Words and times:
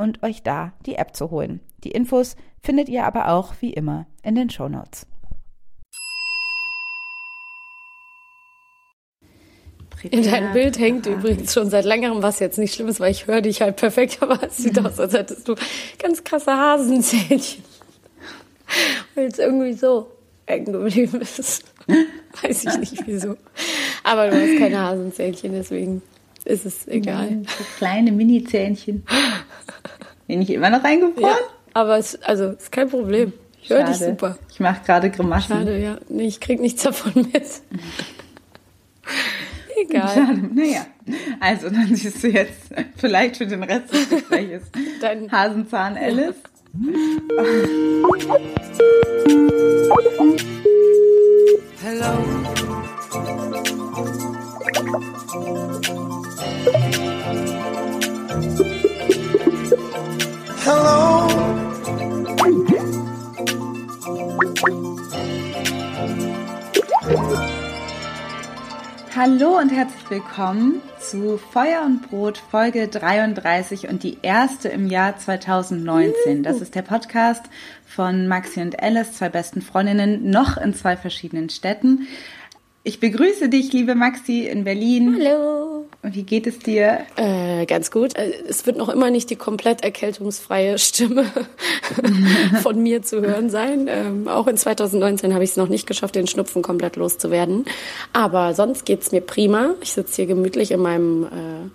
und 0.00 0.22
euch 0.22 0.42
da 0.42 0.72
die 0.86 0.96
App 0.96 1.14
zu 1.14 1.30
holen. 1.30 1.60
Die 1.84 1.90
Infos 1.90 2.36
findet 2.60 2.88
ihr 2.88 3.04
aber 3.04 3.28
auch 3.28 3.54
wie 3.60 3.72
immer 3.72 4.06
in 4.22 4.34
den 4.34 4.50
Show 4.50 4.68
Notes. 4.68 5.06
In 10.10 10.22
deinem 10.22 10.54
Bild 10.54 10.78
hängt 10.78 11.04
übrigens 11.04 11.52
schon 11.52 11.68
seit 11.68 11.84
längerem, 11.84 12.22
was 12.22 12.38
jetzt 12.38 12.58
nicht 12.58 12.74
schlimm 12.74 12.88
ist, 12.88 13.00
weil 13.00 13.10
ich 13.10 13.26
höre 13.26 13.42
dich 13.42 13.60
halt 13.60 13.76
perfekt, 13.76 14.18
aber 14.22 14.42
es 14.42 14.56
sieht 14.56 14.78
aus, 14.78 14.98
als 14.98 15.12
hättest 15.12 15.46
du 15.46 15.54
ganz 15.98 16.24
krasse 16.24 16.52
Hasenzähnchen. 16.52 17.62
Weil 19.14 19.26
es 19.26 19.38
irgendwie 19.38 19.74
so 19.74 20.10
eng 20.46 20.72
geblieben 20.72 21.20
ist. 21.20 21.64
Weiß 22.42 22.64
ich 22.64 22.78
nicht 22.78 23.06
wieso. 23.06 23.36
Aber 24.02 24.30
du 24.30 24.40
hast 24.40 24.58
keine 24.58 24.78
Hasenzähnchen, 24.78 25.52
deswegen 25.52 26.02
ist 26.44 26.66
es 26.66 26.88
egal. 26.88 27.26
Nein, 27.26 27.46
so 27.46 27.64
kleine 27.78 28.12
Mini-Zähnchen. 28.12 29.04
Bin 30.26 30.42
ich 30.42 30.50
immer 30.50 30.70
noch 30.70 30.84
eingefroren? 30.84 31.22
Ja. 31.22 31.36
Aber 31.74 31.98
es 31.98 32.20
also 32.22 32.50
ist 32.50 32.72
kein 32.72 32.88
Problem. 32.88 33.32
Ich 33.62 33.70
höre 33.70 33.84
dich 33.84 33.96
super. 33.96 34.38
Ich 34.50 34.60
mache 34.60 34.82
gerade 34.84 35.10
Grimassen. 35.10 35.56
Schade, 35.56 35.78
ja. 35.78 35.98
Nee, 36.08 36.26
ich 36.26 36.40
krieg 36.40 36.60
nichts 36.60 36.82
davon 36.82 37.12
mit. 37.14 37.44
Egal. 39.76 40.08
Schade. 40.08 40.50
Naja. 40.54 40.86
Also, 41.40 41.68
dann 41.68 41.94
siehst 41.94 42.22
du 42.22 42.28
jetzt 42.28 42.72
vielleicht 42.96 43.36
für 43.36 43.46
den 43.46 43.62
Rest 43.62 43.92
des 43.92 44.08
Gesprächs 44.08 44.64
Dein 45.00 45.30
Hasenzahn 45.30 45.96
Alice. 45.96 46.36
Hello. 51.82 53.39
Hallo 69.22 69.58
und 69.58 69.70
herzlich 69.70 70.08
willkommen 70.08 70.80
zu 70.98 71.36
Feuer 71.38 71.82
und 71.84 72.08
Brot 72.08 72.38
Folge 72.38 72.86
33 72.86 73.88
und 73.88 74.04
die 74.04 74.18
erste 74.22 74.68
im 74.68 74.86
Jahr 74.86 75.18
2019. 75.18 76.44
Das 76.44 76.60
ist 76.60 76.76
der 76.76 76.82
Podcast 76.82 77.42
von 77.84 78.28
Maxi 78.28 78.60
und 78.60 78.80
Alice, 78.80 79.14
zwei 79.14 79.28
besten 79.28 79.62
Freundinnen, 79.62 80.30
noch 80.30 80.56
in 80.56 80.72
zwei 80.72 80.96
verschiedenen 80.96 81.50
Städten. 81.50 82.06
Ich 82.82 82.98
begrüße 82.98 83.50
dich, 83.50 83.74
liebe 83.74 83.94
Maxi, 83.94 84.46
in 84.46 84.64
Berlin. 84.64 85.18
Hallo. 85.20 85.84
Und 86.02 86.14
wie 86.14 86.22
geht 86.22 86.46
es 86.46 86.60
dir? 86.60 87.00
Äh, 87.16 87.66
ganz 87.66 87.90
gut. 87.90 88.16
Äh, 88.16 88.32
es 88.48 88.64
wird 88.64 88.78
noch 88.78 88.88
immer 88.88 89.10
nicht 89.10 89.28
die 89.28 89.36
komplett 89.36 89.84
erkältungsfreie 89.84 90.78
Stimme 90.78 91.26
von 92.62 92.82
mir 92.82 93.02
zu 93.02 93.20
hören 93.20 93.50
sein. 93.50 93.86
Ähm, 93.86 94.28
auch 94.28 94.46
in 94.46 94.56
2019 94.56 95.34
habe 95.34 95.44
ich 95.44 95.50
es 95.50 95.56
noch 95.58 95.68
nicht 95.68 95.86
geschafft, 95.86 96.14
den 96.14 96.26
Schnupfen 96.26 96.62
komplett 96.62 96.96
loszuwerden. 96.96 97.66
Aber 98.14 98.54
sonst 98.54 98.86
geht 98.86 99.02
es 99.02 99.12
mir 99.12 99.20
prima. 99.20 99.74
Ich 99.82 99.92
sitze 99.92 100.16
hier 100.16 100.26
gemütlich 100.26 100.70
in 100.70 100.80
meinem 100.80 101.24
äh, 101.24 101.68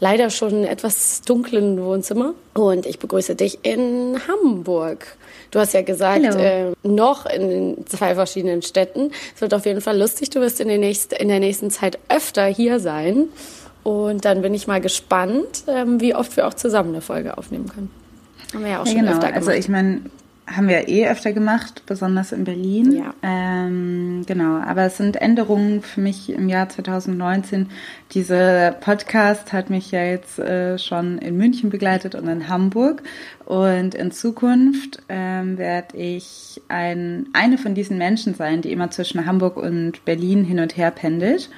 leider 0.00 0.30
schon 0.30 0.64
etwas 0.64 1.22
dunklen 1.22 1.80
Wohnzimmer 1.80 2.34
und 2.54 2.86
ich 2.86 2.98
begrüße 2.98 3.36
dich 3.36 3.60
in 3.62 4.18
Hamburg. 4.26 5.16
Du 5.50 5.58
hast 5.58 5.74
ja 5.74 5.82
gesagt, 5.82 6.24
äh, 6.24 6.72
noch 6.82 7.26
in 7.26 7.84
zwei 7.86 8.14
verschiedenen 8.14 8.62
Städten. 8.62 9.10
Es 9.34 9.40
wird 9.40 9.52
auf 9.52 9.66
jeden 9.66 9.80
Fall 9.80 9.98
lustig. 9.98 10.30
Du 10.30 10.40
wirst 10.40 10.60
in, 10.60 10.68
den 10.68 10.80
nächsten, 10.80 11.14
in 11.16 11.28
der 11.28 11.40
nächsten 11.40 11.70
Zeit 11.70 11.98
öfter 12.08 12.46
hier 12.46 12.78
sein. 12.78 13.28
Und 13.82 14.24
dann 14.24 14.42
bin 14.42 14.54
ich 14.54 14.66
mal 14.66 14.80
gespannt, 14.80 15.64
ähm, 15.66 16.00
wie 16.00 16.14
oft 16.14 16.36
wir 16.36 16.46
auch 16.46 16.54
zusammen 16.54 16.90
eine 16.90 17.00
Folge 17.00 17.36
aufnehmen 17.38 17.68
können. 17.68 17.90
Haben 18.52 18.64
wir 18.64 18.70
ja 18.70 18.82
auch 18.82 18.86
ja, 18.86 18.92
schon 18.92 19.00
genau. 19.00 19.12
öfter 19.12 19.26
also 19.26 19.40
gemacht. 19.40 19.48
Also 19.48 19.58
ich 19.58 19.68
meine, 19.68 20.02
haben 20.54 20.68
wir 20.68 20.88
eh 20.88 21.08
öfter 21.08 21.32
gemacht, 21.32 21.84
besonders 21.86 22.32
in 22.32 22.44
Berlin. 22.44 22.92
Ja. 22.92 23.14
Ähm, 23.22 24.24
genau, 24.26 24.56
aber 24.56 24.82
es 24.82 24.96
sind 24.96 25.16
Änderungen 25.16 25.82
für 25.82 26.00
mich 26.00 26.30
im 26.30 26.48
Jahr 26.48 26.68
2019. 26.68 27.68
Dieser 28.12 28.72
Podcast 28.72 29.52
hat 29.52 29.70
mich 29.70 29.92
ja 29.92 30.02
jetzt 30.02 30.38
äh, 30.38 30.78
schon 30.78 31.18
in 31.18 31.36
München 31.36 31.70
begleitet 31.70 32.14
und 32.16 32.26
in 32.26 32.48
Hamburg. 32.48 33.02
Und 33.44 33.94
in 33.94 34.10
Zukunft 34.10 35.02
ähm, 35.08 35.56
werde 35.56 35.96
ich 35.96 36.60
ein, 36.68 37.28
eine 37.32 37.56
von 37.56 37.74
diesen 37.74 37.96
Menschen 37.96 38.34
sein, 38.34 38.60
die 38.60 38.72
immer 38.72 38.90
zwischen 38.90 39.26
Hamburg 39.26 39.56
und 39.56 40.04
Berlin 40.04 40.44
hin 40.44 40.58
und 40.58 40.76
her 40.76 40.90
pendelt. 40.90 41.48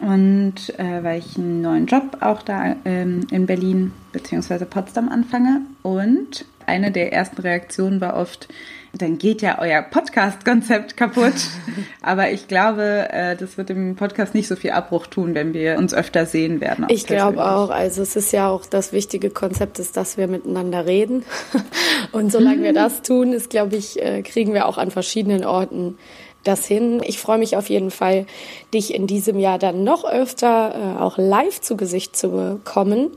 Und 0.00 0.78
äh, 0.78 1.02
weil 1.02 1.20
ich 1.20 1.38
einen 1.38 1.62
neuen 1.62 1.86
Job 1.86 2.18
auch 2.20 2.42
da 2.42 2.76
ähm, 2.84 3.26
in 3.30 3.46
Berlin 3.46 3.92
bzw. 4.12 4.64
Potsdam 4.64 5.08
anfange. 5.08 5.62
Und 5.82 6.44
eine 6.68 6.92
der 6.92 7.12
ersten 7.12 7.40
Reaktionen 7.40 8.00
war 8.00 8.16
oft, 8.16 8.48
dann 8.94 9.18
geht 9.18 9.42
ja 9.42 9.58
euer 9.60 9.82
Podcast-Konzept 9.82 10.96
kaputt. 10.96 11.34
Aber 12.02 12.30
ich 12.30 12.48
glaube, 12.48 13.08
äh, 13.10 13.36
das 13.36 13.58
wird 13.58 13.68
dem 13.68 13.96
Podcast 13.96 14.34
nicht 14.34 14.48
so 14.48 14.56
viel 14.56 14.70
Abbruch 14.70 15.06
tun, 15.06 15.34
wenn 15.34 15.52
wir 15.52 15.76
uns 15.78 15.92
öfter 15.92 16.26
sehen 16.26 16.60
werden. 16.60 16.86
Ich 16.88 17.06
glaube 17.06 17.44
auch. 17.44 17.70
Also 17.70 18.02
es 18.02 18.16
ist 18.16 18.32
ja 18.32 18.48
auch 18.48 18.64
das 18.64 18.92
wichtige 18.92 19.30
Konzept 19.30 19.78
ist, 19.78 19.96
dass 19.96 20.16
wir 20.16 20.26
miteinander 20.26 20.86
reden. 20.86 21.24
Und 22.12 22.32
solange 22.32 22.62
wir 22.62 22.72
das 22.72 23.02
tun, 23.02 23.32
ist, 23.32 23.50
glaube 23.50 23.76
ich, 23.76 24.02
äh, 24.02 24.22
kriegen 24.22 24.54
wir 24.54 24.66
auch 24.66 24.78
an 24.78 24.90
verschiedenen 24.90 25.44
Orten 25.44 25.98
das 26.44 26.66
hin. 26.66 27.02
Ich 27.04 27.18
freue 27.18 27.38
mich 27.38 27.56
auf 27.56 27.68
jeden 27.68 27.90
Fall, 27.90 28.26
dich 28.72 28.94
in 28.94 29.06
diesem 29.06 29.38
Jahr 29.38 29.58
dann 29.58 29.84
noch 29.84 30.04
öfter 30.04 30.96
äh, 30.96 31.00
auch 31.00 31.18
live 31.18 31.60
zu 31.60 31.76
Gesicht 31.76 32.16
zu 32.16 32.30
bekommen. 32.30 33.10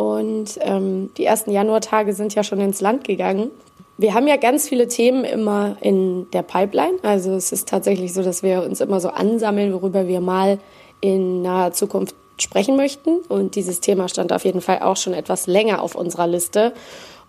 Und 0.00 0.58
ähm, 0.62 1.10
die 1.18 1.26
ersten 1.26 1.50
Januartage 1.50 2.14
sind 2.14 2.34
ja 2.34 2.42
schon 2.42 2.58
ins 2.58 2.80
Land 2.80 3.04
gegangen. 3.04 3.50
Wir 3.98 4.14
haben 4.14 4.26
ja 4.26 4.38
ganz 4.38 4.66
viele 4.66 4.88
Themen 4.88 5.24
immer 5.24 5.76
in 5.82 6.26
der 6.30 6.40
Pipeline. 6.40 6.94
Also 7.02 7.32
es 7.34 7.52
ist 7.52 7.68
tatsächlich 7.68 8.14
so, 8.14 8.22
dass 8.22 8.42
wir 8.42 8.62
uns 8.62 8.80
immer 8.80 8.98
so 8.98 9.10
ansammeln, 9.10 9.74
worüber 9.74 10.08
wir 10.08 10.22
mal 10.22 10.58
in 11.02 11.42
naher 11.42 11.74
Zukunft 11.74 12.14
sprechen 12.38 12.76
möchten. 12.76 13.18
Und 13.28 13.56
dieses 13.56 13.80
Thema 13.80 14.08
stand 14.08 14.32
auf 14.32 14.46
jeden 14.46 14.62
Fall 14.62 14.78
auch 14.80 14.96
schon 14.96 15.12
etwas 15.12 15.46
länger 15.46 15.82
auf 15.82 15.94
unserer 15.94 16.26
Liste. 16.26 16.72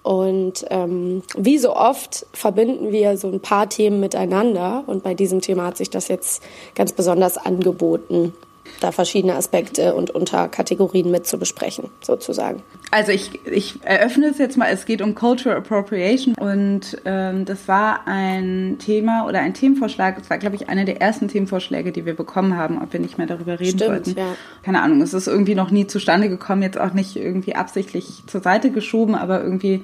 Und 0.02 0.66
ähm, 0.70 1.24
wie 1.36 1.58
so 1.58 1.76
oft 1.76 2.26
verbinden 2.32 2.94
wir 2.94 3.18
so 3.18 3.28
ein 3.28 3.42
paar 3.42 3.68
Themen 3.68 4.00
miteinander. 4.00 4.86
Und 4.88 5.04
bei 5.04 5.14
diesem 5.14 5.42
Thema 5.42 5.66
hat 5.66 5.76
sich 5.76 5.90
das 5.90 6.08
jetzt 6.08 6.42
ganz 6.74 6.94
besonders 6.94 7.38
angeboten, 7.38 8.34
da 8.80 8.92
verschiedene 8.92 9.36
Aspekte 9.36 9.94
und 9.94 10.12
Unterkategorien 10.12 11.12
mit 11.12 11.28
zu 11.28 11.38
besprechen, 11.38 11.90
sozusagen. 12.02 12.64
Also 12.90 13.12
ich, 13.12 13.46
ich 13.46 13.80
eröffne 13.84 14.28
es 14.28 14.38
jetzt 14.38 14.58
mal, 14.58 14.70
es 14.72 14.86
geht 14.86 15.02
um 15.02 15.16
Cultural 15.16 15.58
Appropriation 15.58 16.36
und 16.36 16.98
ähm, 17.06 17.46
das 17.46 17.68
war 17.68 18.08
ein 18.08 18.78
Thema 18.80 19.28
oder 19.28 19.40
ein 19.40 19.54
Themenvorschlag, 19.54 20.18
es 20.20 20.30
war 20.30 20.38
glaube 20.38 20.56
ich 20.56 20.70
einer 20.70 20.86
der 20.86 21.02
ersten 21.02 21.28
Themenvorschläge, 21.28 21.92
die 21.92 22.06
wir 22.06 22.16
bekommen 22.16 22.58
haben, 22.58 22.82
ob 22.82 22.94
wir 22.94 23.00
nicht 23.00 23.18
mehr 23.18 23.28
darüber 23.28 23.60
reden 23.60 23.78
Stimmt, 23.78 23.92
wollten. 23.92 24.18
Ja. 24.18 24.36
Keine 24.64 24.82
Ahnung, 24.82 25.02
es 25.02 25.14
ist 25.14 25.28
irgendwie 25.28 25.56
noch 25.56 25.72
nie 25.72 25.88
zustande 25.88 26.30
gekommen, 26.30 26.64
jetzt 26.64 26.80
auch 26.80 26.94
nicht 26.94 27.16
irgendwie 27.16 27.56
absichtlich 27.56 28.24
zur 28.28 28.42
Seite 28.42 28.72
geschoben, 28.72 29.16
aber 29.16 29.44
irgendwie 29.44 29.84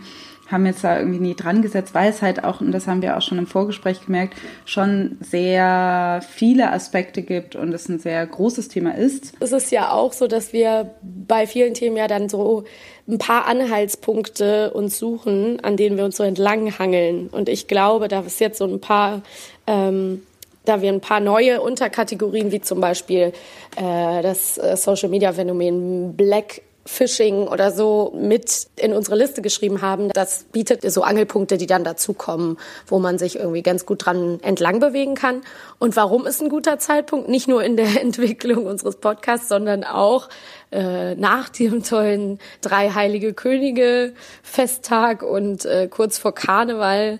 haben 0.49 0.65
jetzt 0.65 0.83
da 0.83 0.99
irgendwie 0.99 1.19
nie 1.19 1.35
dran 1.35 1.61
gesetzt, 1.61 1.93
weil 1.93 2.09
es 2.09 2.21
halt 2.21 2.43
auch, 2.43 2.61
und 2.61 2.71
das 2.71 2.87
haben 2.87 3.01
wir 3.01 3.17
auch 3.17 3.21
schon 3.21 3.37
im 3.37 3.47
Vorgespräch 3.47 4.05
gemerkt, 4.05 4.35
schon 4.65 5.17
sehr 5.19 6.21
viele 6.27 6.71
Aspekte 6.71 7.21
gibt 7.21 7.55
und 7.55 7.73
es 7.73 7.89
ein 7.89 7.99
sehr 7.99 8.25
großes 8.25 8.69
Thema 8.69 8.95
ist. 8.95 9.33
Es 9.39 9.51
ist 9.51 9.71
ja 9.71 9.91
auch 9.91 10.13
so, 10.13 10.27
dass 10.27 10.53
wir 10.53 10.91
bei 11.01 11.47
vielen 11.47 11.73
Themen 11.73 11.97
ja 11.97 12.07
dann 12.07 12.29
so 12.29 12.63
ein 13.07 13.17
paar 13.17 13.45
Anhaltspunkte 13.45 14.71
uns 14.71 14.97
suchen, 14.97 15.59
an 15.63 15.77
denen 15.77 15.97
wir 15.97 16.05
uns 16.05 16.17
so 16.17 16.23
entlanghangeln. 16.23 17.27
Und 17.27 17.49
ich 17.49 17.67
glaube, 17.67 18.07
da 18.07 18.21
ist 18.21 18.39
jetzt 18.39 18.57
so 18.57 18.65
ein 18.65 18.81
paar 18.81 19.21
ähm, 19.65 20.21
da 20.67 20.81
wir 20.81 20.91
ein 20.91 21.01
paar 21.01 21.19
neue 21.19 21.61
Unterkategorien, 21.61 22.51
wie 22.51 22.61
zum 22.61 22.81
Beispiel 22.81 23.31
äh, 23.77 24.21
das 24.21 24.57
äh, 24.57 24.75
Social 24.75 25.09
Media 25.09 25.31
Phänomen 25.31 26.15
Black 26.15 26.61
Fishing 26.87 27.47
oder 27.47 27.71
so 27.71 28.13
mit 28.17 28.67
in 28.77 28.93
unsere 28.93 29.17
Liste 29.17 29.41
geschrieben 29.41 29.81
haben. 29.81 30.09
Das 30.09 30.45
bietet 30.45 30.89
so 30.91 31.03
Angelpunkte, 31.03 31.57
die 31.57 31.67
dann 31.67 31.83
dazukommen, 31.83 32.57
wo 32.87 32.99
man 32.99 33.17
sich 33.17 33.37
irgendwie 33.37 33.61
ganz 33.61 33.85
gut 33.85 34.05
dran 34.05 34.39
entlang 34.41 34.79
bewegen 34.79 35.15
kann. 35.15 35.41
Und 35.79 35.95
warum 35.95 36.25
ist 36.25 36.41
ein 36.41 36.49
guter 36.49 36.79
Zeitpunkt? 36.79 37.29
Nicht 37.29 37.47
nur 37.47 37.63
in 37.63 37.77
der 37.77 38.01
Entwicklung 38.01 38.65
unseres 38.65 38.95
Podcasts, 38.95 39.49
sondern 39.49 39.83
auch 39.83 40.29
äh, 40.71 41.15
nach 41.15 41.49
dem 41.49 41.83
tollen 41.83 42.39
Drei 42.61 42.89
Heilige 42.89 43.33
Könige 43.33 44.13
Festtag 44.41 45.23
und 45.23 45.65
äh, 45.65 45.87
kurz 45.89 46.17
vor 46.17 46.33
Karneval 46.33 47.19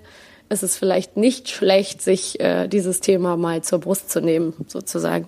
ist 0.50 0.64
es 0.64 0.78
vielleicht 0.78 1.18
nicht 1.18 1.50
schlecht, 1.50 2.02
sich 2.02 2.40
äh, 2.40 2.68
dieses 2.68 3.02
Thema 3.02 3.36
mal 3.36 3.64
zur 3.64 3.80
Brust 3.80 4.10
zu 4.10 4.22
nehmen, 4.22 4.54
sozusagen. 4.68 5.28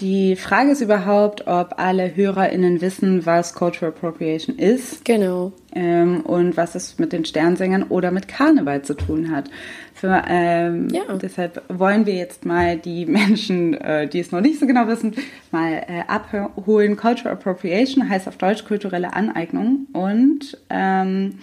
Die 0.00 0.36
Frage 0.36 0.72
ist 0.72 0.82
überhaupt, 0.82 1.46
ob 1.46 1.78
alle 1.78 2.14
HörerInnen 2.14 2.82
wissen, 2.82 3.24
was 3.24 3.54
Cultural 3.54 3.92
Appropriation 3.94 4.56
ist. 4.56 5.06
Genau. 5.06 5.52
Ähm, 5.74 6.20
und 6.20 6.56
was 6.58 6.74
es 6.74 6.98
mit 6.98 7.14
den 7.14 7.24
Sternsängern 7.24 7.84
oder 7.84 8.10
mit 8.10 8.28
Karneval 8.28 8.82
zu 8.82 8.94
tun 8.94 9.30
hat. 9.30 9.50
Für, 9.94 10.22
ähm, 10.28 10.88
ja. 10.90 11.02
Deshalb 11.16 11.62
wollen 11.68 12.04
wir 12.04 12.14
jetzt 12.14 12.44
mal 12.44 12.76
die 12.76 13.06
Menschen, 13.06 13.72
äh, 13.74 14.06
die 14.06 14.20
es 14.20 14.32
noch 14.32 14.42
nicht 14.42 14.60
so 14.60 14.66
genau 14.66 14.86
wissen, 14.86 15.14
mal 15.50 15.72
äh, 15.72 16.02
abholen. 16.06 16.96
Cultural 16.96 17.32
Appropriation 17.32 18.06
heißt 18.06 18.28
auf 18.28 18.36
Deutsch 18.36 18.66
kulturelle 18.66 19.14
Aneignung 19.14 19.86
und 19.94 20.58
ähm, 20.68 21.38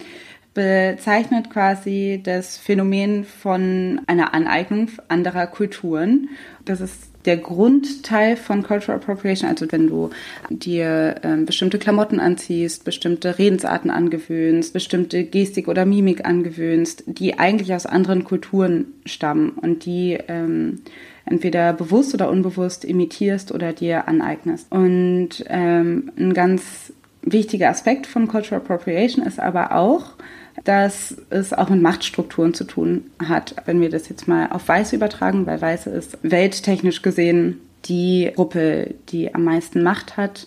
bezeichnet 0.54 1.50
quasi 1.50 2.20
das 2.22 2.56
Phänomen 2.56 3.24
von 3.24 4.00
einer 4.06 4.32
Aneignung 4.32 4.88
anderer 5.08 5.48
Kulturen. 5.48 6.28
Das 6.64 6.80
ist 6.80 7.13
der 7.24 7.36
Grundteil 7.36 8.36
von 8.36 8.62
Cultural 8.62 9.00
Appropriation, 9.00 9.48
also 9.48 9.70
wenn 9.70 9.88
du 9.88 10.10
dir 10.50 11.16
ähm, 11.22 11.46
bestimmte 11.46 11.78
Klamotten 11.78 12.20
anziehst, 12.20 12.84
bestimmte 12.84 13.38
Redensarten 13.38 13.90
angewöhnst, 13.90 14.72
bestimmte 14.72 15.24
Gestik 15.24 15.68
oder 15.68 15.86
Mimik 15.86 16.24
angewöhnst, 16.24 17.04
die 17.06 17.38
eigentlich 17.38 17.74
aus 17.74 17.86
anderen 17.86 18.24
Kulturen 18.24 18.86
stammen 19.06 19.50
und 19.50 19.84
die 19.86 20.18
ähm, 20.28 20.80
entweder 21.24 21.72
bewusst 21.72 22.14
oder 22.14 22.30
unbewusst 22.30 22.84
imitierst 22.84 23.52
oder 23.52 23.72
dir 23.72 24.08
aneignest. 24.08 24.70
Und 24.70 25.44
ähm, 25.48 26.12
ein 26.18 26.34
ganz 26.34 26.92
wichtiger 27.22 27.70
Aspekt 27.70 28.06
von 28.06 28.28
Cultural 28.28 28.60
Appropriation 28.60 29.24
ist 29.24 29.40
aber 29.40 29.74
auch, 29.74 30.12
dass 30.62 31.16
es 31.30 31.52
auch 31.52 31.68
mit 31.68 31.82
Machtstrukturen 31.82 32.54
zu 32.54 32.64
tun 32.64 33.10
hat. 33.18 33.56
Wenn 33.66 33.80
wir 33.80 33.90
das 33.90 34.08
jetzt 34.08 34.28
mal 34.28 34.48
auf 34.50 34.68
Weiße 34.68 34.94
übertragen, 34.94 35.46
weil 35.46 35.60
Weiße 35.60 35.90
ist 35.90 36.18
welttechnisch 36.22 37.02
gesehen 37.02 37.60
die 37.86 38.30
Gruppe, 38.34 38.94
die 39.08 39.34
am 39.34 39.44
meisten 39.44 39.82
Macht 39.82 40.16
hat, 40.16 40.46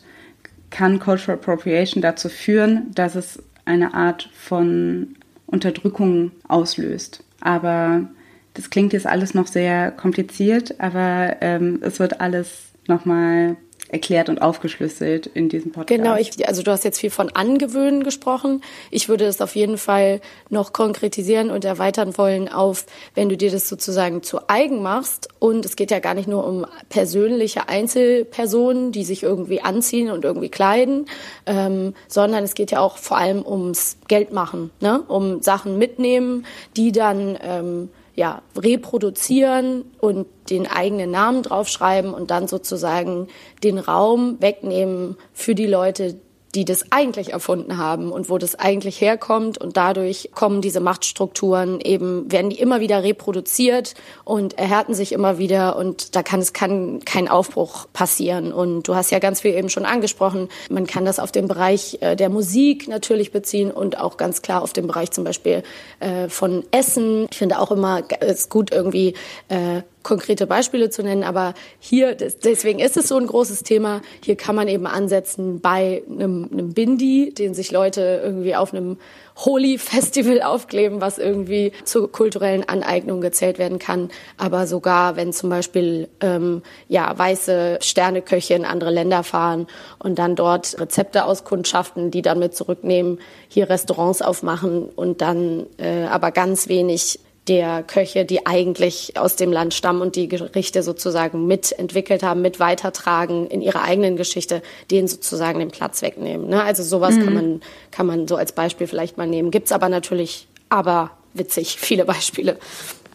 kann 0.69 0.99
Cultural 0.99 1.37
Appropriation 1.37 2.01
dazu 2.01 2.29
führen, 2.29 2.91
dass 2.95 3.15
es 3.15 3.41
eine 3.65 3.93
Art 3.93 4.29
von 4.33 5.15
Unterdrückung 5.45 6.31
auslöst. 6.47 7.23
Aber 7.41 8.07
das 8.53 8.69
klingt 8.69 8.93
jetzt 8.93 9.05
alles 9.05 9.33
noch 9.33 9.47
sehr 9.47 9.91
kompliziert, 9.91 10.79
aber 10.79 11.37
ähm, 11.41 11.79
es 11.81 11.99
wird 11.99 12.19
alles 12.21 12.69
nochmal 12.87 13.55
erklärt 13.89 14.29
und 14.29 14.41
aufgeschlüsselt 14.41 15.27
in 15.27 15.49
diesem 15.49 15.71
Podcast. 15.71 15.97
Genau, 15.97 16.15
ich, 16.15 16.47
also 16.47 16.61
du 16.61 16.71
hast 16.71 16.83
jetzt 16.83 16.99
viel 16.99 17.09
von 17.09 17.29
Angewöhnen 17.29 18.03
gesprochen. 18.03 18.61
Ich 18.91 19.07
würde 19.07 19.25
das 19.25 19.41
auf 19.41 19.55
jeden 19.55 19.77
Fall 19.77 20.21
noch 20.49 20.73
konkretisieren 20.73 21.49
und 21.49 21.63
erweitern 21.65 22.17
wollen 22.17 22.49
auf, 22.49 22.85
wenn 23.15 23.29
du 23.29 23.37
dir 23.37 23.51
das 23.51 23.69
sozusagen 23.69 24.23
zu 24.23 24.49
eigen 24.49 24.81
machst. 24.81 25.29
Und 25.39 25.65
es 25.65 25.75
geht 25.75 25.91
ja 25.91 25.99
gar 25.99 26.13
nicht 26.13 26.27
nur 26.27 26.45
um 26.45 26.65
persönliche 26.89 27.69
Einzelpersonen, 27.69 28.91
die 28.91 29.03
sich 29.03 29.23
irgendwie 29.23 29.61
anziehen 29.61 30.11
und 30.11 30.25
irgendwie 30.25 30.49
kleiden, 30.49 31.05
ähm, 31.45 31.93
sondern 32.07 32.43
es 32.43 32.55
geht 32.55 32.71
ja 32.71 32.79
auch 32.79 32.97
vor 32.97 33.17
allem 33.17 33.45
ums 33.45 33.97
Geldmachen, 34.07 34.71
ne? 34.81 35.01
um 35.07 35.41
Sachen 35.41 35.77
mitnehmen, 35.77 36.45
die 36.75 36.91
dann 36.91 37.37
ähm, 37.41 37.89
ja, 38.17 38.41
reproduzieren 38.57 39.85
und 39.99 40.25
den 40.49 40.65
eigenen 40.65 41.11
Namen 41.11 41.43
draufschreiben 41.43 42.15
und 42.15 42.31
dann 42.31 42.47
sozusagen 42.47 43.27
den 43.63 43.77
Raum 43.77 44.37
wegnehmen 44.41 45.17
für 45.33 45.53
die 45.53 45.67
Leute, 45.67 46.19
die 46.57 46.65
das 46.65 46.91
eigentlich 46.91 47.33
erfunden 47.33 47.77
haben 47.77 48.11
und 48.11 48.31
wo 48.31 48.39
das 48.39 48.55
eigentlich 48.55 48.99
herkommt. 48.99 49.59
Und 49.59 49.77
dadurch 49.77 50.31
kommen 50.33 50.61
diese 50.61 50.79
Machtstrukturen 50.79 51.79
eben, 51.79 52.31
werden 52.31 52.49
die 52.49 52.59
immer 52.59 52.79
wieder 52.79 53.03
reproduziert 53.03 53.93
und 54.23 54.57
erhärten 54.57 54.95
sich 54.95 55.11
immer 55.11 55.37
wieder. 55.37 55.75
Und 55.75 56.15
da 56.15 56.23
kann 56.23 56.39
es 56.39 56.53
kann 56.53 57.01
kein 57.05 57.27
Aufbruch 57.27 57.85
passieren. 57.93 58.51
Und 58.51 58.87
du 58.87 58.95
hast 58.95 59.11
ja 59.11 59.19
ganz 59.19 59.41
viel 59.41 59.53
eben 59.53 59.69
schon 59.69 59.85
angesprochen, 59.85 60.49
man 60.71 60.87
kann 60.87 61.05
das 61.05 61.19
auf 61.19 61.31
den 61.31 61.47
Bereich 61.47 61.99
äh, 62.01 62.15
der 62.15 62.29
Musik 62.29 62.87
natürlich 62.87 63.31
beziehen 63.31 63.69
und 63.69 63.99
auch 63.99 64.17
ganz 64.17 64.41
klar 64.41 64.63
auf 64.63 64.73
den 64.73 64.87
Bereich 64.87 65.11
zum 65.11 65.25
Beispiel 65.25 65.61
äh, 65.99 66.27
von 66.27 66.63
Essen. 66.71 67.27
Ich 67.29 67.37
finde 67.37 67.59
auch 67.59 67.69
immer 67.69 68.01
es 68.19 68.49
gut 68.49 68.71
irgendwie 68.71 69.13
äh, 69.49 69.83
konkrete 70.07 70.47
Beispiele 70.47 70.89
zu 70.89 71.03
nennen, 71.03 71.25
aber 71.25 71.53
hier, 71.79 72.15
deswegen 72.15 72.79
ist 72.79 72.95
es 72.95 73.09
so 73.09 73.17
ein 73.17 73.27
großes 73.27 73.63
Thema. 73.63 74.01
Hier 74.23 74.37
kann 74.37 74.55
man 74.55 74.69
eben 74.69 74.87
ansetzen 74.87 75.59
bei 75.59 76.01
einem, 76.09 76.47
einem 76.49 76.73
Bindi, 76.73 77.33
den 77.33 77.53
sich 77.53 77.71
Leute 77.71 78.21
irgendwie 78.23 78.55
auf 78.55 78.73
einem 78.73 78.97
Holy 79.35 79.77
Festival 79.77 80.41
aufkleben, 80.43 81.01
was 81.01 81.17
irgendwie 81.17 81.73
zur 81.83 82.09
kulturellen 82.09 82.67
Aneignung 82.67 83.19
gezählt 83.19 83.59
werden 83.59 83.79
kann. 83.79 84.09
Aber 84.37 84.65
sogar, 84.65 85.17
wenn 85.17 85.33
zum 85.33 85.49
Beispiel 85.49 86.07
ähm, 86.21 86.61
ja 86.87 87.13
weiße 87.17 87.79
Sterneköche 87.81 88.53
in 88.53 88.63
andere 88.63 88.91
Länder 88.91 89.23
fahren 89.23 89.67
und 89.99 90.19
dann 90.19 90.37
dort 90.37 90.79
Rezepte 90.79 91.25
auskundschaften, 91.25 92.11
die 92.11 92.21
dann 92.21 92.39
mit 92.39 92.55
zurücknehmen, 92.55 93.19
hier 93.49 93.69
Restaurants 93.69 94.21
aufmachen 94.21 94.87
und 94.87 95.19
dann 95.19 95.67
äh, 95.77 96.05
aber 96.05 96.31
ganz 96.31 96.69
wenig 96.69 97.19
der 97.47 97.83
Köche, 97.83 98.25
die 98.25 98.45
eigentlich 98.45 99.13
aus 99.17 99.35
dem 99.35 99.51
Land 99.51 99.73
stammen 99.73 100.01
und 100.01 100.15
die 100.15 100.27
Gerichte 100.27 100.83
sozusagen 100.83 101.47
mitentwickelt 101.47 102.23
haben, 102.23 102.41
mit 102.41 102.59
weitertragen 102.59 103.47
in 103.47 103.61
ihrer 103.61 103.83
eigenen 103.83 104.17
Geschichte, 104.17 104.61
denen 104.91 105.07
sozusagen 105.07 105.59
den 105.59 105.71
Platz 105.71 106.01
wegnehmen. 106.01 106.49
Ne? 106.49 106.61
Also 106.61 106.83
sowas 106.83 107.15
mhm. 107.15 107.23
kann 107.23 107.33
man 107.33 107.61
kann 107.91 108.05
man 108.05 108.27
so 108.27 108.35
als 108.35 108.51
Beispiel 108.51 108.87
vielleicht 108.87 109.17
mal 109.17 109.27
nehmen. 109.27 109.51
Gibt's 109.51 109.71
aber 109.71 109.89
natürlich, 109.89 110.47
aber 110.69 111.11
witzig 111.33 111.77
viele 111.79 112.05
Beispiele. 112.05 112.57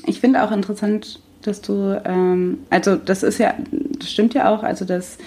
Ich 0.06 0.20
finde 0.20 0.42
auch 0.42 0.50
interessant, 0.50 1.20
dass 1.42 1.60
du, 1.60 2.00
ähm, 2.04 2.60
also 2.70 2.96
das 2.96 3.22
ist 3.22 3.38
ja, 3.38 3.54
das 3.70 4.10
stimmt 4.10 4.34
ja 4.34 4.54
auch, 4.54 4.62
also 4.62 4.84
dass 4.84 5.18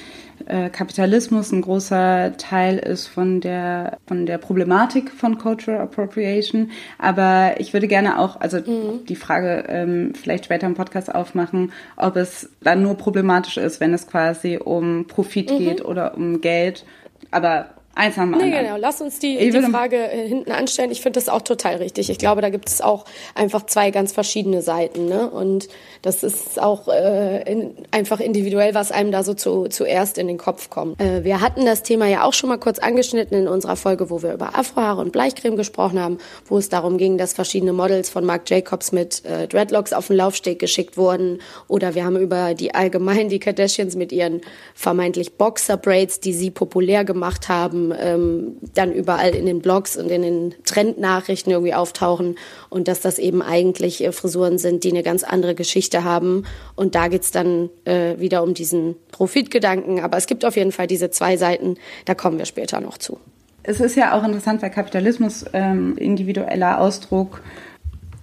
Kapitalismus 0.72 1.52
ein 1.52 1.62
großer 1.62 2.34
Teil 2.38 2.78
ist 2.78 3.08
von 3.08 3.42
der, 3.42 3.98
von 4.08 4.26
der 4.26 4.38
Problematik 4.38 5.12
von 5.12 5.38
Cultural 5.38 5.82
Appropriation. 5.82 6.72
Aber 6.98 7.56
ich 7.60 7.74
würde 7.74 7.88
gerne 7.88 8.20
auch, 8.20 8.40
also 8.40 8.58
mhm. 8.58 9.06
die 9.08 9.16
Frage 9.16 9.66
ähm, 9.68 10.14
vielleicht 10.14 10.46
später 10.46 10.68
im 10.68 10.76
Podcast 10.76 11.14
aufmachen, 11.14 11.72
ob 11.98 12.16
es 12.16 12.50
dann 12.62 12.84
nur 12.84 12.96
problematisch 12.96 13.58
ist, 13.58 13.80
wenn 13.80 13.94
es 13.94 14.08
quasi 14.08 14.58
um 14.58 15.06
Profit 15.08 15.52
mhm. 15.52 15.58
geht 15.58 15.86
oder 15.86 16.16
um 16.16 16.42
Geld. 16.42 16.86
Aber 17.32 17.75
Eins 17.98 18.18
haben 18.18 18.32
wir 18.32 18.38
nee, 18.38 18.52
genau. 18.52 18.76
Lass 18.78 19.00
uns 19.00 19.20
die, 19.20 19.38
die 19.38 19.62
Frage 19.72 19.96
äh, 19.96 20.28
hinten 20.28 20.52
anstellen. 20.52 20.92
Ich 20.92 21.00
finde 21.00 21.18
das 21.18 21.30
auch 21.30 21.42
total 21.42 21.76
richtig. 21.76 22.10
Ich 22.10 22.18
glaube, 22.18 22.42
da 22.42 22.50
gibt 22.50 22.68
es 22.68 22.82
auch 22.82 23.06
einfach 23.36 23.66
zwei 23.68 23.90
ganz 23.90 24.12
verschiedene 24.12 24.62
Seiten. 24.62 25.06
Ne? 25.08 25.30
Und 25.30 25.70
das 26.02 26.22
ist 26.22 26.62
auch 26.62 26.90
äh, 26.90 27.50
in, 27.50 27.74
einfach 27.92 28.20
individuell, 28.20 28.74
was 28.74 28.92
einem 28.92 29.14
da 29.14 29.24
so 29.24 29.34
zu, 29.34 29.68
zuerst 29.70 30.18
in 30.18 30.28
den 30.28 30.38
Kopf 30.38 30.70
kommt. 30.70 31.00
Äh, 31.00 31.24
wir 31.24 31.40
hatten 31.40 31.66
das 31.66 31.84
Thema 31.84 32.08
ja 32.08 32.24
auch 32.24 32.34
schon 32.34 32.50
mal 32.50 32.58
kurz 32.58 32.80
angeschnitten 32.80 33.38
in 33.38 33.48
unserer 33.48 33.78
Folge, 33.78 34.10
wo 34.10 34.22
wir 34.22 34.34
über 34.34 34.58
Afrohaare 34.58 35.00
und 35.00 35.14
Bleichcreme 35.14 35.56
gesprochen 35.56 35.98
haben, 35.98 36.18
wo 36.48 36.58
es 36.58 36.68
darum 36.68 36.98
ging, 36.98 37.18
dass 37.18 37.32
verschiedene 37.32 37.72
Models 37.72 38.10
von 38.10 38.26
Marc 38.26 38.50
Jacobs 38.50 38.92
mit 38.92 39.24
äh, 39.24 39.48
Dreadlocks 39.48 39.94
auf 39.94 40.08
den 40.08 40.18
Laufsteg 40.18 40.60
geschickt 40.60 40.98
wurden. 40.98 41.40
Oder 41.70 41.96
wir 41.96 42.04
haben 42.04 42.18
über 42.18 42.56
die 42.56 42.76
allgemein 42.76 43.30
die 43.30 43.40
Kardashians 43.40 43.96
mit 43.96 44.12
ihren 44.12 44.42
vermeintlich 44.74 45.38
Boxer-Braids, 45.38 46.20
die 46.20 46.34
sie 46.34 46.52
populär 46.52 47.06
gemacht 47.06 47.48
haben, 47.48 47.85
ähm, 47.98 48.58
dann 48.74 48.92
überall 48.92 49.36
in 49.36 49.46
den 49.46 49.60
Blogs 49.60 49.98
und 49.98 50.10
in 50.10 50.22
den 50.22 50.56
Trendnachrichten 50.64 51.52
irgendwie 51.52 51.74
auftauchen 51.74 52.36
und 52.70 52.88
dass 52.88 53.02
das 53.02 53.20
eben 53.20 53.42
eigentlich 53.42 54.04
äh, 54.04 54.12
Frisuren 54.12 54.58
sind, 54.58 54.84
die 54.84 54.92
eine 54.92 55.04
ganz 55.04 55.24
andere 55.24 55.56
Geschichte 55.56 56.04
haben. 56.04 56.46
Und 56.76 56.96
da 56.96 57.08
geht's 57.08 57.32
dann 57.32 57.70
äh, 57.86 58.20
wieder 58.20 58.44
um 58.44 58.54
diesen 58.54 58.96
Profitgedanken. 59.12 60.00
Aber 60.00 60.18
es 60.18 60.28
gibt 60.28 60.46
auf 60.46 60.56
jeden 60.56 60.72
Fall 60.72 60.88
diese 60.88 61.10
zwei 61.10 61.38
Seiten, 61.38 61.78
da 62.06 62.16
kommen 62.16 62.38
wir 62.38 62.46
später 62.46 62.80
noch 62.82 62.98
zu. 62.98 63.20
Es 63.64 63.80
ist 63.80 63.96
ja 63.96 64.18
auch 64.18 64.24
interessant, 64.24 64.62
weil 64.62 64.70
Kapitalismus 64.70 65.46
ähm, 65.54 65.98
individueller 65.98 66.80
Ausdruck 66.80 67.42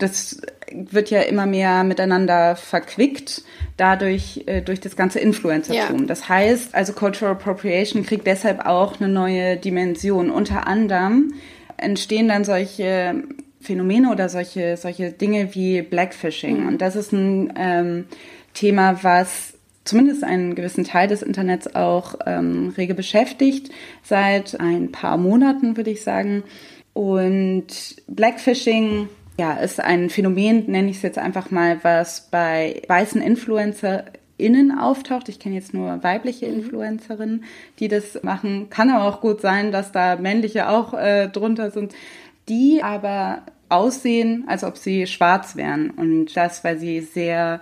das 0.03 0.41
wird 0.73 1.11
ja 1.11 1.21
immer 1.21 1.47
mehr 1.47 1.85
miteinander 1.85 2.57
verquickt, 2.57 3.43
dadurch 3.77 4.45
äh, 4.47 4.63
durch 4.63 4.81
das 4.81 4.97
ganze 4.97 5.21
Influencertum. 5.21 6.01
Ja. 6.01 6.07
Das 6.07 6.29
heißt, 6.29 6.75
also 6.75 6.93
Cultural 6.93 7.35
Appropriation 7.35 8.05
kriegt 8.05 8.27
deshalb 8.27 8.67
auch 8.67 9.01
eine 9.01 9.09
neue 9.09 9.57
Dimension. 9.57 10.31
Unter 10.31 10.67
anderem 10.67 11.35
entstehen 11.77 12.29
dann 12.29 12.45
solche 12.45 13.23
Phänomene 13.61 14.11
oder 14.11 14.29
solche, 14.29 14.77
solche 14.77 15.13
Dinge 15.13 15.55
wie 15.55 15.83
Blackfishing. 15.83 16.63
Mhm. 16.63 16.69
Und 16.69 16.83
das 16.83 16.97
ist 16.97 17.13
ein 17.13 17.53
ähm, 17.57 18.05
Thema, 18.55 19.03
was 19.03 19.55
zumindest 19.85 20.25
einen 20.25 20.55
gewissen 20.55 20.85
Teil 20.85 21.09
des 21.09 21.23
Internets 21.23 21.75
auch 21.75 22.15
ähm, 22.27 22.73
rege 22.77 22.95
beschäftigt, 22.95 23.71
seit 24.03 24.59
ein 24.61 24.93
paar 24.93 25.17
Monaten, 25.17 25.77
würde 25.77 25.91
ich 25.91 26.03
sagen. 26.03 26.45
Und 26.93 27.97
Blackfishing 28.07 29.09
ja, 29.43 29.55
ist 29.55 29.81
ein 29.81 30.09
Phänomen, 30.09 30.71
nenne 30.71 30.89
ich 30.89 30.99
es 30.99 31.03
jetzt 31.03 31.19
einfach 31.19 31.51
mal, 31.51 31.83
was 31.83 32.29
bei 32.31 32.81
weißen 32.87 33.21
InfluencerInnen 33.21 34.79
auftaucht. 34.79 35.29
Ich 35.29 35.41
kenne 35.41 35.57
jetzt 35.57 35.75
nur 35.75 36.05
weibliche 36.05 36.47
mhm. 36.47 36.61
Influencerinnen, 36.61 37.45
die 37.81 37.89
das 37.89 38.23
machen. 38.23 38.71
Kann 38.71 38.89
aber 38.89 39.05
auch 39.05 39.21
gut 39.21 39.41
sein, 39.41 39.73
dass 39.73 39.91
da 39.91 40.15
männliche 40.15 40.69
auch 40.69 40.95
äh, 40.95 41.27
drunter 41.27 41.73
sind, 41.73 41.93
die 42.49 42.85
aber 42.85 43.43
aussehen, 43.69 44.45
als 44.47 44.63
ob 44.63 44.77
sie 44.77 45.09
schwarz 45.09 45.57
wären. 45.57 45.91
Und 45.91 46.37
das, 46.37 46.63
weil 46.63 46.79
sie 46.79 47.01
sehr 47.01 47.61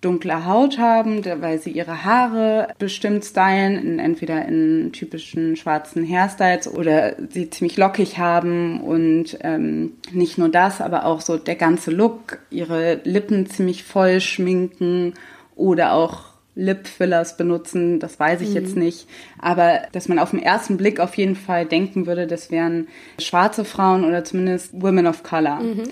dunkle 0.00 0.46
Haut 0.46 0.78
haben, 0.78 1.24
weil 1.40 1.58
sie 1.58 1.70
ihre 1.70 2.04
Haare 2.04 2.68
bestimmt 2.78 3.24
stylen, 3.24 3.76
in, 3.76 3.98
entweder 3.98 4.44
in 4.46 4.92
typischen 4.92 5.56
schwarzen 5.56 6.06
Hairstyles 6.06 6.68
oder 6.68 7.16
sie 7.30 7.50
ziemlich 7.50 7.76
lockig 7.76 8.18
haben 8.18 8.80
und 8.80 9.38
ähm, 9.40 9.92
nicht 10.12 10.38
nur 10.38 10.48
das, 10.48 10.80
aber 10.80 11.06
auch 11.06 11.20
so 11.20 11.36
der 11.38 11.56
ganze 11.56 11.90
Look, 11.90 12.38
ihre 12.50 13.00
Lippen 13.04 13.46
ziemlich 13.46 13.84
voll 13.84 14.20
schminken 14.20 15.14
oder 15.54 15.94
auch 15.94 16.36
Lipfillers 16.56 17.36
benutzen, 17.36 18.00
das 18.00 18.18
weiß 18.18 18.40
ich 18.40 18.50
mhm. 18.50 18.54
jetzt 18.54 18.76
nicht. 18.76 19.06
Aber 19.38 19.82
dass 19.92 20.08
man 20.08 20.18
auf 20.18 20.30
den 20.30 20.42
ersten 20.42 20.78
Blick 20.78 21.00
auf 21.00 21.14
jeden 21.16 21.36
Fall 21.36 21.66
denken 21.66 22.06
würde, 22.06 22.26
das 22.26 22.50
wären 22.50 22.88
schwarze 23.20 23.64
Frauen 23.64 24.04
oder 24.04 24.24
zumindest 24.24 24.80
Women 24.80 25.06
of 25.06 25.22
Color. 25.22 25.60
Mhm. 25.60 25.82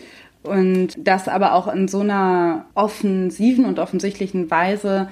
Und 0.44 0.88
das 0.98 1.26
aber 1.26 1.54
auch 1.54 1.72
in 1.72 1.88
so 1.88 2.00
einer 2.00 2.66
offensiven 2.74 3.64
und 3.64 3.78
offensichtlichen 3.78 4.50
Weise, 4.50 5.08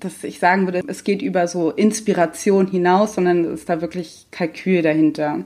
dass 0.00 0.24
ich 0.24 0.38
sagen 0.38 0.66
würde, 0.66 0.82
es 0.86 1.04
geht 1.04 1.22
über 1.22 1.48
so 1.48 1.70
Inspiration 1.70 2.68
hinaus, 2.68 3.14
sondern 3.14 3.44
es 3.44 3.60
ist 3.60 3.68
da 3.68 3.80
wirklich 3.80 4.26
Kalkül 4.30 4.82
dahinter. 4.82 5.40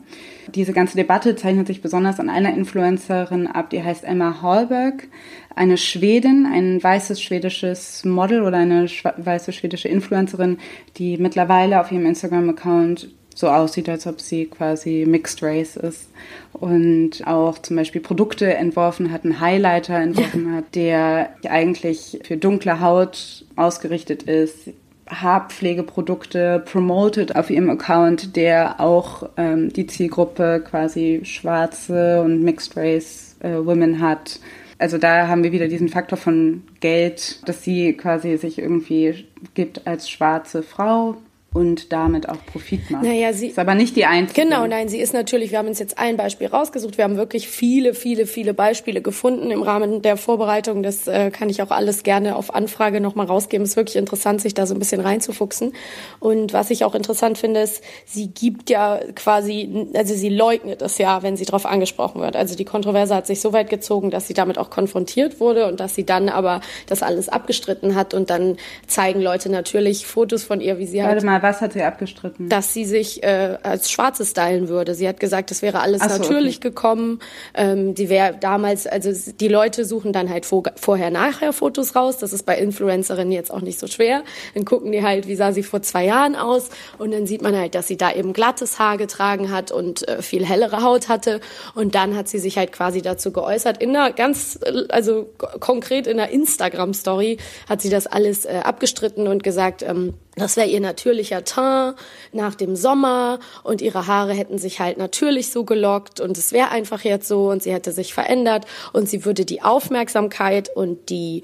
Diese 0.55 0.73
ganze 0.73 0.97
Debatte 0.97 1.37
zeichnet 1.37 1.69
sich 1.69 1.81
besonders 1.81 2.21
an 2.21 2.29
einer 2.29 2.53
Influencerin 2.55 3.47
ab, 3.47 3.71
die 3.71 3.83
heißt 3.83 4.05
Emma 4.05 4.43
Hallberg, 4.43 5.09
eine 5.55 5.77
Schwedin, 5.77 6.47
ein 6.53 6.83
weißes 6.83 7.23
schwedisches 7.23 8.05
Model 8.05 8.43
oder 8.43 8.59
eine 8.59 8.87
weiße 8.87 9.53
schwedische 9.53 9.89
Influencerin, 9.89 10.59
die 10.97 11.17
mittlerweile 11.17 11.81
auf 11.81 11.93
ihrem 11.93 12.07
Instagram-Account 12.07 13.09
so 13.35 13.49
aussieht, 13.49 13.89
als 13.89 14.07
ob 14.07 14.21
sie 14.21 14.47
quasi 14.47 15.05
Mixed 15.07 15.43
Race 15.43 15.77
ist. 15.77 16.11
Und 16.53 17.27
auch 17.27 17.59
zum 17.59 17.77
Beispiel 17.77 18.01
Produkte 18.01 18.55
entworfen 18.55 19.11
hat, 19.13 19.25
einen 19.25 19.41
Highlighter 19.41 19.95
entworfen 19.95 20.55
hat, 20.55 20.75
der 20.75 21.35
eigentlich 21.49 22.21
für 22.25 22.37
dunkle 22.37 22.81
Haut 22.81 23.45
ausgerichtet 23.57 24.25
ist. 24.25 24.71
Haarpflegeprodukte 25.09 26.63
promoted 26.65 27.35
auf 27.35 27.51
ihrem 27.51 27.69
Account, 27.71 28.37
der 28.37 28.81
auch 28.81 29.29
ähm, 29.37 29.73
die 29.73 29.87
Zielgruppe 29.87 30.63
quasi 30.65 31.23
schwarze 31.25 32.23
und 32.23 32.43
Mixed 32.43 32.77
Race 32.77 33.37
äh, 33.41 33.57
Women 33.57 34.01
hat. 34.01 34.39
Also 34.79 34.97
da 34.97 35.29
haben 35.29 35.43
wir 35.43 35.53
wieder 35.53 35.69
diesen 35.69 35.89
Faktor 35.89 36.17
von 36.17 36.63
Geld, 36.81 37.47
dass 37.47 37.63
sie 37.63 37.93
quasi 37.95 38.37
sich 38.39 38.59
irgendwie 38.59 39.27
gibt 39.55 39.87
als 39.87 40.09
schwarze 40.09 40.63
Frau, 40.63 41.17
und 41.53 41.93
damit 41.93 42.29
auch 42.29 42.39
Profit 42.47 42.91
macht. 42.91 43.03
Naja, 43.03 43.33
sie 43.33 43.49
ist 43.49 43.59
aber 43.59 43.75
nicht 43.75 43.97
die 43.97 44.07
einzige. 44.07 44.43
Genau, 44.43 44.69
nein, 44.69 44.89
sie 44.89 45.01
ist 45.01 45.13
natürlich, 45.13 45.51
wir 45.51 45.59
haben 45.59 45.67
uns 45.67 45.81
jetzt 45.81 45.99
ein 45.99 46.17
Beispiel 46.17 46.47
rausgesucht. 46.47 46.97
Wir 46.97 47.03
haben 47.03 47.17
wirklich 47.17 47.49
viele, 47.49 47.95
viele, 47.95 48.27
viele 48.27 48.55
Beispiele 48.55 49.03
gefunden 49.03 49.51
im 49.51 49.63
Rahmen 49.63 50.01
der 50.01 50.17
Vorbereitung. 50.17 50.85
Das 50.85 51.09
äh, 51.09 51.31
kann 51.33 51.49
ich 51.49 51.61
auch 51.61 51.73
alles 51.73 52.05
gerne 52.05 52.37
auf 52.37 52.55
Anfrage 52.55 53.01
nochmal 53.01 53.27
rausgeben. 53.27 53.65
Es 53.65 53.71
ist 53.71 53.77
wirklich 53.77 53.97
interessant, 53.97 54.41
sich 54.41 54.55
da 54.55 54.65
so 54.65 54.75
ein 54.75 54.79
bisschen 54.79 55.01
reinzufuchsen. 55.01 55.73
Und 56.21 56.53
was 56.53 56.71
ich 56.71 56.85
auch 56.85 56.95
interessant 56.95 57.37
finde, 57.37 57.61
ist, 57.61 57.83
sie 58.07 58.29
gibt 58.29 58.71
ja 58.71 59.01
quasi, 59.17 59.89
also 59.95 60.15
sie 60.15 60.29
leugnet 60.29 60.83
es 60.83 60.99
ja, 60.99 61.25
wenn 61.25 61.37
sie 61.37 61.47
darauf 61.47 61.67
angesprochen 61.67 62.21
wird. 62.21 62.37
Also 62.37 62.55
die 62.55 62.65
Kontroverse 62.65 63.13
hat 63.13 63.27
sich 63.27 63.41
so 63.41 63.53
weit 63.53 63.71
gezogen, 63.71 64.13
dass 64.13 64.29
sie 64.29 64.35
damit 64.35 64.57
auch 64.57 64.71
konfrontiert 64.71 65.41
wurde 65.41 65.67
und 65.67 65.81
dass 65.81 65.97
sie 65.97 66.07
dann 66.07 66.29
aber 66.29 66.61
das 66.87 67.03
alles 67.03 67.29
abgestritten 67.29 67.97
hat. 67.97 68.15
Und 68.15 68.31
dann 68.31 68.57
zeigen 68.87 69.21
Leute 69.21 69.51
natürlich 69.51 70.07
Fotos 70.07 70.45
von 70.45 70.61
ihr, 70.61 70.79
wie 70.79 70.87
sie 70.87 70.99
Warte 70.99 71.11
halt 71.11 71.25
mal, 71.25 71.40
Na, 71.41 71.49
was 71.49 71.61
hat 71.61 71.73
sie 71.73 71.83
abgestritten? 71.83 72.49
Dass 72.49 72.73
sie 72.73 72.85
sich 72.85 73.23
äh, 73.23 73.59
als 73.63 73.91
Schwarze 73.91 74.25
stylen 74.25 74.69
würde. 74.69 74.95
Sie 74.95 75.09
hat 75.09 75.21
gesagt, 75.21 75.51
das 75.51 75.63
wäre 75.63 75.81
alles 75.81 76.03
so, 76.03 76.09
natürlich 76.09 76.59
okay. 76.59 76.69
gekommen. 76.69 77.21
Ähm, 77.55 77.95
die 77.95 78.09
wäre 78.09 78.37
damals, 78.39 78.87
also 78.87 79.11
die 79.33 79.49
Leute 79.49 79.85
suchen 79.85 80.13
dann 80.13 80.29
halt 80.29 80.47
vor, 80.47 80.63
vorher-nachher 80.77 81.53
Fotos 81.53 81.97
raus. 81.97 82.19
Das 82.19 82.33
ist 82.33 82.45
bei 82.45 82.59
Influencerinnen 82.59 83.33
jetzt 83.33 83.53
auch 83.53 83.61
nicht 83.61 83.79
so 83.79 83.87
schwer. 83.87 84.23
Dann 84.55 84.65
gucken 84.65 84.93
die 84.93 85.03
halt, 85.03 85.27
wie 85.27 85.37
sah 85.37 85.53
sie 85.53 85.63
vor 85.63 85.83
zwei 85.83 86.05
Jahren 86.05 86.37
aus. 86.37 86.71
Und 86.99 87.13
dann 87.13 87.27
sieht 87.27 87.43
man 87.43 87.57
halt, 87.57 87.75
dass 87.75 87.87
sie 87.87 87.97
da 87.97 88.13
eben 88.13 88.33
glattes 88.33 88.79
Haar 88.79 88.97
getragen 88.97 89.51
hat 89.51 89.73
und 89.73 90.07
äh, 90.09 90.23
viel 90.23 90.45
hellere 90.45 90.83
Haut 90.83 91.09
hatte. 91.09 91.41
Und 91.75 91.95
dann 91.95 92.17
hat 92.17 92.29
sie 92.29 92.39
sich 92.39 92.59
halt 92.59 92.73
quasi 92.73 93.03
dazu 93.03 93.33
geäußert. 93.33 93.83
In 93.83 93.97
einer 93.97 94.13
ganz, 94.13 94.59
äh, 94.63 94.85
also 94.89 95.31
konkret 95.61 96.07
in 96.07 96.19
einer 96.19 96.31
Instagram-Story 96.31 97.39
hat 97.69 97.81
sie 97.81 97.91
das 97.91 98.07
alles 98.07 98.45
äh, 98.45 98.61
abgestritten 98.63 99.27
und 99.27 99.43
gesagt, 99.43 99.83
ähm, 99.83 100.15
das 100.41 100.57
wäre 100.57 100.69
ihr 100.69 100.81
natürlicher 100.81 101.45
Teint 101.45 101.97
nach 102.33 102.55
dem 102.55 102.77
Sommer 102.77 103.39
und 103.63 103.83
ihre 103.83 104.07
Haare 104.07 104.33
hätten 104.33 104.59
sich 104.59 104.81
halt 104.81 104.99
natürlich 104.99 105.51
so 105.51 105.65
gelockt 105.65 106.21
und 106.21 106.39
es 106.39 106.53
wäre 106.53 106.71
einfach 106.71 107.03
jetzt 107.03 107.29
so 107.29 107.51
und 107.51 107.63
sie 107.63 107.73
hätte 107.73 107.93
sich 107.93 108.15
verändert 108.15 108.67
und 108.93 109.09
sie 109.09 109.25
würde 109.25 109.45
die 109.45 109.63
Aufmerksamkeit 109.63 110.71
und 110.75 111.11
die 111.11 111.43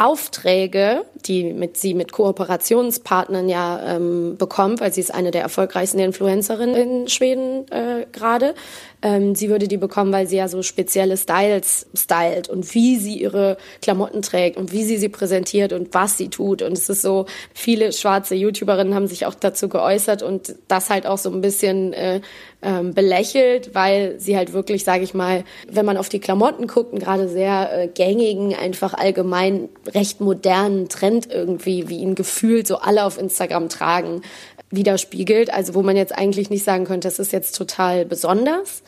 Aufträge, 0.00 1.04
die 1.26 1.52
mit 1.52 1.76
sie 1.76 1.92
mit 1.92 2.10
Kooperationspartnern 2.12 3.50
ja 3.50 3.96
ähm, 3.96 4.36
bekommt, 4.38 4.80
weil 4.80 4.94
sie 4.94 5.02
ist 5.02 5.12
eine 5.12 5.30
der 5.30 5.42
erfolgreichsten 5.42 5.98
Influencerinnen 5.98 6.74
in 6.74 7.08
Schweden 7.08 7.70
äh, 7.70 8.06
gerade. 8.10 8.54
Ähm, 9.02 9.34
sie 9.34 9.48
würde 9.48 9.68
die 9.68 9.76
bekommen, 9.76 10.12
weil 10.12 10.26
sie 10.26 10.36
ja 10.36 10.48
so 10.48 10.62
spezielle 10.62 11.16
Styles 11.16 11.86
stylt 11.96 12.48
und 12.48 12.74
wie 12.74 12.96
sie 12.96 13.18
ihre 13.18 13.56
Klamotten 13.80 14.22
trägt 14.22 14.56
und 14.56 14.72
wie 14.72 14.84
sie 14.84 14.98
sie 14.98 15.08
präsentiert 15.08 15.72
und 15.72 15.94
was 15.94 16.18
sie 16.18 16.28
tut. 16.28 16.62
Und 16.62 16.72
es 16.72 16.88
ist 16.88 17.02
so, 17.02 17.26
viele 17.54 17.92
schwarze 17.92 18.34
YouTuberinnen 18.34 18.94
haben 18.94 19.06
sich 19.06 19.26
auch 19.26 19.34
dazu 19.34 19.68
geäußert 19.68 20.22
und 20.22 20.54
das 20.68 20.90
halt 20.90 21.06
auch 21.06 21.18
so 21.18 21.30
ein 21.30 21.40
bisschen 21.40 21.92
äh, 21.92 22.20
ähm, 22.62 22.92
belächelt, 22.92 23.74
weil 23.74 24.20
sie 24.20 24.36
halt 24.36 24.52
wirklich, 24.52 24.84
sage 24.84 25.02
ich 25.02 25.14
mal, 25.14 25.44
wenn 25.68 25.86
man 25.86 25.96
auf 25.96 26.08
die 26.08 26.20
Klamotten 26.20 26.66
guckt, 26.66 26.92
einen 26.92 27.00
gerade 27.00 27.28
sehr 27.28 27.70
äh, 27.72 27.88
gängigen, 27.88 28.54
einfach 28.54 28.94
allgemein 28.94 29.68
recht 29.94 30.20
modernen 30.20 30.88
Trend 30.88 31.30
irgendwie, 31.30 31.88
wie 31.88 31.98
ihn 31.98 32.14
gefühlt 32.14 32.66
so 32.66 32.76
alle 32.76 33.04
auf 33.04 33.18
Instagram 33.18 33.68
tragen, 33.68 34.22
widerspiegelt. 34.70 35.52
Also 35.52 35.74
wo 35.74 35.82
man 35.82 35.96
jetzt 35.96 36.16
eigentlich 36.16 36.50
nicht 36.50 36.64
sagen 36.64 36.84
könnte, 36.84 37.08
das 37.08 37.18
ist 37.18 37.32
jetzt 37.32 37.56
total 37.56 38.04
besonders. 38.04 38.82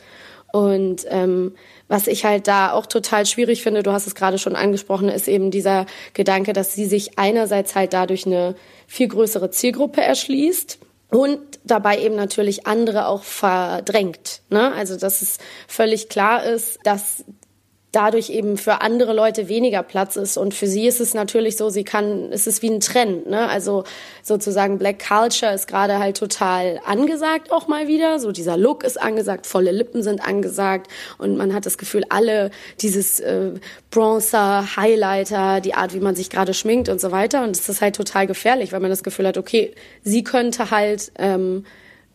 Und 0.51 1.05
ähm, 1.09 1.55
was 1.87 2.05
ich 2.05 2.25
halt 2.25 2.47
da 2.47 2.73
auch 2.73 2.85
total 2.85 3.25
schwierig 3.25 3.63
finde, 3.63 3.81
du 3.81 3.91
hast 3.91 4.05
es 4.05 4.13
gerade 4.13 4.37
schon 4.37 4.55
angesprochen, 4.55 5.09
ist 5.09 5.27
eben 5.27 5.49
dieser 5.49 5.87
Gedanke, 6.13 6.53
dass 6.53 6.73
sie 6.73 6.85
sich 6.85 7.17
einerseits 7.17 7.73
halt 7.73 7.93
dadurch 7.93 8.27
eine 8.27 8.55
viel 8.85 9.07
größere 9.07 9.49
Zielgruppe 9.49 10.01
erschließt 10.01 10.77
und 11.09 11.39
dabei 11.63 11.99
eben 11.99 12.15
natürlich 12.15 12.67
andere 12.67 13.07
auch 13.07 13.23
verdrängt. 13.23 14.41
Ne? 14.49 14.71
Also 14.73 14.95
dass 14.95 15.23
es 15.23 15.39
völlig 15.67 16.09
klar 16.09 16.43
ist, 16.43 16.79
dass 16.83 17.23
dadurch 17.93 18.31
eben 18.31 18.57
für 18.57 18.81
andere 18.81 19.13
Leute 19.13 19.47
weniger 19.47 19.83
Platz 19.83 20.15
ist. 20.15 20.35
Und 20.35 20.53
für 20.53 20.67
sie 20.67 20.87
ist 20.87 20.99
es 20.99 21.13
natürlich 21.13 21.55
so, 21.57 21.69
sie 21.69 21.83
kann, 21.83 22.31
es 22.31 22.47
ist 22.47 22.61
wie 22.63 22.69
ein 22.69 22.79
Trend, 22.79 23.29
ne? 23.29 23.47
Also 23.47 23.83
sozusagen 24.23 24.79
Black 24.79 24.99
Culture 25.07 25.53
ist 25.53 25.67
gerade 25.67 25.99
halt 25.99 26.17
total 26.17 26.81
angesagt 26.85 27.51
auch 27.51 27.67
mal 27.67 27.87
wieder. 27.87 28.19
So 28.19 28.31
dieser 28.31 28.57
Look 28.57 28.83
ist 28.83 28.99
angesagt, 28.99 29.45
volle 29.45 29.71
Lippen 29.71 30.01
sind 30.01 30.25
angesagt 30.27 30.91
und 31.19 31.37
man 31.37 31.53
hat 31.53 31.65
das 31.67 31.77
Gefühl, 31.77 32.03
alle 32.09 32.49
dieses 32.81 33.19
äh, 33.19 33.51
Bronzer, 33.91 34.75
Highlighter, 34.75 35.61
die 35.61 35.75
Art, 35.75 35.93
wie 35.93 35.99
man 35.99 36.15
sich 36.15 36.31
gerade 36.31 36.55
schminkt 36.55 36.89
und 36.89 36.99
so 36.99 37.11
weiter. 37.11 37.43
Und 37.43 37.55
es 37.55 37.69
ist 37.69 37.81
halt 37.81 37.95
total 37.95 38.25
gefährlich, 38.25 38.71
weil 38.73 38.79
man 38.79 38.89
das 38.89 39.03
Gefühl 39.03 39.27
hat, 39.27 39.37
okay, 39.37 39.73
sie 40.03 40.23
könnte 40.23 40.71
halt 40.71 41.11
ähm, 41.19 41.63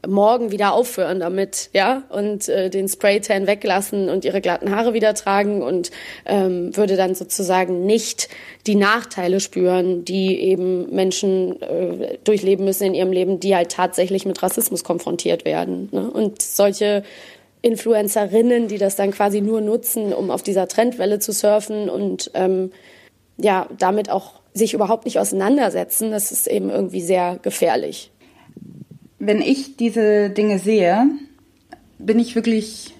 morgen 0.08 0.50
wieder 0.50 0.72
aufhören 0.72 1.20
damit, 1.20 1.70
ja, 1.72 2.02
und 2.08 2.48
äh, 2.48 2.70
den 2.70 2.88
Spraytan 2.88 3.46
weglassen 3.46 4.08
und 4.08 4.24
ihre 4.24 4.40
glatten 4.40 4.74
Haare 4.74 4.94
wieder 4.94 5.14
tragen 5.14 5.62
und 5.62 5.90
ähm, 6.26 6.76
würde 6.76 6.96
dann 6.96 7.14
sozusagen 7.14 7.86
nicht 7.86 8.28
die 8.66 8.74
Nachteile 8.74 9.40
spüren, 9.40 10.04
die 10.04 10.40
eben 10.40 10.94
Menschen 10.94 11.60
äh, 11.62 12.18
durchleben 12.24 12.64
müssen 12.64 12.84
in 12.84 12.94
ihrem 12.94 13.12
Leben, 13.12 13.40
die 13.40 13.54
halt 13.54 13.70
tatsächlich 13.70 14.24
mit 14.24 14.42
Rassismus 14.42 14.82
konfrontiert 14.82 15.44
werden. 15.44 15.88
Ne? 15.92 16.10
Und 16.10 16.42
solche 16.42 17.02
Influencerinnen, 17.62 18.68
die 18.68 18.78
das 18.78 18.96
dann 18.96 19.10
quasi 19.10 19.40
nur 19.40 19.60
nutzen, 19.60 20.12
um 20.12 20.30
auf 20.30 20.42
dieser 20.42 20.68
Trendwelle 20.68 21.18
zu 21.18 21.32
surfen 21.32 21.90
und 21.90 22.30
ähm, 22.34 22.72
ja, 23.36 23.68
damit 23.78 24.10
auch 24.10 24.40
sich 24.54 24.74
überhaupt 24.74 25.04
nicht 25.04 25.18
auseinandersetzen, 25.18 26.10
das 26.10 26.32
ist 26.32 26.48
eben 26.48 26.70
irgendwie 26.70 27.00
sehr 27.00 27.38
gefährlich 27.42 28.10
wenn 29.18 29.40
ich 29.40 29.76
diese 29.76 30.30
Dinge 30.30 30.58
sehe, 30.58 31.10
bin 31.98 32.18
ich 32.18 32.34
wirklich, 32.34 32.94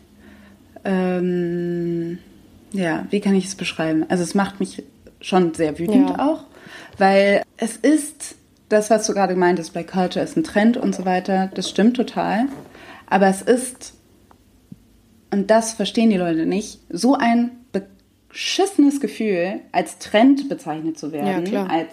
ähm, 0.85 2.19
ja, 2.73 3.07
wie 3.11 3.21
kann 3.21 3.35
ich 3.35 3.47
es 3.47 3.55
beschreiben? 3.55 4.05
Also 4.09 4.23
es 4.23 4.35
macht 4.35 4.61
mich 4.61 4.83
schon 5.21 5.55
sehr 5.55 5.79
wütend 5.79 6.11
ja. 6.11 6.29
auch, 6.29 6.45
weil 6.99 7.43
es 7.57 7.77
ist 7.77 8.37
das, 8.69 8.91
was 8.91 9.07
du 9.07 9.15
gerade 9.15 9.35
meintest, 9.35 9.73
Black 9.73 9.89
Culture 9.89 10.25
ist 10.25 10.37
ein 10.37 10.45
Trend 10.45 10.77
und 10.77 10.95
so 10.95 11.05
weiter, 11.05 11.51
das 11.55 11.71
stimmt 11.71 11.97
total. 11.97 12.47
Aber 13.07 13.29
es 13.29 13.41
ist, 13.41 13.95
und 15.31 15.51
das 15.51 15.73
verstehen 15.73 16.11
die 16.11 16.17
Leute 16.17 16.45
nicht, 16.45 16.81
so 16.91 17.15
ein 17.15 17.53
beschissenes 17.73 19.01
Gefühl, 19.01 19.61
als 19.73 19.99
Trend 19.99 20.49
bezeichnet 20.49 20.99
zu 20.99 21.13
werden, 21.13 21.47
ja, 21.47 21.67
als 21.67 21.91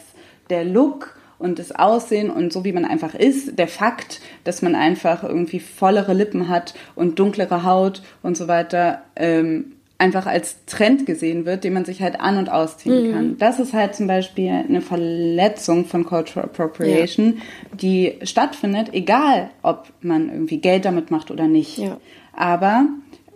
der 0.49 0.65
Look 0.65 1.14
und 1.37 1.59
das 1.59 1.73
Aussehen 1.73 2.29
und 2.29 2.53
so 2.53 2.63
wie 2.63 2.71
man 2.71 2.85
einfach 2.85 3.13
ist, 3.13 3.57
der 3.57 3.67
Fakt, 3.67 4.21
dass 4.43 4.61
man 4.61 4.75
einfach 4.75 5.23
irgendwie 5.23 5.59
vollere 5.59 6.13
Lippen 6.13 6.49
hat 6.49 6.73
und 6.95 7.19
dunklere 7.19 7.63
Haut 7.63 8.01
und 8.23 8.37
so 8.37 8.47
weiter, 8.47 9.03
ähm, 9.15 9.75
einfach 9.97 10.25
als 10.25 10.65
Trend 10.65 11.05
gesehen 11.05 11.45
wird, 11.45 11.63
den 11.63 11.73
man 11.73 11.85
sich 11.85 12.01
halt 12.01 12.19
an- 12.19 12.37
und 12.37 12.51
ausziehen 12.51 13.07
mhm. 13.07 13.13
kann. 13.13 13.37
Das 13.37 13.59
ist 13.59 13.73
halt 13.73 13.95
zum 13.95 14.07
Beispiel 14.07 14.51
eine 14.51 14.81
Verletzung 14.81 15.85
von 15.85 16.05
Cultural 16.05 16.49
Appropriation, 16.49 17.35
ja. 17.35 17.77
die 17.77 18.19
stattfindet, 18.23 18.89
egal 18.93 19.51
ob 19.61 19.87
man 20.01 20.29
irgendwie 20.29 20.57
Geld 20.57 20.85
damit 20.85 21.11
macht 21.11 21.31
oder 21.31 21.47
nicht. 21.47 21.77
Ja. 21.77 21.97
Aber 22.33 22.87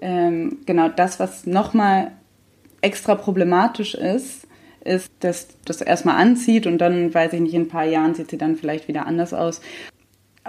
ähm, 0.02 0.58
genau 0.66 0.90
das, 0.90 1.20
was 1.20 1.46
nochmal 1.46 2.12
extra 2.82 3.16
problematisch 3.16 3.96
ist, 3.96 4.48
ist, 4.84 5.12
dass 5.20 5.48
das 5.66 5.82
erstmal 5.82 6.22
anzieht 6.22 6.68
und 6.68 6.78
dann, 6.78 7.14
weiß 7.14 7.34
ich 7.34 7.42
nicht, 7.42 7.54
in 7.54 7.64
ein 7.64 7.68
paar 7.68 7.86
Jahren 7.86 8.16
sieht 8.16 8.30
sie 8.30 8.38
dann 8.38 8.56
vielleicht 8.56 8.88
wieder 8.88 9.06
anders 9.06 9.34
aus. 9.34 9.62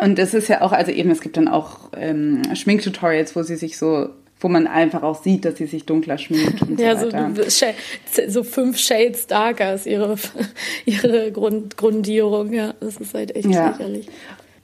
Und 0.00 0.18
es 0.18 0.34
ist 0.34 0.48
ja 0.48 0.62
auch, 0.62 0.72
also 0.72 0.92
eben, 0.92 1.10
es 1.10 1.20
gibt 1.20 1.36
dann 1.36 1.48
auch 1.48 1.90
ähm, 1.96 2.42
Schminktutorials, 2.54 3.36
wo 3.36 3.42
sie 3.42 3.56
sich 3.56 3.76
so 3.76 4.10
wo 4.40 4.48
man 4.48 4.66
einfach 4.66 5.02
auch 5.02 5.22
sieht, 5.22 5.44
dass 5.44 5.58
sie 5.58 5.66
sich 5.66 5.84
dunkler 5.84 6.18
schminkt. 6.18 6.62
Und 6.62 6.80
ja, 6.80 6.98
so, 6.98 7.10
so, 7.10 8.22
so, 8.26 8.42
fünf 8.42 8.78
Shades 8.78 9.26
darker 9.26 9.74
ist 9.74 9.86
ihre, 9.86 10.16
ihre 10.86 11.30
Grund, 11.30 11.76
Grundierung. 11.76 12.52
Ja, 12.52 12.74
das 12.80 12.96
ist 12.96 13.14
halt 13.14 13.36
echt 13.36 13.48
ja. 13.48 13.70
lächerlich. 13.70 14.08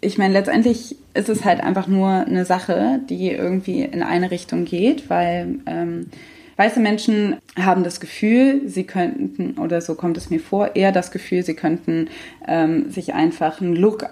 Ich 0.01 0.19
meine, 0.19 0.35
letztendlich 0.35 0.97
ist 1.15 1.29
es 1.29 1.45
halt 1.45 1.61
einfach 1.61 1.87
nur 1.87 2.09
eine 2.09 2.45
Sache, 2.45 3.01
die 3.09 3.31
irgendwie 3.31 3.83
in 3.83 4.03
eine 4.03 4.31
Richtung 4.31 4.65
geht, 4.65 5.09
weil 5.11 5.59
ähm, 5.67 6.11
Weiße 6.57 6.81
Menschen 6.81 7.37
haben 7.59 7.85
das 7.85 8.01
Gefühl, 8.01 8.63
sie 8.67 8.85
könnten, 8.85 9.59
oder 9.59 9.81
so 9.81 9.95
kommt 9.95 10.17
es 10.17 10.31
mir 10.31 10.41
vor, 10.41 10.75
eher 10.75 10.93
das 10.93 11.11
Gefühl, 11.11 11.43
sie 11.43 11.55
könnten 11.55 12.09
ähm, 12.49 12.91
sich 12.91 13.13
einfach 13.15 13.61
einen 13.61 13.77
Look 13.77 14.07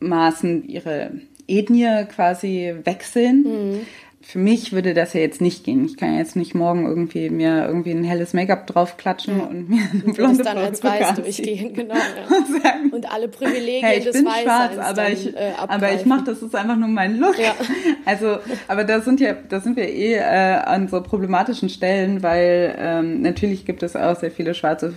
anmaßen, 0.00 0.68
ihre 0.68 1.12
Ethnie 1.46 2.06
quasi 2.08 2.74
wechseln. 2.84 3.42
Mhm 3.42 3.80
für 4.28 4.40
mich 4.40 4.72
würde 4.72 4.92
das 4.92 5.12
ja 5.12 5.20
jetzt 5.20 5.40
nicht 5.40 5.62
gehen. 5.62 5.84
Ich 5.84 5.96
kann 5.96 6.18
jetzt 6.18 6.34
nicht 6.34 6.52
morgen 6.52 6.84
irgendwie 6.84 7.30
mir 7.30 7.64
irgendwie 7.64 7.92
ein 7.92 8.02
helles 8.02 8.34
Make-up 8.34 8.66
draufklatschen 8.66 9.38
ja. 9.38 9.44
und 9.44 9.70
mir 9.70 9.82
eine 10.04 10.12
blonde 10.12 10.42
dann 10.42 10.58
als 10.58 10.82
weiß 10.82 11.14
durchgehen, 11.14 11.72
genau. 11.74 11.94
Ja. 12.64 12.74
und 12.90 13.12
alle 13.12 13.28
Privilegien 13.28 13.84
hey, 13.84 13.98
ich 13.98 14.04
des 14.04 14.14
bin 14.14 14.26
schwarz, 14.42 14.78
aber 14.78 14.94
dann, 14.94 15.12
ich, 15.12 15.32
äh, 15.36 15.52
aber 15.56 15.92
ich 15.92 16.06
mache 16.06 16.24
das 16.24 16.42
ist 16.42 16.56
einfach 16.56 16.74
nur 16.76 16.88
mein 16.88 17.18
Look. 17.18 17.38
Ja. 17.38 17.54
Also, 18.04 18.38
aber 18.68 18.84
da 18.84 19.00
sind 19.00 19.20
ja, 19.20 19.34
da 19.48 19.60
sind 19.60 19.76
wir 19.76 19.88
eh 19.88 20.14
äh, 20.14 20.20
an 20.20 20.88
so 20.88 21.00
problematischen 21.00 21.68
Stellen, 21.68 22.22
weil 22.22 22.74
ähm, 22.78 23.22
natürlich 23.22 23.64
gibt 23.64 23.82
es 23.82 23.96
auch 23.96 24.16
sehr 24.16 24.30
viele 24.30 24.54
schwarze 24.54 24.94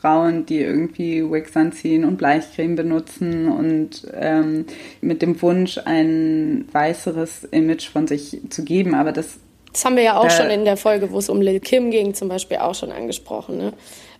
Frauen, 0.00 0.46
die 0.46 0.60
irgendwie 0.60 1.22
Wigs 1.30 1.56
anziehen 1.56 2.04
und 2.04 2.16
Bleichcreme 2.16 2.76
benutzen 2.76 3.48
und 3.48 4.06
ähm, 4.14 4.66
mit 5.00 5.22
dem 5.22 5.40
Wunsch, 5.42 5.78
ein 5.84 6.66
weißeres 6.72 7.44
Image 7.44 7.88
von 7.90 8.06
sich 8.06 8.40
zu 8.50 8.64
geben. 8.64 8.94
Aber 8.94 9.12
das. 9.12 9.38
Das 9.72 9.84
haben 9.84 9.96
wir 9.96 10.02
ja 10.02 10.16
auch 10.16 10.24
da, 10.24 10.30
schon 10.30 10.50
in 10.50 10.64
der 10.64 10.76
Folge, 10.76 11.12
wo 11.12 11.18
es 11.18 11.28
um 11.28 11.40
Lil 11.40 11.60
Kim 11.60 11.90
ging, 11.90 12.14
zum 12.14 12.28
Beispiel 12.28 12.56
auch 12.56 12.74
schon 12.74 12.90
angesprochen. 12.90 13.58
Ne? 13.58 13.72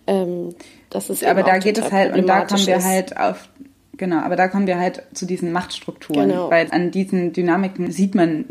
Ähm, 0.07 0.55
das 0.89 1.09
ist 1.09 1.25
aber 1.25 1.43
da 1.43 1.57
geht 1.57 1.77
es 1.77 1.91
halt, 1.91 2.15
und 2.15 2.27
da 2.27 2.45
kommen 2.45 2.65
wir 2.65 2.83
halt 2.83 3.17
auf 3.17 3.49
Genau, 3.97 4.17
aber 4.21 4.35
da 4.35 4.47
kommen 4.47 4.65
wir 4.65 4.79
halt 4.79 5.03
zu 5.13 5.27
diesen 5.27 5.51
Machtstrukturen, 5.51 6.29
genau. 6.29 6.49
weil 6.49 6.67
an 6.71 6.89
diesen 6.89 7.33
Dynamiken 7.33 7.91
sieht 7.91 8.15
man 8.15 8.45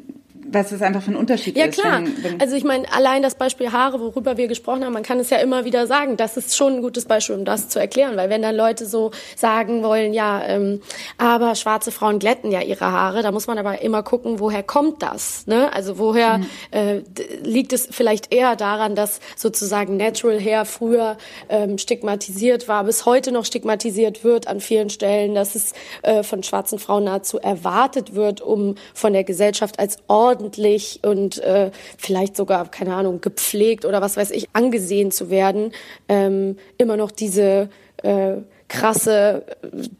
was 0.53 0.73
es 0.73 0.83
einfach 0.83 1.03
für 1.03 1.13
ein 1.13 1.17
Unterschied 1.17 1.57
ja, 1.57 1.67
ist. 1.67 1.77
Ja 1.77 1.83
klar. 1.83 2.03
Wenn, 2.03 2.25
wenn 2.25 2.41
also 2.41 2.57
ich 2.57 2.65
meine, 2.65 2.91
allein 2.93 3.23
das 3.23 3.35
Beispiel 3.35 3.73
Haare, 3.73 4.01
worüber 4.01 4.37
wir 4.37 4.49
gesprochen 4.49 4.85
haben, 4.85 4.93
man 4.93 5.03
kann 5.03 5.21
es 5.21 5.31
ja 5.31 5.39
immer 5.39 5.65
wieder 5.65 5.87
sagen. 5.87 6.17
Das 6.17 6.37
ist 6.37 6.57
schon 6.57 6.77
ein 6.77 6.83
gutes 6.83 7.05
Beispiel, 7.05 7.37
um 7.37 7.45
das 7.45 7.69
zu 7.69 7.79
erklären, 7.79 8.17
weil 8.17 8.31
wenn 8.31 8.43
dann 8.43 8.57
Leute 8.57 8.87
so 8.87 9.11
sagen 9.37 9.83
wollen, 9.83 10.13
ja, 10.13 10.43
ähm, 10.47 10.83
aber 11.19 11.55
schwarze 11.55 11.93
Frauen 11.93 12.19
glätten 12.19 12.51
ja 12.51 12.61
ihre 12.63 12.91
Haare, 12.91 13.23
da 13.23 13.33
muss 13.33 13.47
man 13.47 13.59
aber 13.59 13.83
immer 13.83 14.03
gucken, 14.03 14.41
woher 14.41 14.63
kommt 14.63 15.03
das? 15.03 15.47
Ne? 15.47 15.73
Also 15.73 15.99
woher 15.99 16.39
mhm. 16.39 16.47
äh, 16.71 17.03
liegt 17.43 17.73
es 17.73 17.89
vielleicht 17.91 18.33
eher 18.33 18.57
daran, 18.57 18.95
dass 18.95 19.21
sozusagen 19.37 19.97
Natural 19.97 20.41
Hair 20.41 20.65
früher 20.65 21.17
ähm, 21.49 21.79
stigmatisiert 21.79 22.69
war, 22.69 22.85
bis 22.85 23.07
heute 23.07 23.33
noch 23.33 23.45
stigmatisiert 23.45 24.25
wird 24.25 24.49
an 24.49 24.61
vielen 24.61 24.91
Stellen, 24.91 25.35
dass 25.35 25.55
es 25.55 25.73
äh, 26.03 26.23
von 26.23 26.43
schwarzen 26.43 26.79
Frauen 26.79 27.05
nahezu 27.05 27.39
erwartet 27.39 28.15
wird, 28.15 28.41
um 28.41 28.75
von 28.95 29.13
der 29.13 29.25
Gesellschaft 29.25 29.79
als 29.79 29.99
ordentlich 30.41 31.01
und 31.03 31.39
äh, 31.39 31.71
vielleicht 31.99 32.37
sogar, 32.37 32.71
keine 32.71 32.95
Ahnung, 32.95 33.21
gepflegt 33.21 33.85
oder 33.85 34.01
was 34.01 34.17
weiß 34.17 34.31
ich, 34.31 34.49
angesehen 34.53 35.11
zu 35.11 35.31
werden, 35.31 35.73
ähm, 36.09 36.57
immer 36.79 36.97
noch 36.97 37.11
diese 37.11 37.69
äh, 38.03 38.37
krasse, 38.69 39.45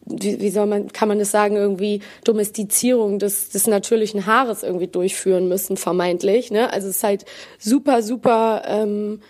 wie, 0.07 0.41
wie 0.41 0.51
soll 0.51 0.67
man, 0.67 0.93
kann 0.93 1.09
man 1.09 1.19
das 1.19 1.31
sagen, 1.31 1.57
irgendwie 1.57 2.01
Domestizierung 2.25 3.19
des, 3.19 3.51
des 3.51 3.67
natürlichen 3.67 4.27
Haares 4.27 4.63
irgendwie 4.63 4.87
durchführen 4.87 5.49
müssen, 5.49 5.77
vermeintlich. 5.77 6.51
Ne? 6.51 6.73
Also 6.73 6.89
es 6.89 6.97
ist 6.97 7.05
halt 7.05 7.25
super, 7.59 8.03
super 8.03 8.63
ähm, 8.67 9.21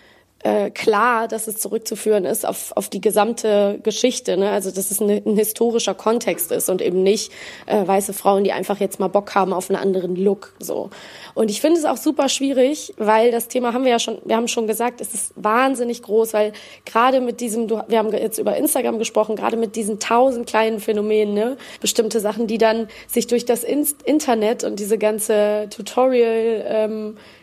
äh, 0.43 0.71
klar, 0.71 1.27
dass 1.27 1.47
es 1.47 1.57
zurückzuführen 1.57 2.25
ist 2.25 2.45
auf, 2.45 2.71
auf 2.75 2.89
die 2.89 3.01
gesamte 3.01 3.79
Geschichte. 3.83 4.37
Ne? 4.37 4.49
Also 4.49 4.71
dass 4.71 4.91
es 4.91 4.99
ein, 4.99 5.09
ein 5.09 5.35
historischer 5.35 5.93
Kontext 5.93 6.51
ist 6.51 6.69
und 6.69 6.81
eben 6.81 7.03
nicht 7.03 7.31
äh, 7.67 7.85
weiße 7.85 8.13
Frauen, 8.13 8.43
die 8.43 8.51
einfach 8.51 8.79
jetzt 8.79 8.99
mal 8.99 9.07
Bock 9.07 9.35
haben 9.35 9.53
auf 9.53 9.69
einen 9.69 9.79
anderen 9.79 10.15
Look. 10.15 10.53
So. 10.59 10.89
Und 11.33 11.49
ich 11.49 11.61
finde 11.61 11.79
es 11.79 11.85
auch 11.85 11.97
super 11.97 12.29
schwierig, 12.29 12.93
weil 12.97 13.31
das 13.31 13.47
Thema 13.47 13.73
haben 13.73 13.83
wir 13.83 13.91
ja 13.91 13.99
schon, 13.99 14.17
wir 14.25 14.35
haben 14.35 14.47
schon 14.47 14.67
gesagt, 14.67 15.01
es 15.01 15.13
ist 15.13 15.33
wahnsinnig 15.35 16.01
groß, 16.01 16.33
weil 16.33 16.53
gerade 16.85 17.21
mit 17.21 17.39
diesem, 17.39 17.69
wir 17.69 17.97
haben 17.97 18.11
jetzt 18.11 18.39
über 18.39 18.57
Instagram 18.57 18.99
gesprochen, 18.99 19.35
gerade 19.35 19.57
mit 19.57 19.75
diesen 19.75 19.99
tausend 19.99 20.47
kleinen 20.47 20.79
Phänomenen, 20.79 21.33
ne? 21.33 21.57
bestimmte 21.79 22.19
Sachen, 22.19 22.47
die 22.47 22.57
dann 22.57 22.87
sich 23.07 23.27
durch 23.27 23.45
das 23.45 23.63
Internet 23.63 24.63
und 24.63 24.79
diese 24.79 24.97
ganze 24.97 25.67
Tutorial 25.69 26.65
ähm, 26.67 27.17
äh, 27.17 27.40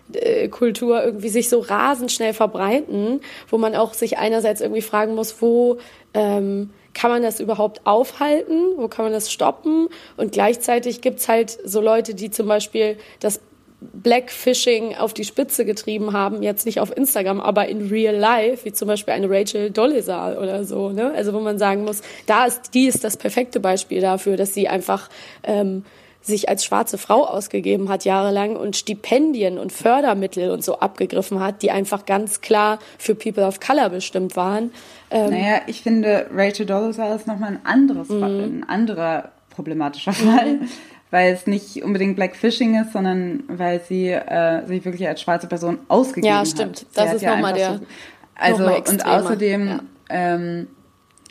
Kultur 0.51 1.05
irgendwie 1.05 1.29
sich 1.29 1.49
so 1.49 1.61
rasend 1.61 2.11
schnell 2.11 2.33
verbreiten, 2.33 3.21
wo 3.49 3.59
man 3.59 3.75
auch 3.75 3.95
sich 3.95 4.19
einerseits 4.19 4.61
irgendwie 4.61 4.83
fragen 4.83 5.15
muss, 5.15 5.43
wo 5.43 5.79
ähm, 6.15 6.71
kann 6.95 7.11
man 7.11 7.23
das 7.23 7.41
überhaupt 7.41 7.87
aufhalten, 7.87 8.77
wo 8.77 8.89
kann 8.89 9.05
man 9.05 9.13
das 9.13 9.31
stoppen 9.31 9.89
und 10.17 10.33
gleichzeitig 10.33 11.01
gibt's 11.01 11.29
halt 11.29 11.59
so 11.65 11.81
Leute, 11.81 12.15
die 12.15 12.31
zum 12.31 12.49
Beispiel 12.49 12.97
das 13.21 13.41
Blackfishing 13.81 14.97
auf 14.97 15.15
die 15.15 15.25
Spitze 15.25 15.65
getrieben 15.65 16.13
haben, 16.13 16.43
jetzt 16.43 16.67
nicht 16.67 16.81
auf 16.81 16.97
Instagram, 16.97 17.41
aber 17.41 17.69
in 17.69 17.89
real 17.89 18.17
life, 18.17 18.65
wie 18.65 18.73
zum 18.73 18.89
Beispiel 18.89 19.15
eine 19.15 19.31
Rachel 19.31 19.71
Dolezal 19.71 20.37
oder 20.37 20.65
so, 20.65 20.91
ne? 20.91 21.13
Also 21.15 21.33
wo 21.33 21.39
man 21.39 21.59
sagen 21.59 21.85
muss, 21.85 22.03
da 22.27 22.47
ist 22.47 22.75
die 22.75 22.87
ist 22.87 23.05
das 23.05 23.17
perfekte 23.17 23.61
Beispiel 23.61 24.01
dafür, 24.01 24.37
dass 24.37 24.53
sie 24.53 24.67
einfach 24.67 25.09
ähm, 25.45 25.85
sich 26.21 26.49
als 26.49 26.65
schwarze 26.65 26.99
Frau 26.99 27.25
ausgegeben 27.25 27.89
hat 27.89 28.05
jahrelang 28.05 28.57
und 28.57 28.77
Stipendien 28.77 29.59
und 29.59 29.73
Fördermittel 29.73 30.51
und 30.51 30.63
so 30.63 30.79
abgegriffen 30.81 31.41
hat, 31.41 31.63
die 31.63 31.71
einfach 31.71 32.07
ganz 32.07 32.41
klar 32.41 32.79
für 32.99 33.15
People 33.15 33.47
of 33.47 33.61
Color 33.61 33.91
bestimmt 33.91 34.37
waren. 34.37 34.71
Ähm, 35.11 35.31
naja, 35.31 35.61
ich 35.67 35.83
finde, 35.83 36.27
Rachel 36.33 36.67
Dolezal 36.67 37.17
ist 37.17 37.27
nochmal 37.27 37.53
ein 37.53 37.61
anderes, 37.65 38.09
mhm. 38.09 38.23
ein 38.23 38.65
anderer 38.69 39.31
problematischer 39.51 40.13
Fall. 40.13 40.55
Mhm. 40.55 40.69
Weil 41.11 41.33
es 41.33 41.47
nicht 41.47 41.83
unbedingt 41.83 42.17
Blackfishing 42.17 42.83
ist, 42.83 42.93
sondern 42.93 43.45
weil 43.49 43.81
sie 43.81 44.11
äh, 44.11 44.67
sich 44.67 44.85
wirklich 44.85 45.09
als 45.09 45.23
schwarze 45.23 45.47
Person 45.47 45.79
ausgegeben 45.89 46.35
hat. 46.35 46.47
Ja, 46.47 46.51
stimmt. 46.51 46.81
Hat. 46.81 46.87
Das 46.97 47.15
ist 47.15 47.23
ja 47.23 47.35
nochmal 47.35 47.55
der. 47.55 47.79
So, 47.79 47.85
also, 48.35 48.63
noch 48.65 48.89
und 48.89 49.07
außerdem 49.07 49.69
ja. 49.69 49.81
ähm, 50.11 50.67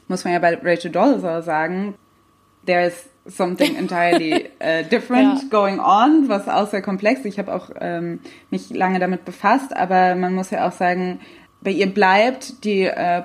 muss 0.08 0.24
man 0.24 0.34
ja 0.34 0.40
bei 0.40 0.56
Rachel 0.56 0.90
Dolezal 0.90 1.44
sagen, 1.44 1.94
there 2.66 2.88
is 2.88 3.06
something 3.28 3.76
entirely 3.76 4.50
uh, 4.62 4.84
different 4.90 5.44
ja. 5.44 5.50
going 5.50 5.80
on, 5.80 6.28
was 6.30 6.48
auch 6.48 6.68
sehr 6.70 6.82
komplex. 6.82 7.26
Ich 7.26 7.40
habe 7.40 7.54
auch 7.54 7.70
ähm, 7.80 8.20
mich 8.50 8.70
lange 8.70 9.00
damit 9.00 9.26
befasst, 9.26 9.76
aber 9.76 10.16
man 10.16 10.34
muss 10.34 10.52
ja 10.52 10.68
auch 10.68 10.72
sagen, 10.72 11.20
bei 11.62 11.72
ihr 11.72 11.88
bleibt 11.88 12.64
die 12.64 12.84
äh, 12.84 13.24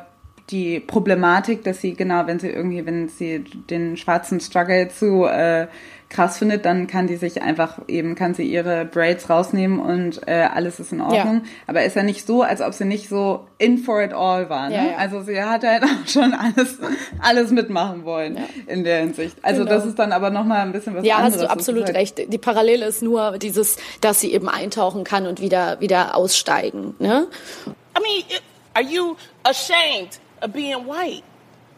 die 0.50 0.80
Problematik, 0.80 1.64
dass 1.64 1.80
sie 1.80 1.94
genau, 1.94 2.26
wenn 2.26 2.38
sie 2.38 2.50
irgendwie, 2.50 2.84
wenn 2.84 3.08
sie 3.08 3.44
den 3.70 3.96
schwarzen 3.96 4.40
Struggle 4.40 4.88
zu 4.88 5.24
äh, 5.24 5.66
krass 6.12 6.38
findet, 6.38 6.64
dann 6.64 6.86
kann 6.86 7.06
die 7.06 7.16
sich 7.16 7.42
einfach 7.42 7.78
eben, 7.88 8.14
kann 8.14 8.34
sie 8.34 8.44
ihre 8.44 8.84
Braids 8.84 9.28
rausnehmen 9.28 9.80
und 9.80 10.26
äh, 10.28 10.48
alles 10.52 10.78
ist 10.78 10.92
in 10.92 11.00
Ordnung. 11.00 11.42
Ja. 11.44 11.50
Aber 11.66 11.82
ist 11.82 11.96
ja 11.96 12.02
nicht 12.02 12.26
so, 12.26 12.42
als 12.42 12.60
ob 12.60 12.74
sie 12.74 12.84
nicht 12.84 13.08
so 13.08 13.46
in 13.58 13.78
for 13.78 14.02
it 14.02 14.12
all 14.12 14.48
war. 14.48 14.68
Ne? 14.68 14.76
Ja, 14.76 14.84
ja. 14.84 14.96
Also 14.96 15.22
sie 15.22 15.42
hat 15.42 15.64
halt 15.64 15.82
auch 15.84 16.06
schon 16.06 16.34
alles, 16.34 16.78
alles 17.20 17.50
mitmachen 17.50 18.04
wollen 18.04 18.38
in 18.66 18.84
der 18.84 19.00
Hinsicht. 19.00 19.36
Also 19.42 19.64
genau. 19.64 19.74
das 19.74 19.86
ist 19.86 19.98
dann 19.98 20.12
aber 20.12 20.30
nochmal 20.30 20.60
ein 20.60 20.72
bisschen 20.72 20.94
was 20.94 21.04
ja, 21.04 21.16
anderes. 21.16 21.36
Ja, 21.36 21.42
hast 21.42 21.48
du 21.48 21.52
absolut 21.52 21.84
halt 21.86 21.96
recht. 21.96 22.32
Die 22.32 22.38
Parallele 22.38 22.86
ist 22.86 23.02
nur 23.02 23.38
dieses, 23.38 23.76
dass 24.00 24.20
sie 24.20 24.32
eben 24.32 24.48
eintauchen 24.48 25.04
kann 25.04 25.26
und 25.26 25.40
wieder, 25.40 25.80
wieder 25.80 26.16
aussteigen. 26.16 26.94
Ne? 26.98 27.26
I 27.66 28.00
mean, 28.00 28.40
are 28.74 28.84
you 28.84 29.16
ashamed 29.44 30.20
of 30.42 30.52
being 30.52 30.86
white? 30.86 31.22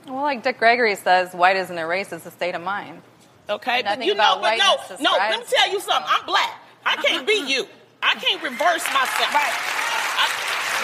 Well, 0.06 0.22
like 0.22 0.42
Dick 0.42 0.58
Gregory 0.58 0.96
says, 0.96 1.32
white 1.32 1.56
isn't 1.56 1.78
a 1.78 1.86
race, 1.86 2.12
it's 2.12 2.26
a 2.26 2.30
state 2.30 2.54
of 2.54 2.62
mind. 2.62 3.00
Okay, 3.48 3.83
Nothing 3.83 3.98
but 3.98 4.07
you 4.07 4.14
know, 4.14 4.38
but 4.40 4.57
no, 4.57 4.76
no. 5.00 5.12
Let 5.18 5.40
me 5.40 5.44
tell 5.44 5.70
you 5.70 5.80
something. 5.80 6.09
I'm 6.09 6.24
black. 6.26 6.61
I 6.87 6.96
can't 6.96 7.26
be 7.26 7.44
you. 7.46 7.66
I 8.02 8.14
can't 8.14 8.42
reverse 8.42 8.85
myself. 8.88 9.35
Right. 9.35 9.57
I, 10.16 10.24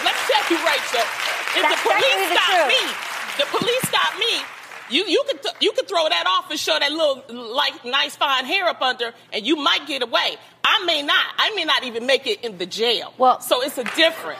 let 0.05 0.13
me 0.13 0.21
tell 0.29 0.45
you, 0.49 0.57
Rachel. 0.65 1.05
If 1.53 1.61
That's 1.61 1.83
the 1.83 1.89
police 1.89 2.29
the 2.29 2.37
stop 2.37 2.67
me, 2.69 2.83
the 3.37 3.45
police 3.57 3.83
stop 3.89 4.13
me. 4.19 4.33
You 4.89 5.05
you 5.05 5.23
could 5.27 5.39
you 5.59 5.71
could 5.71 5.87
throw 5.87 6.07
that 6.07 6.25
off 6.27 6.51
and 6.51 6.59
show 6.59 6.77
that 6.77 6.91
little 6.91 7.23
like 7.53 7.83
nice 7.83 8.15
fine 8.15 8.45
hair 8.45 8.67
up 8.67 8.81
under, 8.81 9.13
and 9.33 9.45
you 9.45 9.55
might 9.55 9.87
get 9.87 10.03
away. 10.03 10.37
I 10.63 10.83
may 10.85 11.01
not. 11.01 11.25
I 11.37 11.51
may 11.55 11.65
not 11.65 11.83
even 11.83 12.05
make 12.05 12.27
it 12.27 12.43
in 12.43 12.57
the 12.57 12.65
jail. 12.65 13.13
Well, 13.17 13.41
so 13.41 13.61
it's 13.61 13.77
a 13.77 13.83
difference. 13.95 14.39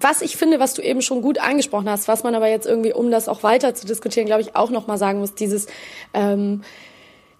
Was 0.00 0.22
ich 0.22 0.36
finde, 0.36 0.60
was 0.60 0.72
du 0.74 0.82
eben 0.82 1.02
schon 1.02 1.20
gut 1.20 1.38
angesprochen 1.38 1.90
hast, 1.90 2.08
was 2.08 2.22
man 2.22 2.34
aber 2.34 2.48
jetzt 2.48 2.66
irgendwie, 2.66 2.92
um 2.92 3.10
das 3.10 3.28
auch 3.28 3.42
weiter 3.42 3.74
zu 3.74 3.86
diskutieren, 3.86 4.26
glaube 4.26 4.40
ich, 4.40 4.56
auch 4.56 4.70
nochmal 4.70 4.96
sagen 4.96 5.18
muss, 5.18 5.34
dieses 5.34 5.66
ähm, 6.14 6.64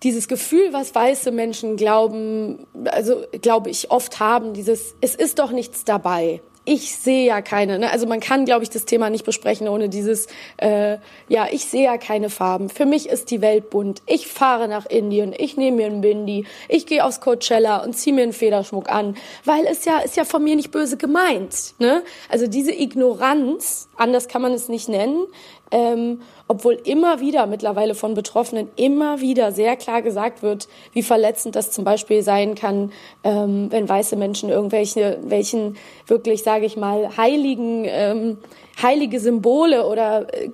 dieses 0.03 0.29
Gefühl, 0.29 0.73
was 0.73 0.95
weiße 0.95 1.31
Menschen 1.31 1.77
glauben, 1.77 2.67
also 2.87 3.25
glaube 3.43 3.71
ich 3.71 3.91
oft 3.91 4.21
haben, 4.21 4.55
dieses, 4.55 4.95
es 5.01 5.15
ist 5.15 5.39
doch 5.39 5.51
nichts 5.51 5.85
dabei. 5.85 6.41
Ich 6.67 6.95
sehe 6.95 7.27
ja 7.27 7.41
keine, 7.41 7.79
ne? 7.79 7.91
also 7.91 8.07
man 8.07 8.21
kann, 8.21 8.45
glaube 8.45 8.63
ich, 8.63 8.71
das 8.71 8.85
Thema 8.85 9.09
nicht 9.09 9.25
besprechen 9.25 9.67
ohne 9.67 9.89
dieses, 9.89 10.29
äh, 10.59 10.99
ja, 11.27 11.49
ich 11.51 11.65
sehe 11.65 11.85
ja 11.85 11.97
keine 11.97 12.29
Farben. 12.29 12.69
Für 12.69 12.85
mich 12.85 13.09
ist 13.09 13.31
die 13.31 13.41
Welt 13.41 13.71
bunt. 13.71 14.03
Ich 14.07 14.27
fahre 14.27 14.69
nach 14.69 14.85
Indien, 14.87 15.35
ich 15.37 15.57
nehme 15.57 15.79
mir 15.79 15.87
ein 15.87 16.03
Bindi, 16.03 16.45
ich 16.69 16.87
gehe 16.87 17.05
aufs 17.05 17.21
Coachella 17.21 17.79
und 17.79 17.95
ziehe 17.95 18.15
mir 18.15 18.23
einen 18.23 18.35
Federschmuck 18.35 18.91
an, 18.91 19.17
weil 19.45 19.67
es 19.67 19.87
ja 19.87 19.99
ist 20.01 20.17
ja 20.17 20.25
von 20.25 20.45
mir 20.45 20.55
nicht 20.55 20.71
böse 20.71 20.99
gemeint. 20.99 21.75
Ne? 21.79 22.03
Also 22.29 22.47
diese 22.47 22.73
Ignoranz, 22.73 23.89
anders 23.97 24.29
kann 24.29 24.43
man 24.43 24.53
es 24.53 24.69
nicht 24.69 24.89
nennen, 24.89 25.27
ähm, 25.71 26.21
obwohl 26.49 26.75
immer 26.85 27.21
wieder 27.21 27.47
mittlerweile 27.47 27.95
von 27.95 28.15
Betroffenen 28.15 28.69
immer 28.77 29.21
wieder 29.21 29.53
sehr 29.53 29.77
klar 29.77 30.03
gesagt 30.03 30.43
wird, 30.43 30.69
wie 30.93 31.03
verletzend 31.03 31.55
das 31.55 31.71
zum 31.71 31.85
Beispiel 31.85 32.23
sein 32.23 32.55
kann, 32.55 32.93
ähm, 33.23 33.69
wenn 33.71 33.89
weiße 33.89 34.17
Menschen 34.17 34.49
irgendwelche, 34.49 35.19
welchen 35.23 35.77
wirklich, 36.07 36.43
sage 36.43 36.67
ich 36.67 36.77
mal, 36.77 37.17
heiligen, 37.17 37.85
ähm, 37.87 38.39
heilige 38.83 39.21
Symbole 39.21 39.87
oder 39.87 40.27
äh, 40.35 40.51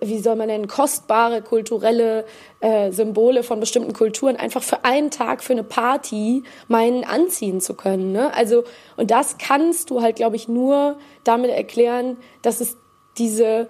wie 0.00 0.18
soll 0.18 0.36
man 0.36 0.48
nennen, 0.48 0.66
kostbare 0.66 1.42
kulturelle 1.42 2.24
äh, 2.60 2.90
Symbole 2.90 3.42
von 3.42 3.60
bestimmten 3.60 3.92
Kulturen 3.92 4.36
einfach 4.36 4.62
für 4.62 4.84
einen 4.84 5.10
Tag, 5.10 5.44
für 5.44 5.52
eine 5.52 5.64
Party 5.64 6.42
meinen 6.68 7.04
anziehen 7.04 7.60
zu 7.60 7.74
können. 7.74 8.12
Ne? 8.12 8.34
Also, 8.34 8.64
und 8.96 9.10
das 9.10 9.38
kannst 9.38 9.90
du 9.90 10.02
halt, 10.02 10.16
glaube 10.16 10.36
ich, 10.36 10.48
nur 10.48 10.96
damit 11.22 11.50
erklären, 11.50 12.16
dass 12.42 12.60
es 12.60 12.76
diese 13.18 13.68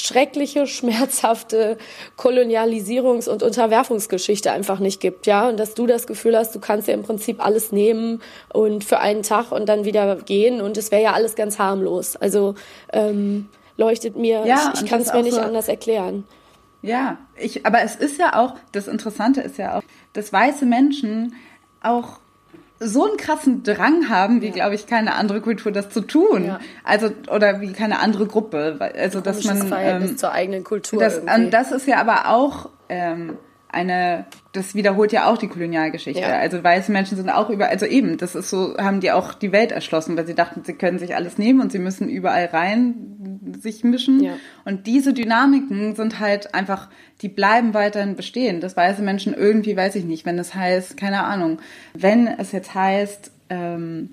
schreckliche, 0.00 0.66
schmerzhafte 0.66 1.78
Kolonialisierungs- 2.16 3.28
und 3.28 3.42
Unterwerfungsgeschichte 3.42 4.52
einfach 4.52 4.78
nicht 4.78 5.00
gibt, 5.00 5.26
ja, 5.26 5.48
und 5.48 5.58
dass 5.58 5.74
du 5.74 5.86
das 5.86 6.06
Gefühl 6.06 6.36
hast, 6.36 6.54
du 6.54 6.60
kannst 6.60 6.88
ja 6.88 6.94
im 6.94 7.02
Prinzip 7.02 7.44
alles 7.44 7.72
nehmen 7.72 8.22
und 8.52 8.84
für 8.84 9.00
einen 9.00 9.22
Tag 9.22 9.52
und 9.52 9.68
dann 9.68 9.84
wieder 9.84 10.16
gehen 10.16 10.60
und 10.60 10.76
es 10.76 10.90
wäre 10.90 11.02
ja 11.02 11.12
alles 11.12 11.34
ganz 11.34 11.58
harmlos. 11.58 12.16
Also 12.16 12.54
ähm, 12.92 13.48
leuchtet 13.76 14.16
mir, 14.16 14.44
ja, 14.46 14.72
ich, 14.74 14.82
ich 14.82 14.90
kann 14.90 15.00
es 15.00 15.12
mir 15.12 15.22
nicht 15.22 15.34
so 15.34 15.40
anders 15.40 15.68
erklären. 15.68 16.24
Ja, 16.82 17.18
ich, 17.36 17.66
aber 17.66 17.82
es 17.82 17.96
ist 17.96 18.18
ja 18.18 18.36
auch, 18.36 18.54
das 18.72 18.86
Interessante 18.86 19.40
ist 19.40 19.58
ja 19.58 19.78
auch, 19.78 19.82
dass 20.12 20.32
weiße 20.32 20.64
Menschen 20.64 21.34
auch 21.82 22.18
so 22.80 23.06
einen 23.06 23.16
krassen 23.16 23.62
Drang 23.62 24.08
haben, 24.08 24.40
wie 24.40 24.46
ja. 24.46 24.52
glaube 24.52 24.74
ich 24.74 24.86
keine 24.86 25.14
andere 25.14 25.40
Kultur 25.40 25.72
das 25.72 25.90
zu 25.90 26.00
tun. 26.00 26.46
Ja. 26.46 26.60
Also 26.84 27.10
oder 27.30 27.60
wie 27.60 27.72
keine 27.72 27.98
andere 27.98 28.26
Gruppe. 28.26 28.92
Also 28.96 29.20
dass 29.20 29.44
man 29.44 29.66
Verhältnis 29.66 30.10
ähm, 30.12 30.16
zur 30.18 30.32
eigenen 30.32 30.64
Kultur. 30.64 31.00
Das, 31.00 31.20
das 31.50 31.72
ist 31.72 31.86
ja 31.86 31.98
aber 31.98 32.30
auch 32.30 32.68
ähm, 32.88 33.36
eine 33.68 34.26
das 34.58 34.74
wiederholt 34.74 35.12
ja 35.12 35.30
auch 35.30 35.38
die 35.38 35.48
Kolonialgeschichte. 35.48 36.20
Ja. 36.20 36.38
Also 36.38 36.62
weiße 36.62 36.92
Menschen 36.92 37.16
sind 37.16 37.30
auch 37.30 37.48
über, 37.48 37.68
also 37.68 37.86
eben, 37.86 38.18
das 38.18 38.34
ist 38.34 38.50
so, 38.50 38.76
haben 38.76 39.00
die 39.00 39.12
auch 39.12 39.34
die 39.34 39.52
Welt 39.52 39.72
erschlossen, 39.72 40.16
weil 40.16 40.26
sie 40.26 40.34
dachten, 40.34 40.62
sie 40.64 40.74
können 40.74 40.98
sich 40.98 41.14
alles 41.14 41.38
nehmen 41.38 41.60
und 41.60 41.72
sie 41.72 41.78
müssen 41.78 42.08
überall 42.08 42.46
rein 42.46 43.38
sich 43.60 43.84
mischen. 43.84 44.22
Ja. 44.22 44.36
Und 44.64 44.86
diese 44.86 45.12
Dynamiken 45.12 45.94
sind 45.94 46.20
halt 46.20 46.54
einfach, 46.54 46.88
die 47.22 47.28
bleiben 47.28 47.74
weiterhin 47.74 48.16
bestehen. 48.16 48.60
Dass 48.60 48.76
weiße 48.76 49.02
Menschen 49.02 49.34
irgendwie, 49.34 49.76
weiß 49.76 49.94
ich 49.94 50.04
nicht, 50.04 50.26
wenn 50.26 50.38
es 50.38 50.54
heißt, 50.54 50.96
keine 50.96 51.24
Ahnung, 51.24 51.58
wenn 51.94 52.26
es 52.26 52.52
jetzt 52.52 52.74
heißt, 52.74 53.30
ähm, 53.50 54.10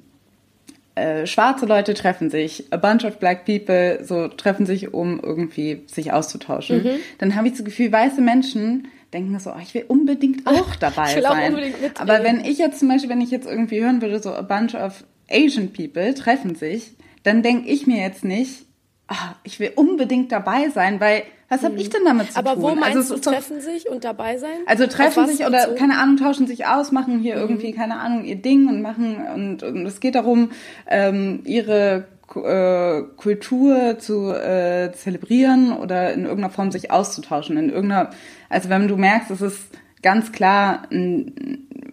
äh, 0.95 1.27
schwarze 1.27 1.65
Leute 1.65 1.93
treffen 1.93 2.29
sich, 2.29 2.65
a 2.71 2.77
bunch 2.77 3.03
of 3.03 3.19
black 3.19 3.45
people, 3.45 3.99
so 4.03 4.29
treffen 4.29 4.65
sich, 4.65 4.93
um 4.93 5.19
irgendwie 5.21 5.83
sich 5.87 6.13
auszutauschen. 6.13 6.83
Mhm. 6.83 6.89
Dann 7.17 7.35
habe 7.35 7.47
ich 7.47 7.53
das 7.53 7.65
Gefühl, 7.65 7.91
weiße 7.91 8.21
Menschen 8.21 8.87
denken 9.15 9.39
so, 9.39 9.51
oh, 9.51 9.59
ich 9.61 9.73
will 9.73 9.85
unbedingt 9.87 10.45
auch 10.45 10.75
dabei 10.79 11.09
ich 11.09 11.15
will 11.15 11.23
sein. 11.23 11.31
Auch 11.31 11.47
unbedingt 11.47 11.81
mitreden. 11.81 11.97
Aber 11.97 12.23
wenn 12.23 12.41
ich 12.41 12.57
jetzt 12.57 12.79
zum 12.79 12.89
Beispiel, 12.89 13.09
wenn 13.09 13.21
ich 13.21 13.31
jetzt 13.31 13.47
irgendwie 13.47 13.81
hören 13.81 14.01
würde, 14.01 14.21
so 14.21 14.33
a 14.33 14.41
bunch 14.41 14.75
of 14.75 15.03
Asian 15.29 15.73
people 15.73 16.13
treffen 16.13 16.55
sich, 16.55 16.95
dann 17.23 17.41
denke 17.41 17.69
ich 17.69 17.87
mir 17.87 18.01
jetzt 18.01 18.23
nicht, 18.23 18.65
oh, 19.09 19.15
ich 19.43 19.59
will 19.59 19.71
unbedingt 19.75 20.31
dabei 20.31 20.69
sein, 20.69 20.99
weil 20.99 21.23
was 21.47 21.63
habe 21.63 21.75
ich 21.75 21.89
denn 21.89 22.03
damit 22.03 22.31
zu 22.31 22.39
Aber 22.39 22.55
tun? 22.55 22.63
Aber 22.63 22.71
wo 22.71 22.79
meinst 22.79 22.97
also, 22.97 23.15
du, 23.15 23.21
treffen 23.21 23.61
sich 23.61 23.87
und 23.87 24.03
dabei 24.03 24.37
sein? 24.37 24.57
Also 24.65 24.87
treffen 24.87 25.27
sich 25.27 25.45
oder 25.45 25.69
so? 25.69 25.75
keine 25.75 25.99
Ahnung, 25.99 26.17
tauschen 26.17 26.47
sich 26.47 26.65
aus, 26.65 26.91
machen 26.91 27.19
hier 27.19 27.35
mhm. 27.35 27.41
irgendwie, 27.41 27.71
keine 27.71 27.99
Ahnung, 27.99 28.25
ihr 28.25 28.35
Ding 28.35 28.67
und 28.67 28.81
machen 28.81 29.17
und, 29.33 29.61
und 29.61 29.85
es 29.85 29.99
geht 29.99 30.15
darum, 30.15 30.51
ähm, 30.87 31.41
ihre 31.45 32.07
äh, 32.33 33.03
Kultur 33.15 33.99
zu 33.99 34.31
äh, 34.31 34.91
zelebrieren 34.93 35.71
oder 35.71 36.13
in 36.13 36.23
irgendeiner 36.23 36.49
Form 36.49 36.71
sich 36.71 36.89
auszutauschen. 36.89 37.57
In 37.57 37.69
irgendeiner, 37.69 38.09
also 38.49 38.69
wenn 38.69 38.87
du 38.87 38.97
merkst, 38.97 39.31
es 39.31 39.41
ist 39.41 39.69
ganz 40.01 40.31
klar 40.31 40.87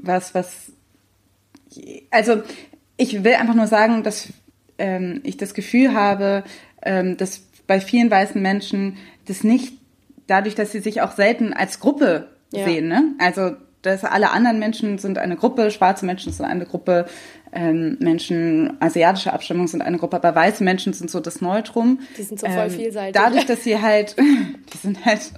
was, 0.02 0.34
was, 0.34 0.72
also 2.10 2.42
ich 2.96 3.24
will 3.24 3.34
einfach 3.34 3.54
nur 3.54 3.66
sagen, 3.66 4.02
dass 4.02 4.28
ähm, 4.78 5.20
ich 5.24 5.36
das 5.36 5.54
Gefühl 5.54 5.94
habe, 5.94 6.44
ähm, 6.82 7.16
dass 7.16 7.42
bei 7.66 7.80
vielen 7.80 8.10
weißen 8.10 8.40
Menschen 8.40 8.96
das 9.26 9.44
nicht 9.44 9.74
dadurch, 10.26 10.54
dass 10.54 10.72
sie 10.72 10.80
sich 10.80 11.00
auch 11.00 11.12
selten 11.12 11.52
als 11.52 11.80
Gruppe 11.80 12.28
ja. 12.52 12.64
sehen. 12.64 12.88
Ne? 12.88 13.14
Also 13.18 13.52
dass 13.82 14.04
alle 14.04 14.30
anderen 14.30 14.58
Menschen 14.58 14.98
sind 14.98 15.18
eine 15.18 15.36
Gruppe, 15.36 15.70
schwarze 15.70 16.06
Menschen 16.06 16.32
sind 16.32 16.46
eine 16.46 16.64
Gruppe, 16.66 17.06
ähm, 17.52 17.98
Menschen 18.00 18.78
asiatischer 18.80 19.34
Abstammung 19.34 19.66
sind 19.68 19.82
eine 19.82 19.98
Gruppe, 19.98 20.16
aber 20.16 20.34
weiße 20.34 20.64
Menschen 20.64 20.92
sind 20.94 21.10
so 21.10 21.20
das 21.20 21.40
Neutrum. 21.40 22.00
Die 22.16 22.22
sind 22.22 22.40
so 22.40 22.46
voll 22.46 22.64
ähm, 22.64 22.70
vielseitig. 22.70 23.12
Dadurch, 23.12 23.44
dass 23.44 23.62
sie 23.62 23.80
halt, 23.80 24.16
die 24.72 24.78
sind 24.78 25.04
halt, 25.04 25.32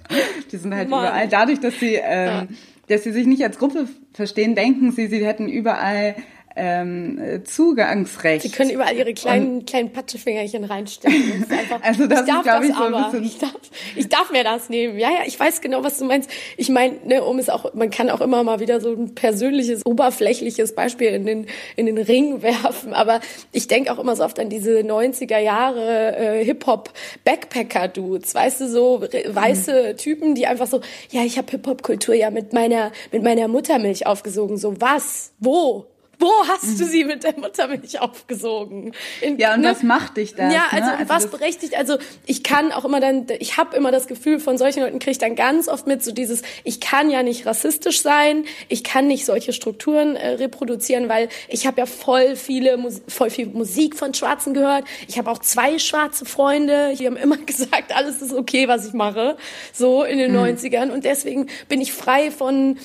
die 0.52 0.56
sind 0.56 0.74
halt 0.74 0.88
Mann. 0.88 1.06
überall. 1.06 1.28
Dadurch, 1.28 1.60
dass 1.60 1.78
sie, 1.80 1.94
ähm, 1.94 2.26
ja. 2.28 2.46
dass 2.88 3.02
sie 3.02 3.12
sich 3.12 3.26
nicht 3.26 3.42
als 3.42 3.58
Gruppe 3.58 3.88
verstehen, 4.12 4.54
denken 4.54 4.92
sie, 4.92 5.08
sie 5.08 5.26
hätten 5.26 5.48
überall 5.48 6.14
ähm, 6.56 7.42
Zugangsrecht. 7.44 8.42
Sie 8.42 8.50
können 8.50 8.70
überall 8.70 8.96
ihre 8.96 9.12
kleinen, 9.12 9.58
und, 9.58 9.66
kleinen 9.66 9.92
Patschefingerchen 9.92 10.64
reinstecken. 10.64 11.44
Das 11.48 11.58
einfach, 11.58 11.82
also 11.82 12.06
das 12.06 12.20
ich 12.20 12.26
darf 12.26 12.38
ist, 12.40 12.46
das 12.46 12.64
ich, 12.64 12.74
so 12.74 12.82
aber. 12.82 13.14
Ich 13.18 13.38
darf, 13.38 13.54
ich 13.96 14.08
darf 14.08 14.30
mir 14.30 14.44
das 14.44 14.68
nehmen. 14.68 14.98
Ja, 14.98 15.10
ja, 15.10 15.20
ich 15.26 15.38
weiß 15.38 15.60
genau, 15.60 15.82
was 15.82 15.98
du 15.98 16.04
meinst. 16.04 16.30
Ich 16.56 16.68
meine, 16.68 16.96
ne, 17.04 17.24
um 17.24 17.38
es 17.38 17.48
auch, 17.48 17.74
man 17.74 17.90
kann 17.90 18.08
auch 18.08 18.20
immer 18.20 18.44
mal 18.44 18.60
wieder 18.60 18.80
so 18.80 18.92
ein 18.92 19.14
persönliches, 19.14 19.84
oberflächliches 19.84 20.74
Beispiel 20.74 21.08
in 21.08 21.26
den, 21.26 21.46
in 21.74 21.86
den 21.86 21.98
Ring 21.98 22.42
werfen. 22.42 22.94
Aber 22.94 23.20
ich 23.50 23.66
denke 23.66 23.92
auch 23.92 23.98
immer 23.98 24.14
so 24.14 24.24
oft 24.24 24.38
an 24.38 24.48
diese 24.48 24.78
90er 24.80 25.38
Jahre 25.38 26.16
äh, 26.16 26.44
Hip-Hop-Backpacker-Dudes. 26.44 28.34
Weißt 28.34 28.60
du, 28.60 28.68
so 28.68 29.02
weiße 29.02 29.92
mhm. 29.92 29.96
Typen, 29.96 30.34
die 30.36 30.46
einfach 30.46 30.68
so, 30.68 30.80
ja, 31.10 31.22
ich 31.22 31.36
habe 31.36 31.50
Hip-Hop-Kultur 31.50 32.14
ja 32.14 32.30
mit 32.30 32.52
meiner, 32.52 32.92
mit 33.10 33.24
meiner 33.24 33.48
Muttermilch 33.48 34.06
aufgesogen. 34.06 34.56
So, 34.56 34.80
was? 34.80 35.32
Wo? 35.40 35.86
Wo 36.24 36.48
hast 36.48 36.80
du 36.80 36.86
sie 36.86 37.04
mit 37.04 37.22
der 37.22 37.38
Muttermilch 37.38 38.00
aufgesogen? 38.00 38.92
In, 39.20 39.38
ja, 39.38 39.52
und 39.52 39.60
ne? 39.60 39.68
was 39.68 39.82
macht 39.82 40.16
dich 40.16 40.34
da? 40.34 40.50
Ja, 40.50 40.68
also, 40.70 40.86
ne? 40.86 40.96
also 40.96 41.08
was 41.10 41.26
berechtigt, 41.26 41.76
also 41.76 41.98
ich 42.24 42.42
kann 42.42 42.72
auch 42.72 42.86
immer 42.86 42.98
dann, 42.98 43.26
ich 43.40 43.58
habe 43.58 43.76
immer 43.76 43.90
das 43.90 44.06
Gefühl, 44.06 44.40
von 44.40 44.56
solchen 44.56 44.80
Leuten 44.80 45.00
kriege 45.00 45.10
ich 45.10 45.18
dann 45.18 45.36
ganz 45.36 45.68
oft 45.68 45.86
mit, 45.86 46.02
so 46.02 46.12
dieses, 46.12 46.40
ich 46.64 46.80
kann 46.80 47.10
ja 47.10 47.22
nicht 47.22 47.44
rassistisch 47.44 48.00
sein, 48.00 48.46
ich 48.68 48.84
kann 48.84 49.06
nicht 49.06 49.26
solche 49.26 49.52
Strukturen 49.52 50.16
äh, 50.16 50.28
reproduzieren, 50.30 51.10
weil 51.10 51.28
ich 51.48 51.66
habe 51.66 51.78
ja 51.80 51.84
voll 51.84 52.36
viele, 52.36 52.78
voll 53.06 53.28
viel 53.28 53.48
Musik 53.48 53.94
von 53.94 54.14
Schwarzen 54.14 54.54
gehört. 54.54 54.84
Ich 55.08 55.18
habe 55.18 55.30
auch 55.30 55.40
zwei 55.40 55.78
schwarze 55.78 56.24
Freunde, 56.24 56.94
die 56.98 57.06
haben 57.06 57.18
immer 57.18 57.36
gesagt, 57.46 57.94
alles 57.94 58.22
ist 58.22 58.32
okay, 58.32 58.66
was 58.66 58.86
ich 58.86 58.94
mache, 58.94 59.36
so 59.74 60.04
in 60.04 60.16
den 60.16 60.32
mhm. 60.32 60.38
90ern. 60.38 60.90
Und 60.90 61.04
deswegen 61.04 61.48
bin 61.68 61.82
ich 61.82 61.92
frei 61.92 62.30
von 62.30 62.78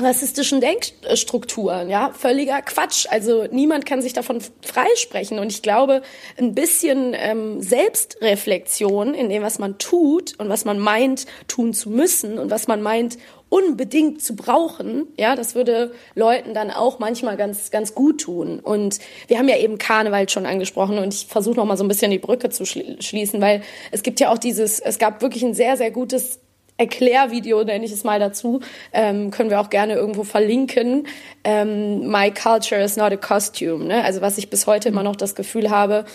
rassistischen 0.00 0.60
Denkstrukturen, 0.60 1.88
ja, 1.88 2.12
völliger 2.16 2.62
Quatsch. 2.62 3.06
Also 3.10 3.46
niemand 3.50 3.86
kann 3.86 4.02
sich 4.02 4.12
davon 4.12 4.40
freisprechen. 4.62 5.38
Und 5.38 5.52
ich 5.52 5.62
glaube, 5.62 6.02
ein 6.38 6.54
bisschen 6.54 7.14
ähm, 7.14 7.60
Selbstreflexion 7.60 9.14
in 9.14 9.28
dem, 9.28 9.42
was 9.42 9.58
man 9.58 9.78
tut 9.78 10.38
und 10.38 10.48
was 10.48 10.64
man 10.64 10.78
meint, 10.78 11.26
tun 11.48 11.72
zu 11.72 11.90
müssen 11.90 12.38
und 12.38 12.50
was 12.50 12.68
man 12.68 12.82
meint, 12.82 13.18
unbedingt 13.50 14.22
zu 14.22 14.36
brauchen, 14.36 15.08
ja, 15.18 15.34
das 15.34 15.54
würde 15.54 15.92
Leuten 16.14 16.54
dann 16.54 16.70
auch 16.70 17.00
manchmal 17.00 17.36
ganz, 17.36 17.70
ganz 17.70 17.94
gut 17.94 18.22
tun. 18.22 18.60
Und 18.60 19.00
wir 19.26 19.38
haben 19.38 19.48
ja 19.48 19.58
eben 19.58 19.76
Karneval 19.76 20.28
schon 20.28 20.46
angesprochen 20.46 20.98
und 20.98 21.12
ich 21.12 21.26
versuche 21.26 21.56
noch 21.56 21.64
mal 21.66 21.76
so 21.76 21.84
ein 21.84 21.88
bisschen 21.88 22.12
die 22.12 22.18
Brücke 22.18 22.50
zu 22.50 22.64
schließen, 22.64 23.40
weil 23.40 23.62
es 23.90 24.02
gibt 24.02 24.20
ja 24.20 24.32
auch 24.32 24.38
dieses, 24.38 24.78
es 24.78 24.98
gab 24.98 25.20
wirklich 25.20 25.42
ein 25.42 25.54
sehr, 25.54 25.76
sehr 25.76 25.90
gutes 25.90 26.38
Erklärvideo, 26.80 27.62
nenne 27.62 27.84
ich 27.84 27.92
es 27.92 28.04
mal 28.04 28.18
dazu, 28.18 28.60
ähm, 28.94 29.30
können 29.30 29.50
wir 29.50 29.60
auch 29.60 29.68
gerne 29.68 29.94
irgendwo 29.94 30.24
verlinken. 30.24 31.06
Ähm, 31.44 32.10
My 32.10 32.30
culture 32.30 32.80
is 32.82 32.96
not 32.96 33.12
a 33.12 33.16
costume. 33.16 33.84
Ne? 33.84 34.02
Also 34.02 34.22
was 34.22 34.38
ich 34.38 34.48
bis 34.48 34.66
heute 34.66 34.88
immer 34.88 35.02
noch 35.02 35.16
das 35.16 35.34
Gefühl 35.34 35.68
habe, 35.68 36.06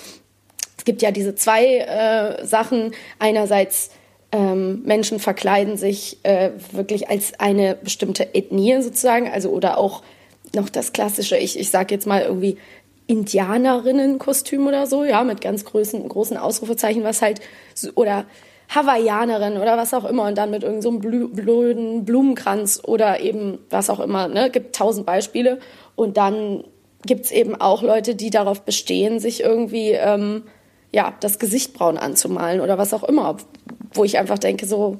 es 0.76 0.84
gibt 0.86 1.04
ja 1.04 1.12
diese 1.12 1.36
zwei 1.36 1.78
äh, 1.78 2.46
Sachen. 2.46 2.94
Einerseits 3.20 3.92
ähm, 4.32 4.82
Menschen 4.84 5.20
verkleiden 5.20 5.78
sich 5.78 6.18
äh, 6.24 6.50
wirklich 6.72 7.10
als 7.10 7.40
eine 7.40 7.76
bestimmte 7.76 8.34
Ethnie 8.34 8.82
sozusagen, 8.82 9.30
also 9.30 9.52
oder 9.52 9.78
auch 9.78 10.02
noch 10.56 10.70
das 10.70 10.94
klassische, 10.94 11.38
ich, 11.38 11.60
ich 11.60 11.70
sage 11.70 11.94
jetzt 11.94 12.08
mal 12.08 12.24
irgendwie 12.24 12.58
Indianerinnenkostüm 13.08 14.66
oder 14.66 14.88
so, 14.88 15.04
ja, 15.04 15.24
mit 15.24 15.42
ganz 15.42 15.64
großen, 15.64 16.08
großen 16.10 16.38
Ausrufezeichen, 16.38 17.04
was 17.04 17.22
halt, 17.22 17.40
oder 17.94 18.26
Hawaiianerin 18.70 19.58
oder 19.58 19.78
was 19.78 19.94
auch 19.94 20.06
immer 20.06 20.24
und 20.24 20.38
dann 20.38 20.52
mit 20.52 20.64
irgendeinem 20.64 21.02
so 21.04 21.32
blöden 21.32 22.06
Blumenkranz 22.06 22.82
oder 22.84 23.20
eben 23.20 23.60
was 23.70 23.90
auch 23.90 24.00
immer. 24.00 24.28
Ne? 24.28 24.50
Gibt 24.50 24.76
tausend 24.76 25.06
Beispiele. 25.06 25.60
Und 25.96 26.18
dann 26.18 26.64
gibt's 27.06 27.32
eben 27.32 27.60
auch 27.60 27.84
Leute, 27.84 28.16
die 28.16 28.30
darauf 28.30 28.62
bestehen, 28.64 29.20
sich 29.20 29.42
irgendwie 29.42 29.92
ähm, 29.92 30.44
ja, 30.92 31.14
das 31.20 31.40
Gesicht 31.40 31.74
braun 31.74 31.98
anzumalen 31.98 32.62
oder 32.62 32.78
was 32.78 32.94
auch 32.94 33.04
immer. 33.04 33.38
Wo 33.94 34.04
ich 34.04 34.18
einfach 34.18 34.40
denke, 34.40 34.66
so, 34.66 34.98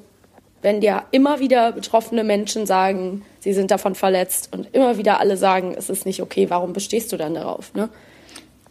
wenn 0.62 0.80
dir 0.80 1.04
immer 1.10 1.40
wieder 1.40 1.72
betroffene 1.72 2.24
Menschen 2.24 2.66
sagen, 2.66 3.24
sie 3.40 3.52
sind 3.52 3.70
davon 3.70 3.94
verletzt 3.94 4.50
und 4.52 4.74
immer 4.74 4.96
wieder 4.98 5.20
alle 5.20 5.36
sagen, 5.36 5.74
es 5.76 5.90
ist 5.90 6.06
nicht 6.06 6.22
okay, 6.22 6.48
warum 6.50 6.72
bestehst 6.72 7.12
du 7.12 7.16
dann 7.16 7.34
darauf? 7.34 7.74
Ne? 7.74 7.88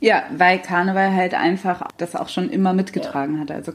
Ja, 0.06 0.22
weil 0.38 0.60
Karneval 0.60 1.16
halt 1.16 1.34
einfach 1.34 1.82
das 1.98 2.16
auch 2.16 2.30
schon 2.30 2.52
immer 2.52 2.74
mitgetragen 2.74 3.38
ja. 3.38 3.42
hat. 3.42 3.50
Also, 3.50 3.74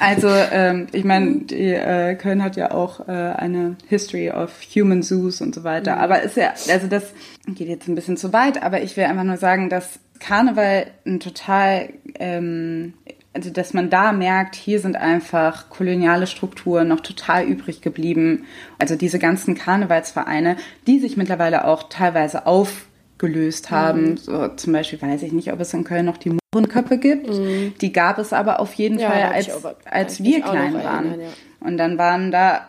also 0.00 0.28
ähm, 0.50 0.86
ich 0.92 1.04
meine, 1.04 1.40
die 1.40 1.74
äh, 1.74 2.14
Köln 2.14 2.42
hat 2.42 2.56
ja 2.56 2.70
auch 2.70 3.06
äh, 3.06 3.12
eine 3.12 3.76
History 3.86 4.30
of 4.30 4.52
Human 4.74 5.02
Zoos 5.02 5.42
und 5.42 5.54
so 5.54 5.64
weiter. 5.64 5.96
Mhm. 5.96 6.00
Aber 6.00 6.22
ist 6.22 6.38
ja, 6.38 6.54
also 6.72 6.86
das 6.86 7.12
geht 7.46 7.68
jetzt 7.68 7.88
ein 7.88 7.94
bisschen 7.94 8.16
zu 8.16 8.32
weit, 8.32 8.62
aber 8.62 8.80
ich 8.80 8.96
will 8.96 9.04
einfach 9.04 9.24
nur 9.24 9.36
sagen, 9.36 9.68
dass 9.68 9.98
Karneval 10.18 10.86
ein 11.04 11.20
total 11.20 11.90
ähm, 12.18 12.94
also 13.34 13.50
dass 13.50 13.74
man 13.74 13.90
da 13.90 14.12
merkt, 14.12 14.54
hier 14.54 14.80
sind 14.80 14.96
einfach 14.96 15.68
koloniale 15.68 16.26
Strukturen 16.26 16.88
noch 16.88 17.00
total 17.00 17.44
übrig 17.44 17.82
geblieben. 17.82 18.46
Also 18.78 18.96
diese 18.96 19.18
ganzen 19.18 19.54
Karnevalsvereine, 19.54 20.56
die 20.86 21.00
sich 21.00 21.18
mittlerweile 21.18 21.66
auch 21.66 21.90
teilweise 21.90 22.46
auf 22.46 22.86
gelöst 23.18 23.70
haben. 23.70 24.10
Mhm. 24.10 24.16
So, 24.16 24.48
zum 24.48 24.72
Beispiel 24.72 25.00
weiß 25.00 25.22
ich 25.22 25.32
nicht, 25.32 25.52
ob 25.52 25.60
es 25.60 25.72
in 25.74 25.84
Köln 25.84 26.06
noch 26.06 26.16
die 26.16 26.36
Mohrenköppe 26.52 26.98
gibt. 26.98 27.28
Mhm. 27.28 27.74
Die 27.80 27.92
gab 27.92 28.18
es 28.18 28.32
aber 28.32 28.60
auf 28.60 28.74
jeden 28.74 28.98
ja, 28.98 29.10
Fall, 29.10 29.22
als, 29.22 29.50
als 29.84 30.22
wir 30.22 30.40
klein 30.40 30.74
waren. 30.74 31.06
Erinnern, 31.06 31.20
ja. 31.20 31.66
Und 31.66 31.76
dann 31.78 31.98
waren 31.98 32.30
da 32.30 32.68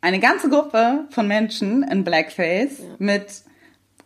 eine 0.00 0.18
ganze 0.18 0.50
Gruppe 0.50 1.06
von 1.10 1.28
Menschen 1.28 1.82
in 1.84 2.04
Blackface 2.04 2.80
ja. 2.80 2.84
mit 2.98 3.42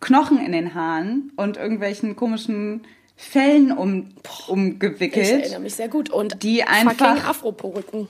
Knochen 0.00 0.38
in 0.38 0.52
den 0.52 0.74
Haaren 0.74 1.32
und 1.36 1.56
irgendwelchen 1.56 2.16
komischen 2.16 2.82
Fellen 3.16 3.72
um, 3.72 4.10
umgewickelt. 4.46 5.26
Ich 5.26 5.32
erinnere 5.32 5.60
mich 5.60 5.74
sehr 5.74 5.88
gut. 5.88 6.10
Und 6.10 6.42
die 6.42 6.64
einfach 6.64 7.26
Afro-Perücken. 7.26 8.08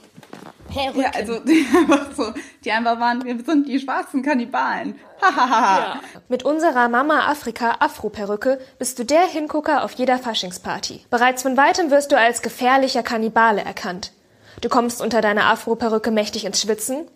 Perücken. 0.67 1.01
Ja, 1.01 1.11
also 1.15 1.39
die 1.45 1.67
einfach 1.77 2.13
so, 2.15 2.33
die 2.65 2.73
einfach 2.73 3.01
waren, 3.01 3.25
wir 3.25 3.43
sind 3.45 3.69
die 3.69 3.81
schwarzen 3.81 4.23
Kannibalen. 4.23 4.99
ja. 5.23 6.01
Mit 6.29 6.45
unserer 6.45 6.89
Mama 6.89 7.27
Afrika 7.29 7.77
Afro-Perücke 7.81 8.59
bist 8.79 8.99
du 8.99 9.05
der 9.05 9.23
Hingucker 9.27 9.85
auf 9.85 9.93
jeder 9.93 10.19
Faschingsparty. 10.19 11.05
Bereits 11.11 11.43
von 11.43 11.57
weitem 11.57 11.91
wirst 11.91 12.13
du 12.13 12.19
als 12.19 12.43
gefährlicher 12.43 13.03
Kannibale 13.03 13.63
erkannt. 13.63 14.13
Du 14.61 14.69
kommst 14.69 15.01
unter 15.01 15.21
deiner 15.21 15.47
Afro-Perücke 15.47 16.11
mächtig 16.11 16.45
ins 16.45 16.63
Schwitzen. 16.63 17.07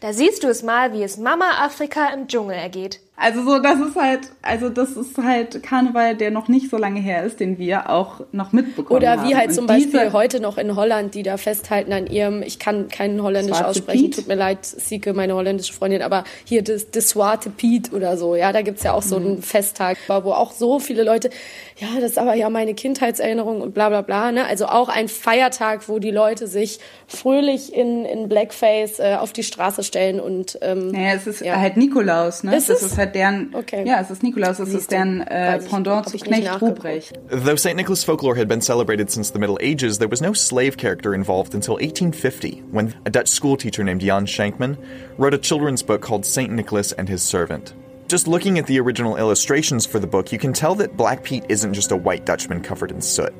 Da 0.00 0.12
siehst 0.12 0.42
du 0.42 0.48
es 0.48 0.62
mal, 0.62 0.92
wie 0.92 1.02
es 1.02 1.18
Mama 1.18 1.62
Afrika 1.64 2.08
im 2.08 2.28
Dschungel 2.28 2.56
ergeht. 2.56 3.00
Also 3.20 3.42
so, 3.44 3.58
das 3.58 3.80
ist 3.80 3.96
halt, 3.96 4.20
also 4.42 4.68
das 4.68 4.90
ist 4.92 5.18
halt 5.18 5.60
Karneval, 5.64 6.14
der 6.14 6.30
noch 6.30 6.46
nicht 6.46 6.70
so 6.70 6.76
lange 6.76 7.00
her 7.00 7.24
ist, 7.24 7.40
den 7.40 7.58
wir 7.58 7.90
auch 7.90 8.20
noch 8.30 8.52
mitbekommen 8.52 8.96
Oder 8.96 9.18
haben. 9.18 9.28
wie 9.28 9.34
halt 9.34 9.48
Und 9.48 9.54
zum 9.54 9.66
Beispiel 9.66 9.90
diese- 10.04 10.12
heute 10.12 10.38
noch 10.38 10.56
in 10.56 10.76
Holland, 10.76 11.16
die 11.16 11.24
da 11.24 11.36
festhalten 11.36 11.92
an 11.92 12.06
ihrem, 12.06 12.42
ich 12.42 12.60
kann 12.60 12.86
kein 12.86 13.20
Holländisch 13.20 13.56
Zwarte 13.56 13.70
aussprechen, 13.70 14.04
Piet. 14.04 14.14
tut 14.14 14.28
mir 14.28 14.36
leid, 14.36 14.64
Sieke, 14.64 15.14
meine 15.14 15.34
holländische 15.34 15.72
Freundin, 15.72 16.02
aber 16.02 16.22
hier 16.44 16.62
das, 16.62 16.92
das 16.92 17.08
Swarte 17.08 17.50
Piet 17.50 17.92
oder 17.92 18.16
so, 18.16 18.36
ja, 18.36 18.52
da 18.52 18.62
gibt's 18.62 18.84
ja 18.84 18.92
auch 18.92 19.02
so 19.02 19.18
Mhm. 19.18 19.26
einen 19.26 19.42
Festtag, 19.42 19.98
wo 20.06 20.30
auch 20.30 20.52
so 20.52 20.78
viele 20.78 21.02
Leute, 21.02 21.30
ja, 21.78 21.88
das 22.00 22.12
ist 22.12 22.18
aber 22.18 22.34
ja 22.34 22.48
meine 22.50 22.74
Kindheitserinnerung 22.74 23.60
und 23.62 23.74
bla 23.74 23.88
bla 23.88 24.02
bla, 24.02 24.30
ne? 24.30 24.46
Also 24.46 24.66
auch 24.66 24.88
ein 24.88 25.08
Feiertag, 25.08 25.88
wo 25.88 25.98
die 25.98 26.12
Leute 26.12 26.46
sich 26.46 26.78
fröhlich 27.08 27.74
in, 27.74 28.04
in 28.04 28.28
Blackface 28.28 29.00
äh, 29.00 29.16
auf 29.18 29.32
die 29.32 29.42
Straße 29.42 29.82
stellen 29.82 30.20
und 30.20 30.56
ähm, 30.62 30.92
Naja, 30.92 31.14
es 31.16 31.26
ist 31.26 31.40
Ja. 31.40 31.56
halt 31.56 31.76
Nikolaus, 31.76 32.44
ne? 32.44 32.54
Ist 32.56 32.68
das 32.68 32.82
ist 32.82 32.96
halt 32.96 33.07
deren, 33.08 33.50
Okay. 33.54 33.84
ja, 33.86 34.00
es 34.00 34.10
ist 34.10 34.22
Nikolaus, 34.22 34.58
es 34.58 34.72
ist 34.72 34.90
deren 34.90 35.20
äh, 35.22 35.58
Pendant 35.58 36.08
zu 36.08 36.18
Knecht. 36.18 36.60
Ruprecht. 36.62 37.18
Though 37.30 37.56
St. 37.56 37.74
Nicholas 37.76 38.04
folklore 38.04 38.36
had 38.38 38.48
been 38.48 38.60
celebrated 38.60 39.10
since 39.10 39.32
the 39.32 39.38
Middle 39.38 39.58
Ages, 39.60 39.98
there 39.98 40.08
was 40.08 40.20
no 40.20 40.32
slave 40.32 40.76
character 40.76 41.14
involved 41.14 41.54
until 41.54 41.74
1850, 41.74 42.62
when 42.70 42.94
a 43.04 43.10
Dutch 43.10 43.28
schoolteacher 43.28 43.82
named 43.84 44.00
Jan 44.02 44.26
Schenkman 44.26 44.76
wrote 45.18 45.34
a 45.34 45.38
children's 45.38 45.82
book 45.82 46.00
called 46.02 46.24
St. 46.24 46.50
Nicholas 46.52 46.92
and 46.92 47.08
His 47.08 47.22
Servant. 47.22 47.74
Just 48.08 48.26
looking 48.26 48.58
at 48.58 48.66
the 48.66 48.80
original 48.80 49.16
illustrations 49.16 49.84
for 49.84 49.98
the 49.98 50.06
book, 50.06 50.32
you 50.32 50.38
can 50.38 50.52
tell 50.54 50.74
that 50.76 50.96
Black 50.96 51.22
Pete 51.24 51.44
isn't 51.50 51.74
just 51.74 51.90
a 51.92 51.96
white 51.96 52.24
Dutchman 52.24 52.62
covered 52.62 52.90
in 52.90 53.02
soot. 53.02 53.34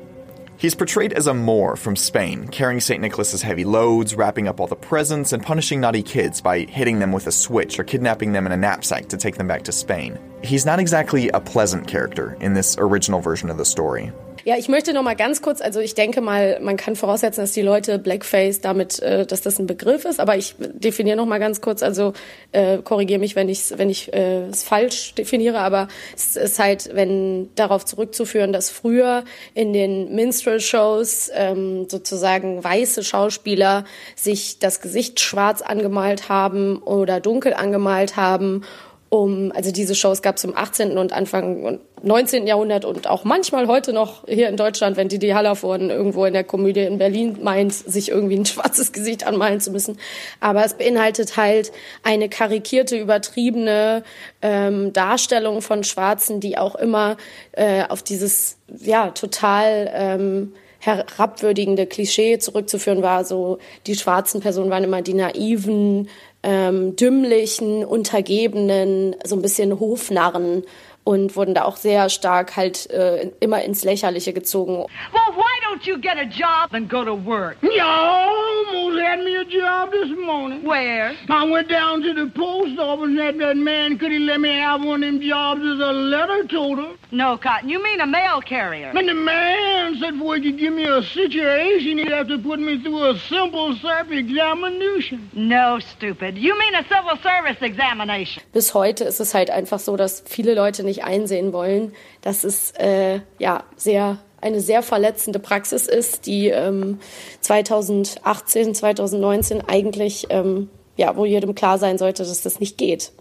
He's 0.59 0.75
portrayed 0.75 1.13
as 1.13 1.25
a 1.25 1.33
Moor 1.33 1.77
from 1.77 1.95
Spain, 1.95 2.45
carrying 2.49 2.81
St. 2.81 2.99
Nicholas's 2.99 3.41
heavy 3.41 3.63
loads, 3.63 4.13
wrapping 4.13 4.49
up 4.49 4.59
all 4.59 4.67
the 4.67 4.75
presents, 4.75 5.31
and 5.31 5.41
punishing 5.41 5.79
naughty 5.79 6.03
kids 6.03 6.41
by 6.41 6.65
hitting 6.65 6.99
them 6.99 7.13
with 7.13 7.27
a 7.27 7.31
switch 7.31 7.79
or 7.79 7.85
kidnapping 7.85 8.33
them 8.33 8.45
in 8.45 8.51
a 8.51 8.57
knapsack 8.57 9.07
to 9.07 9.15
take 9.15 9.37
them 9.37 9.47
back 9.47 9.63
to 9.63 9.71
Spain. 9.71 10.19
He's 10.43 10.65
not 10.65 10.77
exactly 10.77 11.29
a 11.29 11.39
pleasant 11.39 11.87
character 11.87 12.35
in 12.41 12.55
this 12.55 12.75
original 12.77 13.21
version 13.21 13.49
of 13.49 13.55
the 13.55 13.63
story. 13.63 14.11
Ja, 14.45 14.57
ich 14.57 14.69
möchte 14.69 14.93
noch 14.93 15.03
mal 15.03 15.15
ganz 15.15 15.41
kurz, 15.41 15.61
also 15.61 15.79
ich 15.79 15.95
denke 15.95 16.21
mal, 16.21 16.59
man 16.61 16.77
kann 16.77 16.95
voraussetzen, 16.95 17.41
dass 17.41 17.51
die 17.51 17.61
Leute 17.61 17.99
Blackface 17.99 18.61
damit, 18.61 18.99
äh, 18.99 19.25
dass 19.25 19.41
das 19.41 19.59
ein 19.59 19.67
Begriff 19.67 20.05
ist, 20.05 20.19
aber 20.19 20.37
ich 20.37 20.55
definiere 20.57 21.17
noch 21.17 21.25
mal 21.25 21.39
ganz 21.39 21.61
kurz, 21.61 21.83
also 21.83 22.13
äh, 22.51 22.77
korrigiere 22.77 23.19
mich, 23.19 23.35
wenn 23.35 23.49
ich 23.49 23.77
wenn 23.77 23.89
ich 23.89 24.13
äh, 24.13 24.47
es 24.47 24.63
falsch 24.63 25.13
definiere, 25.15 25.59
aber 25.59 25.87
es 26.15 26.35
ist 26.35 26.59
halt, 26.59 26.89
wenn 26.93 27.49
darauf 27.55 27.85
zurückzuführen, 27.85 28.53
dass 28.53 28.69
früher 28.69 29.23
in 29.53 29.73
den 29.73 30.15
Minstrel-Shows 30.15 31.31
ähm, 31.33 31.89
sozusagen 31.89 32.63
weiße 32.63 33.03
Schauspieler 33.03 33.83
sich 34.15 34.59
das 34.59 34.81
Gesicht 34.81 35.19
schwarz 35.19 35.61
angemalt 35.61 36.29
haben 36.29 36.77
oder 36.77 37.19
dunkel 37.19 37.53
angemalt 37.53 38.15
haben 38.15 38.63
um, 39.09 39.51
also 39.55 39.71
diese 39.71 39.95
Shows 39.95 40.21
gab 40.21 40.37
es 40.37 40.43
im 40.43 40.55
18. 40.55 40.97
und 40.97 41.13
Anfang 41.13 41.63
und 41.63 41.79
19. 42.03 42.45
Jahrhundert 42.45 42.85
und 42.85 43.07
auch 43.07 43.23
manchmal 43.23 43.67
heute 43.67 43.91
noch 43.91 44.25
hier 44.27 44.47
in 44.49 44.55
Deutschland, 44.55 44.97
wenn 44.97 45.09
Didi 45.09 45.29
Hallervorden 45.29 45.89
irgendwo 45.89 46.25
in 46.25 46.33
der 46.33 46.43
Komödie 46.43 46.81
in 46.81 46.99
Berlin 46.99 47.39
meint, 47.41 47.73
sich 47.73 48.09
irgendwie 48.09 48.37
ein 48.37 48.45
schwarzes 48.45 48.91
Gesicht 48.91 49.25
anmalen 49.25 49.59
zu 49.59 49.71
müssen. 49.71 49.97
Aber 50.39 50.63
es 50.63 50.75
beinhaltet 50.75 51.37
halt 51.37 51.71
eine 52.03 52.29
karikierte, 52.29 52.97
übertriebene 52.97 54.03
ähm, 54.43 54.93
Darstellung 54.93 55.61
von 55.61 55.83
Schwarzen, 55.83 56.39
die 56.39 56.57
auch 56.57 56.75
immer 56.75 57.17
äh, 57.53 57.83
auf 57.89 58.03
dieses, 58.03 58.57
ja, 58.67 59.09
total... 59.09 59.89
Ähm, 59.93 60.53
herabwürdigende 60.81 61.85
Klischee 61.85 62.39
zurückzuführen 62.39 63.01
war. 63.01 63.25
So 63.25 63.59
die 63.85 63.95
schwarzen 63.95 64.39
Personen 64.39 64.69
waren 64.69 64.83
immer 64.83 65.01
die 65.01 65.13
naiven, 65.13 66.09
ähm, 66.43 66.95
dümmlichen, 66.95 67.83
untergebenen, 67.83 69.15
so 69.25 69.35
ein 69.35 69.41
bisschen 69.41 69.79
Hofnarren 69.79 70.63
und 71.09 71.35
wurden 71.35 71.55
da 71.55 71.63
auch 71.63 71.75
sehr 71.75 72.07
stark 72.09 72.55
halt 72.55 72.87
äh, 72.91 73.31
immer 73.39 73.63
ins 73.63 73.83
Lächerliche 73.83 74.31
gezogen. 74.31 74.85
Well, 75.11 75.35
why 75.35 75.59
don't 75.65 75.83
you 75.87 75.97
get 75.97 76.17
a 76.17 76.23
job 76.23 76.71
and 76.71 76.87
go 76.87 77.03
to 77.03 77.15
work? 77.15 77.57
You 77.63 77.81
almost 77.81 79.01
had 79.01 79.23
me 79.23 79.35
a 79.35 79.43
job 79.43 79.89
this 79.91 80.15
morning. 80.23 80.63
Where? 80.63 81.15
I 81.27 81.49
went 81.49 81.67
down 81.67 82.03
to 82.03 82.13
the 82.13 82.29
post 82.35 82.77
office 82.77 83.17
and 83.19 83.41
that 83.41 83.57
man 83.57 83.97
could 83.97 84.11
he 84.11 84.19
let 84.19 84.39
me 84.39 84.53
have 84.59 84.85
one 84.85 85.03
of 85.03 85.11
them 85.13 85.19
jobs 85.19 85.61
as 85.61 85.79
a 85.79 85.91
letter 85.91 86.43
toter. 86.47 86.93
No, 87.11 87.37
Cotton. 87.37 87.69
You 87.69 87.81
mean 87.81 88.01
a 88.01 88.05
mail 88.05 88.39
carrier? 88.39 88.91
And 88.95 89.09
the 89.09 89.15
man 89.15 89.97
said 89.99 90.13
before 90.13 90.35
he 90.35 90.51
could 90.51 90.59
give 90.59 90.73
me 90.73 90.83
a 90.83 91.01
situation, 91.01 91.97
he'd 91.97 92.11
have 92.11 92.27
to 92.27 92.37
put 92.37 92.59
me 92.59 92.77
through 92.83 93.03
a 93.09 93.17
simple 93.17 93.75
self-examination. 93.81 95.31
No, 95.33 95.79
stupid. 95.79 96.37
You 96.37 96.55
mean 96.59 96.75
a 96.75 96.83
civil 96.83 97.17
service 97.23 97.57
examination? 97.61 98.43
Bis 98.53 98.75
heute 98.75 99.05
ist 99.05 99.19
es 99.19 99.33
halt 99.33 99.49
einfach 99.49 99.79
so, 99.79 99.97
dass 99.97 100.23
viele 100.27 100.53
Leute 100.53 100.83
nicht 100.83 100.98
einsehen 101.01 101.53
wollen, 101.53 101.93
dass 102.21 102.43
es 102.43 102.71
äh, 102.77 103.19
ja 103.37 103.63
sehr 103.75 104.19
eine 104.41 104.61
sehr 104.61 104.83
verletzende 104.83 105.37
Praxis 105.37 105.85
ist, 105.85 106.25
die 106.25 106.47
ähm, 106.47 106.99
2018, 107.41 108.73
2019 108.73 109.61
eigentlich 109.67 110.27
ähm, 110.29 110.69
ja, 110.99 111.15
wo 111.15 111.23
jedem 111.23 111.55
klar 111.55 111.77
sein 111.77 111.97
sollte, 111.97 112.23
dass 112.23 112.41
das 112.41 112.59
nicht 112.59 112.77
geht. 112.77 113.13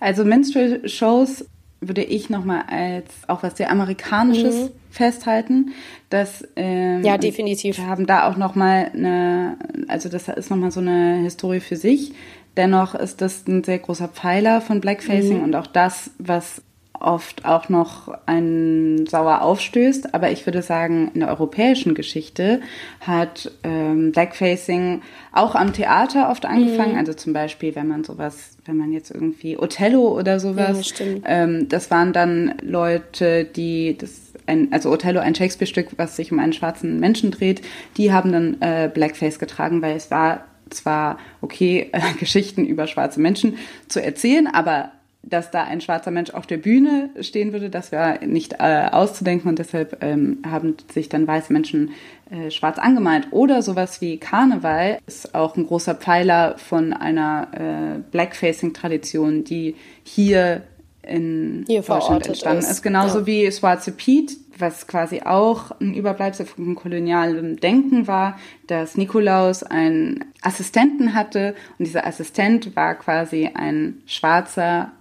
Also 0.00 0.24
Minstrel-Shows 0.24 1.44
würde 1.80 2.02
ich 2.02 2.28
nochmal 2.28 2.64
als 2.68 3.06
auch 3.28 3.44
was 3.44 3.56
sehr 3.56 3.70
Amerikanisches 3.70 4.70
festhalten. 4.90 5.70
Dass, 6.10 6.44
ähm, 6.56 7.04
Ja, 7.04 7.16
definitiv. 7.16 7.78
Wir 7.78 7.86
haben 7.86 8.06
da 8.06 8.28
auch 8.28 8.36
nochmal 8.36 8.90
eine, 8.92 9.58
also 9.86 10.08
das 10.08 10.26
ist 10.26 10.50
nochmal 10.50 10.72
so 10.72 10.80
eine 10.80 11.18
Historie 11.22 11.60
für 11.60 11.76
sich. 11.76 12.14
Dennoch 12.56 12.96
ist 12.96 13.20
das 13.20 13.46
ein 13.46 13.62
sehr 13.62 13.78
großer 13.78 14.08
Pfeiler 14.08 14.60
von 14.60 14.80
Blackfacing 14.80 15.40
und 15.44 15.54
auch 15.54 15.68
das, 15.68 16.10
was 16.18 16.62
oft 17.00 17.44
auch 17.44 17.68
noch 17.68 18.08
einen 18.26 19.06
sauer 19.06 19.42
aufstößt. 19.42 20.14
Aber 20.14 20.30
ich 20.30 20.46
würde 20.46 20.62
sagen, 20.62 21.10
in 21.14 21.20
der 21.20 21.28
europäischen 21.28 21.94
Geschichte 21.94 22.60
hat 23.00 23.50
ähm, 23.62 24.12
Blackfacing 24.12 25.02
auch 25.32 25.54
am 25.54 25.72
Theater 25.72 26.30
oft 26.30 26.44
angefangen. 26.44 26.96
Also 26.96 27.14
zum 27.14 27.32
Beispiel, 27.32 27.74
wenn 27.74 27.88
man 27.88 28.04
sowas, 28.04 28.56
wenn 28.64 28.76
man 28.76 28.92
jetzt 28.92 29.10
irgendwie 29.10 29.58
Othello 29.58 30.08
oder 30.08 30.40
sowas, 30.40 30.94
Ja, 30.98 31.06
ähm, 31.24 31.68
das 31.68 31.90
waren 31.90 32.12
dann 32.12 32.54
Leute, 32.62 33.44
die 33.44 33.96
das 33.98 34.32
ein, 34.46 34.72
also 34.72 34.90
Othello, 34.90 35.20
ein 35.20 35.34
Shakespeare-Stück, 35.34 35.88
was 35.96 36.16
sich 36.16 36.32
um 36.32 36.38
einen 36.38 36.52
schwarzen 36.52 36.98
Menschen 36.98 37.30
dreht, 37.30 37.60
die 37.96 38.12
haben 38.12 38.32
dann 38.32 38.56
äh, 38.60 38.90
Blackface 38.92 39.38
getragen, 39.38 39.82
weil 39.82 39.96
es 39.96 40.10
war 40.10 40.44
zwar 40.70 41.18
okay, 41.40 41.90
äh, 41.92 42.00
Geschichten 42.18 42.64
über 42.66 42.86
schwarze 42.86 43.20
Menschen 43.20 43.58
zu 43.88 44.02
erzählen, 44.02 44.46
aber 44.46 44.92
dass 45.22 45.50
da 45.50 45.64
ein 45.64 45.80
schwarzer 45.80 46.10
Mensch 46.10 46.30
auf 46.30 46.46
der 46.46 46.56
Bühne 46.58 47.10
stehen 47.20 47.52
würde, 47.52 47.70
das 47.70 47.92
war 47.92 48.24
nicht 48.24 48.54
äh, 48.60 48.88
auszudenken 48.90 49.48
und 49.48 49.58
deshalb 49.58 50.02
ähm, 50.02 50.38
haben 50.46 50.76
sich 50.92 51.08
dann 51.08 51.26
weiße 51.26 51.52
Menschen 51.52 51.90
äh, 52.30 52.50
schwarz 52.50 52.78
angemalt. 52.78 53.28
Oder 53.30 53.60
sowas 53.62 54.00
wie 54.00 54.18
Karneval 54.18 54.98
ist 55.06 55.34
auch 55.34 55.56
ein 55.56 55.66
großer 55.66 55.94
Pfeiler 55.96 56.56
von 56.58 56.92
einer 56.92 57.48
äh, 57.52 57.98
Blackfacing-Tradition, 58.10 59.44
die 59.44 59.74
hier 60.02 60.62
in 61.02 61.64
Hier 61.66 61.82
Deutschland 61.82 62.26
entstanden 62.26 62.62
ist. 62.64 62.70
ist. 62.70 62.82
Genauso 62.82 63.20
Ja. 63.20 63.26
wie 63.26 63.50
Swarze 63.50 63.92
Piet, 63.92 64.36
was 64.58 64.86
quasi 64.86 65.22
auch 65.22 65.70
ein 65.80 65.94
Überbleibsel 65.94 66.44
von 66.46 66.74
kolonialem 66.74 67.58
Denken 67.60 68.06
war, 68.06 68.38
dass 68.66 68.96
Nikolaus 68.96 69.62
einen 69.62 70.24
Assistenten 70.42 71.14
hatte 71.14 71.54
und 71.78 71.86
dieser 71.86 72.06
Assistent 72.06 72.76
war 72.76 72.94
quasi 72.94 73.50
ein 73.54 74.02
schwarzer, 74.06 74.92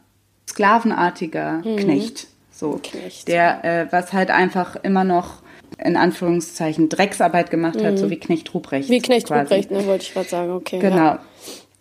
sklavenartiger 0.50 1.62
Knecht. 1.78 2.28
So, 2.52 2.72
Mhm. 2.74 2.82
Knecht. 2.82 3.28
der, 3.28 3.64
äh, 3.64 3.88
was 3.92 4.14
halt 4.14 4.32
einfach 4.32 4.76
immer 4.82 5.04
noch 5.04 5.42
in 5.84 5.96
Anführungszeichen 5.96 6.90
Drecksarbeit 6.90 7.52
gemacht 7.52 7.84
hat, 7.84 8.00
so 8.00 8.10
wie 8.10 8.18
Knecht 8.18 8.54
Ruprecht. 8.54 8.90
Mhm. 8.90 8.94
Wie 8.94 9.02
Knecht 9.02 9.28
quasi. 9.28 9.42
Ruprecht, 9.42 9.72
ne, 9.72 9.86
wollte 9.86 10.04
ich 10.06 10.14
gerade 10.14 10.30
sagen. 10.30 10.52
Okay. 10.52 10.80
Genau. 10.80 10.96
Ja. 10.96 11.20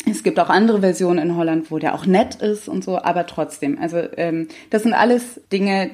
Es 0.09 0.23
gibt 0.23 0.39
auch 0.39 0.51
andere 0.51 0.81
Versionen 0.81 1.19
in 1.31 1.37
Holland, 1.37 1.71
wo 1.71 1.79
der 1.79 1.95
auch 1.95 2.05
nett 2.07 2.37
ist 2.37 2.69
und 2.69 2.85
so, 2.85 2.99
aber 2.99 3.27
trotzdem. 3.27 3.79
Also 3.81 3.99
ähm, 4.17 4.49
das 4.71 4.83
sind 4.83 4.93
alles 4.93 5.41
Dinge, 5.51 5.91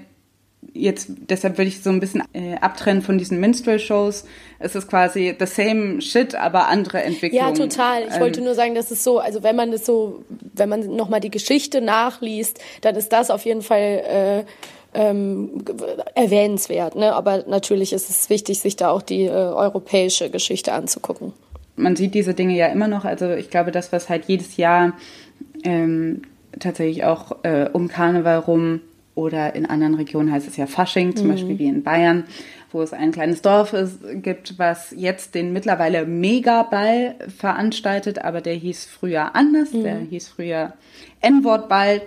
jetzt 0.72 1.08
deshalb 1.28 1.58
würde 1.58 1.68
ich 1.68 1.82
so 1.82 1.90
ein 1.90 2.00
bisschen 2.00 2.22
äh, 2.32 2.54
abtrennen 2.56 3.02
von 3.02 3.18
diesen 3.18 3.40
Minstrel-Shows. 3.40 4.24
Es 4.58 4.74
ist 4.74 4.88
quasi 4.88 5.34
the 5.38 5.46
same 5.46 6.00
shit, 6.00 6.34
aber 6.34 6.68
andere 6.68 7.02
Entwicklungen. 7.02 7.46
Ja, 7.46 7.52
total. 7.52 8.02
Ich 8.08 8.14
Ähm, 8.14 8.20
wollte 8.20 8.40
nur 8.40 8.54
sagen, 8.54 8.74
dass 8.74 8.90
es 8.90 9.02
so, 9.04 9.18
also 9.18 9.42
wenn 9.42 9.56
man 9.56 9.70
das 9.72 9.84
so, 9.84 10.24
wenn 10.54 10.68
man 10.68 10.94
nochmal 10.96 11.20
die 11.20 11.30
Geschichte 11.30 11.80
nachliest, 11.80 12.60
dann 12.80 12.94
ist 12.96 13.12
das 13.12 13.30
auf 13.30 13.44
jeden 13.44 13.62
Fall 13.62 14.44
äh, 14.94 14.98
ähm, 14.98 15.64
erwähnenswert. 16.14 16.96
Ne? 16.96 17.12
Aber 17.14 17.44
natürlich 17.48 17.92
ist 17.92 18.08
es 18.10 18.30
wichtig, 18.30 18.60
sich 18.60 18.76
da 18.76 18.90
auch 18.90 19.02
die 19.02 19.24
äh, 19.24 19.30
europäische 19.30 20.30
Geschichte 20.30 20.72
anzugucken. 20.72 21.32
man 21.76 21.96
sieht 21.96 22.14
diese 22.14 22.34
Dinge 22.34 22.54
ja 22.54 22.66
immer 22.68 22.88
noch. 22.88 23.04
Also 23.04 23.30
ich 23.32 23.50
glaube, 23.50 23.72
das, 23.72 23.92
was 23.92 24.08
halt 24.08 24.26
jedes 24.26 24.56
Jahr 24.56 24.92
ähm, 25.64 26.22
tatsächlich 26.60 27.04
auch 27.04 27.36
äh, 27.42 27.68
um 27.72 27.88
Karneval 27.88 28.38
rum 28.38 28.80
oder 29.14 29.54
in 29.54 29.66
anderen 29.66 29.94
Regionen 29.94 30.32
heißt 30.32 30.48
es 30.48 30.56
ja 30.56 30.66
Fasching, 30.66 31.16
zum 31.16 31.26
mhm. 31.26 31.32
Beispiel 31.32 31.58
wie 31.58 31.66
in 31.66 31.82
Bayern, 31.82 32.24
wo 32.70 32.80
es 32.82 32.92
ein 32.92 33.12
kleines 33.12 33.42
Dorf 33.42 33.72
ist, 33.72 33.98
gibt, 34.14 34.58
was 34.58 34.94
jetzt 34.96 35.34
den 35.34 35.52
mittlerweile 35.52 36.06
Megaball 36.06 37.16
veranstaltet, 37.36 38.24
aber 38.24 38.40
der 38.40 38.54
hieß 38.54 38.86
früher 38.86 39.34
anders, 39.34 39.72
mhm. 39.72 39.82
der 39.82 39.98
hieß 39.98 40.28
früher 40.28 40.72
N-Wort-Ball 41.20 42.02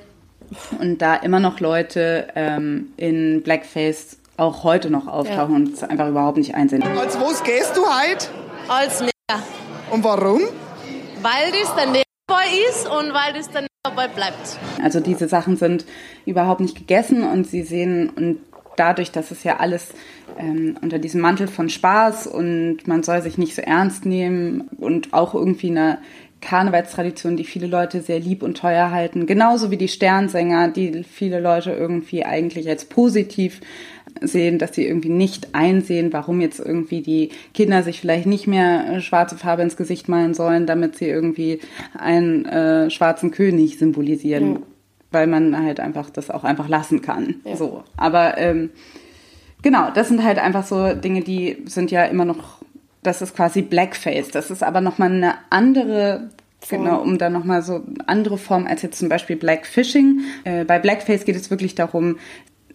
und 0.79 1.01
da 1.01 1.15
immer 1.15 1.39
noch 1.39 1.59
Leute 1.59 2.27
ähm, 2.35 2.87
in 2.97 3.41
Blackface 3.43 4.17
auch 4.37 4.63
heute 4.63 4.89
noch 4.89 5.07
auftauchen 5.07 5.51
ja. 5.51 5.55
und 5.55 5.73
es 5.73 5.83
einfach 5.83 6.09
überhaupt 6.09 6.37
nicht 6.37 6.55
einsehen. 6.55 6.83
Als 6.83 7.19
was 7.19 7.43
gehst 7.43 7.75
du 7.77 7.81
heute? 7.81 8.27
Als 8.67 8.99
Nigger. 8.99 9.43
Und 9.91 10.03
warum? 10.03 10.41
Weil 11.21 11.51
das 11.51 11.73
der 11.75 11.85
Niggerboy 11.85 12.69
ist 12.69 12.87
und 12.87 13.13
weil 13.13 13.33
das 13.33 13.49
der 13.49 13.65
Niggerboy 13.85 14.07
bleibt. 14.13 14.57
Also 14.81 14.99
diese 14.99 15.27
Sachen 15.27 15.57
sind 15.57 15.85
überhaupt 16.25 16.61
nicht 16.61 16.77
gegessen 16.77 17.23
und 17.23 17.47
sie 17.47 17.63
sehen 17.63 18.09
und 18.09 18.39
dadurch, 18.75 19.11
dass 19.11 19.31
es 19.31 19.43
ja 19.43 19.57
alles 19.57 19.93
ähm, 20.37 20.77
unter 20.81 20.99
diesem 20.99 21.21
Mantel 21.21 21.47
von 21.47 21.69
Spaß 21.69 22.27
und 22.27 22.87
man 22.87 23.03
soll 23.03 23.21
sich 23.21 23.37
nicht 23.37 23.55
so 23.55 23.61
ernst 23.61 24.05
nehmen 24.05 24.69
und 24.77 25.13
auch 25.13 25.33
irgendwie 25.33 25.69
eine 25.69 25.99
Karnevalstradition, 26.41 27.37
die 27.37 27.45
viele 27.45 27.67
Leute 27.67 28.01
sehr 28.01 28.19
lieb 28.19 28.43
und 28.43 28.57
teuer 28.57 28.91
halten, 28.91 29.25
genauso 29.25 29.71
wie 29.71 29.77
die 29.77 29.87
Sternsänger, 29.87 30.67
die 30.67 31.03
viele 31.03 31.39
Leute 31.39 31.71
irgendwie 31.71 32.25
eigentlich 32.25 32.67
als 32.69 32.85
positiv 32.85 33.61
sehen, 34.21 34.59
dass 34.59 34.73
sie 34.75 34.85
irgendwie 34.85 35.09
nicht 35.09 35.49
einsehen, 35.53 36.13
warum 36.13 36.41
jetzt 36.41 36.59
irgendwie 36.59 37.01
die 37.01 37.29
Kinder 37.53 37.83
sich 37.83 37.99
vielleicht 37.99 38.25
nicht 38.25 38.47
mehr 38.47 39.01
schwarze 39.01 39.37
Farbe 39.37 39.63
ins 39.63 39.77
Gesicht 39.77 40.09
malen 40.09 40.33
sollen, 40.33 40.65
damit 40.65 40.97
sie 40.97 41.07
irgendwie 41.07 41.59
einen 41.97 42.45
äh, 42.45 42.89
schwarzen 42.89 43.31
König 43.31 43.77
symbolisieren, 43.77 44.53
ja. 44.53 44.59
weil 45.11 45.27
man 45.27 45.57
halt 45.57 45.79
einfach 45.79 46.09
das 46.09 46.29
auch 46.29 46.43
einfach 46.43 46.69
lassen 46.69 47.01
kann. 47.01 47.35
Ja. 47.43 47.55
So, 47.55 47.83
aber 47.97 48.37
ähm, 48.37 48.69
genau, 49.61 49.89
das 49.93 50.07
sind 50.07 50.23
halt 50.23 50.39
einfach 50.39 50.65
so 50.65 50.93
Dinge, 50.93 51.21
die 51.21 51.57
sind 51.65 51.91
ja 51.91 52.05
immer 52.05 52.25
noch 52.25 52.59
das 53.05 53.21
ist 53.21 53.35
quasi 53.35 53.61
Blackface. 53.61 54.29
Das 54.29 54.51
ist 54.51 54.63
aber 54.63 54.81
nochmal 54.81 55.11
eine 55.11 55.35
andere 55.49 56.29
Form. 56.59 56.83
Genau, 56.83 57.01
um 57.01 57.17
da 57.17 57.29
nochmal 57.29 57.61
so 57.61 57.83
andere 58.07 58.37
Form 58.37 58.65
als 58.67 58.81
jetzt 58.81 58.97
zum 58.97 59.09
Beispiel 59.09 59.35
Blackfishing. 59.35 60.21
Äh, 60.43 60.65
bei 60.65 60.79
Blackface 60.79 61.25
geht 61.25 61.35
es 61.35 61.51
wirklich 61.51 61.75
darum, 61.75 62.17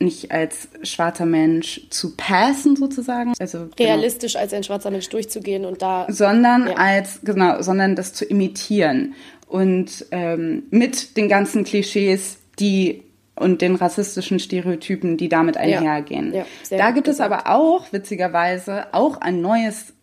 nicht 0.01 0.33
als 0.33 0.69
schwarzer 0.83 1.27
Mensch 1.27 1.83
zu 1.91 2.17
passen 2.17 2.75
sozusagen, 2.75 3.35
also 3.39 3.69
genau. 3.77 3.91
realistisch 3.91 4.33
genau. 4.33 4.43
als 4.43 4.55
ein 4.55 4.65
schwarzer 4.65 4.91
Mensch 4.91 5.09
durchzugehen 5.11 5.65
und 5.65 5.83
da, 5.83 6.07
sondern 6.09 6.69
ja. 6.69 6.75
als 6.75 7.21
genau, 7.23 7.61
sondern 7.61 7.97
das 7.97 8.15
zu 8.15 8.25
imitieren 8.25 9.15
und 9.47 10.07
ähm, 10.11 10.65
mit 10.71 11.17
den 11.17 11.29
ganzen 11.29 11.65
Klischees, 11.65 12.39
die 12.59 13.03
und 13.37 13.63
den 13.63 13.75
rassistischen 13.75 14.39
Stereotypen, 14.39 15.17
die 15.17 15.29
damit 15.29 15.57
einhergehen. 15.57 16.33
Ja, 16.33 16.47
ja, 16.71 16.79
da 16.79 16.91
gibt 16.91 17.09
es 17.09 17.21
aber 17.21 17.47
auch 17.47 17.93
witzigerweise 17.93 18.93
auch 18.93 19.21
ein 19.21 19.41
neues 19.41 19.95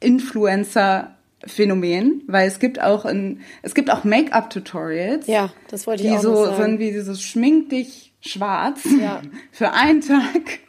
Influencer 0.00 1.14
Phänomen, 1.44 2.22
weil 2.28 2.46
es 2.46 2.58
gibt 2.58 2.80
auch 2.80 3.04
in, 3.04 3.40
es 3.62 3.74
gibt 3.74 3.90
auch 3.90 4.04
Make-up-Tutorials. 4.04 5.26
Ja, 5.26 5.52
das 5.68 5.86
wollte 5.86 6.04
ich 6.04 6.12
auch 6.12 6.20
so 6.20 6.44
sagen. 6.44 6.62
sind 6.62 6.78
wie 6.78 6.92
dieses 6.92 7.20
Schmink 7.20 7.70
dich 7.70 8.11
schwarz 8.22 8.84
ja. 9.00 9.20
für 9.50 9.72
einen 9.72 10.00
Tag. 10.00 10.60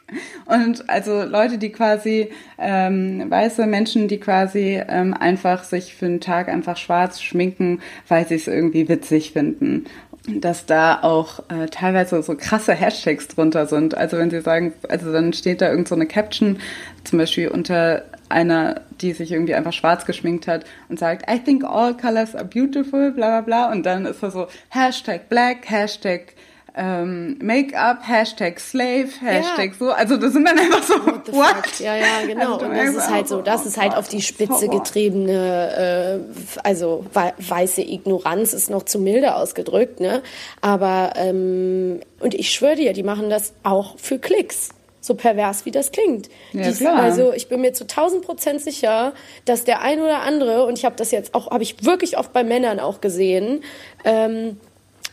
Und 0.44 0.88
also 0.90 1.22
Leute, 1.22 1.56
die 1.56 1.70
quasi, 1.70 2.30
ähm, 2.58 3.24
weiße 3.30 3.66
Menschen, 3.66 4.06
die 4.06 4.20
quasi 4.20 4.80
ähm, 4.86 5.14
einfach 5.14 5.64
sich 5.64 5.94
für 5.94 6.06
einen 6.06 6.20
Tag 6.20 6.48
einfach 6.48 6.76
schwarz 6.76 7.22
schminken, 7.22 7.80
weil 8.08 8.26
sie 8.28 8.34
es 8.34 8.46
irgendwie 8.46 8.88
witzig 8.88 9.32
finden. 9.32 9.86
Dass 10.26 10.64
da 10.66 11.02
auch 11.02 11.40
äh, 11.50 11.66
teilweise 11.66 12.22
so 12.22 12.34
krasse 12.34 12.72
Hashtags 12.72 13.28
drunter 13.28 13.66
sind. 13.66 13.94
Also 13.94 14.16
wenn 14.16 14.30
sie 14.30 14.40
sagen, 14.40 14.72
also 14.88 15.12
dann 15.12 15.32
steht 15.32 15.60
da 15.60 15.70
irgend 15.70 15.88
so 15.88 15.94
eine 15.94 16.06
Caption, 16.06 16.58
zum 17.04 17.18
Beispiel 17.18 17.48
unter 17.48 18.04
einer, 18.30 18.80
die 19.02 19.12
sich 19.12 19.32
irgendwie 19.32 19.54
einfach 19.54 19.74
schwarz 19.74 20.06
geschminkt 20.06 20.48
hat 20.48 20.64
und 20.88 20.98
sagt, 20.98 21.30
I 21.30 21.38
think 21.38 21.62
all 21.64 21.94
colors 21.94 22.34
are 22.34 22.44
beautiful, 22.44 23.10
bla 23.10 23.40
bla 23.40 23.40
bla. 23.42 23.72
Und 23.72 23.84
dann 23.84 24.06
ist 24.06 24.22
da 24.22 24.30
so 24.30 24.46
Hashtag 24.70 25.28
Black, 25.28 25.68
Hashtag 25.70 26.34
ähm, 26.76 27.38
Make-up, 27.40 27.98
Hashtag 28.02 28.58
Slave, 28.58 29.08
Hashtag 29.20 29.72
ja. 29.72 29.78
so. 29.78 29.90
Also 29.90 30.16
das 30.16 30.32
sind 30.32 30.46
dann 30.46 30.58
einfach 30.58 30.82
so, 30.82 30.94
what? 31.06 31.32
what? 31.32 31.78
Ja, 31.78 31.94
ja, 31.96 32.26
genau. 32.26 32.56
Also, 32.56 32.66
und 32.66 32.76
das 32.76 32.94
ist 32.94 33.10
halt 33.10 33.28
so, 33.28 33.42
das 33.42 33.66
ist 33.66 33.80
halt 33.80 33.94
auf 33.94 34.08
die 34.08 34.20
Spitze 34.20 34.68
getriebene, 34.68 36.24
äh, 36.26 36.58
also 36.64 37.06
weiße 37.12 37.82
Ignoranz 37.82 38.52
ist 38.52 38.70
noch 38.70 38.82
zu 38.82 38.98
milde 38.98 39.36
ausgedrückt, 39.36 40.00
ne? 40.00 40.22
Aber, 40.60 41.12
ähm, 41.16 42.00
und 42.18 42.34
ich 42.34 42.50
schwöre 42.50 42.76
dir, 42.76 42.92
die 42.92 43.04
machen 43.04 43.30
das 43.30 43.54
auch 43.62 43.96
für 43.98 44.18
Klicks 44.18 44.70
so 45.00 45.14
pervers 45.14 45.66
wie 45.66 45.70
das 45.70 45.92
klingt. 45.92 46.30
Ja, 46.52 46.62
Dies, 46.62 46.84
also 46.84 47.34
ich 47.34 47.48
bin 47.48 47.60
mir 47.60 47.74
zu 47.74 47.84
1000 47.84 48.24
Prozent 48.24 48.62
sicher, 48.62 49.12
dass 49.44 49.64
der 49.64 49.82
ein 49.82 50.00
oder 50.00 50.22
andere, 50.22 50.64
und 50.64 50.78
ich 50.78 50.86
habe 50.86 50.96
das 50.96 51.10
jetzt 51.10 51.34
auch, 51.34 51.50
habe 51.50 51.62
ich 51.62 51.84
wirklich 51.84 52.16
oft 52.16 52.32
bei 52.32 52.42
Männern 52.42 52.80
auch 52.80 53.02
gesehen, 53.02 53.62
ähm, 54.04 54.56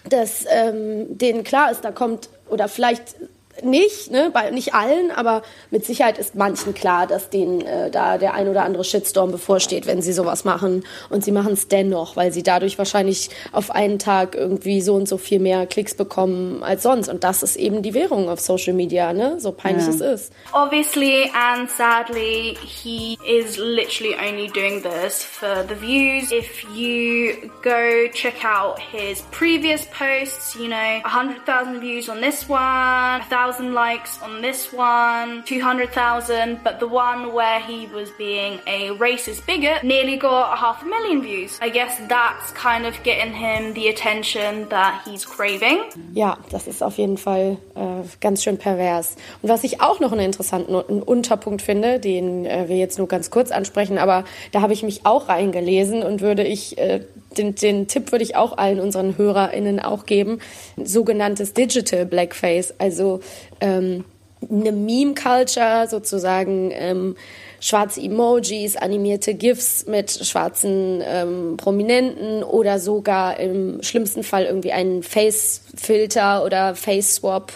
dass 0.09 0.45
ähm, 0.49 1.17
denen 1.17 1.43
klar 1.43 1.71
ist, 1.71 1.81
da 1.81 1.91
kommt, 1.91 2.29
oder 2.49 2.67
vielleicht 2.67 3.15
nicht, 3.63 4.11
ne, 4.11 4.29
bei 4.33 4.49
nicht 4.51 4.73
allen, 4.73 5.11
aber 5.11 5.41
mit 5.69 5.85
Sicherheit 5.85 6.17
ist 6.17 6.35
manchen 6.35 6.73
klar, 6.73 7.07
dass 7.07 7.29
denen 7.29 7.61
äh, 7.61 7.89
da 7.89 8.17
der 8.17 8.33
ein 8.33 8.47
oder 8.47 8.63
andere 8.63 8.83
Shitstorm 8.83 9.31
bevorsteht, 9.31 9.85
wenn 9.85 10.01
sie 10.01 10.13
sowas 10.13 10.43
machen. 10.43 10.83
Und 11.09 11.23
sie 11.23 11.31
machen 11.31 11.53
es 11.53 11.67
dennoch, 11.67 12.15
weil 12.15 12.31
sie 12.31 12.43
dadurch 12.43 12.77
wahrscheinlich 12.77 13.29
auf 13.51 13.71
einen 13.71 13.99
Tag 13.99 14.35
irgendwie 14.35 14.81
so 14.81 14.95
und 14.95 15.07
so 15.07 15.17
viel 15.17 15.39
mehr 15.39 15.65
Klicks 15.65 15.95
bekommen 15.95 16.63
als 16.63 16.83
sonst. 16.83 17.09
Und 17.09 17.23
das 17.23 17.43
ist 17.43 17.55
eben 17.55 17.81
die 17.81 17.93
Währung 17.93 18.29
auf 18.29 18.39
Social 18.39 18.73
Media, 18.73 19.13
ne? 19.13 19.39
So 19.39 19.51
peinlich 19.51 19.85
yeah. 19.85 19.95
es 19.95 20.01
ist. 20.01 20.33
Obviously 20.53 21.29
and 21.33 21.69
sadly, 21.69 22.57
he 22.61 23.17
is 23.25 23.57
literally 23.57 24.15
only 24.15 24.47
doing 24.47 24.81
this 24.81 25.23
for 25.23 25.63
the 25.67 25.75
views. 25.75 26.31
If 26.31 26.63
you 26.75 27.51
go 27.61 28.07
check 28.13 28.43
out 28.43 28.79
his 28.79 29.21
previous 29.31 29.85
posts, 29.85 30.55
you 30.55 30.67
know, 30.67 30.99
100,000 31.03 31.79
views 31.79 32.09
on 32.09 32.21
this 32.21 32.47
one, 32.47 33.19
1,000 33.19 33.50
1,000 33.51 33.73
likes 33.73 34.21
on 34.21 34.41
this 34.41 34.71
one, 34.71 35.43
200,000, 35.43 36.63
but 36.63 36.79
the 36.79 36.87
one 36.87 37.33
where 37.33 37.59
he 37.59 37.85
was 37.87 38.09
being 38.17 38.59
a 38.65 38.91
racist 38.91 39.45
bigot 39.45 39.83
nearly 39.83 40.15
got 40.15 40.57
half 40.57 40.81
a 40.81 40.85
million 40.85 41.21
views. 41.21 41.59
I 41.61 41.69
guess 41.69 41.99
that's 42.07 42.53
kind 42.53 42.85
of 42.85 42.95
getting 43.03 43.33
him 43.33 43.73
the 43.73 43.89
attention 43.89 44.69
that 44.69 45.01
he's 45.05 45.25
craving. 45.25 45.83
Ja, 46.13 46.37
das 46.49 46.67
ist 46.67 46.81
auf 46.81 46.97
jeden 46.97 47.17
Fall 47.17 47.57
äh, 47.75 48.03
ganz 48.21 48.41
schön 48.41 48.57
pervers. 48.57 49.17
Und 49.41 49.49
was 49.49 49.65
ich 49.65 49.81
auch 49.81 49.99
noch 49.99 50.13
einen 50.13 50.21
interessanten 50.21 50.73
einen 50.73 51.03
Unterpunkt 51.03 51.61
finde, 51.61 51.99
den 51.99 52.45
äh, 52.45 52.69
wir 52.69 52.77
jetzt 52.77 52.99
nur 52.99 53.09
ganz 53.09 53.31
kurz 53.31 53.51
ansprechen, 53.51 53.97
aber 53.97 54.23
da 54.53 54.61
habe 54.61 54.71
ich 54.71 54.81
mich 54.81 55.05
auch 55.05 55.27
reingelesen 55.27 56.03
und 56.03 56.21
würde 56.21 56.43
ich 56.43 56.77
äh, 56.77 57.01
den, 57.37 57.55
den 57.55 57.87
Tipp 57.87 58.11
würde 58.11 58.23
ich 58.23 58.35
auch 58.35 58.57
allen 58.57 58.79
unseren 58.79 59.17
HörerInnen 59.17 59.79
auch 59.79 60.05
geben, 60.05 60.39
sogenanntes 60.81 61.53
Digital 61.53 62.05
Blackface, 62.05 62.73
also 62.77 63.21
ähm, 63.59 64.05
eine 64.49 64.71
Meme-Culture 64.71 65.87
sozusagen, 65.87 66.71
ähm, 66.73 67.15
schwarze 67.59 68.01
Emojis, 68.01 68.75
animierte 68.75 69.35
GIFs 69.35 69.85
mit 69.85 70.11
schwarzen 70.11 71.01
ähm, 71.05 71.57
Prominenten 71.57 72.43
oder 72.43 72.79
sogar 72.79 73.39
im 73.39 73.83
schlimmsten 73.83 74.23
Fall 74.23 74.45
irgendwie 74.45 74.71
einen 74.71 75.03
Face-Filter 75.03 76.43
oder 76.43 76.75
Face-Swap, 76.75 77.53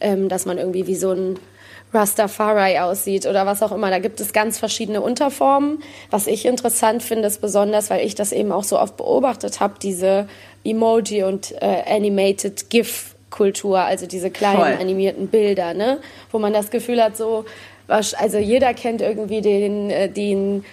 ähm, 0.00 0.28
dass 0.28 0.46
man 0.46 0.58
irgendwie 0.58 0.86
wie 0.86 0.94
so 0.94 1.10
ein 1.10 1.38
Rastafari 1.92 2.78
aussieht 2.78 3.26
oder 3.26 3.46
was 3.46 3.62
auch 3.62 3.72
immer. 3.72 3.90
Da 3.90 3.98
gibt 3.98 4.20
es 4.20 4.32
ganz 4.32 4.58
verschiedene 4.58 5.00
Unterformen. 5.00 5.82
Was 6.10 6.26
ich 6.26 6.44
interessant 6.46 7.02
finde, 7.02 7.28
ist 7.28 7.40
besonders, 7.40 7.90
weil 7.90 8.04
ich 8.04 8.14
das 8.14 8.32
eben 8.32 8.52
auch 8.52 8.64
so 8.64 8.78
oft 8.78 8.96
beobachtet 8.96 9.60
habe, 9.60 9.74
diese 9.80 10.28
Emoji 10.64 11.22
und 11.22 11.52
äh, 11.62 11.82
Animated 11.86 12.70
GIF 12.70 13.14
Kultur, 13.30 13.80
also 13.80 14.06
diese 14.06 14.30
kleinen 14.30 14.58
Voll. 14.58 14.76
animierten 14.80 15.28
Bilder, 15.28 15.74
ne, 15.74 15.98
wo 16.32 16.38
man 16.38 16.52
das 16.52 16.70
Gefühl 16.70 17.02
hat, 17.02 17.16
so, 17.16 17.44
also 17.86 18.38
jeder 18.38 18.72
kennt 18.74 19.02
irgendwie 19.02 19.40
den, 19.40 19.90
äh, 19.90 20.08
den 20.08 20.64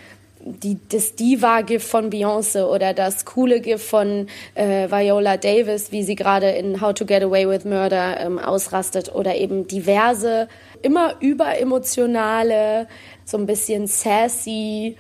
die, 0.46 0.78
das 0.90 1.16
Diva-GIF 1.16 1.84
von 1.84 2.12
Beyoncé 2.12 2.64
oder 2.66 2.94
das 2.94 3.26
coole 3.26 3.60
GIF 3.62 3.84
von 3.84 4.28
äh, 4.54 4.90
Viola 4.90 5.38
Davis, 5.38 5.92
wie 5.92 6.04
sie 6.04 6.16
gerade 6.16 6.50
in 6.52 6.80
How 6.82 6.94
to 6.94 7.06
Get 7.06 7.24
Away 7.24 7.50
with 7.50 7.66
Murder 7.66 8.20
ähm, 8.20 8.38
ausrastet 8.38 9.14
oder 9.14 9.36
eben 9.36 9.68
diverse, 9.68 10.48
immer 10.84 11.16
überemotionale, 11.20 12.88
so 13.26 13.38
ein 13.38 13.48
bisschen 13.48 13.88
sassy 13.88 14.98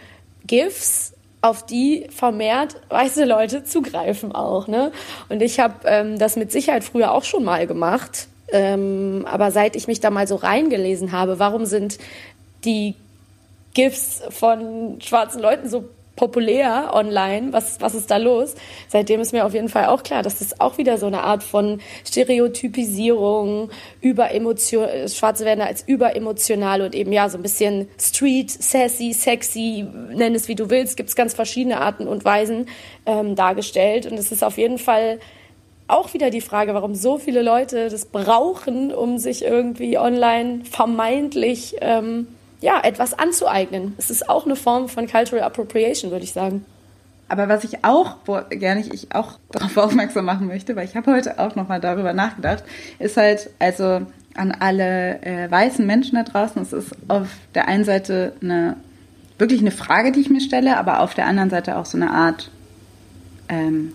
GIFs, 0.47 1.13
auf 1.41 1.63
die 1.63 2.07
vermehrt 2.09 2.77
weiße 2.89 3.23
Leute 3.23 3.63
zugreifen 3.63 4.31
auch. 4.31 4.67
Ne? 4.67 4.91
Und 5.29 5.43
ich 5.43 5.59
habe 5.59 5.75
ähm, 5.85 6.17
das 6.17 6.37
mit 6.37 6.51
Sicherheit 6.51 6.83
früher 6.83 7.11
auch 7.11 7.23
schon 7.23 7.43
mal 7.43 7.67
gemacht. 7.67 8.27
Ähm, 8.51 9.27
aber 9.29 9.51
seit 9.51 9.75
ich 9.75 9.87
mich 9.87 9.99
da 9.99 10.09
mal 10.09 10.27
so 10.27 10.35
reingelesen 10.35 11.11
habe, 11.11 11.37
warum 11.37 11.65
sind 11.65 11.99
die 12.63 12.95
GIFs 13.75 14.23
von 14.31 14.99
schwarzen 15.01 15.41
Leuten 15.41 15.69
so 15.69 15.85
populär 16.15 16.91
online. 16.93 17.51
Was, 17.51 17.81
was 17.81 17.93
ist 17.93 18.09
da 18.09 18.17
los? 18.17 18.55
Seitdem 18.87 19.19
ist 19.21 19.33
mir 19.33 19.45
auf 19.45 19.53
jeden 19.53 19.69
Fall 19.69 19.87
auch 19.87 20.03
klar, 20.03 20.23
dass 20.23 20.39
das 20.39 20.59
auch 20.59 20.77
wieder 20.77 20.97
so 20.97 21.05
eine 21.05 21.23
Art 21.23 21.43
von 21.43 21.81
Stereotypisierung, 22.05 23.69
Überemotion, 24.01 24.87
Schwarze 25.09 25.45
werden 25.45 25.61
als 25.61 25.83
überemotional 25.87 26.81
und 26.81 26.95
eben 26.95 27.11
ja 27.11 27.29
so 27.29 27.37
ein 27.37 27.43
bisschen 27.43 27.87
street, 27.99 28.51
sassy, 28.51 29.13
sexy, 29.13 29.85
nenn 30.09 30.35
es 30.35 30.47
wie 30.47 30.55
du 30.55 30.69
willst, 30.69 30.97
gibt 30.97 31.09
es 31.09 31.15
ganz 31.15 31.33
verschiedene 31.33 31.81
Arten 31.81 32.07
und 32.07 32.25
Weisen 32.25 32.67
ähm, 33.05 33.35
dargestellt. 33.35 34.05
Und 34.05 34.17
es 34.17 34.31
ist 34.31 34.43
auf 34.43 34.57
jeden 34.57 34.77
Fall 34.77 35.19
auch 35.87 36.13
wieder 36.13 36.31
die 36.31 36.41
Frage, 36.41 36.73
warum 36.73 36.95
so 36.95 37.17
viele 37.19 37.43
Leute 37.43 37.89
das 37.89 38.05
brauchen, 38.05 38.91
um 38.91 39.19
sich 39.19 39.43
irgendwie 39.43 39.99
online 39.99 40.61
vermeintlich 40.63 41.75
ähm, 41.81 42.27
ja, 42.65 42.81
etwas 42.83 43.13
anzueignen. 43.13 43.93
Es 43.99 44.09
ist 44.09 44.27
auch 44.27 44.45
eine 44.45 44.55
Form 44.55 44.89
von 44.89 45.05
Cultural 45.05 45.43
Appropriation, 45.43 46.09
würde 46.09 46.23
ich 46.23 46.33
sagen. 46.33 46.65
Aber 47.27 47.47
was 47.47 47.63
ich 47.63 47.85
auch, 47.85 48.15
wo 48.25 48.39
gerne 48.49 48.81
ich 48.81 49.13
auch 49.13 49.37
darauf 49.51 49.77
aufmerksam 49.77 50.25
machen 50.25 50.47
möchte, 50.47 50.75
weil 50.75 50.85
ich 50.85 50.95
habe 50.95 51.11
heute 51.11 51.37
auch 51.37 51.55
nochmal 51.55 51.79
darüber 51.79 52.13
nachgedacht, 52.13 52.63
ist 52.97 53.17
halt, 53.17 53.51
also 53.59 54.01
an 54.33 54.51
alle 54.51 55.21
äh, 55.21 55.49
weißen 55.49 55.85
Menschen 55.85 56.15
da 56.15 56.23
draußen, 56.23 56.59
es 56.63 56.73
ist 56.73 56.95
auf 57.07 57.27
der 57.53 57.67
einen 57.67 57.83
Seite 57.83 58.33
eine 58.41 58.77
wirklich 59.37 59.61
eine 59.61 59.71
Frage, 59.71 60.11
die 60.11 60.21
ich 60.21 60.31
mir 60.31 60.41
stelle, 60.41 60.77
aber 60.77 61.01
auf 61.01 61.13
der 61.13 61.27
anderen 61.27 61.51
Seite 61.51 61.77
auch 61.77 61.85
so 61.85 61.97
eine 61.97 62.09
Art 62.11 62.49
ähm, 63.47 63.93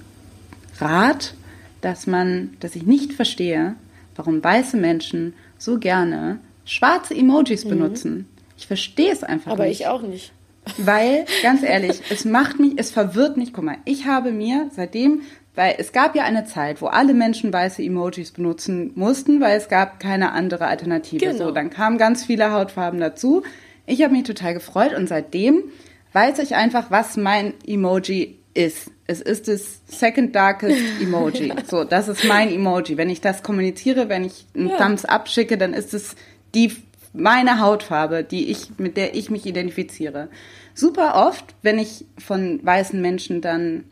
Rat, 0.78 1.34
dass 1.80 2.06
man, 2.06 2.56
dass 2.60 2.76
ich 2.76 2.84
nicht 2.84 3.14
verstehe, 3.14 3.74
warum 4.14 4.44
weiße 4.44 4.76
Menschen 4.76 5.34
so 5.58 5.78
gerne 5.78 6.38
schwarze 6.64 7.14
Emojis 7.16 7.64
mhm. 7.64 7.70
benutzen. 7.70 8.26
Ich 8.60 8.66
verstehe 8.66 9.10
es 9.10 9.24
einfach 9.24 9.52
Aber 9.52 9.66
nicht. 9.66 9.86
Aber 9.86 9.96
ich 9.96 10.04
auch 10.04 10.06
nicht. 10.06 10.32
Weil, 10.76 11.24
ganz 11.42 11.62
ehrlich, 11.62 12.02
es 12.10 12.26
macht 12.26 12.60
mich, 12.60 12.74
es 12.76 12.90
verwirrt 12.90 13.36
mich. 13.38 13.54
Guck 13.54 13.64
mal, 13.64 13.78
ich 13.86 14.04
habe 14.04 14.32
mir 14.32 14.68
seitdem, 14.76 15.22
weil 15.54 15.76
es 15.78 15.92
gab 15.92 16.14
ja 16.14 16.24
eine 16.24 16.44
Zeit, 16.44 16.82
wo 16.82 16.86
alle 16.86 17.14
Menschen 17.14 17.52
weiße 17.52 17.82
Emojis 17.82 18.32
benutzen 18.32 18.92
mussten, 18.94 19.40
weil 19.40 19.56
es 19.56 19.68
gab 19.68 19.98
keine 19.98 20.32
andere 20.32 20.66
Alternative. 20.66 21.24
Genau. 21.24 21.46
So, 21.46 21.50
dann 21.52 21.70
kamen 21.70 21.96
ganz 21.96 22.24
viele 22.24 22.52
Hautfarben 22.52 23.00
dazu. 23.00 23.42
Ich 23.86 24.02
habe 24.02 24.12
mich 24.12 24.24
total 24.24 24.52
gefreut 24.52 24.92
und 24.94 25.08
seitdem 25.08 25.64
weiß 26.12 26.38
ich 26.40 26.54
einfach, 26.54 26.90
was 26.90 27.16
mein 27.16 27.54
Emoji 27.66 28.38
ist. 28.52 28.90
Es 29.06 29.22
ist 29.22 29.48
das 29.48 29.80
Second 29.86 30.36
Darkest 30.36 30.76
Emoji. 31.00 31.48
ja. 31.48 31.56
So, 31.66 31.84
das 31.84 32.08
ist 32.08 32.24
mein 32.24 32.52
Emoji. 32.52 32.98
Wenn 32.98 33.08
ich 33.08 33.22
das 33.22 33.42
kommuniziere, 33.42 34.10
wenn 34.10 34.24
ich 34.24 34.44
einen 34.54 34.68
ja. 34.68 34.76
Thumbs 34.76 35.06
up 35.06 35.28
schicke, 35.28 35.56
dann 35.56 35.72
ist 35.72 35.94
es 35.94 36.14
die 36.54 36.72
meine 37.12 37.60
Hautfarbe, 37.60 38.24
die 38.24 38.50
ich, 38.50 38.78
mit 38.78 38.96
der 38.96 39.14
ich 39.14 39.30
mich 39.30 39.46
identifiziere. 39.46 40.28
Super 40.74 41.26
oft, 41.26 41.54
wenn 41.62 41.78
ich 41.78 42.04
von 42.18 42.64
weißen 42.64 43.00
Menschen 43.00 43.40
dann 43.40 43.84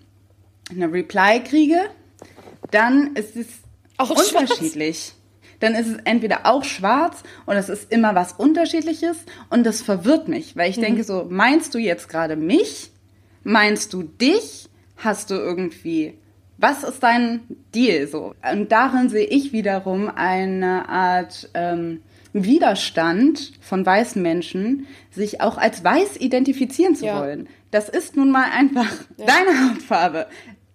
eine 0.70 0.92
Reply 0.92 1.42
kriege, 1.42 1.80
dann 2.70 3.14
ist 3.14 3.36
es 3.36 3.46
auch 3.96 4.10
unterschiedlich. 4.10 4.98
Schwarz. 4.98 5.14
Dann 5.60 5.74
ist 5.74 5.88
es 5.88 5.98
entweder 6.04 6.46
auch 6.46 6.62
schwarz 6.62 7.24
und 7.44 7.56
es 7.56 7.68
ist 7.68 7.90
immer 7.90 8.14
was 8.14 8.32
Unterschiedliches 8.34 9.16
und 9.50 9.64
das 9.64 9.82
verwirrt 9.82 10.28
mich, 10.28 10.56
weil 10.56 10.70
ich 10.70 10.76
mhm. 10.76 10.82
denke 10.82 11.04
so, 11.04 11.26
meinst 11.28 11.74
du 11.74 11.78
jetzt 11.78 12.08
gerade 12.08 12.36
mich? 12.36 12.92
Meinst 13.42 13.92
du 13.92 14.04
dich? 14.04 14.68
Hast 14.96 15.30
du 15.30 15.34
irgendwie 15.34 16.14
was 16.58 16.82
ist 16.82 17.02
dein 17.02 17.40
Deal 17.74 18.06
so? 18.08 18.34
Und 18.52 18.70
darin 18.72 19.08
sehe 19.08 19.26
ich 19.26 19.52
wiederum 19.52 20.10
eine 20.14 20.88
Art 20.88 21.48
ähm, 21.54 22.02
Widerstand 22.32 23.52
von 23.60 23.84
weißen 23.84 24.20
Menschen, 24.20 24.86
sich 25.10 25.40
auch 25.40 25.58
als 25.58 25.82
weiß 25.82 26.16
identifizieren 26.18 26.94
zu 26.94 27.06
ja. 27.06 27.20
wollen. 27.20 27.48
Das 27.70 27.88
ist 27.88 28.16
nun 28.16 28.30
mal 28.30 28.46
einfach 28.52 28.90
ja. 29.16 29.26
deine 29.26 29.70
Hautfarbe. 29.70 30.26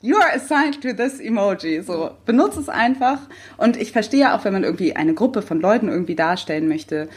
You 0.01 0.17
are 0.17 0.33
assigned 0.33 0.81
to 0.81 0.93
this 0.93 1.19
emoji. 1.19 1.81
So, 1.81 2.11
benutze 2.25 2.59
es 2.59 2.69
einfach. 2.69 3.19
Und 3.57 3.77
ich 3.77 3.93
verstehe 3.93 4.21
ja 4.21 4.37
auch, 4.37 4.43
wenn 4.43 4.53
man 4.53 4.65
irgendwie 4.65 4.95
eine 4.95 5.13
Gruppe 5.13 5.41
von 5.41 5.61
Leuten 5.61 5.87
irgendwie 5.87 6.15
darstellen 6.15 6.67
möchte 6.67 7.07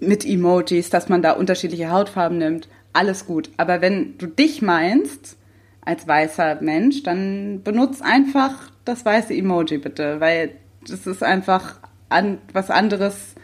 mit 0.00 0.26
Emojis, 0.26 0.90
dass 0.90 1.08
man 1.08 1.22
da 1.22 1.32
unterschiedliche 1.32 1.90
Hautfarben 1.90 2.36
nimmt. 2.36 2.68
Alles 2.92 3.26
gut. 3.26 3.50
Aber 3.56 3.80
wenn 3.80 4.18
du 4.18 4.26
dich 4.26 4.60
meinst, 4.60 5.38
als 5.80 6.06
weißer 6.06 6.60
Mensch, 6.60 7.04
dann 7.04 7.62
benutze 7.62 8.04
einfach 8.04 8.70
das 8.84 9.04
weiße 9.04 9.32
Emoji 9.32 9.78
bitte, 9.78 10.20
weil 10.20 10.50
das 10.86 11.06
ist 11.06 11.22
einfach 11.22 11.76
an, 12.08 12.38
was 12.52 12.70
anderes 12.70 13.34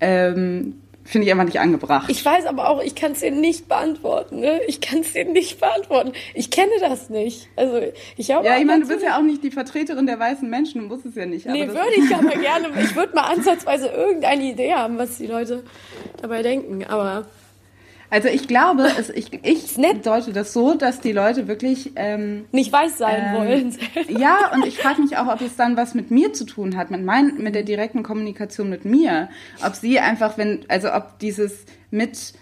ähm, 0.00 0.80
finde 1.04 1.26
ich 1.26 1.32
einfach 1.32 1.44
nicht 1.44 1.60
angebracht. 1.60 2.08
Ich 2.08 2.24
weiß 2.24 2.46
aber 2.46 2.68
auch, 2.68 2.82
ich 2.82 2.94
kann 2.94 3.12
es 3.12 3.20
dir 3.20 3.30
nicht 3.30 3.68
beantworten. 3.68 4.40
Ne? 4.40 4.60
Ich 4.66 4.80
kann 4.80 5.00
es 5.00 5.12
dir 5.12 5.24
nicht 5.24 5.60
beantworten. 5.60 6.12
Ich 6.34 6.50
kenne 6.50 6.72
das 6.80 7.10
nicht. 7.10 7.48
Also 7.56 7.80
ich 8.16 8.30
habe 8.30 8.46
ja, 8.46 8.58
ich 8.58 8.64
meine, 8.64 8.82
du 8.82 8.88
bist 8.88 9.02
ja 9.02 9.18
auch 9.18 9.22
nicht 9.22 9.42
die 9.42 9.50
Vertreterin 9.50 10.06
der 10.06 10.18
weißen 10.18 10.48
Menschen, 10.48 10.82
du 10.82 10.86
musst 10.86 11.06
es 11.06 11.14
ja 11.14 11.26
nicht. 11.26 11.46
Nee, 11.46 11.66
würde 11.66 11.94
ich 11.96 12.14
aber 12.14 12.30
gerne. 12.30 12.68
Ich 12.82 12.94
würde 12.94 13.14
mal 13.14 13.24
ansatzweise 13.24 13.88
irgendeine 13.88 14.44
Idee 14.44 14.74
haben, 14.74 14.98
was 14.98 15.18
die 15.18 15.26
Leute 15.26 15.64
dabei 16.20 16.42
denken. 16.42 16.84
Aber 16.84 17.26
also 18.10 18.28
ich 18.28 18.48
glaube, 18.48 18.88
es, 18.98 19.08
ich, 19.08 19.32
ich 19.44 19.76
deute 20.02 20.32
das 20.32 20.52
so, 20.52 20.74
dass 20.74 21.00
die 21.00 21.12
Leute 21.12 21.48
wirklich 21.48 21.92
ähm, 21.96 22.46
nicht 22.52 22.72
weiß 22.72 22.98
sein 22.98 23.26
ähm, 23.28 23.34
wollen. 23.36 23.78
ja, 24.08 24.52
und 24.52 24.66
ich 24.66 24.78
frage 24.78 25.00
mich 25.00 25.16
auch, 25.16 25.32
ob 25.32 25.40
es 25.40 25.56
dann 25.56 25.76
was 25.76 25.94
mit 25.94 26.10
mir 26.10 26.32
zu 26.32 26.44
tun 26.44 26.76
hat, 26.76 26.90
mit 26.90 27.04
mein, 27.04 27.36
mit 27.38 27.54
der 27.54 27.62
direkten 27.62 28.02
Kommunikation 28.02 28.68
mit 28.68 28.84
mir. 28.84 29.28
Ob 29.64 29.74
sie 29.74 30.00
einfach, 30.00 30.36
wenn, 30.36 30.64
also 30.68 30.92
ob 30.92 31.18
dieses 31.20 31.64
mit 31.90 32.34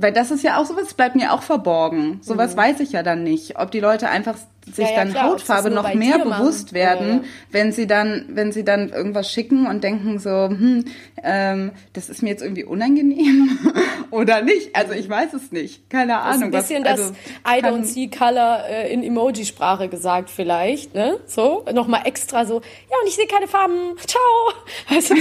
weil 0.00 0.12
das 0.12 0.30
ist 0.30 0.44
ja 0.44 0.58
auch 0.58 0.64
sowas, 0.64 0.94
bleibt 0.94 1.16
mir 1.16 1.32
auch 1.32 1.42
verborgen. 1.42 2.20
Sowas 2.22 2.54
mhm. 2.54 2.58
weiß 2.58 2.80
ich 2.80 2.92
ja 2.92 3.02
dann 3.02 3.24
nicht. 3.24 3.58
Ob 3.58 3.72
die 3.72 3.80
Leute 3.80 4.08
einfach 4.08 4.36
sich 4.74 4.84
ja, 4.84 4.90
ja, 4.90 4.96
dann 4.96 5.10
klar, 5.10 5.30
Hautfarbe 5.30 5.70
noch 5.70 5.92
mehr 5.94 6.18
bewusst 6.18 6.72
werden, 6.72 7.08
ja, 7.08 7.28
wenn 7.50 7.72
sie 7.72 7.86
dann, 7.86 8.26
wenn 8.30 8.52
sie 8.52 8.64
dann 8.64 8.90
irgendwas 8.90 9.30
schicken 9.30 9.66
und 9.66 9.84
denken 9.84 10.18
so, 10.18 10.48
hm, 10.48 10.84
ähm, 11.22 11.72
das 11.92 12.08
ist 12.08 12.22
mir 12.22 12.30
jetzt 12.30 12.42
irgendwie 12.42 12.64
unangenehm 12.64 13.58
oder 14.10 14.42
nicht. 14.42 14.74
Also 14.74 14.92
ich 14.92 15.08
weiß 15.08 15.34
es 15.34 15.52
nicht. 15.52 15.88
Keine 15.90 16.20
Ahnung. 16.20 16.50
Das 16.50 16.70
ist 16.70 16.76
ein 16.76 16.82
bisschen 16.82 16.84
was, 16.84 17.00
also, 17.00 17.14
das 17.44 17.56
I 17.56 17.64
don't 17.64 17.84
see 17.84 18.08
color 18.08 18.64
äh, 18.68 18.92
in 18.92 19.02
Emoji-Sprache 19.02 19.88
gesagt 19.88 20.30
vielleicht, 20.30 20.94
ne? 20.94 21.18
So, 21.26 21.64
nochmal 21.72 22.02
extra 22.04 22.44
so, 22.44 22.56
ja 22.56 22.96
und 23.02 23.08
ich 23.08 23.16
sehe 23.16 23.26
keine 23.26 23.48
Farben, 23.48 23.96
ciao. 24.06 24.22
Also 24.90 25.14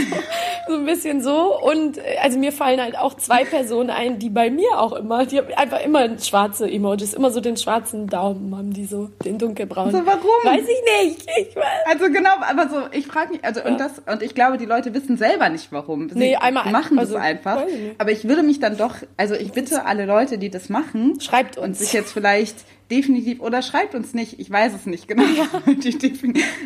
so 0.67 0.75
ein 0.75 0.85
bisschen 0.85 1.21
so. 1.21 1.59
Und 1.61 1.97
äh, 1.97 2.17
also 2.21 2.37
mir 2.39 2.51
fallen 2.51 2.81
halt 2.81 2.97
auch 2.97 3.15
zwei 3.15 3.43
Personen 3.43 3.89
ein, 3.89 4.19
die 4.19 4.29
bei 4.29 4.49
mir 4.49 4.79
auch 4.79 4.93
immer, 4.93 5.25
die 5.25 5.39
haben 5.39 5.53
einfach 5.55 5.81
immer 5.81 6.17
schwarze 6.19 6.69
Emojis, 6.69 7.13
immer 7.13 7.31
so 7.31 7.41
den 7.41 7.57
schwarzen 7.57 8.07
Daumen 8.07 8.55
haben 8.55 8.73
die 8.73 8.85
so, 8.85 9.09
den 9.23 9.36
dunkelbraun. 9.37 9.87
Also 9.87 10.05
warum? 10.05 10.43
Weiß 10.43 10.61
ich 10.61 11.05
nicht. 11.05 11.27
Ich 11.39 11.55
weiß. 11.55 11.63
Also 11.85 12.05
genau, 12.05 12.35
aber 12.41 12.69
so, 12.69 12.81
ich 12.91 13.07
frage 13.07 13.33
mich, 13.33 13.43
also 13.43 13.59
ja. 13.59 13.67
und 13.67 13.79
das, 13.79 14.01
und 14.11 14.21
ich 14.21 14.35
glaube, 14.35 14.57
die 14.57 14.65
Leute 14.65 14.93
wissen 14.93 15.17
selber 15.17 15.49
nicht 15.49 15.71
warum. 15.71 16.09
Sie 16.09 16.17
nee, 16.17 16.35
einmal 16.35 16.71
machen 16.71 16.97
also, 16.99 17.13
das 17.13 17.23
einfach. 17.23 17.63
Aber 17.97 18.11
ich 18.11 18.27
würde 18.27 18.43
mich 18.43 18.59
dann 18.59 18.77
doch, 18.77 18.95
also 19.17 19.35
ich 19.35 19.51
bitte 19.51 19.85
alle 19.85 20.05
Leute, 20.05 20.37
die 20.37 20.49
das 20.49 20.69
machen, 20.69 21.19
schreibt 21.19 21.57
uns. 21.57 21.67
Und 21.67 21.77
sich 21.77 21.93
jetzt 21.93 22.11
vielleicht 22.11 22.57
definitiv, 22.89 23.41
oder 23.41 23.61
schreibt 23.61 23.95
uns 23.95 24.13
nicht, 24.13 24.39
ich 24.39 24.49
weiß 24.49 24.73
es 24.73 24.85
nicht 24.85 25.07
genau, 25.07 25.23
die, 25.67 25.97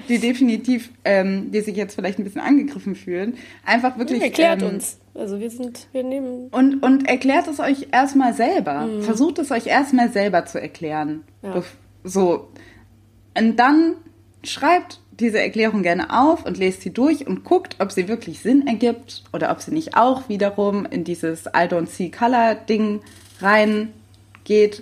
die, 0.08 0.20
definitiv, 0.20 0.90
ähm, 1.04 1.52
die 1.52 1.62
sich 1.62 1.76
jetzt 1.76 1.96
vielleicht 1.96 2.20
ein 2.20 2.24
bisschen 2.24 2.42
angegriffen 2.42 2.96
fühlen, 2.96 3.38
einfach 3.66 3.98
wirklich. 3.98 4.20
Ja, 4.20 4.26
erklärt 4.26 4.62
ähm, 4.62 4.70
uns. 4.70 5.00
Also 5.14 5.40
wir 5.40 5.50
sind, 5.50 5.88
wir 5.92 6.04
nehmen. 6.04 6.48
Und, 6.52 6.84
und 6.84 7.08
erklärt 7.08 7.48
es 7.48 7.60
euch 7.60 7.88
erstmal 7.92 8.34
selber. 8.34 8.86
Mhm. 8.86 9.02
Versucht 9.02 9.40
es 9.40 9.52
euch 9.52 9.68
erstmal 9.68 10.10
selber 10.10 10.46
zu 10.46 10.62
erklären. 10.62 11.24
Ja. 11.42 11.64
So, 12.04 12.50
und 13.38 13.58
dann 13.58 13.96
schreibt 14.44 15.00
diese 15.12 15.40
Erklärung 15.40 15.84
gerne 15.84 16.20
auf 16.20 16.46
und 16.46 16.58
lest 16.58 16.82
sie 16.82 16.92
durch 16.92 17.28
und 17.28 17.44
guckt, 17.44 17.76
ob 17.80 17.92
sie 17.92 18.08
wirklich 18.08 18.40
Sinn 18.40 18.66
ergibt 18.68 19.24
oder 19.34 19.52
ob 19.52 19.62
sie 19.62 19.72
nicht 19.72 19.96
auch 19.96 20.30
wiederum 20.30 20.86
in 20.86 21.04
dieses 21.04 21.46
I 21.46 21.68
don't 21.68 21.88
see 21.88 22.10
color 22.10 22.56
Ding 22.56 23.02
reingeht 23.40 24.82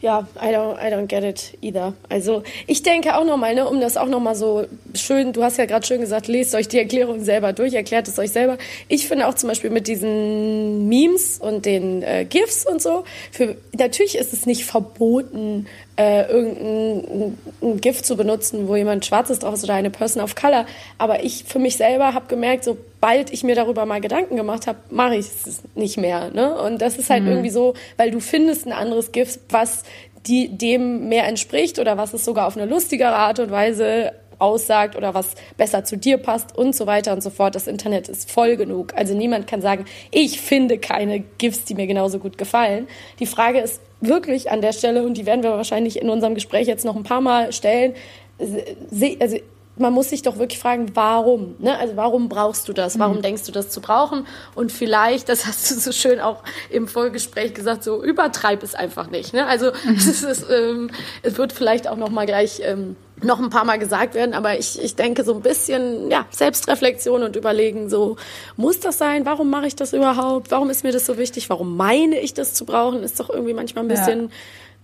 ja, 0.00 0.28
I 0.40 0.54
don't, 0.54 0.78
I 0.78 0.92
don't 0.92 1.08
get 1.08 1.24
it 1.24 1.58
either. 1.60 1.92
Also 2.08 2.44
ich 2.68 2.82
denke 2.84 3.16
auch 3.16 3.24
nochmal, 3.24 3.56
ne, 3.56 3.68
um 3.68 3.80
das 3.80 3.96
auch 3.96 4.06
nochmal 4.06 4.36
so 4.36 4.66
schön, 4.94 5.32
du 5.32 5.42
hast 5.42 5.58
ja 5.58 5.66
gerade 5.66 5.84
schön 5.84 6.00
gesagt, 6.00 6.28
lest 6.28 6.54
euch 6.54 6.68
die 6.68 6.78
Erklärung 6.78 7.24
selber 7.24 7.52
durch, 7.52 7.74
erklärt 7.74 8.06
es 8.06 8.16
euch 8.18 8.30
selber. 8.30 8.58
Ich 8.86 9.08
finde 9.08 9.26
auch 9.26 9.34
zum 9.34 9.48
Beispiel 9.48 9.70
mit 9.70 9.88
diesen 9.88 10.88
Memes 10.88 11.38
und 11.40 11.66
den 11.66 12.04
äh, 12.04 12.24
GIFs 12.24 12.64
und 12.64 12.80
so, 12.80 13.02
für, 13.32 13.56
natürlich 13.76 14.16
ist 14.16 14.32
es 14.32 14.46
nicht 14.46 14.64
verboten, 14.64 15.66
äh, 15.98 16.30
irgendein 16.30 17.38
ein 17.60 17.80
Gift 17.80 18.06
zu 18.06 18.16
benutzen, 18.16 18.68
wo 18.68 18.76
jemand 18.76 19.04
Schwarzes 19.04 19.40
drauf 19.40 19.54
ist 19.54 19.64
oder 19.64 19.74
eine 19.74 19.90
Person 19.90 20.22
of 20.22 20.36
Color. 20.36 20.64
Aber 20.96 21.24
ich 21.24 21.44
für 21.44 21.58
mich 21.58 21.76
selber 21.76 22.14
habe 22.14 22.26
gemerkt, 22.28 22.64
sobald 22.64 23.32
ich 23.32 23.42
mir 23.42 23.56
darüber 23.56 23.84
mal 23.84 24.00
Gedanken 24.00 24.36
gemacht 24.36 24.68
habe, 24.68 24.78
mache 24.90 25.16
ich 25.16 25.26
es 25.26 25.62
nicht 25.74 25.96
mehr. 25.96 26.30
Ne? 26.30 26.56
Und 26.56 26.80
das 26.80 26.98
ist 26.98 27.10
halt 27.10 27.24
mhm. 27.24 27.30
irgendwie 27.30 27.50
so, 27.50 27.74
weil 27.96 28.12
du 28.12 28.20
findest 28.20 28.64
ein 28.66 28.72
anderes 28.72 29.10
Gift, 29.10 29.40
was 29.50 29.82
die, 30.26 30.48
dem 30.48 31.08
mehr 31.08 31.26
entspricht 31.26 31.80
oder 31.80 31.96
was 31.96 32.14
es 32.14 32.24
sogar 32.24 32.46
auf 32.46 32.56
eine 32.56 32.66
lustigere 32.66 33.14
Art 33.14 33.40
und 33.40 33.50
Weise 33.50 34.12
aussagt 34.38 34.94
oder 34.94 35.14
was 35.14 35.34
besser 35.56 35.82
zu 35.82 35.96
dir 35.96 36.16
passt 36.16 36.56
und 36.56 36.76
so 36.76 36.86
weiter 36.86 37.12
und 37.12 37.24
so 37.24 37.30
fort. 37.30 37.56
Das 37.56 37.66
Internet 37.66 38.08
ist 38.08 38.30
voll 38.30 38.56
genug. 38.56 38.92
Also 38.94 39.14
niemand 39.14 39.48
kann 39.48 39.60
sagen, 39.60 39.84
ich 40.12 40.40
finde 40.40 40.78
keine 40.78 41.24
GIFs, 41.38 41.64
die 41.64 41.74
mir 41.74 41.88
genauso 41.88 42.20
gut 42.20 42.38
gefallen. 42.38 42.86
Die 43.18 43.26
Frage 43.26 43.58
ist 43.58 43.80
wirklich 44.00 44.50
an 44.50 44.60
der 44.60 44.72
Stelle, 44.72 45.02
und 45.02 45.14
die 45.14 45.26
werden 45.26 45.42
wir 45.42 45.50
wahrscheinlich 45.50 46.00
in 46.00 46.08
unserem 46.08 46.34
Gespräch 46.34 46.66
jetzt 46.66 46.84
noch 46.84 46.96
ein 46.96 47.02
paar 47.02 47.20
Mal 47.20 47.52
stellen, 47.52 47.94
also 48.38 49.36
man 49.78 49.92
muss 49.92 50.10
sich 50.10 50.22
doch 50.22 50.38
wirklich 50.38 50.58
fragen, 50.58 50.90
warum? 50.94 51.56
Ne? 51.58 51.78
Also 51.78 51.96
warum 51.96 52.28
brauchst 52.28 52.68
du 52.68 52.72
das? 52.72 52.98
Warum 52.98 53.18
mhm. 53.18 53.22
denkst 53.22 53.44
du 53.44 53.52
das 53.52 53.70
zu 53.70 53.80
brauchen? 53.80 54.26
Und 54.54 54.72
vielleicht, 54.72 55.28
das 55.28 55.46
hast 55.46 55.70
du 55.70 55.74
so 55.74 55.92
schön 55.92 56.20
auch 56.20 56.42
im 56.70 56.88
Vorgespräch 56.88 57.54
gesagt, 57.54 57.84
so 57.84 58.02
übertreib 58.02 58.62
es 58.62 58.74
einfach 58.74 59.10
nicht. 59.10 59.32
Ne? 59.32 59.46
Also 59.46 59.66
mhm. 59.84 59.94
es, 59.96 60.22
ist, 60.22 60.46
ähm, 60.50 60.90
es 61.22 61.38
wird 61.38 61.52
vielleicht 61.52 61.88
auch 61.88 61.96
noch 61.96 62.10
mal 62.10 62.26
gleich 62.26 62.60
ähm, 62.62 62.96
noch 63.22 63.40
ein 63.40 63.50
paar 63.50 63.64
Mal 63.64 63.78
gesagt 63.78 64.14
werden, 64.14 64.32
aber 64.32 64.58
ich, 64.58 64.80
ich 64.80 64.94
denke 64.94 65.24
so 65.24 65.34
ein 65.34 65.40
bisschen 65.40 66.08
ja 66.08 66.26
Selbstreflexion 66.30 67.24
und 67.24 67.34
überlegen 67.34 67.90
so 67.90 68.16
muss 68.56 68.78
das 68.78 68.98
sein? 68.98 69.26
Warum 69.26 69.50
mache 69.50 69.66
ich 69.66 69.74
das 69.74 69.92
überhaupt? 69.92 70.52
Warum 70.52 70.70
ist 70.70 70.84
mir 70.84 70.92
das 70.92 71.04
so 71.04 71.18
wichtig? 71.18 71.50
Warum 71.50 71.76
meine 71.76 72.20
ich 72.20 72.34
das 72.34 72.54
zu 72.54 72.64
brauchen? 72.64 73.02
Ist 73.02 73.18
doch 73.18 73.28
irgendwie 73.28 73.54
manchmal 73.54 73.84
ein 73.84 73.88
bisschen 73.88 74.22
ja 74.22 74.28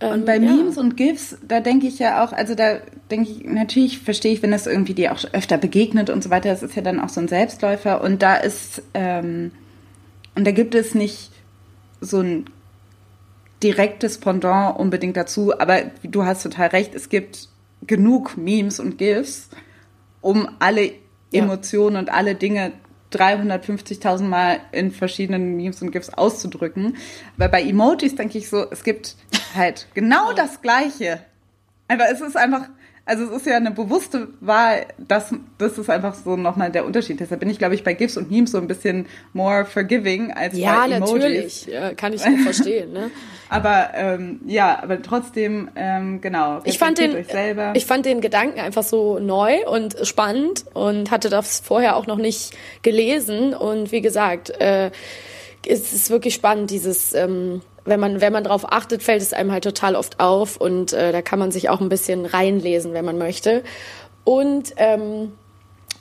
und 0.01 0.19
ähm, 0.19 0.25
bei 0.25 0.39
Memes 0.39 0.77
und 0.77 0.97
GIFs, 0.97 1.37
da 1.47 1.61
denke 1.61 1.87
ich 1.87 1.99
ja 1.99 2.23
auch, 2.23 2.33
also 2.33 2.53
da 2.53 2.79
denke 3.09 3.31
ich, 3.31 3.45
natürlich 3.45 3.99
verstehe 3.99 4.33
ich, 4.33 4.43
wenn 4.43 4.51
das 4.51 4.67
irgendwie 4.67 4.93
dir 4.93 5.13
auch 5.13 5.23
öfter 5.31 5.57
begegnet 5.57 6.09
und 6.09 6.23
so 6.23 6.29
weiter, 6.29 6.49
das 6.49 6.63
ist 6.63 6.75
ja 6.75 6.81
dann 6.81 6.99
auch 6.99 7.09
so 7.09 7.21
ein 7.21 7.29
Selbstläufer 7.29 8.01
und 8.01 8.21
da 8.21 8.35
ist, 8.35 8.81
ähm, 8.93 9.51
und 10.35 10.45
da 10.45 10.51
gibt 10.51 10.75
es 10.75 10.95
nicht 10.95 11.31
so 12.01 12.19
ein 12.19 12.45
direktes 13.63 14.17
Pendant 14.17 14.77
unbedingt 14.77 15.15
dazu, 15.15 15.57
aber 15.57 15.83
du 16.03 16.25
hast 16.25 16.43
total 16.43 16.67
recht, 16.67 16.93
es 16.93 17.07
gibt 17.07 17.47
genug 17.87 18.35
Memes 18.37 18.81
und 18.81 18.97
GIFs, 18.97 19.49
um 20.19 20.49
alle 20.59 20.91
Emotionen 21.31 21.95
ja. 21.95 22.01
und 22.01 22.09
alle 22.09 22.35
Dinge 22.35 22.73
350.000 23.13 24.23
Mal 24.23 24.59
in 24.71 24.91
verschiedenen 24.91 25.55
Memes 25.55 25.81
und 25.81 25.91
GIFs 25.91 26.09
auszudrücken. 26.09 26.97
Weil 27.37 27.49
bei 27.49 27.63
Emojis 27.63 28.15
denke 28.15 28.37
ich 28.37 28.49
so, 28.49 28.65
es 28.69 28.83
gibt 28.83 29.15
halt 29.55 29.87
genau 29.93 30.33
das 30.33 30.61
Gleiche. 30.61 31.19
Aber 31.87 32.09
es 32.11 32.21
ist 32.21 32.35
einfach, 32.35 32.69
also 33.05 33.25
es 33.25 33.41
ist 33.41 33.45
ja 33.45 33.57
eine 33.57 33.69
bewusste 33.69 34.29
Wahl, 34.39 34.87
das, 34.97 35.33
das 35.59 35.77
ist 35.77 35.89
einfach 35.91 36.15
so 36.15 36.35
nochmal 36.35 36.71
der 36.71 36.85
Unterschied. 36.85 37.19
Deshalb 37.19 37.39
bin 37.39 37.49
ich, 37.49 37.59
glaube 37.59 37.75
ich, 37.75 37.83
bei 37.83 37.93
GIFs 37.93 38.17
und 38.17 38.31
Memes 38.31 38.51
so 38.51 38.57
ein 38.57 38.67
bisschen 38.67 39.05
more 39.33 39.65
forgiving 39.65 40.31
als 40.31 40.57
ja, 40.57 40.87
bei 40.87 40.95
Emojis. 40.95 41.11
Ja, 41.11 41.19
natürlich. 41.19 41.65
Ja, 41.67 41.93
kann 41.93 42.13
ich 42.13 42.23
auch 42.23 42.37
verstehen. 42.43 42.93
Ne? 42.93 43.11
aber 43.49 43.91
ähm, 43.93 44.39
ja, 44.47 44.81
aber 44.81 44.99
trotzdem, 45.03 45.69
ähm, 45.75 46.19
genau. 46.19 46.61
Ich 46.63 46.79
fand, 46.79 46.97
den, 46.97 47.23
ich 47.75 47.85
fand 47.85 48.07
den 48.07 48.21
Gedanken 48.21 48.59
einfach 48.59 48.83
so 48.83 49.19
neu 49.19 49.67
und 49.67 49.95
spannend 50.01 50.65
und 50.73 51.11
hatte 51.11 51.29
das 51.29 51.59
vorher 51.59 51.97
auch 51.97 52.07
noch 52.07 52.17
nicht 52.17 52.57
gelesen. 52.81 53.53
Und 53.53 53.91
wie 53.91 54.01
gesagt, 54.01 54.49
äh, 54.59 54.89
es 55.67 55.93
ist 55.93 56.09
wirklich 56.09 56.33
spannend, 56.33 56.71
dieses... 56.71 57.13
Ähm, 57.13 57.61
wenn 57.85 57.99
man, 57.99 58.19
wenn 58.21 58.33
man 58.33 58.43
darauf 58.43 58.71
achtet, 58.71 59.03
fällt 59.03 59.21
es 59.21 59.33
einem 59.33 59.51
halt 59.51 59.63
total 59.63 59.95
oft 59.95 60.19
auf 60.19 60.57
und 60.57 60.93
äh, 60.93 61.11
da 61.11 61.21
kann 61.21 61.39
man 61.39 61.51
sich 61.51 61.69
auch 61.69 61.81
ein 61.81 61.89
bisschen 61.89 62.25
reinlesen, 62.25 62.93
wenn 62.93 63.05
man 63.05 63.17
möchte. 63.17 63.63
Und 64.23 64.73
ähm, 64.77 65.31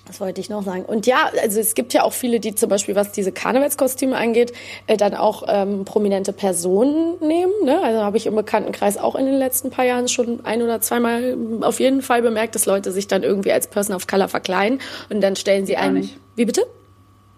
was 0.07 0.21
wollte 0.21 0.41
ich 0.41 0.51
noch 0.51 0.63
sagen? 0.63 0.85
Und 0.85 1.07
ja, 1.07 1.31
also 1.43 1.61
es 1.61 1.75
gibt 1.75 1.95
ja 1.95 2.03
auch 2.03 2.13
viele, 2.13 2.39
die 2.41 2.55
zum 2.55 2.69
Beispiel, 2.69 2.95
was 2.95 3.13
diese 3.13 3.33
Karnevalskostüme 3.33 4.17
angeht, 4.17 4.53
äh, 4.87 4.97
dann 4.97 5.15
auch 5.15 5.45
ähm, 5.47 5.85
prominente 5.85 6.33
Personen 6.33 7.15
nehmen. 7.21 7.53
Ne? 7.65 7.81
Also 7.83 8.03
habe 8.03 8.17
ich 8.17 8.27
im 8.27 8.35
Bekanntenkreis 8.35 8.99
auch 8.99 9.15
in 9.15 9.27
den 9.27 9.37
letzten 9.37 9.71
paar 9.71 9.85
Jahren 9.85 10.09
schon 10.09 10.45
ein 10.45 10.63
oder 10.63 10.81
zweimal 10.81 11.37
auf 11.63 11.81
jeden 11.81 12.03
Fall 12.03 12.23
bemerkt, 12.23 12.55
dass 12.55 12.67
Leute 12.67 12.93
sich 12.93 13.09
dann 13.09 13.23
irgendwie 13.23 13.53
als 13.53 13.67
Person 13.67 13.97
of 13.97 14.07
Color 14.07 14.29
verkleiden 14.29 14.81
und 15.11 15.21
dann 15.23 15.37
stellen 15.37 15.65
sie 15.65 15.77
einen. 15.77 16.11
Wie 16.37 16.45
bitte? 16.45 16.67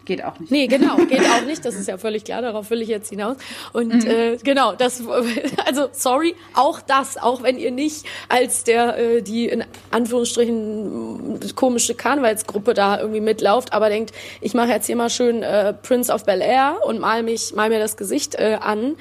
Geht 0.06 0.24
auch 0.24 0.38
nicht. 0.38 0.52
Nee, 0.52 0.68
genau, 0.68 0.96
geht 0.96 1.20
auch 1.20 1.44
nicht. 1.44 1.64
Das 1.64 1.74
ist 1.74 1.88
ja 1.88 1.98
völlig 1.98 2.22
klar, 2.22 2.40
darauf 2.40 2.70
will 2.70 2.80
ich 2.80 2.88
jetzt 2.88 3.10
hinaus. 3.10 3.36
Und 3.72 4.04
mhm. 4.04 4.10
äh, 4.10 4.36
genau, 4.36 4.72
das, 4.72 5.02
also 5.66 5.88
sorry, 5.90 6.36
auch 6.54 6.80
das, 6.80 7.18
auch 7.18 7.42
wenn 7.42 7.58
ihr 7.58 7.72
nicht 7.72 8.06
als 8.28 8.62
der, 8.62 8.96
äh, 8.96 9.22
die 9.22 9.48
in 9.48 9.64
Anführungsstrichen 9.90 11.40
komische 11.56 11.96
Karnevalsgruppe 11.96 12.72
da 12.72 13.00
irgendwie 13.00 13.20
mitlauft, 13.20 13.72
aber 13.72 13.88
denkt, 13.88 14.12
ich 14.40 14.54
mache 14.54 14.68
jetzt 14.68 14.86
hier 14.86 14.96
mal 14.96 15.10
schön 15.10 15.42
äh, 15.42 15.72
Prince 15.72 16.12
of 16.12 16.24
Bel 16.24 16.40
Air 16.40 16.78
und 16.86 17.00
mal 17.00 17.24
mich, 17.24 17.52
mal 17.54 17.68
mir 17.68 17.80
das 17.80 17.96
Gesicht 17.96 18.36
äh, 18.36 18.58
an, 18.60 18.94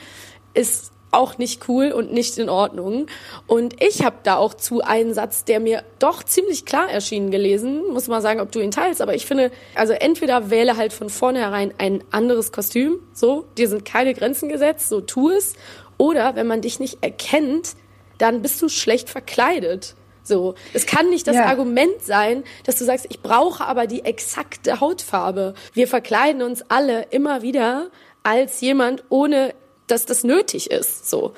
ist 0.55 0.91
auch 1.15 1.37
nicht 1.37 1.67
cool 1.67 1.91
und 1.91 2.13
nicht 2.13 2.37
in 2.37 2.49
Ordnung. 2.49 3.07
Und 3.47 3.81
ich 3.81 4.03
habe 4.03 4.17
da 4.23 4.37
auch 4.37 4.53
zu 4.53 4.81
einen 4.81 5.13
Satz, 5.13 5.45
der 5.45 5.59
mir 5.59 5.83
doch 5.99 6.23
ziemlich 6.23 6.65
klar 6.65 6.89
erschien, 6.89 7.31
gelesen. 7.31 7.83
Muss 7.91 8.07
mal 8.07 8.21
sagen, 8.21 8.39
ob 8.39 8.51
du 8.51 8.59
ihn 8.59 8.71
teilst. 8.71 9.01
Aber 9.01 9.15
ich 9.15 9.25
finde, 9.25 9.51
also 9.73 9.93
entweder 9.93 10.49
wähle 10.49 10.77
halt 10.77 10.93
von 10.93 11.09
vornherein 11.09 11.73
ein 11.77 12.03
anderes 12.11 12.51
Kostüm. 12.51 12.99
So, 13.13 13.45
dir 13.57 13.67
sind 13.67 13.85
keine 13.85 14.13
Grenzen 14.13 14.49
gesetzt. 14.49 14.89
So, 14.89 15.01
tu 15.01 15.29
es. 15.29 15.53
Oder 15.97 16.35
wenn 16.35 16.47
man 16.47 16.61
dich 16.61 16.79
nicht 16.79 16.97
erkennt, 17.01 17.75
dann 18.17 18.41
bist 18.41 18.61
du 18.61 18.69
schlecht 18.69 19.09
verkleidet. 19.09 19.95
So, 20.23 20.55
es 20.73 20.87
kann 20.87 21.09
nicht 21.09 21.27
das 21.27 21.35
ja. 21.35 21.45
Argument 21.45 22.01
sein, 22.01 22.43
dass 22.63 22.79
du 22.79 22.85
sagst, 22.85 23.05
ich 23.09 23.21
brauche 23.21 23.63
aber 23.63 23.85
die 23.85 24.03
exakte 24.03 24.79
Hautfarbe. 24.79 25.53
Wir 25.73 25.87
verkleiden 25.87 26.41
uns 26.41 26.63
alle 26.67 27.03
immer 27.11 27.43
wieder 27.43 27.89
als 28.23 28.59
jemand 28.61 29.03
ohne 29.09 29.53
dass 29.87 30.05
das 30.05 30.23
nötig 30.23 30.71
ist. 30.71 31.09
So. 31.09 31.33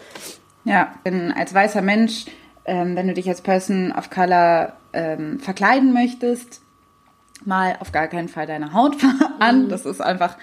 Ja, 0.64 0.94
denn 1.06 1.32
als 1.32 1.54
weißer 1.54 1.82
Mensch, 1.82 2.26
ähm, 2.66 2.96
wenn 2.96 3.08
du 3.08 3.14
dich 3.14 3.28
als 3.30 3.42
Person 3.42 3.92
of 3.92 4.10
Color 4.10 4.74
ähm, 4.94 5.40
verkleiden 5.40 5.94
möchtest, 5.94 6.62
mal 7.46 7.78
auf 7.80 7.92
gar 7.92 8.08
keinen 8.08 8.28
Fall 8.28 8.48
deine 8.48 8.74
Haut 8.74 8.96
an. 9.40 9.66
Mhm. 9.66 9.70
Das 9.70 9.86
ist 9.86 10.02
einfach 10.02 10.38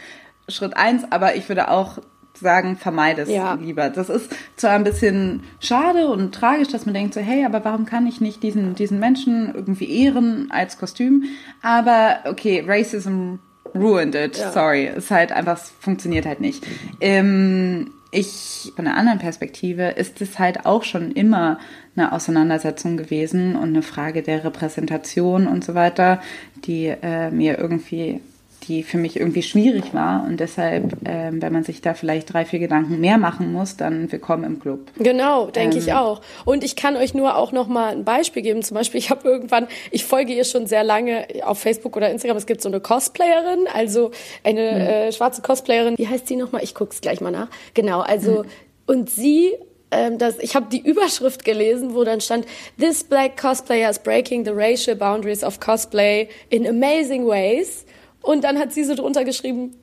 Schritt 0.48 0.76
eins, 0.76 1.04
aber 1.10 1.36
ich 1.36 1.48
würde 1.48 1.70
auch 1.70 1.98
sagen, 2.36 2.76
vermeide 2.76 3.22
es 3.22 3.28
ja. 3.28 3.54
lieber. 3.54 3.90
Das 3.90 4.08
ist 4.08 4.34
zwar 4.56 4.72
ein 4.72 4.84
bisschen 4.84 5.44
schade 5.60 6.08
und 6.08 6.34
tragisch, 6.34 6.68
dass 6.68 6.84
man 6.84 6.94
denkt 6.94 7.14
so, 7.14 7.20
hey, 7.20 7.44
aber 7.44 7.64
warum 7.64 7.86
kann 7.86 8.06
ich 8.06 8.20
nicht 8.20 8.42
diesen, 8.42 8.74
diesen 8.74 8.98
Menschen 8.98 9.54
irgendwie 9.54 10.04
ehren 10.04 10.50
als 10.50 10.78
Kostüm? 10.78 11.24
Aber 11.62 12.18
okay, 12.24 12.64
Racism 12.66 13.36
ruined 13.74 14.14
it. 14.14 14.36
Ja. 14.38 14.52
Sorry. 14.52 14.86
Es 14.86 15.04
ist 15.04 15.10
halt 15.10 15.32
einfach, 15.32 15.56
es 15.56 15.72
funktioniert 15.80 16.26
halt 16.26 16.40
nicht. 16.40 16.66
Ähm, 17.00 17.90
ich, 18.10 18.72
von 18.76 18.86
einer 18.86 18.96
anderen 18.96 19.18
Perspektive, 19.18 19.88
ist 19.88 20.20
es 20.20 20.38
halt 20.38 20.66
auch 20.66 20.84
schon 20.84 21.10
immer 21.12 21.58
eine 21.96 22.12
Auseinandersetzung 22.12 22.96
gewesen 22.96 23.56
und 23.56 23.70
eine 23.70 23.82
Frage 23.82 24.22
der 24.22 24.44
Repräsentation 24.44 25.48
und 25.48 25.64
so 25.64 25.74
weiter, 25.74 26.20
die 26.64 26.86
äh, 26.86 27.30
mir 27.30 27.58
irgendwie 27.58 28.20
die 28.66 28.82
für 28.82 28.98
mich 28.98 29.16
irgendwie 29.16 29.42
schwierig 29.42 29.94
war. 29.94 30.24
Und 30.24 30.40
deshalb, 30.40 31.06
äh, 31.06 31.30
wenn 31.32 31.52
man 31.52 31.64
sich 31.64 31.80
da 31.80 31.94
vielleicht 31.94 32.32
drei, 32.32 32.44
vier 32.44 32.58
Gedanken 32.58 33.00
mehr 33.00 33.18
machen 33.18 33.52
muss, 33.52 33.76
dann 33.76 34.10
willkommen 34.10 34.44
im 34.44 34.60
Club. 34.60 34.90
Genau, 34.98 35.46
denke 35.46 35.76
ähm, 35.76 35.82
ich 35.82 35.92
auch. 35.92 36.20
Und 36.44 36.64
ich 36.64 36.76
kann 36.76 36.96
euch 36.96 37.14
nur 37.14 37.36
auch 37.36 37.52
noch 37.52 37.68
mal 37.68 37.92
ein 37.92 38.04
Beispiel 38.04 38.42
geben. 38.42 38.62
Zum 38.62 38.76
Beispiel, 38.76 38.98
ich 38.98 39.10
habe 39.10 39.28
irgendwann, 39.28 39.66
ich 39.90 40.04
folge 40.04 40.32
ihr 40.32 40.44
schon 40.44 40.66
sehr 40.66 40.84
lange 40.84 41.26
auf 41.44 41.58
Facebook 41.58 41.96
oder 41.96 42.10
Instagram. 42.10 42.36
Es 42.36 42.46
gibt 42.46 42.60
so 42.60 42.68
eine 42.68 42.80
Cosplayerin, 42.80 43.66
also 43.72 44.10
eine 44.42 44.72
mhm. 44.72 44.80
äh, 44.80 45.12
schwarze 45.12 45.42
Cosplayerin. 45.42 45.98
Wie 45.98 46.08
heißt 46.08 46.26
sie 46.26 46.36
noch 46.36 46.52
mal? 46.52 46.62
Ich 46.62 46.74
guck's 46.74 47.00
gleich 47.00 47.20
mal 47.20 47.30
nach. 47.30 47.48
Genau, 47.74 48.00
also 48.00 48.42
mhm. 48.42 48.48
und 48.86 49.10
sie 49.10 49.52
ähm, 49.94 50.18
das, 50.18 50.38
ich 50.38 50.56
habe 50.56 50.66
die 50.70 50.80
Überschrift 50.84 51.44
gelesen, 51.44 51.94
wo 51.94 52.04
dann 52.04 52.20
stand, 52.20 52.46
This 52.78 53.04
black 53.04 53.40
cosplayer 53.40 53.88
is 53.88 53.98
breaking 53.98 54.44
the 54.44 54.52
racial 54.52 54.96
boundaries 54.96 55.44
of 55.44 55.60
cosplay 55.60 56.28
in 56.50 56.66
amazing 56.66 57.26
ways. 57.26 57.83
Und 58.24 58.42
dann 58.44 58.58
hat 58.58 58.72
sie 58.72 58.84
so 58.84 58.94
drunter 58.94 59.24
geschrieben, 59.24 59.76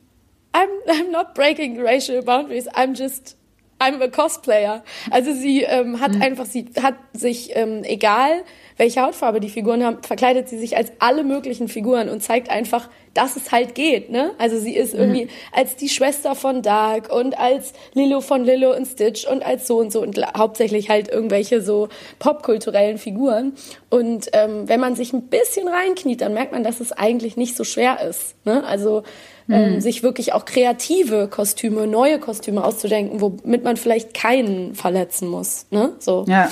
I'm, 0.52 0.68
I'm 0.88 1.12
not 1.12 1.36
breaking 1.36 1.80
racial 1.80 2.24
boundaries, 2.24 2.68
I'm 2.70 2.96
just, 2.96 3.38
I'm 3.80 4.02
a 4.02 4.08
cosplayer. 4.08 4.84
Also 5.12 5.34
sie 5.34 5.62
ähm, 5.62 6.00
hat 6.00 6.16
mhm. 6.16 6.22
einfach, 6.24 6.46
sie 6.46 6.66
hat 6.82 6.96
sich, 7.14 7.56
ähm, 7.56 7.84
egal 7.84 8.44
welche 8.82 9.04
Hautfarbe 9.04 9.40
die 9.40 9.50
Figuren 9.50 9.86
haben, 9.86 10.02
verkleidet 10.02 10.50
sie 10.50 10.58
sich 10.58 10.76
als 10.76 10.92
alle 10.98 11.24
möglichen 11.24 11.68
Figuren 11.68 12.10
und 12.10 12.24
zeigt 12.24 12.50
einfach, 12.50 12.90
dass 13.14 13.36
es 13.36 13.52
halt 13.52 13.76
geht, 13.76 14.10
ne? 14.10 14.32
Also 14.40 14.58
sie 14.58 14.76
ist 14.76 14.96
irgendwie 14.96 15.26
mhm. 15.26 15.30
als 15.52 15.76
die 15.76 15.88
Schwester 15.88 16.34
von 16.34 16.64
Dark 16.64 17.14
und 17.14 17.38
als 17.38 17.74
Lilo 17.94 18.22
von 18.22 18.44
Lilo 18.44 18.76
und 18.76 18.88
Stitch 18.88 19.28
und 19.28 19.46
als 19.46 19.68
so 19.68 19.78
und 19.78 19.92
so 19.92 20.02
und 20.02 20.20
hauptsächlich 20.36 20.90
halt 20.90 21.10
irgendwelche 21.10 21.62
so 21.62 21.90
popkulturellen 22.18 22.98
Figuren. 22.98 23.54
Und 23.92 24.30
ähm, 24.34 24.68
wenn 24.68 24.80
man 24.80 24.96
sich 24.96 25.14
ein 25.14 25.28
bisschen 25.28 25.68
reinkniet, 25.68 26.22
dann 26.22 26.34
merkt 26.34 26.52
man, 26.52 26.64
dass 26.64 26.80
es 26.80 26.92
eigentlich 26.92 27.38
nicht 27.38 27.56
so 27.56 27.64
schwer 27.64 28.02
ist, 28.02 28.34
ne? 28.46 28.64
Also 28.64 29.04
ähm, 29.48 29.76
mhm. 29.76 29.82
sich 29.82 30.02
wirklich 30.02 30.34
auch 30.34 30.46
kreative 30.46 31.28
Kostüme, 31.28 31.86
neue 31.86 32.18
Kostüme 32.18 32.64
auszudenken, 32.64 33.22
womit 33.22 33.64
man 33.64 33.78
vielleicht 33.78 34.16
keinen 34.16 34.74
verletzen 34.74 35.28
muss, 35.28 35.68
ne? 35.70 35.94
So. 36.00 36.26
Ja. 36.28 36.50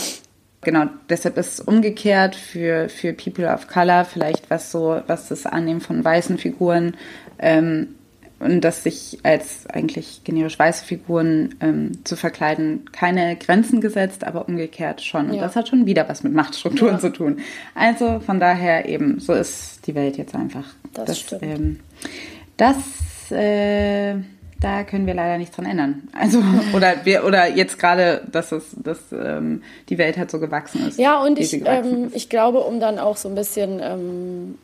Genau, 0.62 0.86
deshalb 1.10 1.38
ist 1.38 1.54
es 1.54 1.60
umgekehrt 1.62 2.36
für, 2.36 2.90
für 2.90 3.14
People 3.14 3.48
of 3.48 3.68
Color 3.68 4.04
vielleicht 4.06 4.50
was 4.50 4.72
so, 4.72 5.02
was 5.08 5.30
das 5.30 5.46
Annehmen 5.46 5.80
von 5.80 6.04
weißen 6.04 6.38
Figuren 6.38 6.98
ähm, 7.40 7.96
und 8.40 8.62
dass 8.62 8.84
sich 8.84 9.20
als 9.24 9.68
eigentlich 9.68 10.22
generisch 10.24 10.60
weiße 10.60 10.84
Figuren 10.84 11.56
ähm, 11.62 12.04
zu 12.04 12.16
verkleiden 12.16 12.86
keine 12.92 13.38
Grenzen 13.38 13.80
gesetzt, 13.80 14.26
aber 14.26 14.48
umgekehrt 14.48 15.02
schon. 15.02 15.30
Und 15.30 15.36
ja. 15.36 15.42
das 15.42 15.56
hat 15.56 15.70
schon 15.70 15.86
wieder 15.86 16.08
was 16.10 16.24
mit 16.24 16.34
Machtstrukturen 16.34 16.96
ja. 16.96 17.00
zu 17.00 17.12
tun. 17.12 17.40
Also 17.76 18.20
von 18.20 18.40
daher 18.40 18.88
eben, 18.88 19.20
so 19.20 19.34
ist 19.34 19.88
die 19.88 19.96
Welt 19.96 20.18
jetzt 20.18 20.36
einfach. 20.36 20.66
Das, 20.94 21.06
das 21.06 21.20
stimmt. 21.20 21.44
Ähm, 21.44 21.80
das 22.58 22.78
äh, 23.32 24.16
da 24.62 24.84
können 24.84 25.08
wir 25.08 25.14
leider 25.14 25.38
nichts 25.38 25.56
dran 25.56 25.66
ändern. 25.66 26.08
Also 26.14 26.42
oder 26.74 27.06
wir 27.06 27.24
oder 27.26 27.48
jetzt 27.48 27.80
gerade, 27.80 28.22
dass 28.32 28.52
es, 28.52 28.76
dass 28.76 29.00
ähm, 29.12 29.64
die 29.90 29.98
Welt 29.98 30.18
halt 30.18 30.32
so 30.32 30.40
gewachsen 30.40 30.88
ist. 30.88 31.00
Ja 31.00 31.22
und 31.22 31.40
ich, 31.40 31.54
ähm, 31.66 32.12
ich 32.14 32.30
glaube, 32.30 32.60
um 32.60 32.80
dann 32.80 33.00
auch 33.00 33.18
so 33.18 33.30
ein 33.30 33.36
bisschen 33.36 33.80
ähm, 33.82 34.56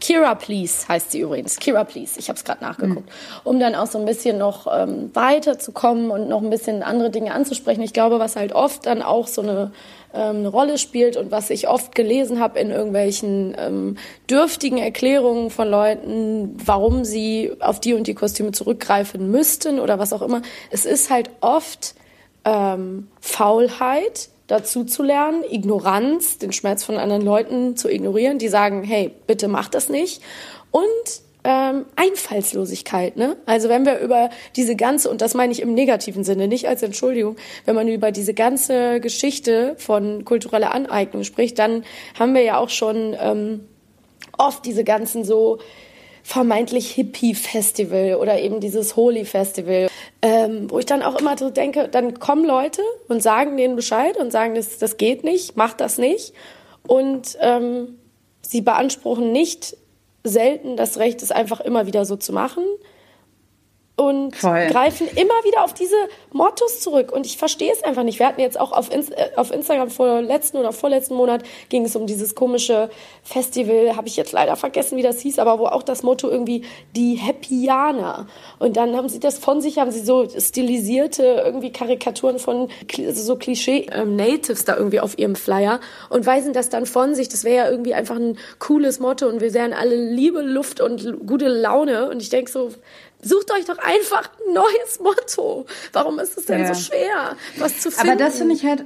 Kira 0.00 0.34
Please 0.34 0.86
heißt 0.88 1.10
sie 1.12 1.20
übrigens. 1.20 1.58
Kira 1.58 1.84
Please, 1.84 2.18
ich 2.18 2.28
habe 2.28 2.36
es 2.36 2.44
gerade 2.44 2.62
nachgeguckt. 2.62 3.06
Mhm. 3.06 3.40
Um 3.44 3.60
dann 3.60 3.74
auch 3.74 3.86
so 3.86 3.98
ein 3.98 4.04
bisschen 4.04 4.38
noch 4.38 4.66
ähm, 4.72 5.10
weiterzukommen 5.14 6.10
und 6.10 6.28
noch 6.28 6.42
ein 6.42 6.50
bisschen 6.50 6.82
andere 6.82 7.10
Dinge 7.10 7.32
anzusprechen. 7.32 7.82
Ich 7.82 7.92
glaube, 7.92 8.18
was 8.18 8.36
halt 8.36 8.52
oft 8.52 8.86
dann 8.86 9.02
auch 9.02 9.26
so 9.26 9.42
eine, 9.42 9.72
ähm, 10.14 10.36
eine 10.36 10.48
Rolle 10.48 10.78
spielt 10.78 11.16
und 11.16 11.30
was 11.30 11.50
ich 11.50 11.68
oft 11.68 11.94
gelesen 11.94 12.40
habe 12.40 12.58
in 12.58 12.70
irgendwelchen 12.70 13.56
ähm, 13.58 13.96
dürftigen 14.30 14.78
Erklärungen 14.78 15.50
von 15.50 15.68
Leuten, 15.68 16.56
warum 16.64 17.04
sie 17.04 17.52
auf 17.60 17.80
die 17.80 17.94
und 17.94 18.06
die 18.06 18.14
Kostüme 18.14 18.52
zurückgreifen 18.52 19.30
müssten 19.30 19.80
oder 19.80 19.98
was 19.98 20.12
auch 20.12 20.22
immer. 20.22 20.42
Es 20.70 20.86
ist 20.86 21.10
halt 21.10 21.30
oft 21.40 21.94
ähm, 22.44 23.08
Faulheit 23.20 24.30
dazu 24.48 24.84
zu 24.84 25.04
lernen, 25.04 25.44
Ignoranz, 25.48 26.38
den 26.38 26.52
Schmerz 26.52 26.82
von 26.82 26.96
anderen 26.96 27.22
Leuten 27.22 27.76
zu 27.76 27.88
ignorieren, 27.88 28.38
die 28.38 28.48
sagen, 28.48 28.82
hey, 28.82 29.12
bitte 29.26 29.46
mach 29.46 29.68
das 29.68 29.88
nicht. 29.88 30.22
Und 30.72 30.82
ähm, 31.44 31.84
Einfallslosigkeit. 31.96 33.16
Ne? 33.16 33.36
Also 33.46 33.68
wenn 33.68 33.86
wir 33.86 34.00
über 34.00 34.30
diese 34.56 34.74
ganze, 34.74 35.08
und 35.08 35.20
das 35.20 35.34
meine 35.34 35.52
ich 35.52 35.62
im 35.62 35.72
negativen 35.74 36.24
Sinne, 36.24 36.48
nicht 36.48 36.66
als 36.66 36.82
Entschuldigung, 36.82 37.36
wenn 37.64 37.76
man 37.76 37.88
über 37.88 38.10
diese 38.10 38.34
ganze 38.34 39.00
Geschichte 39.00 39.74
von 39.78 40.24
kultureller 40.24 40.74
Aneignung 40.74 41.24
spricht, 41.24 41.58
dann 41.58 41.84
haben 42.18 42.34
wir 42.34 42.42
ja 42.42 42.58
auch 42.58 42.70
schon 42.70 43.16
ähm, 43.20 43.60
oft 44.36 44.64
diese 44.64 44.82
ganzen 44.82 45.24
so 45.24 45.58
vermeintlich 46.28 46.90
Hippie-Festival 46.90 48.16
oder 48.16 48.38
eben 48.38 48.60
dieses 48.60 48.96
Holy-Festival, 48.96 49.88
ähm, 50.20 50.70
wo 50.70 50.78
ich 50.78 50.84
dann 50.84 51.02
auch 51.02 51.18
immer 51.18 51.38
so 51.38 51.48
denke, 51.48 51.88
dann 51.88 52.20
kommen 52.20 52.44
Leute 52.44 52.82
und 53.08 53.22
sagen 53.22 53.56
denen 53.56 53.76
Bescheid 53.76 54.18
und 54.18 54.30
sagen, 54.30 54.54
das, 54.54 54.76
das 54.76 54.98
geht 54.98 55.24
nicht, 55.24 55.56
macht 55.56 55.80
das 55.80 55.96
nicht. 55.96 56.34
Und 56.86 57.38
ähm, 57.40 57.96
sie 58.42 58.60
beanspruchen 58.60 59.32
nicht 59.32 59.78
selten 60.22 60.76
das 60.76 60.98
Recht, 60.98 61.22
es 61.22 61.30
einfach 61.30 61.60
immer 61.60 61.86
wieder 61.86 62.04
so 62.04 62.14
zu 62.14 62.34
machen, 62.34 62.62
und 63.98 64.36
Voll. 64.36 64.68
greifen 64.68 65.08
immer 65.08 65.34
wieder 65.44 65.64
auf 65.64 65.74
diese 65.74 65.96
Mottos 66.30 66.80
zurück. 66.80 67.10
Und 67.10 67.26
ich 67.26 67.36
verstehe 67.36 67.72
es 67.72 67.82
einfach 67.82 68.04
nicht. 68.04 68.20
Wir 68.20 68.28
hatten 68.28 68.40
jetzt 68.40 68.58
auch 68.58 68.70
auf, 68.70 68.94
Inst 68.94 69.10
äh, 69.10 69.30
auf 69.34 69.50
Instagram 69.50 69.90
vor 69.90 70.22
letzten 70.22 70.56
oder 70.56 70.72
vorletzten 70.72 71.14
Monat 71.14 71.42
ging 71.68 71.84
es 71.84 71.96
um 71.96 72.06
dieses 72.06 72.36
komische 72.36 72.90
Festival, 73.24 73.96
habe 73.96 74.06
ich 74.06 74.16
jetzt 74.16 74.30
leider 74.30 74.54
vergessen, 74.54 74.96
wie 74.96 75.02
das 75.02 75.18
hieß, 75.20 75.40
aber 75.40 75.58
wo 75.58 75.66
auch 75.66 75.82
das 75.82 76.04
Motto 76.04 76.30
irgendwie 76.30 76.62
die 76.94 77.16
Happyaner. 77.16 78.28
Und 78.60 78.76
dann 78.76 78.96
haben 78.96 79.08
sie 79.08 79.18
das 79.18 79.38
von 79.38 79.60
sich, 79.60 79.78
haben 79.78 79.90
sie 79.90 80.04
so 80.04 80.28
stilisierte 80.28 81.42
irgendwie 81.44 81.72
Karikaturen 81.72 82.38
von 82.38 82.68
also 82.98 83.22
so 83.22 83.34
Klischee-Natives 83.34 84.60
ähm, 84.60 84.66
da 84.66 84.76
irgendwie 84.76 85.00
auf 85.00 85.18
ihrem 85.18 85.34
Flyer 85.34 85.80
und 86.08 86.24
weisen 86.24 86.52
das 86.52 86.68
dann 86.68 86.86
von 86.86 87.16
sich. 87.16 87.28
Das 87.28 87.42
wäre 87.42 87.64
ja 87.64 87.70
irgendwie 87.70 87.94
einfach 87.94 88.16
ein 88.16 88.38
cooles 88.60 89.00
Motto 89.00 89.26
und 89.26 89.40
wir 89.40 89.54
wären 89.54 89.72
alle 89.72 89.96
Liebe, 89.96 90.40
Luft 90.40 90.80
und 90.80 91.26
gute 91.26 91.48
Laune. 91.48 92.08
Und 92.10 92.22
ich 92.22 92.28
denke 92.28 92.48
so, 92.48 92.70
Sucht 93.20 93.50
euch 93.52 93.64
doch 93.64 93.78
einfach 93.78 94.30
ein 94.46 94.54
neues 94.54 95.00
Motto. 95.02 95.66
Warum 95.92 96.18
ist 96.18 96.38
es 96.38 96.46
denn 96.46 96.60
ja. 96.60 96.74
so 96.74 96.80
schwer, 96.80 97.36
was 97.58 97.80
zu 97.80 97.90
finden? 97.90 98.10
Aber 98.10 98.18
das 98.18 98.38
finde 98.38 98.54
ich 98.54 98.64
halt 98.64 98.84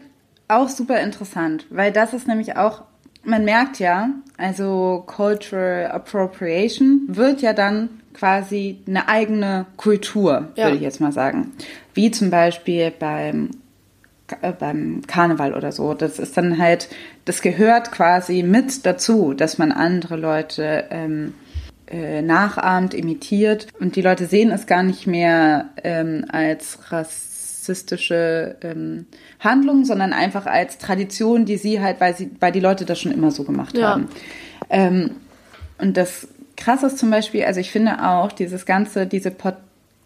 auch 0.49 0.69
super 0.69 1.01
interessant, 1.01 1.67
weil 1.71 1.93
das 1.93 2.13
ist 2.13 2.27
nämlich 2.27 2.57
auch, 2.57 2.83
man 3.25 3.45
merkt 3.45 3.79
ja, 3.79 4.11
also 4.37 5.05
Cultural 5.07 5.91
Appropriation 5.91 7.03
wird 7.09 7.43
ja 7.43 7.53
dann 7.53 8.01
quasi 8.15 8.81
eine 8.87 9.09
eigene 9.09 9.67
Kultur, 9.77 10.49
ja. 10.57 10.65
würde 10.65 10.77
ich 10.77 10.83
jetzt 10.83 11.01
mal 11.01 11.13
sagen. 11.13 11.53
Wie 11.95 12.11
zum 12.11 12.31
Beispiel 12.31 12.91
beim 12.91 13.51
äh, 14.41 14.53
beim 14.53 15.03
Karneval 15.07 15.55
oder 15.55 15.73
so. 15.73 15.95
Das 15.95 16.19
ist 16.19 16.37
dann 16.37 16.59
halt, 16.59 16.89
das 17.25 17.43
gehört 17.43 17.93
quasi 17.93 18.43
mit 18.43 18.87
dazu, 18.87 19.35
dass 19.35 19.59
man 19.59 19.73
andere 19.73 20.17
Leute 20.17 20.85
ähm, 20.91 21.35
äh, 21.93 22.23
nachahmt, 22.23 22.95
imitiert. 22.95 23.69
Und 23.79 23.97
die 23.97 24.03
Leute 24.03 24.27
sehen 24.27 24.51
es 24.51 24.67
gar 24.67 24.83
nicht 24.83 25.07
mehr 25.07 25.71
ähm, 25.85 26.25
als 26.29 26.91
rassistische 26.91 28.57
ähm, 28.63 29.07
Handlung, 29.39 29.85
sondern 29.85 30.13
einfach 30.13 30.47
als 30.47 30.79
Tradition, 30.79 31.45
die 31.45 31.59
sie 31.59 31.81
halt, 31.81 32.01
weil 32.01 32.17
sie, 32.17 32.31
weil 32.41 32.53
die 32.53 32.61
Leute 32.61 32.85
das 32.85 32.99
schon 32.99 33.13
immer 33.13 33.31
so 33.31 33.45
gemacht 33.45 33.77
ja. 33.77 33.91
haben. 33.91 34.09
Ähm, 34.71 35.11
und 35.79 35.97
das 35.97 36.29
Krasse 36.57 36.87
ist 36.87 36.99
zum 36.99 37.11
Beispiel, 37.11 37.45
also 37.45 37.61
ich 37.61 37.71
finde 37.71 38.03
auch 38.09 38.33
dieses 38.33 38.67
ganze, 38.67 39.07
diese 39.07 39.31
Port 39.31 39.57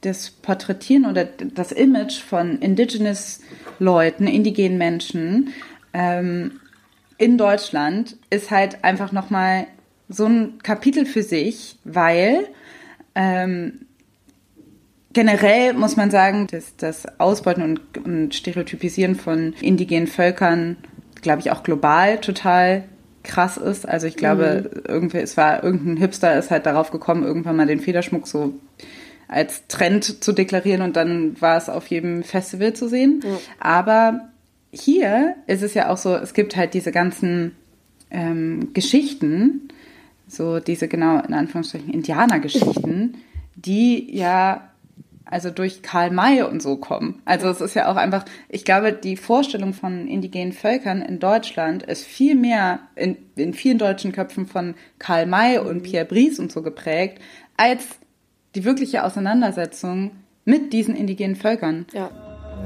das 0.02 0.30
Porträtieren 0.30 1.06
oder 1.06 1.24
das 1.24 1.72
Image 1.72 2.20
von 2.20 2.58
Indigenous 2.58 3.40
Leuten, 3.78 4.26
indigenen 4.26 4.78
Menschen 4.78 5.52
ähm, 5.92 6.60
in 7.18 7.38
Deutschland 7.38 8.16
ist 8.28 8.50
halt 8.50 8.84
einfach 8.84 9.12
nochmal 9.12 9.66
so 10.08 10.26
ein 10.26 10.58
Kapitel 10.62 11.06
für 11.06 11.22
sich, 11.22 11.78
weil 11.84 12.46
ähm, 13.14 13.86
generell 15.12 15.72
muss 15.72 15.96
man 15.96 16.10
sagen, 16.10 16.46
dass 16.46 16.76
das 16.76 17.06
Ausbeuten 17.18 17.62
und, 17.62 17.98
und 18.04 18.34
Stereotypisieren 18.34 19.14
von 19.14 19.54
indigenen 19.60 20.06
Völkern, 20.06 20.76
glaube 21.22 21.40
ich, 21.40 21.50
auch 21.50 21.62
global 21.62 22.18
total 22.20 22.84
krass 23.22 23.56
ist. 23.56 23.88
Also 23.88 24.06
ich 24.06 24.16
glaube, 24.16 24.70
mhm. 24.72 24.82
irgendwie, 24.86 25.18
es 25.18 25.36
war 25.36 25.64
irgendein 25.64 25.96
Hipster 25.96 26.38
ist 26.38 26.50
halt 26.50 26.66
darauf 26.66 26.90
gekommen, 26.90 27.24
irgendwann 27.24 27.56
mal 27.56 27.66
den 27.66 27.80
Federschmuck 27.80 28.28
so 28.28 28.54
als 29.28 29.66
Trend 29.66 30.22
zu 30.22 30.32
deklarieren 30.32 30.82
und 30.82 30.96
dann 30.96 31.40
war 31.40 31.56
es 31.56 31.68
auf 31.68 31.88
jedem 31.88 32.22
Festival 32.22 32.74
zu 32.74 32.88
sehen. 32.88 33.22
Mhm. 33.24 33.38
Aber 33.58 34.28
hier 34.70 35.34
ist 35.46 35.62
es 35.62 35.74
ja 35.74 35.88
auch 35.88 35.96
so, 35.96 36.14
es 36.14 36.34
gibt 36.34 36.56
halt 36.56 36.74
diese 36.74 36.92
ganzen 36.92 37.56
ähm, 38.10 38.72
Geschichten, 38.72 39.68
so 40.26 40.60
diese 40.60 40.88
genau 40.88 41.20
in 41.20 41.34
Anführungsstrichen 41.34 41.92
Indianergeschichten, 41.92 43.16
die 43.54 44.14
ja 44.16 44.70
also 45.28 45.50
durch 45.50 45.82
Karl 45.82 46.10
May 46.10 46.42
und 46.42 46.62
so 46.62 46.76
kommen. 46.76 47.20
Also 47.24 47.48
es 47.48 47.60
ist 47.60 47.74
ja 47.74 47.90
auch 47.90 47.96
einfach, 47.96 48.24
ich 48.48 48.64
glaube, 48.64 48.92
die 48.92 49.16
Vorstellung 49.16 49.74
von 49.74 50.06
indigenen 50.06 50.52
Völkern 50.52 51.02
in 51.02 51.18
Deutschland 51.18 51.82
ist 51.82 52.04
viel 52.04 52.36
mehr 52.36 52.78
in, 52.94 53.16
in 53.34 53.52
vielen 53.52 53.78
deutschen 53.78 54.12
Köpfen 54.12 54.46
von 54.46 54.74
Karl 54.98 55.26
May 55.26 55.58
und 55.58 55.82
Pierre 55.82 56.04
Brice 56.04 56.38
und 56.38 56.52
so 56.52 56.62
geprägt, 56.62 57.20
als 57.56 57.82
die 58.54 58.64
wirkliche 58.64 59.04
Auseinandersetzung 59.04 60.12
mit 60.44 60.72
diesen 60.72 60.94
indigenen 60.94 61.34
Völkern. 61.34 61.86
Ja. 61.92 62.10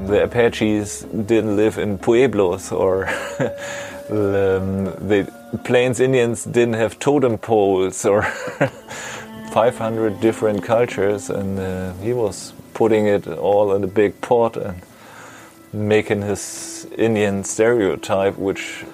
The 0.07 0.21
Apaches 0.21 1.07
didn't 1.13 1.57
live 1.57 1.79
in 1.79 1.99
Pueblos 1.99 2.71
or 2.73 3.07
um, 4.11 4.87
the 5.09 5.27
Plains 5.59 6.01
Indians 6.01 6.45
didn't 6.45 6.75
have 6.75 6.99
totem 6.99 7.39
poles 7.39 8.05
or 8.05 8.23
500 9.53 10.21
different 10.21 10.63
cultures, 10.63 11.29
and 11.29 11.59
uh, 11.59 11.93
he 12.03 12.13
was 12.13 12.53
putting 12.75 13.07
it 13.07 13.27
all 13.27 13.75
in 13.75 13.83
a 13.83 13.89
big 13.89 14.21
pot 14.21 14.57
and 14.57 14.81
making 15.73 16.23
his 16.23 16.87
Indian 16.97 17.45
stereotype, 17.45 18.39
which 18.39 18.85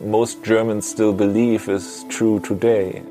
most 0.00 0.42
Germans 0.44 0.88
still 0.88 1.12
believe 1.12 1.68
is 1.68 2.04
true 2.08 2.40
today. 2.40 3.02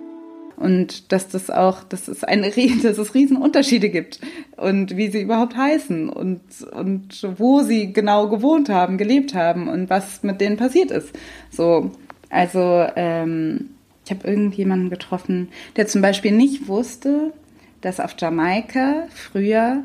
und 0.57 1.11
dass 1.11 1.27
das 1.27 1.49
auch, 1.49 1.83
dass 1.83 2.07
es 2.07 2.23
eine, 2.23 2.49
dass 2.83 2.97
es 2.97 3.13
Riesenunterschiede 3.13 3.89
gibt 3.89 4.19
und 4.57 4.95
wie 4.95 5.09
sie 5.09 5.21
überhaupt 5.21 5.55
heißen 5.55 6.09
und, 6.09 6.41
und 6.71 7.27
wo 7.37 7.61
sie 7.61 7.93
genau 7.93 8.29
gewohnt 8.29 8.69
haben, 8.69 8.97
gelebt 8.97 9.33
haben 9.33 9.67
und 9.67 9.89
was 9.89 10.23
mit 10.23 10.41
denen 10.41 10.57
passiert 10.57 10.91
ist. 10.91 11.09
So, 11.51 11.91
also 12.35 12.85
ähm, 12.95 13.69
ich 14.03 14.11
habe 14.11 14.27
irgendjemanden 14.27 14.89
getroffen, 14.89 15.49
der 15.77 15.87
zum 15.87 16.01
Beispiel 16.01 16.31
nicht 16.31 16.67
wusste, 16.67 17.33
dass 17.81 17.99
auf 17.99 18.15
Jamaika 18.17 19.07
früher 19.09 19.83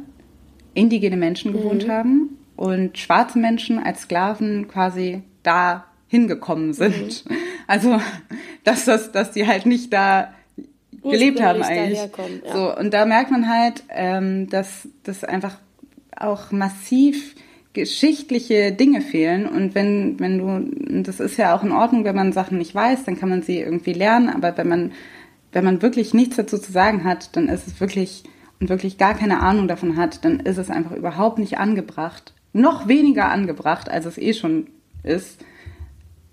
indigene 0.74 1.16
Menschen 1.16 1.52
gewohnt 1.52 1.86
mhm. 1.86 1.90
haben 1.90 2.38
und 2.56 2.98
schwarze 2.98 3.38
Menschen 3.38 3.78
als 3.78 4.02
Sklaven 4.02 4.68
quasi 4.68 5.22
da 5.42 5.84
hingekommen 6.08 6.72
sind. 6.74 7.24
Mhm. 7.28 7.36
Also, 7.66 8.00
dass 8.64 8.84
das, 8.84 9.12
dass 9.12 9.30
die 9.30 9.46
halt 9.46 9.64
nicht 9.64 9.92
da 9.92 10.34
gelebt 11.04 11.40
haben 11.40 11.62
eigentlich. 11.62 12.00
Ja. 12.00 12.52
So, 12.52 12.76
und 12.76 12.92
da 12.92 13.06
merkt 13.06 13.30
man 13.30 13.48
halt, 13.48 13.84
ähm, 13.90 14.50
dass 14.50 14.88
das 15.04 15.22
einfach 15.22 15.56
auch 16.16 16.50
massiv 16.50 17.36
geschichtliche 17.72 18.72
Dinge 18.72 19.00
fehlen. 19.00 19.46
Und 19.46 19.74
wenn 19.74 20.18
wenn 20.18 20.38
du 20.38 21.02
das 21.02 21.20
ist 21.20 21.36
ja 21.36 21.54
auch 21.54 21.62
in 21.62 21.72
Ordnung, 21.72 22.04
wenn 22.04 22.16
man 22.16 22.32
Sachen 22.32 22.58
nicht 22.58 22.74
weiß, 22.74 23.04
dann 23.04 23.18
kann 23.18 23.28
man 23.28 23.42
sie 23.42 23.60
irgendwie 23.60 23.92
lernen, 23.92 24.28
aber 24.28 24.56
wenn 24.56 24.68
man 24.68 24.92
wenn 25.52 25.64
man 25.64 25.82
wirklich 25.82 26.14
nichts 26.14 26.36
dazu 26.36 26.58
zu 26.58 26.70
sagen 26.72 27.04
hat, 27.04 27.36
dann 27.36 27.48
ist 27.48 27.66
es 27.66 27.80
wirklich 27.80 28.24
und 28.60 28.68
wirklich 28.68 28.98
gar 28.98 29.14
keine 29.14 29.40
Ahnung 29.40 29.68
davon 29.68 29.96
hat, 29.96 30.24
dann 30.24 30.40
ist 30.40 30.58
es 30.58 30.70
einfach 30.70 30.92
überhaupt 30.92 31.38
nicht 31.38 31.58
angebracht, 31.58 32.34
noch 32.52 32.88
weniger 32.88 33.30
angebracht, 33.30 33.88
als 33.88 34.04
es 34.04 34.18
eh 34.18 34.34
schon 34.34 34.66
ist, 35.02 35.42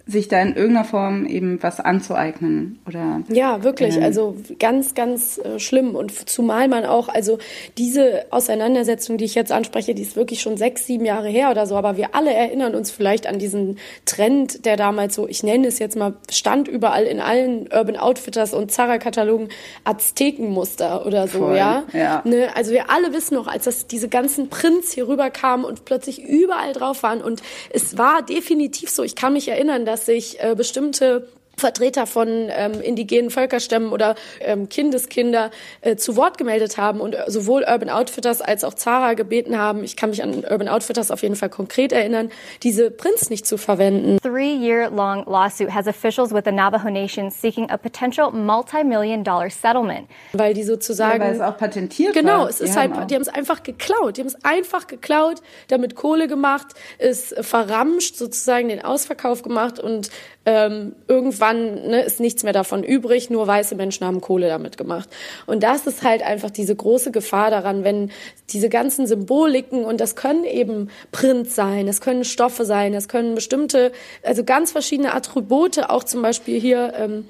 sich 0.08 0.30
da 0.30 0.42
in 0.42 0.56
irgendeiner 0.56 0.86
Form 0.86 1.26
eben 1.26 1.62
was 1.62 1.80
anzueignen 1.80 2.80
oder 2.88 3.24
ja 3.30 3.64
wirklich. 3.64 3.98
Ähm, 3.98 4.04
also 4.04 4.38
ganz 4.58 4.96
ganz 4.96 5.38
äh, 5.38 5.60
schlimm. 5.60 5.96
Und 5.96 6.30
zumal 6.30 6.70
man 6.70 6.86
auch 6.86 7.10
also 7.10 7.40
diese 7.78 8.26
Auseinandersetzung 8.30 9.18
die 9.18 9.26
ich 9.26 9.36
jetzt 9.36 9.52
anspreche 9.52 9.94
die 9.94 10.02
ist 10.02 10.16
wirklich 10.16 10.42
schon 10.42 10.56
sechs 10.56 10.86
sieben 10.86 11.06
Jahre 11.06 11.28
her 11.28 11.52
oder 11.52 11.66
so. 11.66 11.76
Aber 11.76 11.98
wir 11.98 12.16
alle 12.16 12.34
erinnern 12.34 12.74
uns 12.74 12.90
vielleicht 12.90 13.28
an 13.28 13.38
diesen 13.38 13.80
Trend 14.06 14.66
der 14.66 14.78
damals 14.78 15.16
so 15.16 15.28
ich 15.28 15.44
nenne 15.44 15.68
es 15.68 15.80
jetzt 15.80 15.98
mal 15.98 16.14
stand 16.32 16.70
überall 16.70 17.04
in 17.04 17.20
allen 17.20 17.68
Urban 17.74 17.98
Outfitters 17.98 18.54
und 18.54 18.72
Zara 18.72 19.00
Katalogen 19.00 19.50
Aztekenmuster 19.84 21.06
oder 21.06 21.28
so 21.28 21.40
voll, 21.40 21.58
ja, 21.58 21.84
ja. 21.92 22.22
Ne? 22.24 22.50
also 22.56 22.72
wir 22.72 22.90
alle 22.90 23.12
wissen 23.12 23.36
noch 23.36 23.48
als 23.48 23.66
das 23.66 23.88
diese 23.88 24.08
ganzen 24.08 24.50
Prints 24.50 24.94
hier 24.94 25.08
rüberkamen 25.10 25.66
und 25.66 25.84
plötzlich 25.84 26.24
überall 26.24 26.72
drauf 26.72 27.04
waren. 27.04 27.22
Und 27.22 27.42
es 27.72 27.98
war 27.98 28.22
definitiv 28.22 28.90
so 28.90 29.04
ich 29.04 29.16
kann 29.16 29.34
mich 29.34 29.50
erinnern 29.50 29.86
dass 29.86 29.97
dass 29.98 30.06
sich 30.06 30.40
äh, 30.44 30.54
bestimmte 30.56 31.28
Vertreter 31.58 32.06
von 32.06 32.28
ähm, 32.50 32.80
indigenen 32.82 33.32
Völkerstämmen 33.32 33.92
oder 33.92 34.16
ähm, 34.42 34.70
Kindeskinder 34.70 35.50
äh, 35.82 35.96
zu 35.96 36.16
Wort 36.16 36.38
gemeldet 36.38 36.78
haben 36.78 37.02
und 37.02 37.16
sowohl 37.28 37.66
Urban 37.68 37.90
Outfitters 37.90 38.42
als 38.42 38.64
auch 38.64 38.76
Zara 38.76 39.16
gebeten 39.16 39.58
haben, 39.58 39.84
ich 39.84 39.96
kann 39.96 40.12
mich 40.12 40.22
an 40.22 40.46
Urban 40.50 40.68
Outfitters 40.68 41.10
auf 41.10 41.24
jeden 41.24 41.36
Fall 41.36 41.50
konkret 41.50 41.92
erinnern, 41.92 42.30
diese 42.62 42.92
Prints 42.92 43.30
nicht 43.32 43.48
zu 43.48 43.58
verwenden. 43.58 44.20
Three-year-long 44.22 45.26
lawsuit 45.26 45.74
has 45.74 45.88
officials 45.88 46.32
with 46.32 46.44
the 46.46 46.52
Navajo 46.52 46.90
Nation 46.90 47.32
seeking 47.32 47.70
a 47.72 47.78
potential 47.78 48.32
multi-million 48.32 49.24
dollar 49.24 49.50
settlement. 49.50 50.08
Weil 50.34 50.54
die 50.54 50.64
sozusagen... 50.64 51.22
Ja, 51.22 51.28
weil 51.28 51.36
es 51.36 51.42
auch 51.42 51.58
patentiert 51.58 52.14
Genau, 52.14 52.42
war. 52.42 52.50
es 52.50 52.62
ist 52.62 52.76
die 52.76 52.80
halt, 52.80 52.94
haben 52.94 53.08
die 53.08 53.16
haben 53.16 53.22
es 53.24 53.30
einfach 53.30 53.64
geklaut. 53.64 54.18
Die 54.18 54.22
haben 54.22 54.28
es 54.28 54.44
einfach 54.46 54.86
geklaut, 54.86 55.42
damit 55.70 55.96
Kohle 55.96 56.28
gemacht, 56.28 56.68
es 57.00 57.34
verramscht, 57.42 58.16
sozusagen 58.16 58.70
den 58.70 58.84
Ausverkauf 58.84 59.42
gemacht 59.42 59.80
und 59.80 60.10
ähm, 60.48 60.96
irgendwann 61.10 61.90
ne, 61.90 62.04
ist 62.04 62.22
nichts 62.22 62.44
mehr 62.44 62.54
davon 62.54 62.82
übrig, 62.82 63.30
nur 63.30 63.46
weiße 63.48 63.76
Menschen 63.76 64.08
haben 64.08 64.22
Kohle 64.22 64.48
damit 64.48 64.78
gemacht. 64.78 65.10
Und 65.46 65.62
das 65.62 65.86
ist 65.88 66.04
halt 66.04 66.24
einfach 66.24 66.50
diese 66.50 66.74
große 66.74 67.12
Gefahr 67.12 67.52
daran, 67.52 67.84
wenn 67.84 68.12
diese 68.52 68.70
ganzen 68.70 69.08
Symboliken, 69.08 69.84
und 69.84 70.00
das 70.00 70.16
können 70.16 70.46
eben 70.46 70.90
Prints 71.12 71.54
sein, 71.54 71.86
das 71.86 72.00
können 72.00 72.24
Stoffe 72.24 72.64
sein, 72.64 72.94
das 72.94 73.10
können 73.10 73.36
bestimmte, 73.36 73.92
also 74.24 74.46
ganz 74.46 74.72
verschiedene 74.72 75.14
Attribute, 75.14 75.90
auch 75.90 76.06
zum 76.06 76.22
Beispiel 76.22 76.62
hier, 76.62 76.94
ähm, 76.96 77.26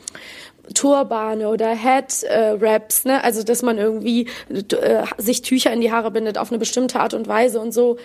Turbane 0.76 1.48
oder 1.50 1.70
Head-Wraps, 1.70 3.06
äh, 3.06 3.08
ne? 3.08 3.24
also 3.24 3.42
dass 3.42 3.64
man 3.64 3.80
irgendwie 3.80 4.28
äh, 4.50 5.04
sich 5.18 5.42
Tücher 5.42 5.72
in 5.74 5.82
die 5.82 5.92
Haare 5.92 6.12
bindet 6.12 6.38
auf 6.38 6.52
eine 6.52 6.60
bestimmte 6.60 7.00
Art 7.00 7.16
und 7.16 7.28
Weise 7.28 7.60
und 7.62 7.72
so 7.72 7.98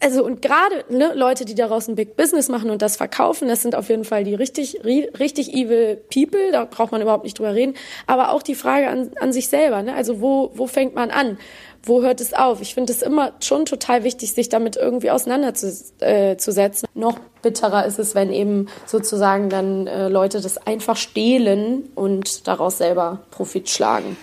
also 0.00 0.24
und 0.24 0.42
gerade 0.42 0.84
ne, 0.88 1.12
Leute, 1.14 1.44
die 1.44 1.54
daraus 1.54 1.88
ein 1.88 1.94
Big 1.94 2.16
Business 2.16 2.48
machen 2.48 2.70
und 2.70 2.82
das 2.82 2.96
verkaufen, 2.96 3.48
das 3.48 3.62
sind 3.62 3.74
auf 3.74 3.88
jeden 3.88 4.04
Fall 4.04 4.24
die 4.24 4.34
richtig, 4.34 4.84
richtig 4.84 5.52
evil 5.52 5.96
People, 6.12 6.52
da 6.52 6.64
braucht 6.64 6.92
man 6.92 7.02
überhaupt 7.02 7.24
nicht 7.24 7.38
drüber 7.38 7.54
reden. 7.54 7.74
Aber 8.06 8.32
auch 8.32 8.42
die 8.42 8.54
Frage 8.54 8.88
an, 8.88 9.10
an 9.20 9.32
sich 9.32 9.48
selber, 9.48 9.82
ne? 9.82 9.94
also 9.94 10.20
wo, 10.20 10.50
wo 10.54 10.66
fängt 10.66 10.94
man 10.94 11.10
an? 11.10 11.38
Wo 11.82 12.02
hört 12.02 12.20
es 12.20 12.34
auf? 12.34 12.60
Ich 12.62 12.74
finde 12.74 12.92
es 12.92 13.00
immer 13.00 13.34
schon 13.40 13.64
total 13.64 14.02
wichtig, 14.02 14.32
sich 14.32 14.48
damit 14.48 14.76
irgendwie 14.76 15.12
auseinanderzusetzen. 15.12 15.94
Äh, 16.00 16.98
Noch 16.98 17.20
bitterer 17.42 17.86
ist 17.86 18.00
es, 18.00 18.16
wenn 18.16 18.32
eben 18.32 18.66
sozusagen 18.86 19.50
dann 19.50 19.86
äh, 19.86 20.08
Leute 20.08 20.40
das 20.40 20.58
einfach 20.58 20.96
stehlen 20.96 21.88
und 21.94 22.48
daraus 22.48 22.78
selber 22.78 23.20
Profit 23.30 23.68
schlagen. 23.68 24.16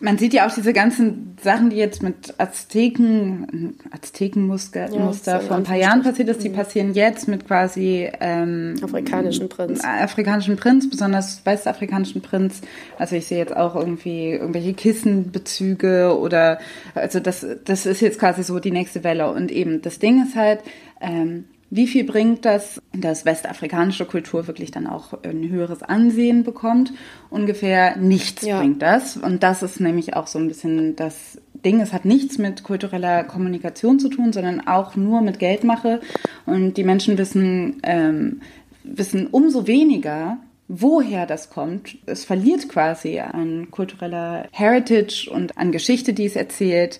Man 0.00 0.18
sieht 0.18 0.34
ja 0.34 0.46
auch 0.46 0.54
diese 0.54 0.72
ganzen 0.72 1.36
Sachen, 1.42 1.70
die 1.70 1.76
jetzt 1.76 2.02
mit 2.02 2.34
Azteken, 2.38 3.78
Aztekenmuster 3.90 4.88
ja, 4.90 5.40
vor 5.40 5.56
ein 5.56 5.64
paar 5.64 5.76
Jahren 5.76 6.02
passiert 6.02 6.28
ist, 6.28 6.42
die 6.42 6.48
passieren 6.48 6.94
jetzt 6.94 7.28
mit 7.28 7.46
quasi 7.46 8.08
ähm, 8.20 8.76
afrikanischen 8.82 9.48
Prinz. 9.48 9.84
Afrikanischen 9.84 10.56
Prinz, 10.56 10.88
besonders 10.88 11.44
westafrikanischen 11.44 12.20
Prinz. 12.20 12.60
Also 12.98 13.16
ich 13.16 13.26
sehe 13.26 13.38
jetzt 13.38 13.56
auch 13.56 13.76
irgendwie 13.76 14.32
irgendwelche 14.32 14.74
Kissenbezüge 14.74 16.18
oder 16.18 16.58
also 16.94 17.20
das, 17.20 17.46
das 17.64 17.86
ist 17.86 18.00
jetzt 18.00 18.18
quasi 18.18 18.42
so 18.42 18.58
die 18.58 18.72
nächste 18.72 19.04
Welle. 19.04 19.30
Und 19.30 19.50
eben 19.50 19.82
das 19.82 19.98
Ding 19.98 20.22
ist 20.22 20.36
halt, 20.36 20.60
ähm, 21.00 21.44
wie 21.70 21.86
viel 21.86 22.02
bringt 22.02 22.44
das, 22.44 22.82
dass 22.92 23.24
westafrikanische 23.24 24.04
Kultur 24.04 24.48
wirklich 24.48 24.72
dann 24.72 24.88
auch 24.88 25.22
ein 25.22 25.48
höheres 25.48 25.84
Ansehen 25.84 26.42
bekommt? 26.42 26.92
Ungefähr 27.30 27.96
nichts 27.96 28.44
ja. 28.44 28.58
bringt 28.58 28.82
das. 28.82 29.16
Und 29.16 29.44
das 29.44 29.62
ist 29.62 29.78
nämlich 29.78 30.14
auch 30.14 30.26
so 30.26 30.40
ein 30.40 30.48
bisschen 30.48 30.96
das 30.96 31.40
Ding. 31.64 31.80
Es 31.80 31.92
hat 31.92 32.04
nichts 32.04 32.38
mit 32.38 32.64
kultureller 32.64 33.22
Kommunikation 33.22 34.00
zu 34.00 34.08
tun, 34.08 34.32
sondern 34.32 34.66
auch 34.66 34.96
nur 34.96 35.20
mit 35.20 35.38
Geldmache. 35.38 36.00
Und 36.44 36.74
die 36.74 36.84
Menschen 36.84 37.18
wissen, 37.18 37.80
ähm, 37.84 38.40
wissen 38.82 39.28
umso 39.28 39.68
weniger, 39.68 40.38
woher 40.66 41.24
das 41.26 41.50
kommt. 41.50 41.98
Es 42.06 42.24
verliert 42.24 42.68
quasi 42.68 43.20
an 43.20 43.70
kultureller 43.70 44.48
Heritage 44.50 45.30
und 45.32 45.56
an 45.56 45.70
Geschichte, 45.70 46.14
die 46.14 46.26
es 46.26 46.34
erzählt 46.34 46.98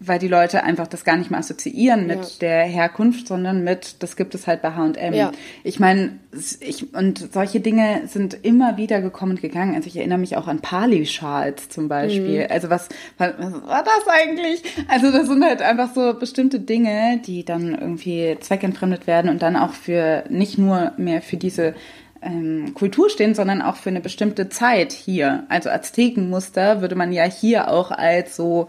weil 0.00 0.20
die 0.20 0.28
Leute 0.28 0.62
einfach 0.62 0.86
das 0.86 1.04
gar 1.04 1.16
nicht 1.16 1.30
mehr 1.30 1.40
assoziieren 1.40 2.06
mit 2.06 2.20
ja. 2.20 2.28
der 2.40 2.62
Herkunft, 2.62 3.26
sondern 3.26 3.64
mit, 3.64 4.00
das 4.02 4.14
gibt 4.14 4.34
es 4.36 4.46
halt 4.46 4.62
bei 4.62 4.70
H&M. 4.70 5.12
Ja. 5.12 5.32
Ich 5.64 5.80
meine, 5.80 6.20
ich, 6.60 6.94
und 6.94 7.32
solche 7.32 7.58
Dinge 7.58 8.02
sind 8.06 8.38
immer 8.44 8.76
wieder 8.76 9.00
gekommen 9.00 9.32
und 9.32 9.42
gegangen. 9.42 9.74
Also 9.74 9.88
ich 9.88 9.96
erinnere 9.96 10.18
mich 10.18 10.36
auch 10.36 10.46
an 10.46 10.60
Pali-Schals 10.60 11.68
zum 11.68 11.88
Beispiel. 11.88 12.44
Mhm. 12.44 12.50
Also 12.50 12.70
was, 12.70 12.88
was 13.18 13.32
war 13.38 13.82
das 13.82 14.06
eigentlich? 14.06 14.62
Also 14.86 15.10
das 15.10 15.26
sind 15.26 15.44
halt 15.44 15.62
einfach 15.62 15.92
so 15.92 16.14
bestimmte 16.14 16.60
Dinge, 16.60 17.20
die 17.26 17.44
dann 17.44 17.74
irgendwie 17.74 18.36
zweckentfremdet 18.38 19.08
werden 19.08 19.28
und 19.28 19.42
dann 19.42 19.56
auch 19.56 19.72
für, 19.72 20.22
nicht 20.28 20.58
nur 20.58 20.92
mehr 20.96 21.22
für 21.22 21.36
diese 21.36 21.74
ähm, 22.22 22.72
Kultur 22.74 23.10
stehen, 23.10 23.34
sondern 23.34 23.62
auch 23.62 23.76
für 23.76 23.90
eine 23.90 24.00
bestimmte 24.00 24.48
Zeit 24.48 24.92
hier. 24.92 25.44
Also 25.48 25.70
Aztekenmuster 25.70 26.80
würde 26.80 26.94
man 26.94 27.12
ja 27.12 27.24
hier 27.24 27.68
auch 27.68 27.90
als 27.90 28.36
so 28.36 28.68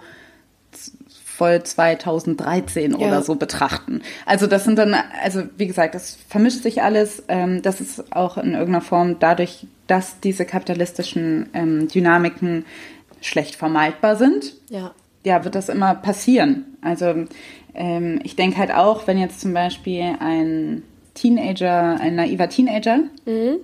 voll 1.39 1.63
2013 1.63 2.91
ja. 2.91 2.97
oder 2.97 3.21
so 3.21 3.35
betrachten. 3.35 4.01
Also 4.25 4.45
das 4.45 4.65
sind 4.65 4.77
dann, 4.77 4.93
also 5.23 5.43
wie 5.55 5.67
gesagt, 5.67 5.95
das 5.95 6.17
vermischt 6.27 6.63
sich 6.63 6.83
alles. 6.83 7.23
Ähm, 7.29 7.61
das 7.61 7.79
ist 7.79 8.13
auch 8.13 8.37
in 8.37 8.51
irgendeiner 8.51 8.81
Form 8.81 9.19
dadurch, 9.19 9.65
dass 9.87 10.19
diese 10.19 10.43
kapitalistischen 10.43 11.49
ähm, 11.53 11.87
Dynamiken 11.87 12.65
schlecht 13.21 13.55
vermeidbar 13.55 14.17
sind. 14.17 14.53
Ja. 14.69 14.91
Ja, 15.23 15.45
wird 15.45 15.55
das 15.55 15.69
immer 15.69 15.95
passieren. 15.95 16.65
Also 16.81 17.25
ähm, 17.73 18.19
ich 18.23 18.35
denke 18.35 18.57
halt 18.57 18.73
auch, 18.73 19.07
wenn 19.07 19.17
jetzt 19.17 19.39
zum 19.39 19.53
Beispiel 19.53 20.15
ein 20.19 20.83
Teenager, 21.13 22.01
ein 22.01 22.15
naiver 22.15 22.49
Teenager, 22.49 22.97
mhm. 23.25 23.59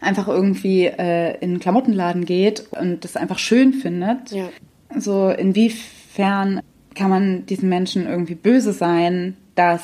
einfach 0.00 0.26
irgendwie 0.26 0.86
äh, 0.86 1.36
in 1.38 1.50
einen 1.50 1.60
Klamottenladen 1.60 2.24
geht 2.24 2.66
und 2.72 3.04
das 3.04 3.16
einfach 3.16 3.38
schön 3.38 3.74
findet, 3.74 4.32
ja. 4.32 4.48
so 4.96 5.30
inwiefern 5.30 6.62
kann 6.96 7.10
man 7.10 7.46
diesen 7.46 7.68
Menschen 7.68 8.06
irgendwie 8.06 8.34
böse 8.34 8.72
sein, 8.72 9.36
dass 9.54 9.82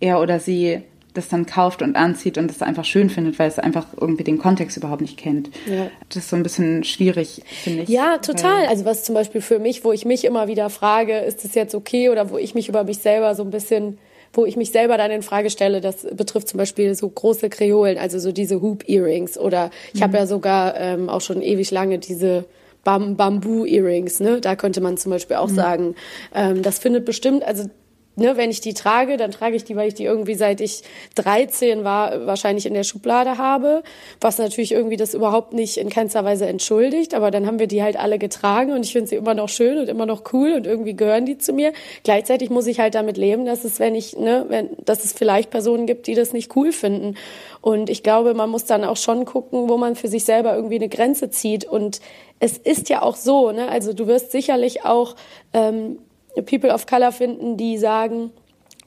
er 0.00 0.20
oder 0.20 0.40
sie 0.40 0.82
das 1.14 1.28
dann 1.28 1.46
kauft 1.46 1.82
und 1.82 1.96
anzieht 1.96 2.38
und 2.38 2.48
das 2.48 2.62
einfach 2.62 2.84
schön 2.84 3.10
findet, 3.10 3.38
weil 3.38 3.48
es 3.48 3.58
einfach 3.58 3.86
irgendwie 4.00 4.24
den 4.24 4.38
Kontext 4.38 4.76
überhaupt 4.76 5.00
nicht 5.00 5.16
kennt. 5.16 5.50
Ja. 5.66 5.90
Das 6.08 6.24
ist 6.24 6.30
so 6.30 6.36
ein 6.36 6.42
bisschen 6.42 6.84
schwierig, 6.84 7.42
finde 7.62 7.82
ich. 7.82 7.88
Ja, 7.88 8.18
total. 8.18 8.66
Also 8.66 8.84
was 8.84 9.04
zum 9.04 9.14
Beispiel 9.14 9.40
für 9.40 9.58
mich, 9.58 9.84
wo 9.84 9.92
ich 9.92 10.04
mich 10.04 10.24
immer 10.24 10.46
wieder 10.46 10.70
frage, 10.70 11.18
ist 11.18 11.44
das 11.44 11.54
jetzt 11.54 11.74
okay 11.74 12.10
oder 12.10 12.30
wo 12.30 12.38
ich 12.38 12.54
mich 12.54 12.68
über 12.68 12.84
mich 12.84 12.98
selber 12.98 13.34
so 13.34 13.42
ein 13.42 13.50
bisschen 13.50 13.98
wo 14.32 14.46
ich 14.46 14.56
mich 14.56 14.70
selber 14.70 14.96
dann 14.96 15.10
in 15.10 15.22
Frage 15.22 15.50
stelle, 15.50 15.80
das 15.80 16.06
betrifft 16.12 16.46
zum 16.46 16.58
Beispiel 16.58 16.94
so 16.94 17.08
große 17.08 17.48
Kreolen, 17.48 17.98
also 17.98 18.20
so 18.20 18.30
diese 18.30 18.62
Hoop 18.62 18.88
Earrings 18.88 19.36
oder 19.36 19.70
ich 19.92 19.98
mhm. 19.98 20.04
habe 20.04 20.18
ja 20.18 20.26
sogar 20.28 20.78
ähm, 20.78 21.08
auch 21.08 21.20
schon 21.20 21.42
ewig 21.42 21.72
lange 21.72 21.98
diese 21.98 22.44
Bam 22.84 23.16
Bamboo-Earrings, 23.16 24.20
ne? 24.20 24.40
Da 24.40 24.56
könnte 24.56 24.80
man 24.80 24.96
zum 24.96 25.10
Beispiel 25.10 25.36
auch 25.36 25.50
mhm. 25.50 25.54
sagen, 25.54 25.94
ähm, 26.34 26.62
das 26.62 26.78
findet 26.78 27.04
bestimmt, 27.04 27.44
also 27.44 27.68
ne, 28.16 28.36
wenn 28.36 28.50
ich 28.50 28.60
die 28.60 28.74
trage, 28.74 29.16
dann 29.16 29.30
trage 29.30 29.56
ich 29.56 29.64
die, 29.64 29.76
weil 29.76 29.88
ich 29.88 29.94
die 29.94 30.04
irgendwie 30.04 30.34
seit 30.34 30.60
ich 30.60 30.82
13 31.14 31.84
war, 31.84 32.26
wahrscheinlich 32.26 32.66
in 32.66 32.74
der 32.74 32.84
Schublade 32.84 33.38
habe, 33.38 33.82
was 34.20 34.38
natürlich 34.38 34.72
irgendwie 34.72 34.96
das 34.96 35.14
überhaupt 35.14 35.52
nicht 35.52 35.76
in 35.76 35.88
keinster 35.88 36.24
Weise 36.24 36.46
entschuldigt, 36.46 37.14
aber 37.14 37.30
dann 37.30 37.46
haben 37.46 37.58
wir 37.58 37.66
die 37.66 37.82
halt 37.82 37.98
alle 37.98 38.18
getragen 38.18 38.72
und 38.72 38.84
ich 38.84 38.92
finde 38.92 39.08
sie 39.08 39.16
immer 39.16 39.34
noch 39.34 39.48
schön 39.48 39.78
und 39.78 39.88
immer 39.88 40.06
noch 40.06 40.32
cool 40.32 40.52
und 40.52 40.66
irgendwie 40.66 40.94
gehören 40.94 41.26
die 41.26 41.38
zu 41.38 41.52
mir. 41.52 41.72
Gleichzeitig 42.04 42.50
muss 42.50 42.66
ich 42.66 42.80
halt 42.80 42.94
damit 42.94 43.16
leben, 43.16 43.46
dass 43.46 43.64
es, 43.64 43.80
wenn 43.80 43.94
ich, 43.94 44.16
ne, 44.16 44.44
wenn, 44.48 44.70
dass 44.84 45.04
es 45.04 45.12
vielleicht 45.12 45.50
Personen 45.50 45.86
gibt, 45.86 46.06
die 46.06 46.14
das 46.14 46.32
nicht 46.32 46.54
cool 46.56 46.72
finden. 46.72 47.16
Und 47.62 47.90
ich 47.90 48.02
glaube, 48.02 48.34
man 48.34 48.50
muss 48.50 48.64
dann 48.64 48.84
auch 48.84 48.96
schon 48.96 49.24
gucken, 49.24 49.68
wo 49.68 49.76
man 49.76 49.96
für 49.96 50.08
sich 50.08 50.24
selber 50.24 50.54
irgendwie 50.54 50.76
eine 50.76 50.88
Grenze 50.88 51.30
zieht 51.30 51.64
und 51.64 52.00
es 52.40 52.56
ist 52.56 52.88
ja 52.88 53.02
auch 53.02 53.16
so, 53.16 53.52
ne? 53.52 53.68
Also 53.68 53.92
du 53.92 54.06
wirst 54.06 54.32
sicherlich 54.32 54.84
auch 54.84 55.14
ähm, 55.52 55.98
People 56.34 56.72
of 56.72 56.86
Color 56.86 57.12
finden, 57.12 57.56
die 57.56 57.78
sagen, 57.78 58.32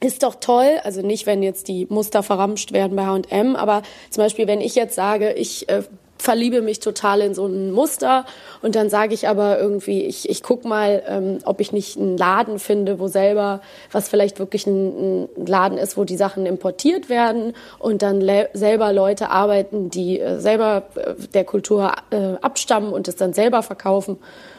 ist 0.00 0.22
doch 0.22 0.36
toll, 0.36 0.78
also 0.82 1.02
nicht, 1.02 1.26
wenn 1.26 1.42
jetzt 1.42 1.68
die 1.68 1.86
Muster 1.88 2.22
verramscht 2.22 2.72
werden 2.72 2.96
bei 2.96 3.06
H&M, 3.06 3.56
aber 3.56 3.82
zum 4.10 4.24
Beispiel, 4.24 4.46
wenn 4.46 4.60
ich 4.60 4.74
jetzt 4.74 4.94
sage, 4.94 5.32
ich 5.32 5.68
äh, 5.68 5.82
verliebe 6.18 6.62
mich 6.62 6.80
total 6.80 7.20
in 7.20 7.34
so 7.34 7.46
ein 7.46 7.70
Muster 7.70 8.24
und 8.62 8.74
dann 8.74 8.88
sage 8.88 9.14
ich 9.14 9.28
aber 9.28 9.58
irgendwie, 9.58 10.02
ich, 10.02 10.28
ich 10.28 10.42
guck 10.42 10.64
mal, 10.64 11.02
ähm, 11.06 11.38
ob 11.44 11.60
ich 11.60 11.72
nicht 11.72 11.98
einen 11.98 12.16
Laden 12.16 12.58
finde, 12.58 12.98
wo 12.98 13.08
selber, 13.08 13.60
was 13.92 14.08
vielleicht 14.08 14.38
wirklich 14.38 14.66
ein, 14.66 15.24
ein 15.36 15.46
Laden 15.46 15.78
ist, 15.78 15.96
wo 15.96 16.04
die 16.04 16.16
Sachen 16.16 16.46
importiert 16.46 17.08
werden 17.08 17.52
und 17.78 18.02
dann 18.02 18.26
selber 18.54 18.92
Leute 18.92 19.30
arbeiten, 19.30 19.90
die 19.90 20.18
äh, 20.18 20.40
selber 20.40 20.84
äh, 20.96 21.14
der 21.34 21.44
Kultur 21.44 21.92
äh, 22.10 22.34
abstammen 22.40 22.92
und 22.92 23.06
es 23.06 23.16
dann 23.16 23.34
selber 23.34 23.62
verkaufen 23.62 24.18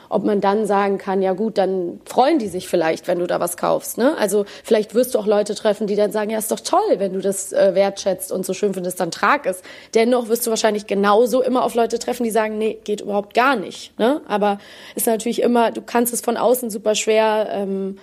ob 0.10 0.24
man 0.24 0.42
dann 0.42 0.66
sagen 0.66 0.98
kann, 0.98 1.22
ja 1.22 1.34
gut, 1.34 1.58
dann 1.58 2.02
freuen 2.06 2.40
die 2.40 2.48
sich 2.48 2.68
vielleicht, 2.68 3.08
wenn 3.08 3.20
du 3.20 3.28
da 3.28 3.40
was 3.40 3.58
kaufst. 3.58 3.98
Ne? 3.98 4.16
Also 4.18 4.46
vielleicht 4.64 4.96
wirst 4.96 5.16
du 5.16 5.20
auch 5.20 5.28
Leute 5.28 5.56
treffen, 5.56 5.88
die 5.88 5.96
dann 5.96 6.12
sagen, 6.12 6.30
ja, 6.30 6.38
ist 6.38 6.52
doch 6.52 6.60
toll, 6.60 6.82
wenn 6.98 7.14
du 7.14 7.20
das 7.20 7.54
äh, 7.54 7.76
wertschätzt 7.76 8.32
und 8.32 8.46
so 8.46 8.54
schön 8.54 8.74
findest, 8.74 9.00
dann 9.00 9.12
trag 9.12 9.46
es. 9.46 9.62
Dennoch 9.94 10.28
wirst 10.28 10.46
du 10.46 10.50
wahrscheinlich 10.50 10.88
genauso 10.88 11.42
immer 11.42 11.64
auf 11.64 11.76
Leute 11.76 12.00
treffen, 12.00 12.24
die 12.24 12.32
sagen, 12.32 12.58
nee, 12.58 12.78
geht 12.84 13.02
überhaupt 13.02 13.34
gar 13.34 13.56
nicht. 13.56 13.98
Ne? 14.00 14.22
Aber 14.28 14.60
ist 14.96 15.08
natürlich 15.08 15.42
immer, 15.42 15.72
du 15.72 15.82
kannst 15.82 16.14
es 16.14 16.22
von 16.22 16.38
außen 16.38 16.70
super 16.70 16.96
schwer 16.96 17.48
ähm, 17.52 17.98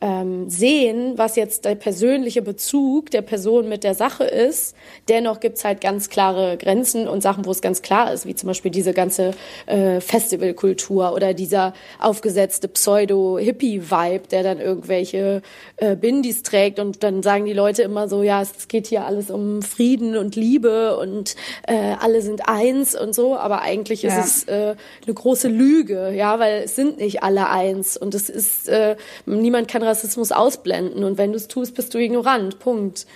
ähm, 0.00 0.48
sehen, 0.48 1.14
was 1.16 1.36
jetzt 1.36 1.64
der 1.64 1.74
persönliche 1.74 2.42
Bezug 2.42 3.10
der 3.10 3.22
Person 3.22 3.68
mit 3.68 3.84
der 3.84 3.94
Sache 3.94 4.24
ist. 4.24 4.74
Dennoch 5.08 5.40
gibt's 5.40 5.64
halt 5.64 5.80
ganz 5.80 6.08
klare 6.08 6.56
Grenzen 6.56 7.06
und 7.06 7.22
Sachen, 7.22 7.44
wo 7.44 7.50
es 7.50 7.60
ganz 7.60 7.82
klar 7.82 8.12
ist, 8.12 8.26
wie 8.26 8.34
zum 8.34 8.46
Beispiel 8.46 8.70
diese 8.70 8.94
ganze 8.94 9.32
äh, 9.66 10.00
Festivalkultur 10.00 11.12
oder 11.12 11.34
dieser 11.34 11.74
aufgesetzte 11.98 12.68
Pseudo-Hippie-Vibe, 12.68 14.28
der 14.30 14.42
dann 14.42 14.60
irgendwelche 14.60 15.42
äh, 15.76 15.96
Bindis 15.96 16.42
trägt 16.42 16.78
und 16.78 17.02
dann 17.02 17.22
sagen 17.22 17.44
die 17.44 17.52
Leute 17.52 17.82
immer 17.82 18.08
so, 18.08 18.22
ja, 18.22 18.40
es 18.40 18.68
geht 18.68 18.86
hier 18.86 19.04
alles 19.04 19.30
um 19.30 19.60
Frieden 19.60 20.16
und 20.16 20.34
Liebe 20.34 20.96
und 20.96 21.36
äh, 21.66 21.94
alle 22.00 22.22
sind 22.22 22.48
eins 22.48 22.98
und 22.98 23.14
so, 23.14 23.36
aber 23.36 23.60
eigentlich 23.60 24.02
ja. 24.02 24.18
ist 24.18 24.26
es 24.26 24.44
äh, 24.44 24.76
eine 25.04 25.14
große 25.14 25.48
Lüge, 25.48 26.12
ja, 26.14 26.38
weil 26.38 26.62
es 26.64 26.76
sind 26.76 26.98
nicht 26.98 27.22
alle 27.22 27.50
eins 27.50 27.96
und 27.96 28.14
es 28.14 28.30
ist, 28.30 28.68
äh, 28.68 28.96
niemand 29.26 29.68
kann 29.68 29.82
Rassismus 29.90 30.32
ausblenden 30.32 31.04
und 31.04 31.18
wenn 31.18 31.32
du 31.32 31.36
es 31.36 31.48
tust, 31.48 31.74
bist 31.74 31.92
du 31.92 31.98
ignorant. 31.98 32.58
Punkt. 32.58 33.06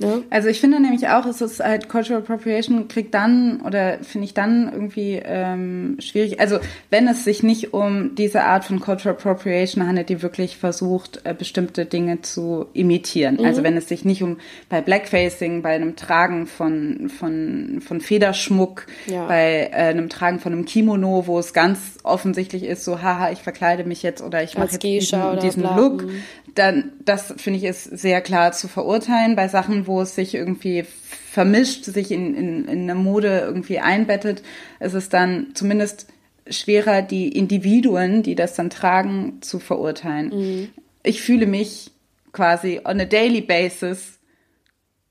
Ne? 0.00 0.22
Also 0.30 0.48
ich 0.48 0.60
finde 0.60 0.80
nämlich 0.80 1.08
auch, 1.08 1.26
es 1.26 1.40
ist 1.40 1.60
halt 1.60 1.88
Cultural 1.88 2.22
Appropriation 2.22 2.88
kriegt 2.88 3.14
dann 3.14 3.60
oder 3.60 3.98
finde 4.02 4.24
ich 4.24 4.34
dann 4.34 4.70
irgendwie 4.72 5.20
ähm, 5.22 5.96
schwierig. 6.00 6.40
Also 6.40 6.58
wenn 6.88 7.06
es 7.06 7.24
sich 7.24 7.42
nicht 7.42 7.74
um 7.74 8.14
diese 8.14 8.44
Art 8.44 8.64
von 8.64 8.80
Cultural 8.80 9.16
Appropriation 9.16 9.86
handelt, 9.86 10.08
die 10.08 10.22
wirklich 10.22 10.56
versucht, 10.56 11.20
äh, 11.24 11.34
bestimmte 11.34 11.84
Dinge 11.84 12.22
zu 12.22 12.66
imitieren. 12.72 13.36
Mhm. 13.36 13.44
Also 13.44 13.62
wenn 13.62 13.76
es 13.76 13.88
sich 13.88 14.04
nicht 14.04 14.22
um 14.22 14.38
bei 14.70 14.80
Blackfacing, 14.80 15.60
bei 15.62 15.74
einem 15.74 15.96
Tragen 15.96 16.46
von 16.46 17.10
von 17.10 17.80
von 17.80 18.00
Federschmuck, 18.00 18.86
ja. 19.06 19.26
bei 19.26 19.70
äh, 19.70 19.90
einem 19.90 20.08
Tragen 20.08 20.40
von 20.40 20.52
einem 20.52 20.64
Kimono, 20.64 21.26
wo 21.26 21.38
es 21.38 21.52
ganz 21.52 21.98
offensichtlich 22.02 22.64
ist, 22.64 22.84
so 22.84 23.02
haha, 23.02 23.30
ich 23.32 23.40
verkleide 23.40 23.84
mich 23.84 24.02
jetzt 24.02 24.22
oder 24.22 24.42
ich 24.42 24.56
mache 24.56 24.72
jetzt 24.72 24.82
diesen, 24.82 25.38
diesen 25.40 25.62
Look, 25.62 26.04
mhm. 26.04 26.22
dann 26.54 26.92
das 27.04 27.34
finde 27.36 27.58
ich 27.58 27.64
ist 27.64 27.84
sehr 27.84 28.20
klar 28.20 28.52
zu 28.52 28.68
verurteilen. 28.68 29.36
Bei 29.36 29.48
Sachen, 29.48 29.86
wo 29.90 30.00
es 30.00 30.14
sich 30.14 30.34
irgendwie 30.34 30.84
vermischt, 30.84 31.84
sich 31.84 32.12
in, 32.12 32.36
in, 32.36 32.68
in 32.68 32.82
eine 32.88 32.94
Mode 32.94 33.40
irgendwie 33.44 33.80
einbettet, 33.80 34.42
ist 34.78 34.94
es 34.94 35.08
dann 35.08 35.48
zumindest 35.54 36.06
schwerer, 36.48 37.02
die 37.02 37.28
Individuen, 37.28 38.22
die 38.22 38.36
das 38.36 38.54
dann 38.54 38.70
tragen, 38.70 39.42
zu 39.42 39.58
verurteilen. 39.58 40.28
Mhm. 40.28 40.68
Ich 41.02 41.22
fühle 41.22 41.46
mich 41.46 41.90
quasi 42.32 42.80
on 42.84 43.00
a 43.00 43.04
daily 43.04 43.40
basis 43.40 44.20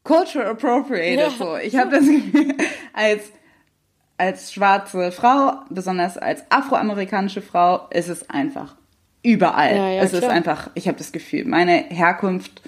cultural 0.04 0.52
appropriated. 0.52 1.20
Ja. 1.20 1.30
So. 1.38 1.58
Ich 1.58 1.76
habe 1.76 1.92
das 1.92 2.06
als 2.94 3.32
als 4.18 4.54
schwarze 4.54 5.12
Frau, 5.12 5.54
besonders 5.70 6.18
als 6.18 6.44
afroamerikanische 6.50 7.42
Frau, 7.42 7.88
ist 7.90 8.10
es 8.10 8.30
einfach 8.30 8.76
überall. 9.24 9.76
Ja, 9.76 9.90
ja, 9.90 10.04
es 10.04 10.12
klar. 10.12 10.24
ist 10.24 10.30
einfach, 10.30 10.70
ich 10.76 10.88
habe 10.88 10.98
das 10.98 11.12
Gefühl, 11.12 11.46
meine 11.46 11.86
Herkunft 11.90 12.62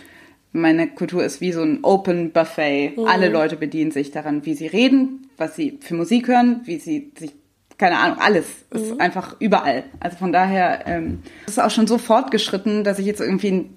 meine 0.54 0.88
Kultur 0.88 1.24
ist 1.24 1.42
wie 1.42 1.52
so 1.52 1.62
ein 1.62 1.80
Open 1.84 2.32
Buffet. 2.32 2.94
Mhm. 2.98 3.06
Alle 3.06 3.30
Leute 3.30 3.56
bedienen 3.56 3.92
sich 3.92 4.12
daran, 4.12 4.46
wie 4.46 4.54
sie 4.54 4.68
reden, 4.68 5.30
was 5.38 5.56
sie 5.56 5.80
für 5.82 5.96
Musik 5.96 6.28
hören, 6.28 6.62
wie 6.66 6.78
sie 6.78 7.12
sich, 7.18 7.34
keine 7.78 7.98
Ahnung, 7.98 8.18
alles 8.20 8.46
ist 8.72 8.94
mhm. 8.94 9.02
einfach 9.02 9.36
überall. 9.40 9.84
Also 10.00 10.18
von 10.18 10.32
daher 10.32 10.88
ähm, 10.88 11.20
ist 11.48 11.54
es 11.54 11.60
auch 11.60 11.72
schon 11.72 11.88
so 11.88 11.98
fortgeschritten, 11.98 12.84
dass 12.84 13.00
ich 13.00 13.06
jetzt 13.06 13.22
irgendwie, 13.22 13.70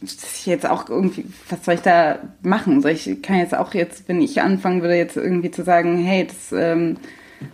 dass 0.00 0.38
ich 0.38 0.46
jetzt 0.46 0.66
auch 0.66 0.88
irgendwie, 0.88 1.26
was 1.48 1.64
soll 1.64 1.74
ich 1.74 1.80
da 1.80 2.18
machen? 2.42 2.80
Soll 2.82 2.92
ich 2.92 3.20
kann 3.22 3.38
jetzt 3.38 3.54
auch 3.54 3.74
jetzt, 3.74 4.08
wenn 4.08 4.22
ich 4.22 4.40
anfangen 4.40 4.80
würde, 4.82 4.94
jetzt 4.94 5.16
irgendwie 5.16 5.50
zu 5.50 5.64
sagen, 5.64 5.98
hey, 5.98 6.26
das, 6.26 6.52
ähm, 6.52 6.98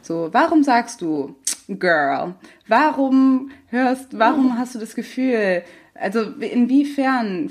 so, 0.02 0.28
warum 0.32 0.62
sagst 0.62 1.00
du, 1.00 1.34
Girl? 1.68 2.34
Warum 2.66 3.50
hörst, 3.68 4.18
warum 4.18 4.46
mhm. 4.46 4.58
hast 4.58 4.74
du 4.74 4.78
das 4.78 4.94
Gefühl? 4.94 5.62
Also 5.94 6.20
inwiefern 6.22 7.50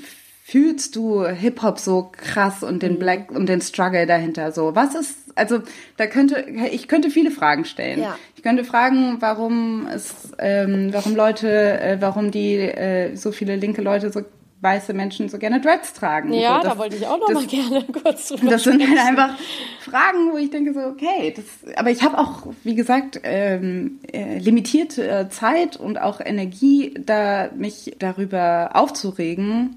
fühlst 0.50 0.96
du 0.96 1.28
Hip-Hop 1.28 1.78
so 1.78 2.10
krass 2.10 2.64
und 2.64 2.82
den 2.82 2.94
mhm. 2.94 3.00
Black 3.00 3.32
und 3.32 3.50
den 3.50 3.60
Struggle 3.60 4.06
dahinter 4.06 4.54
so? 4.54 4.76
Was 4.76 4.96
ist, 4.96 5.18
also 5.36 5.60
da 5.98 6.08
könnte, 6.08 6.46
ich 6.72 6.88
könnte 6.88 7.10
viele 7.10 7.32
Fragen 7.32 7.66
stellen. 7.66 8.00
Ja. 8.00 8.18
Ich 8.38 8.44
könnte 8.44 8.64
fragen, 8.64 9.18
warum 9.20 9.88
es, 9.94 10.32
ähm, 10.40 10.94
warum 10.94 11.18
Leute, 11.18 11.82
äh, 11.82 11.98
warum 12.00 12.32
die 12.32 12.56
äh, 12.60 13.14
so 13.18 13.34
viele 13.34 13.58
linke 13.58 13.82
Leute 13.82 14.10
so 14.10 14.22
weiße 14.62 14.94
Menschen 14.94 15.28
so 15.28 15.38
gerne 15.38 15.60
Dreads 15.60 15.92
tragen. 15.92 16.32
Ja, 16.32 16.60
so, 16.60 16.64
das, 16.64 16.74
da 16.74 16.80
wollte 16.80 16.96
ich 16.96 17.06
auch 17.06 17.20
noch 17.20 17.28
das, 17.28 17.36
mal 17.36 17.48
gerne 17.48 17.86
kurz 18.02 18.30
drüber 18.30 18.50
Das 18.50 18.64
sind 18.64 18.88
halt 18.88 19.00
einfach 19.00 19.38
Fragen, 19.82 20.32
wo 20.32 20.38
ich 20.38 20.50
denke 20.50 20.74
so, 20.74 20.80
okay, 20.80 21.34
das, 21.36 21.46
aber 21.76 21.92
ich 21.92 22.04
habe 22.04 22.18
auch, 22.18 22.48
wie 22.64 22.76
gesagt, 22.76 23.20
ähm, 23.24 24.00
äh, 24.14 24.38
limitierte 24.38 25.28
Zeit 25.30 25.76
und 25.76 26.00
auch 26.00 26.22
Energie, 26.22 26.94
da 27.06 27.50
mich 27.54 27.98
darüber 28.00 28.70
aufzuregen 28.76 29.76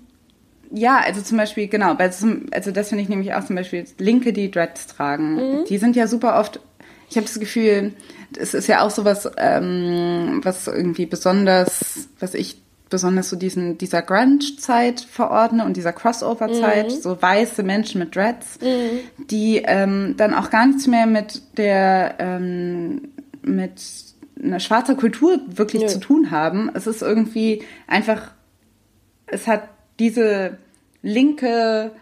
ja, 0.70 0.98
also 0.98 1.20
zum 1.20 1.36
Beispiel, 1.36 1.68
genau, 1.68 1.96
also 1.96 2.70
das 2.70 2.88
finde 2.88 3.02
ich 3.02 3.08
nämlich 3.08 3.34
auch 3.34 3.44
zum 3.44 3.56
Beispiel 3.56 3.84
Linke, 3.98 4.32
die 4.32 4.50
Dreads 4.50 4.86
tragen. 4.86 5.34
Mhm. 5.34 5.64
Die 5.68 5.78
sind 5.78 5.96
ja 5.96 6.06
super 6.06 6.38
oft, 6.38 6.60
ich 7.08 7.16
habe 7.16 7.26
das 7.26 7.38
Gefühl, 7.40 7.92
es 8.38 8.54
ist 8.54 8.68
ja 8.68 8.82
auch 8.82 8.90
so 8.90 9.04
was, 9.04 9.30
ähm, 9.36 10.40
was 10.44 10.68
irgendwie 10.68 11.06
besonders, 11.06 12.08
was 12.20 12.34
ich 12.34 12.62
besonders 12.88 13.30
so 13.30 13.36
diesen, 13.36 13.78
dieser 13.78 14.02
Grunge-Zeit 14.02 15.00
verordne 15.00 15.64
und 15.64 15.76
dieser 15.76 15.92
Crossover-Zeit, 15.92 16.90
mhm. 16.90 17.00
so 17.00 17.20
weiße 17.20 17.62
Menschen 17.62 18.00
mit 18.00 18.14
Dreads, 18.14 18.58
mhm. 18.60 19.26
die 19.26 19.62
ähm, 19.64 20.14
dann 20.16 20.34
auch 20.34 20.50
gar 20.50 20.66
nichts 20.66 20.86
mehr 20.86 21.06
mit 21.06 21.42
der, 21.56 22.16
ähm, 22.18 23.12
mit 23.42 23.80
einer 24.42 24.60
schwarzer 24.60 24.94
Kultur 24.94 25.40
wirklich 25.46 25.82
ja. 25.82 25.88
zu 25.88 26.00
tun 26.00 26.30
haben. 26.30 26.70
Es 26.74 26.86
ist 26.86 27.02
irgendwie 27.02 27.62
einfach, 27.86 28.32
es 29.26 29.46
hat 29.46 29.68
diese 30.00 30.58
linke 31.02 31.92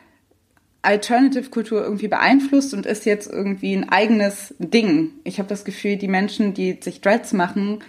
Alternative-Kultur 0.83 1.83
irgendwie 1.83 2.09
beeinflusst 2.09 2.73
und 2.73 2.87
ist 2.87 3.05
jetzt 3.05 3.31
irgendwie 3.31 3.75
ein 3.75 3.89
eigenes 3.89 4.55
Ding. 4.59 5.11
Ich 5.25 5.39
habe 5.39 5.49
das 5.49 5.65
Gefühl, 5.65 5.97
die 5.97 6.09
Menschen, 6.09 6.55
die 6.55 6.79
sich 6.81 7.01
Dreads 7.01 7.33
machen, 7.33 7.81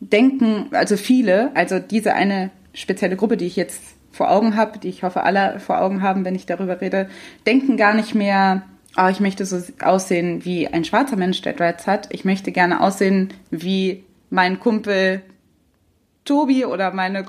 denken, 0.00 0.66
also 0.72 0.96
viele, 0.96 1.54
also 1.54 1.78
diese 1.78 2.14
eine 2.14 2.50
spezielle 2.72 3.16
Gruppe, 3.16 3.36
die 3.36 3.46
ich 3.46 3.56
jetzt 3.56 3.82
vor 4.10 4.30
Augen 4.30 4.56
habe, 4.56 4.78
die 4.78 4.88
ich 4.88 5.02
hoffe 5.02 5.22
alle 5.22 5.60
vor 5.60 5.80
Augen 5.80 6.02
haben, 6.02 6.24
wenn 6.24 6.34
ich 6.34 6.46
darüber 6.46 6.80
rede, 6.80 7.08
denken 7.46 7.76
gar 7.76 7.94
nicht 7.94 8.14
mehr, 8.14 8.62
oh, 8.96 9.08
ich 9.08 9.20
möchte 9.20 9.44
so 9.44 9.60
aussehen 9.82 10.44
wie 10.44 10.68
ein 10.68 10.84
schwarzer 10.84 11.16
Mensch, 11.16 11.42
der 11.42 11.52
Dreads 11.52 11.86
hat. 11.86 12.08
Ich 12.12 12.24
möchte 12.24 12.50
gerne 12.50 12.80
aussehen 12.80 13.32
wie 13.50 14.04
mein 14.30 14.58
Kumpel 14.58 15.22
Tobi 16.24 16.64
oder 16.64 16.92
meine 16.92 17.26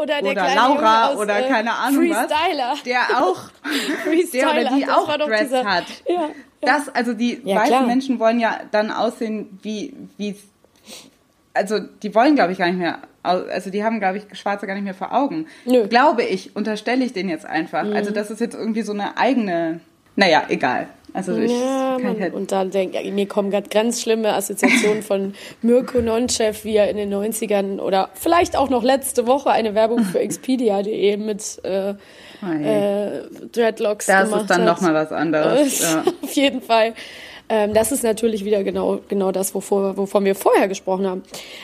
oder, 0.00 0.22
der 0.22 0.32
oder 0.32 0.54
Laura 0.54 1.06
aus, 1.08 1.16
oder 1.16 1.44
äh, 1.44 1.48
keine 1.48 1.72
Ahnung 1.72 2.06
Freestyler. 2.06 2.70
was, 2.72 2.82
der 2.82 3.00
auch, 3.22 3.38
der 4.32 4.50
oder 4.50 4.76
die 4.76 4.88
auch 4.88 5.16
Dress 5.16 5.40
dieser, 5.42 5.64
hat. 5.64 5.84
Ja, 6.06 6.14
ja. 6.14 6.28
Das, 6.62 6.88
also 6.94 7.12
die 7.12 7.40
ja, 7.44 7.56
weißen. 7.56 7.86
Menschen 7.86 8.18
wollen 8.18 8.40
ja 8.40 8.60
dann 8.70 8.90
aussehen 8.90 9.58
wie, 9.62 9.94
wie, 10.16 10.36
also 11.54 11.78
die 11.80 12.14
wollen 12.14 12.34
glaube 12.34 12.52
ich 12.52 12.58
gar 12.58 12.66
nicht 12.66 12.78
mehr, 12.78 12.98
also 13.22 13.70
die 13.70 13.84
haben 13.84 14.00
glaube 14.00 14.18
ich 14.18 14.38
Schwarze 14.38 14.66
gar 14.66 14.74
nicht 14.74 14.84
mehr 14.84 14.94
vor 14.94 15.12
Augen. 15.12 15.46
Nö. 15.64 15.86
Glaube 15.88 16.22
ich, 16.22 16.56
unterstelle 16.56 17.04
ich 17.04 17.12
denen 17.12 17.28
jetzt 17.28 17.46
einfach. 17.46 17.84
Mhm. 17.84 17.94
Also 17.94 18.10
das 18.10 18.30
ist 18.30 18.40
jetzt 18.40 18.54
irgendwie 18.54 18.82
so 18.82 18.92
eine 18.92 19.16
eigene, 19.16 19.80
naja, 20.16 20.44
egal. 20.48 20.88
Also 21.12 21.36
ich 21.36 21.50
ja, 21.50 21.98
man, 22.00 22.20
halt 22.20 22.34
und 22.34 22.52
dann 22.52 22.70
denke 22.70 23.00
ich, 23.00 23.12
mir 23.12 23.26
kommen 23.26 23.50
gerade 23.50 23.68
ganz 23.68 24.02
schlimme 24.02 24.32
Assoziationen 24.34 25.02
von 25.02 25.34
Mirko 25.62 26.00
Nonchef, 26.00 26.64
wie 26.64 26.76
er 26.76 26.88
in 26.90 26.96
den 26.96 27.12
90ern 27.12 27.78
oder 27.80 28.10
vielleicht 28.14 28.56
auch 28.56 28.70
noch 28.70 28.82
letzte 28.82 29.26
Woche 29.26 29.50
eine 29.50 29.74
Werbung 29.74 30.04
für 30.04 30.18
Expedia.de 30.20 31.16
mit 31.16 31.60
äh, 31.64 31.90
äh, 31.90 33.22
Dreadlocks 33.52 34.06
das 34.06 34.24
gemacht 34.24 34.32
hat. 34.32 34.32
Das 34.32 34.42
ist 34.42 34.50
dann 34.50 34.64
nochmal 34.64 34.94
was 34.94 35.12
anderes. 35.12 35.80
ja. 35.82 36.04
Auf 36.22 36.32
jeden 36.32 36.62
Fall. 36.62 36.94
Ähm, 37.50 37.74
das 37.74 37.90
ist 37.90 38.04
natürlich 38.04 38.44
wieder 38.44 38.62
genau, 38.62 39.00
genau 39.08 39.32
das, 39.32 39.54
wovor, 39.56 39.96
wovon 39.96 40.24
wir 40.24 40.36
vorher 40.36 40.68
gesprochen 40.68 41.06
haben. 41.06 41.22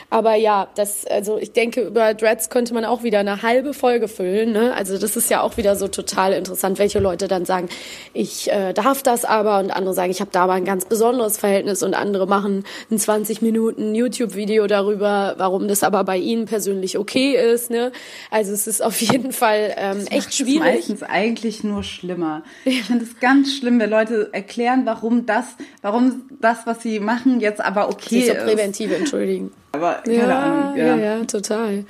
Aber 0.09 0.35
ja, 0.35 0.67
das, 0.75 1.07
also 1.07 1.37
ich 1.37 1.53
denke, 1.53 1.81
über 1.81 2.13
Dreads 2.13 2.49
könnte 2.49 2.73
man 2.73 2.83
auch 2.83 3.03
wieder 3.03 3.19
eine 3.19 3.41
halbe 3.41 3.73
Folge 3.73 4.09
füllen. 4.09 4.51
Ne? 4.51 4.73
Also 4.73 4.97
das 4.97 5.15
ist 5.15 5.29
ja 5.29 5.41
auch 5.41 5.55
wieder 5.55 5.77
so 5.77 5.87
total 5.87 6.33
interessant, 6.33 6.77
welche 6.77 6.99
Leute 6.99 7.29
dann 7.29 7.45
sagen, 7.45 7.69
ich 8.13 8.51
äh, 8.51 8.73
darf 8.73 9.01
das 9.01 9.23
aber 9.23 9.59
und 9.59 9.71
andere 9.71 9.93
sagen, 9.93 10.11
ich 10.11 10.19
habe 10.19 10.29
da 10.31 10.43
aber 10.43 10.53
ein 10.53 10.65
ganz 10.65 10.83
besonderes 10.83 11.37
Verhältnis 11.37 11.81
und 11.81 11.93
andere 11.93 12.27
machen 12.27 12.65
ein 12.91 12.99
20 12.99 13.41
Minuten 13.41 13.95
YouTube-Video 13.95 14.67
darüber, 14.67 15.35
warum 15.37 15.69
das 15.69 15.83
aber 15.83 16.03
bei 16.03 16.17
ihnen 16.17 16.45
persönlich 16.45 16.97
okay 16.97 17.33
ist. 17.53 17.69
Ne? 17.69 17.93
Also 18.29 18.51
es 18.51 18.67
ist 18.67 18.83
auf 18.83 18.99
jeden 18.99 19.31
Fall 19.31 19.73
ähm, 19.77 20.05
echt 20.09 20.33
schwierig. 20.33 20.59
meistens 20.59 21.03
eigentlich 21.03 21.63
nur 21.63 21.83
schlimmer. 21.83 22.43
Ich 22.65 22.83
finde 22.83 23.05
es 23.05 23.21
ganz 23.21 23.55
schlimm, 23.55 23.79
wenn 23.79 23.89
Leute 23.89 24.29
erklären, 24.33 24.81
warum 24.85 25.25
das, 25.25 25.45
warum 25.81 26.23
das, 26.41 26.65
was 26.65 26.81
sie 26.81 26.99
machen, 26.99 27.39
jetzt 27.39 27.61
aber 27.63 27.89
okay 27.89 28.19
ist. 28.19 28.27
So 28.27 28.33
präventive, 28.33 28.95
entschuldigen. 28.95 29.51
Aber 29.71 29.95
keine 30.03 30.17
ja, 30.17 30.39
Ahnung. 30.39 30.77
Ja. 30.77 30.85
ja, 30.85 30.97
ja, 30.97 31.25
total. 31.25 31.85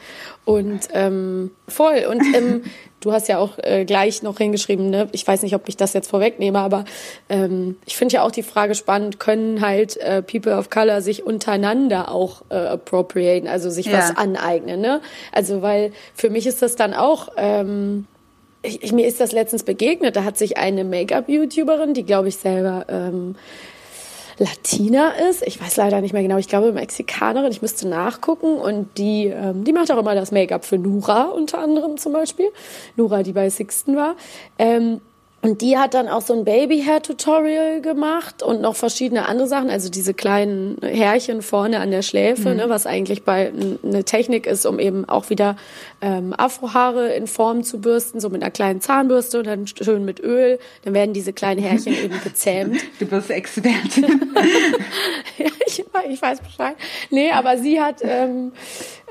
Und 0.46 0.82
ähm, 0.94 1.52
voll. 1.68 2.06
Und 2.10 2.22
ähm, 2.36 2.64
du 3.00 3.12
hast 3.12 3.28
ja 3.28 3.38
auch 3.38 3.58
äh, 3.58 3.86
gleich 3.86 4.24
noch 4.24 4.38
hingeschrieben, 4.38 4.90
ne? 4.90 5.08
ich 5.12 5.26
weiß 5.26 5.42
nicht, 5.44 5.56
ob 5.56 5.70
ich 5.70 5.78
das 5.78 5.94
jetzt 5.94 6.10
vorwegnehme, 6.10 6.60
aber 6.60 6.86
ähm, 7.30 7.78
ich 7.86 7.96
finde 7.96 8.16
ja 8.16 8.24
auch 8.24 8.32
die 8.32 8.44
Frage 8.44 8.76
spannend, 8.76 9.20
können 9.20 9.62
halt 9.62 9.98
äh, 9.98 10.22
People 10.22 10.58
of 10.58 10.70
Color 10.70 11.02
sich 11.02 11.26
untereinander 11.26 12.12
auch 12.12 12.44
äh, 12.50 12.56
appropriaten, 12.56 13.48
also 13.48 13.70
sich 13.70 13.86
Ja. 13.88 14.00
was 14.00 14.18
aneignen. 14.18 14.82
Ne? 14.82 15.02
Also 15.32 15.62
weil 15.62 15.92
für 16.14 16.30
mich 16.30 16.48
ist 16.48 16.62
das 16.62 16.76
dann 16.76 16.94
auch... 16.94 17.30
Ähm, 17.38 18.06
ich, 18.64 18.84
ich, 18.84 18.92
mir 18.92 19.08
ist 19.08 19.22
das 19.22 19.32
letztens 19.32 19.64
begegnet. 19.64 20.16
Da 20.16 20.24
hat 20.24 20.38
sich 20.38 20.58
eine 20.58 20.84
Make-up-YouTuberin, 20.84 21.94
die 21.94 22.04
glaube 22.04 22.28
ich 22.28 22.38
selber 22.38 22.86
ähm, 22.90 23.36
Latina 24.40 25.12
ist, 25.30 25.42
ich 25.46 25.60
weiß 25.62 25.78
leider 25.78 26.02
nicht 26.02 26.14
mehr 26.14 26.22
genau, 26.22 26.38
ich 26.38 26.48
glaube 26.48 26.72
Mexikanerin, 26.72 27.52
ich 27.52 27.62
müsste 27.62 27.88
nachgucken 27.88 28.58
und 28.58 28.98
die, 28.98 29.26
ähm, 29.26 29.64
die 29.64 29.74
macht 29.74 29.92
auch 29.92 29.98
immer 29.98 30.14
das 30.14 30.32
Make-up 30.32 30.64
für 30.64 30.78
Nura 30.78 31.24
unter 31.26 31.60
anderem 31.60 31.98
zum 31.98 32.14
Beispiel. 32.14 32.48
Nura, 32.96 33.24
die 33.24 33.34
bei 33.34 33.50
Sixten 33.50 33.96
war. 33.96 34.16
Ähm, 34.60 35.02
und 35.42 35.62
die 35.62 35.78
hat 35.78 35.94
dann 35.94 36.08
auch 36.10 36.22
so 36.22 36.34
ein 36.34 36.44
Baby-Hair-Tutorial 36.46 37.82
gemacht 37.82 38.42
und 38.44 38.60
noch 38.60 38.76
verschiedene 38.76 39.28
andere 39.28 39.48
Sachen, 39.48 39.70
also 39.70 39.90
diese 39.90 40.14
kleinen 40.14 40.78
Härchen 40.82 41.42
vorne 41.42 41.80
an 41.80 41.92
der 41.92 42.02
Schläfe, 42.02 42.50
Mhm. 42.50 42.56
ne, 42.58 42.70
was 42.70 42.86
eigentlich 42.88 43.24
bei 43.24 43.52
eine 43.84 44.04
Technik 44.04 44.48
ist, 44.48 44.66
um 44.66 44.80
eben 44.80 45.08
auch 45.08 45.30
wieder 45.30 45.56
ähm, 46.02 46.34
Afrohaare 46.38 47.14
in 47.14 47.28
Form 47.28 47.64
zu 47.64 47.80
bürsten, 47.80 48.20
so 48.20 48.30
mit 48.30 48.42
einer 48.42 48.52
kleinen 48.52 48.82
Zahnbürste 48.82 49.40
und 49.40 49.48
dann 49.48 49.66
schön 49.68 50.06
mit 50.06 50.20
Öl. 50.20 50.60
Dann 50.84 50.94
werden 50.94 51.14
diese 51.14 51.34
kleinen 51.34 51.62
Härchen 51.62 51.94
eben 52.04 52.20
gezähmt. 52.24 52.78
Du 53.00 53.06
bist 53.06 53.30
Expertin. 53.30 54.34
ja, 55.38 55.46
ich, 55.66 55.84
ich 56.10 56.22
weiß 56.22 56.42
Bescheid. 56.42 56.76
Nee, 57.10 57.32
aber 57.32 57.58
sie 57.58 57.80
hat, 57.82 58.02
ähm, 58.04 58.52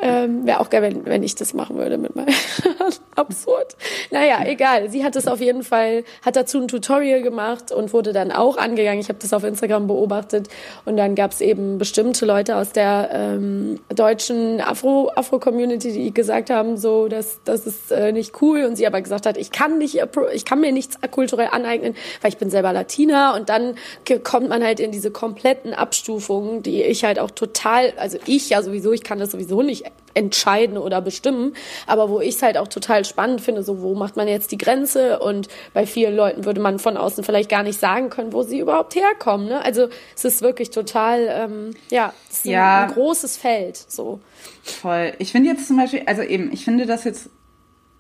ähm, 0.01 0.47
wäre 0.47 0.61
auch 0.61 0.71
geil, 0.71 0.83
wenn, 0.83 1.07
wenn 1.07 1.23
ich 1.23 1.35
das 1.35 1.55
machen 1.55 1.77
würde 1.77 1.99
mit 1.99 2.15
meinem 2.15 2.29
Absurd. 3.17 3.77
Naja, 4.11 4.45
egal. 4.45 4.91
Sie 4.91 5.05
hat 5.05 5.17
es 5.17 5.27
auf 5.27 5.41
jeden 5.41 5.63
Fall, 5.63 6.05
hat 6.27 6.35
dazu 6.35 6.59
ein 6.59 6.67
Tutorial 6.67 7.23
gemacht 7.23 7.71
und 7.71 7.93
wurde 7.93 8.13
dann 8.13 8.33
auch 8.33 8.57
angegangen. 8.57 9.01
Ich 9.01 9.09
habe 9.09 9.21
das 9.21 9.33
auf 9.33 9.45
Instagram 9.45 9.87
beobachtet 9.87 10.49
und 10.85 10.97
dann 10.97 11.15
gab 11.15 11.31
es 11.31 11.41
eben 11.41 11.79
bestimmte 11.79 12.27
Leute 12.27 12.57
aus 12.57 12.73
der 12.73 13.11
ähm, 13.13 13.79
deutschen 13.95 14.61
Afro- 14.61 15.13
Afro-Community, 15.15 15.93
die 15.93 16.13
gesagt 16.13 16.51
haben, 16.51 16.77
so, 16.77 17.07
dass 17.07 17.39
das 17.45 17.67
ist 17.67 17.93
äh, 17.93 18.11
nicht 18.11 18.43
cool 18.43 18.65
und 18.65 18.75
sie 18.75 18.89
aber 18.89 19.01
gesagt 19.01 19.25
hat, 19.25 19.37
ich 19.37 19.53
kann 19.53 19.79
nicht, 19.79 20.01
ich 20.33 20.45
kann 20.45 20.61
mir 20.61 20.73
nichts 20.73 20.99
kulturell 21.13 21.49
aneignen, 21.53 21.95
weil 22.21 22.31
ich 22.31 22.39
bin 22.39 22.51
selber 22.51 22.73
Latina 22.73 23.37
und 23.37 23.49
dann 23.49 23.77
kommt 24.25 24.49
man 24.49 24.65
halt 24.65 24.81
in 24.81 24.91
diese 24.91 25.13
kompletten 25.13 25.75
Abstufungen, 25.75 26.65
die 26.65 26.83
ich 26.83 27.05
halt 27.05 27.21
auch 27.21 27.31
total, 27.31 27.93
also 27.99 28.19
ich 28.27 28.51
ja 28.51 28.63
sowieso, 28.63 28.91
ich 28.93 29.05
kann 29.05 29.21
das 29.21 29.31
sowieso 29.31 29.63
nicht 29.63 29.85
entscheiden 30.17 30.79
oder 30.79 31.01
bestimmen, 31.01 31.53
aber 31.87 32.09
wo 32.09 32.21
ich 32.21 32.35
es 32.37 32.43
halt 32.43 32.57
auch 32.57 32.69
total 32.69 33.05
spannend 33.05 33.41
finde, 33.41 33.63
so 33.63 33.83
wo 33.83 33.95
macht 33.95 34.17
man 34.17 34.27
jetzt 34.29 34.51
die 34.51 34.59
Grenze 34.59 35.19
und 35.21 35.49
bei 35.75 35.87
vielen 35.87 36.17
Leuten 36.17 36.45
würde 36.45 36.61
man 36.61 36.79
von 36.79 36.97
außen 36.97 37.23
vielleicht 37.23 37.51
gar 37.51 37.63
nicht 37.63 37.79
sagen 37.79 38.11
können, 38.11 38.33
wo 38.33 38.43
sie 38.43 38.59
überhaupt 38.59 38.95
herkommen. 38.95 39.47
Ne? 39.49 39.63
Also 39.65 39.89
es 40.17 40.25
ist 40.25 40.43
wirklich 40.43 40.71
total, 40.71 41.29
ähm, 41.31 41.71
ja, 41.91 42.13
es 42.31 42.39
ist 42.39 42.45
Ja. 42.47 42.83
ein, 42.85 42.89
ein 42.89 42.95
großes 42.95 43.37
Feld. 43.37 43.77
So. 43.77 44.21
Voll. 44.63 45.13
Ich 45.19 45.33
finde 45.33 45.51
jetzt 45.51 45.69
zum 45.69 45.77
Beispiel, 45.77 46.03
also 46.07 46.23
eben, 46.23 46.51
ich 46.53 46.65
finde 46.65 46.87
das 46.87 47.05
jetzt, 47.05 47.29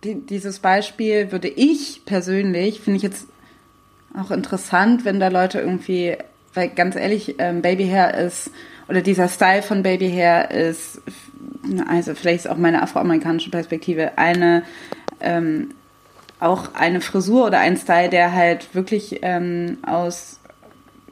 die, 0.04 0.14
dieses 0.14 0.58
Beispiel 0.60 1.32
würde 1.32 1.48
ich 1.48 2.04
persönlich, 2.06 2.80
finde 2.80 2.96
ich 2.96 3.02
jetzt 3.02 3.26
auch 4.18 4.30
interessant, 4.30 5.04
wenn 5.04 5.20
da 5.20 5.28
Leute 5.28 5.60
irgendwie, 5.60 6.16
weil 6.54 6.68
ganz 6.70 6.96
ehrlich, 6.96 7.34
ähm, 7.38 7.60
Babyhair 7.62 8.14
ist, 8.14 8.50
oder 8.88 9.02
dieser 9.02 9.28
Style 9.28 9.62
von 9.62 9.82
Babyhair 9.82 10.50
ist, 10.50 11.00
also 11.88 12.14
vielleicht 12.14 12.44
ist 12.44 12.50
auch 12.50 12.56
meine 12.56 12.82
afroamerikanische 12.82 13.50
Perspektive, 13.50 14.16
eine, 14.16 14.62
ähm, 15.20 15.70
auch 16.38 16.74
eine 16.74 17.00
Frisur 17.00 17.46
oder 17.46 17.58
ein 17.58 17.76
Style, 17.76 18.08
der 18.10 18.32
halt 18.32 18.74
wirklich 18.74 19.20
ähm, 19.22 19.78
aus 19.86 20.38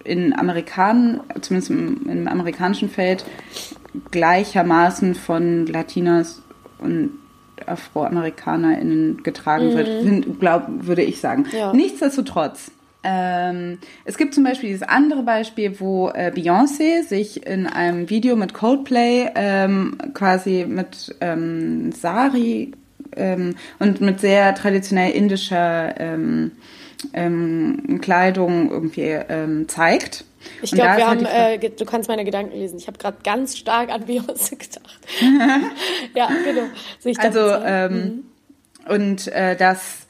in 0.05 0.39
Amerikanen, 0.39 1.21
zumindest 1.41 1.71
im, 1.71 2.09
im 2.09 2.29
amerikanischen 2.29 2.91
Feld, 2.91 3.25
gleichermaßen 4.11 5.15
von 5.15 5.67
Latinas 5.67 6.43
und 6.79 7.11
AfroamerikanerInnen 7.67 9.23
getragen 9.23 9.69
Mhm. 9.71 9.75
wird, 9.75 10.41
glaub, 10.41 10.63
würde 10.69 11.03
ich 11.03 11.21
sagen. 11.21 11.47
Ja. 11.53 11.73
Nichtsdestotrotz. 11.73 12.71
Ähm, 13.05 13.79
es 14.05 14.17
gibt 14.17 14.35
zum 14.35 14.45
Beispiel 14.45 14.71
dieses 14.71 14.87
andere 14.87 15.23
Beispiel, 15.23 15.79
wo 15.79 16.09
äh, 16.09 16.33
Beyoncé 16.35 17.03
sich 17.03 17.47
in 17.47 17.67
einem 17.67 18.09
Video 18.11 18.35
mit 18.35 18.55
Coldplay 18.55 19.31
ähm, 19.35 19.99
quasi 20.15 20.65
mit 20.67 21.15
ähm, 21.21 21.93
Sari 21.93 22.73
ähm, 23.17 23.57
und 23.79 24.01
mit 24.01 24.21
sehr 24.21 24.55
traditionell 24.55 25.13
indischer 25.13 26.01
ähm, 26.01 26.53
ähm, 27.13 28.01
Kleidung 28.01 28.71
irgendwie 28.71 29.19
zeigt. 29.67 30.25
Ich 30.63 30.73
glaube, 30.73 30.97
wir 30.97 31.09
halt 31.09 31.27
haben, 31.27 31.61
äh, 31.61 31.71
du 31.71 31.85
kannst 31.85 32.09
meine 32.09 32.25
Gedanken 32.25 32.57
lesen. 32.57 32.79
Ich 32.79 32.87
habe 32.87 32.99
gerade 32.99 33.19
ganz 33.23 33.57
stark 33.57 33.91
an 33.91 34.05
Beyoncé 34.07 34.57
gedacht. 34.57 35.01
ja, 36.15 36.29
genau. 36.45 36.67
So, 37.01 37.11
Also 37.19 37.49
so, 37.49 37.55
ähm, 37.65 38.25
und 38.89 39.29
äh, 39.29 39.57
das 39.57 40.07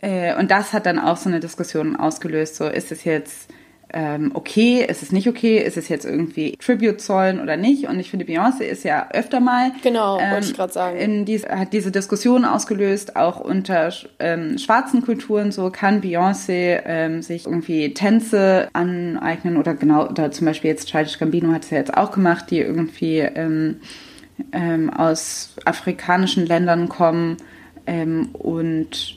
äh, 0.00 0.38
und 0.38 0.50
das 0.50 0.72
hat 0.72 0.86
dann 0.86 0.98
auch 0.98 1.16
so 1.16 1.28
eine 1.28 1.40
Diskussion 1.40 1.96
ausgelöst. 1.96 2.56
So 2.56 2.66
ist 2.66 2.92
es 2.92 3.04
jetzt 3.04 3.50
ähm, 3.92 4.32
okay, 4.34 4.84
ist 4.84 5.02
es 5.02 5.12
nicht 5.12 5.28
okay, 5.28 5.58
ist 5.58 5.76
es 5.76 5.88
jetzt 5.88 6.04
irgendwie 6.04 6.56
Tribute 6.56 7.00
zollen 7.00 7.40
oder 7.40 7.56
nicht? 7.56 7.86
Und 7.88 8.00
ich 8.00 8.10
finde, 8.10 8.24
Beyoncé 8.26 8.62
ist 8.62 8.84
ja 8.84 9.08
öfter 9.12 9.38
mal 9.38 9.72
Genau, 9.82 10.18
ähm, 10.18 10.32
wollte 10.32 10.48
ich 10.48 10.54
gerade 10.54 10.72
sagen. 10.72 10.96
in 10.98 11.24
dies, 11.24 11.46
hat 11.48 11.72
diese 11.72 11.92
Diskussion 11.92 12.44
ausgelöst, 12.44 13.14
auch 13.14 13.38
unter 13.38 13.92
ähm, 14.18 14.58
schwarzen 14.58 15.02
Kulturen. 15.02 15.52
So 15.52 15.70
kann 15.70 16.02
Beyoncé 16.02 16.82
ähm, 16.84 17.22
sich 17.22 17.46
irgendwie 17.46 17.94
Tänze 17.94 18.68
aneignen 18.72 19.56
oder 19.56 19.74
genau, 19.74 20.08
oder 20.08 20.32
zum 20.32 20.46
Beispiel 20.46 20.70
jetzt 20.70 20.88
Childish 20.88 21.18
Gambino 21.18 21.52
hat 21.52 21.64
es 21.64 21.70
ja 21.70 21.78
jetzt 21.78 21.96
auch 21.96 22.10
gemacht, 22.10 22.50
die 22.50 22.58
irgendwie 22.58 23.20
ähm, 23.20 23.76
ähm, 24.52 24.90
aus 24.90 25.54
afrikanischen 25.64 26.44
Ländern 26.44 26.88
kommen 26.88 27.36
ähm, 27.86 28.30
und 28.32 29.15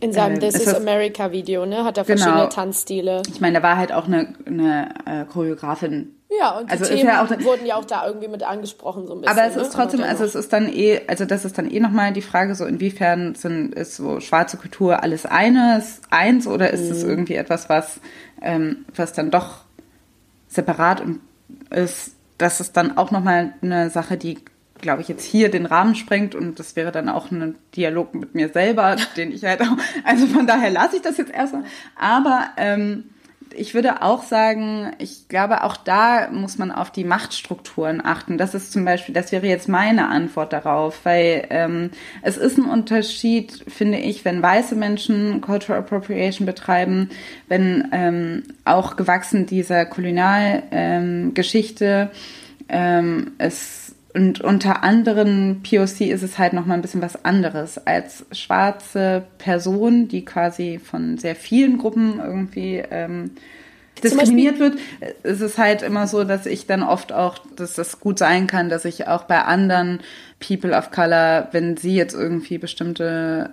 in 0.00 0.12
seinem 0.12 0.36
äh, 0.36 0.38
This 0.40 0.54
is 0.56 0.74
America 0.74 1.32
Video, 1.32 1.66
ne, 1.66 1.84
hat 1.84 1.98
er 1.98 2.04
Genau. 2.04 2.18
verschiedene 2.20 2.48
Tanzstile. 2.50 3.22
ich 3.28 3.40
meine, 3.40 3.58
da 3.58 3.62
war 3.62 3.76
halt 3.76 3.92
auch 3.92 4.06
eine, 4.06 4.34
eine 4.46 4.88
äh, 5.06 5.24
Choreografin. 5.24 6.14
Ja, 6.38 6.58
und 6.58 6.66
die 6.68 6.72
Also 6.72 6.84
Themen 6.84 7.08
ja 7.08 7.24
auch- 7.24 7.30
wurden 7.44 7.64
ja 7.64 7.76
auch 7.76 7.86
da 7.86 8.06
irgendwie 8.06 8.28
mit 8.28 8.42
angesprochen, 8.42 9.06
so 9.06 9.14
ein 9.14 9.22
bisschen. 9.22 9.36
Aber 9.38 9.48
es 9.48 9.56
ne? 9.56 9.62
ist 9.62 9.72
trotzdem, 9.72 10.00
Aber 10.00 10.08
also 10.10 10.24
dennoch. 10.24 10.34
es 10.34 10.44
ist 10.44 10.52
dann 10.52 10.68
eh, 10.72 11.00
also 11.06 11.24
das 11.24 11.44
ist 11.46 11.56
dann 11.56 11.70
eh 11.70 11.80
nochmal 11.80 12.12
die 12.12 12.20
Frage, 12.22 12.54
so 12.54 12.66
inwiefern 12.66 13.34
sind, 13.34 13.74
ist 13.74 13.96
so 13.96 14.20
schwarze 14.20 14.58
Kultur 14.58 15.02
alles 15.02 15.24
eines, 15.24 16.02
eins 16.10 16.46
oder 16.46 16.70
ist 16.70 16.90
es 16.90 17.02
Mhm. 17.02 17.10
irgendwie 17.10 17.34
etwas, 17.34 17.68
was, 17.70 18.00
ähm, 18.42 18.84
was 18.94 19.14
dann 19.14 19.30
doch 19.30 19.62
separat 20.48 21.02
ist, 21.70 22.12
das 22.36 22.60
ist 22.60 22.76
dann 22.76 22.96
auch 22.98 23.10
nochmal 23.10 23.54
eine 23.62 23.90
Sache, 23.90 24.16
die, 24.16 24.38
glaube 24.80 25.02
ich, 25.02 25.08
jetzt 25.08 25.24
hier 25.24 25.50
den 25.50 25.66
Rahmen 25.66 25.94
sprengt 25.94 26.34
und 26.34 26.58
das 26.58 26.76
wäre 26.76 26.92
dann 26.92 27.08
auch 27.08 27.30
ein 27.30 27.56
Dialog 27.76 28.14
mit 28.14 28.34
mir 28.34 28.48
selber, 28.48 28.96
den 29.16 29.32
ich 29.32 29.44
halt 29.44 29.62
auch, 29.62 29.76
also 30.04 30.26
von 30.26 30.46
daher 30.46 30.70
lasse 30.70 30.96
ich 30.96 31.02
das 31.02 31.16
jetzt 31.16 31.32
erstmal. 31.32 31.64
Aber 31.96 32.48
ähm, 32.56 33.04
ich 33.54 33.74
würde 33.74 34.02
auch 34.02 34.22
sagen, 34.22 34.92
ich 34.98 35.28
glaube, 35.28 35.64
auch 35.64 35.76
da 35.76 36.30
muss 36.30 36.56
man 36.58 36.70
auf 36.70 36.90
die 36.90 37.04
Machtstrukturen 37.04 38.04
achten. 38.04 38.36
Das 38.38 38.54
ist 38.54 38.72
zum 38.72 38.84
Beispiel, 38.84 39.14
das 39.14 39.32
wäre 39.32 39.46
jetzt 39.46 39.68
meine 39.68 40.08
Antwort 40.08 40.52
darauf, 40.52 41.00
weil 41.04 41.46
ähm, 41.50 41.90
es 42.22 42.36
ist 42.36 42.58
ein 42.58 42.66
Unterschied, 42.66 43.64
finde 43.68 43.98
ich, 43.98 44.24
wenn 44.24 44.42
weiße 44.42 44.74
Menschen 44.74 45.40
Cultural 45.40 45.78
Appropriation 45.80 46.46
betreiben, 46.46 47.10
wenn 47.48 47.88
ähm, 47.92 48.42
auch 48.64 48.96
gewachsen 48.96 49.46
dieser 49.46 49.86
Kolonialgeschichte 49.86 52.10
ähm, 52.68 53.32
es 53.38 53.87
und 54.18 54.40
unter 54.40 54.82
anderen 54.82 55.62
POC 55.62 56.00
ist 56.10 56.24
es 56.24 56.38
halt 56.38 56.52
noch 56.52 56.66
mal 56.66 56.74
ein 56.74 56.82
bisschen 56.82 57.02
was 57.02 57.24
anderes 57.24 57.78
als 57.86 58.26
schwarze 58.32 59.22
Person, 59.38 60.08
die 60.08 60.24
quasi 60.24 60.80
von 60.80 61.18
sehr 61.18 61.36
vielen 61.36 61.78
Gruppen 61.78 62.18
irgendwie 62.18 62.82
ähm, 62.90 63.30
diskriminiert 64.02 64.58
wird, 64.58 64.76
ist 65.22 65.40
es 65.40 65.56
halt 65.56 65.82
immer 65.82 66.08
so, 66.08 66.24
dass 66.24 66.46
ich 66.46 66.66
dann 66.66 66.82
oft 66.82 67.12
auch, 67.12 67.38
dass 67.54 67.74
das 67.74 68.00
gut 68.00 68.18
sein 68.18 68.48
kann, 68.48 68.68
dass 68.68 68.84
ich 68.84 69.06
auch 69.06 69.22
bei 69.22 69.40
anderen 69.40 70.00
People 70.40 70.76
of 70.76 70.90
Color, 70.90 71.50
wenn 71.52 71.76
sie 71.76 71.94
jetzt 71.94 72.14
irgendwie 72.14 72.58
bestimmte 72.58 73.52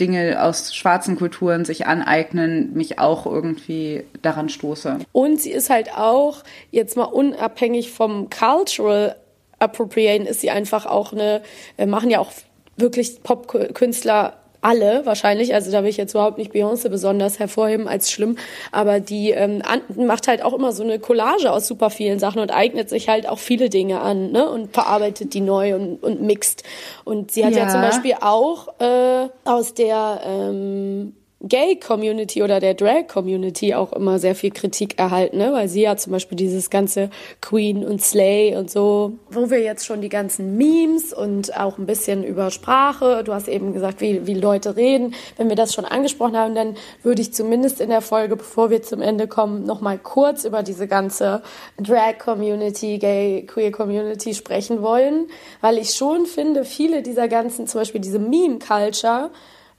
Dinge 0.00 0.42
aus 0.42 0.74
schwarzen 0.74 1.16
Kulturen 1.16 1.66
sich 1.66 1.86
aneignen, 1.86 2.72
mich 2.72 2.98
auch 2.98 3.26
irgendwie 3.26 4.04
daran 4.22 4.48
stoße. 4.48 5.00
Und 5.12 5.38
sie 5.38 5.52
ist 5.52 5.68
halt 5.68 5.90
auch, 5.94 6.44
jetzt 6.70 6.96
mal 6.96 7.04
unabhängig 7.04 7.90
vom 7.90 8.30
Cultural 8.30 9.14
Appropriaten, 9.58 10.26
ist 10.26 10.40
sie 10.40 10.50
einfach 10.50 10.86
auch 10.86 11.12
eine, 11.12 11.42
wir 11.76 11.86
machen 11.86 12.10
ja 12.10 12.20
auch 12.20 12.32
wirklich 12.76 13.22
Popkünstler 13.22 14.34
alle 14.60 15.06
wahrscheinlich, 15.06 15.54
also 15.54 15.70
da 15.70 15.82
will 15.82 15.90
ich 15.90 15.96
jetzt 15.96 16.14
überhaupt 16.14 16.38
nicht 16.38 16.52
Beyoncé 16.52 16.88
besonders 16.88 17.38
hervorheben 17.38 17.86
als 17.86 18.10
schlimm, 18.10 18.36
aber 18.72 19.00
die 19.00 19.30
ähm, 19.30 19.62
macht 19.96 20.26
halt 20.26 20.42
auch 20.42 20.52
immer 20.52 20.72
so 20.72 20.82
eine 20.82 20.98
Collage 20.98 21.52
aus 21.52 21.68
super 21.68 21.90
vielen 21.90 22.18
Sachen 22.18 22.40
und 22.40 22.50
eignet 22.50 22.88
sich 22.88 23.08
halt 23.08 23.28
auch 23.28 23.38
viele 23.38 23.70
Dinge 23.70 24.00
an 24.00 24.32
ne? 24.32 24.48
und 24.48 24.74
verarbeitet 24.74 25.34
die 25.34 25.40
neu 25.40 25.74
und, 25.76 26.02
und 26.02 26.22
mixt. 26.22 26.64
Und 27.04 27.30
sie 27.30 27.44
hat 27.44 27.52
ja, 27.52 27.60
ja 27.60 27.68
zum 27.68 27.80
Beispiel 27.80 28.14
auch 28.20 28.68
äh, 28.80 29.28
aus 29.44 29.74
der 29.74 30.20
ähm, 30.24 31.14
Gay-Community 31.40 32.42
oder 32.42 32.58
der 32.58 32.74
Drag-Community 32.74 33.74
auch 33.74 33.92
immer 33.92 34.18
sehr 34.18 34.34
viel 34.34 34.50
Kritik 34.50 34.98
erhalten, 34.98 35.38
ne? 35.38 35.52
weil 35.52 35.68
sie 35.68 35.82
ja 35.82 35.96
zum 35.96 36.12
Beispiel 36.12 36.36
dieses 36.36 36.68
ganze 36.68 37.10
Queen 37.40 37.84
und 37.84 38.02
Slay 38.02 38.56
und 38.56 38.68
so, 38.68 39.12
wo 39.30 39.48
wir 39.48 39.60
jetzt 39.60 39.86
schon 39.86 40.00
die 40.00 40.08
ganzen 40.08 40.56
Memes 40.56 41.12
und 41.12 41.56
auch 41.56 41.78
ein 41.78 41.86
bisschen 41.86 42.24
über 42.24 42.50
Sprache, 42.50 43.22
du 43.22 43.32
hast 43.32 43.46
eben 43.46 43.72
gesagt, 43.72 44.00
wie, 44.00 44.26
wie 44.26 44.34
Leute 44.34 44.74
reden, 44.74 45.14
wenn 45.36 45.48
wir 45.48 45.54
das 45.54 45.72
schon 45.72 45.84
angesprochen 45.84 46.36
haben, 46.36 46.56
dann 46.56 46.76
würde 47.04 47.22
ich 47.22 47.32
zumindest 47.32 47.80
in 47.80 47.90
der 47.90 48.00
Folge, 48.00 48.34
bevor 48.34 48.70
wir 48.70 48.82
zum 48.82 49.00
Ende 49.00 49.28
kommen, 49.28 49.64
nochmal 49.64 49.98
kurz 49.98 50.44
über 50.44 50.64
diese 50.64 50.88
ganze 50.88 51.42
Drag-Community, 51.76 52.98
Gay-Queer-Community 52.98 54.34
sprechen 54.34 54.82
wollen, 54.82 55.28
weil 55.60 55.78
ich 55.78 55.90
schon 55.94 56.26
finde, 56.26 56.64
viele 56.64 57.02
dieser 57.02 57.28
ganzen, 57.28 57.68
zum 57.68 57.80
Beispiel 57.80 58.00
diese 58.00 58.18
Meme-Culture, 58.18 59.30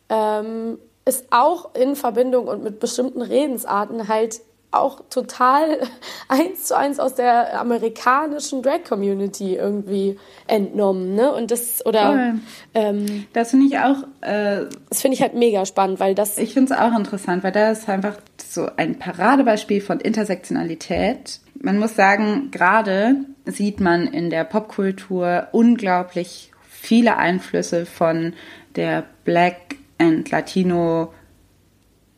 ähm, 0.09 0.77
ist 1.09 1.25
auch 1.31 1.73
in 1.75 1.95
Verbindung 1.95 2.47
und 2.47 2.63
mit 2.63 2.79
bestimmten 2.79 3.21
Redensarten 3.21 4.07
halt 4.07 4.41
auch 4.71 5.01
total 5.09 5.79
eins 6.27 6.65
zu 6.65 6.77
eins 6.77 6.99
aus 6.99 7.15
der 7.15 7.59
amerikanischen 7.59 8.61
Drag-Community 8.61 9.55
irgendwie 9.55 10.19
entnommen, 10.45 11.15
ne? 11.15 11.33
Und 11.33 11.49
das 11.49 11.83
oder 11.83 12.35
ähm, 12.75 13.25
das 13.33 13.49
finde 13.49 13.65
ich 13.65 13.79
auch. 13.79 14.03
Äh, 14.21 14.67
das 14.89 15.01
finde 15.01 15.15
ich 15.15 15.21
halt 15.21 15.33
mega 15.33 15.65
spannend, 15.65 15.99
weil 15.99 16.13
das. 16.13 16.37
Ich 16.37 16.53
finde 16.53 16.73
es 16.73 16.79
auch 16.79 16.95
interessant, 16.95 17.43
weil 17.43 17.51
da 17.51 17.71
ist 17.71 17.89
einfach 17.89 18.17
so 18.37 18.67
ein 18.77 18.99
Paradebeispiel 18.99 19.81
von 19.81 19.99
Intersektionalität. 19.99 21.39
Man 21.59 21.79
muss 21.79 21.95
sagen, 21.95 22.51
gerade 22.51 23.15
sieht 23.45 23.79
man 23.79 24.05
in 24.05 24.29
der 24.29 24.43
Popkultur 24.43 25.47
unglaublich 25.51 26.51
viele 26.69 27.17
Einflüsse 27.17 27.87
von 27.87 28.33
der 28.75 29.03
Black 29.25 29.78
and 29.99 30.29
Latino 30.31 31.13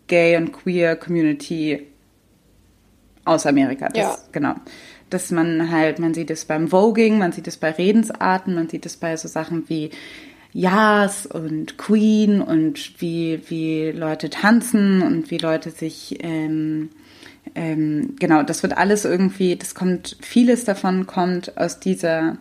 Gay 0.07 0.37
und 0.37 0.53
Queer 0.53 0.95
Community 0.95 1.87
aus 3.25 3.45
Amerika. 3.45 3.89
Das, 3.89 3.97
ja. 3.97 4.17
Genau. 4.31 4.55
Dass 5.09 5.31
man 5.31 5.71
halt, 5.71 5.99
man 5.99 6.13
sieht 6.13 6.31
es 6.31 6.45
beim 6.45 6.69
Voging, 6.69 7.17
man 7.17 7.31
sieht 7.31 7.47
es 7.47 7.57
bei 7.57 7.71
Redensarten, 7.71 8.55
man 8.55 8.69
sieht 8.69 8.85
es 8.85 8.97
bei 8.97 9.17
so 9.17 9.27
Sachen 9.27 9.67
wie 9.69 9.89
Jazz 10.53 11.25
und 11.25 11.77
Queen 11.77 12.41
und 12.41 13.01
wie, 13.01 13.41
wie 13.47 13.91
Leute 13.91 14.29
tanzen 14.29 15.01
und 15.01 15.31
wie 15.31 15.37
Leute 15.37 15.71
sich, 15.71 16.17
ähm, 16.21 16.89
ähm, 17.55 18.15
genau, 18.19 18.43
das 18.43 18.63
wird 18.63 18.77
alles 18.77 19.05
irgendwie, 19.05 19.55
das 19.55 19.75
kommt, 19.75 20.17
vieles 20.21 20.65
davon 20.65 21.07
kommt 21.07 21.57
aus 21.57 21.79
dieser 21.79 22.37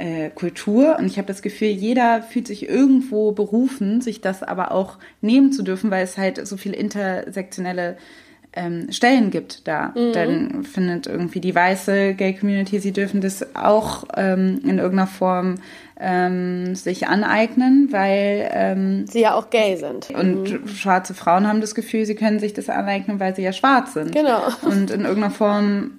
äh, 0.00 0.30
Kultur. 0.30 0.96
Und 0.98 1.06
ich 1.06 1.18
habe 1.18 1.28
das 1.28 1.42
Gefühl, 1.42 1.68
jeder 1.68 2.22
fühlt 2.22 2.46
sich 2.46 2.68
irgendwo 2.68 3.32
berufen, 3.32 4.00
sich 4.00 4.20
das 4.20 4.42
aber 4.42 4.72
auch 4.72 4.96
nehmen 5.20 5.52
zu 5.52 5.62
dürfen, 5.62 5.90
weil 5.90 6.02
es 6.02 6.16
halt 6.16 6.46
so 6.46 6.56
viele 6.56 6.76
intersektionelle 6.76 7.98
ähm, 8.52 8.90
Stellen 8.90 9.30
gibt 9.30 9.68
da. 9.68 9.92
Mhm. 9.94 10.12
Dann 10.12 10.64
findet 10.64 11.06
irgendwie 11.06 11.40
die 11.40 11.54
weiße 11.54 12.14
Gay 12.14 12.34
Community, 12.34 12.80
sie 12.80 12.92
dürfen 12.92 13.20
das 13.20 13.54
auch 13.54 14.04
ähm, 14.16 14.60
in 14.64 14.78
irgendeiner 14.78 15.06
Form 15.06 15.56
ähm, 16.00 16.74
sich 16.74 17.06
aneignen, 17.06 17.88
weil 17.90 18.50
ähm, 18.52 19.06
sie 19.06 19.20
ja 19.20 19.34
auch 19.34 19.50
gay 19.50 19.76
sind. 19.76 20.08
Und 20.10 20.62
mhm. 20.62 20.68
schwarze 20.68 21.12
Frauen 21.12 21.46
haben 21.46 21.60
das 21.60 21.74
Gefühl, 21.74 22.06
sie 22.06 22.14
können 22.14 22.40
sich 22.40 22.54
das 22.54 22.70
aneignen, 22.70 23.20
weil 23.20 23.36
sie 23.36 23.42
ja 23.42 23.52
schwarz 23.52 23.92
sind. 23.92 24.12
Genau. 24.12 24.42
Und 24.62 24.90
in 24.90 25.02
irgendeiner 25.02 25.30
Form 25.30 25.98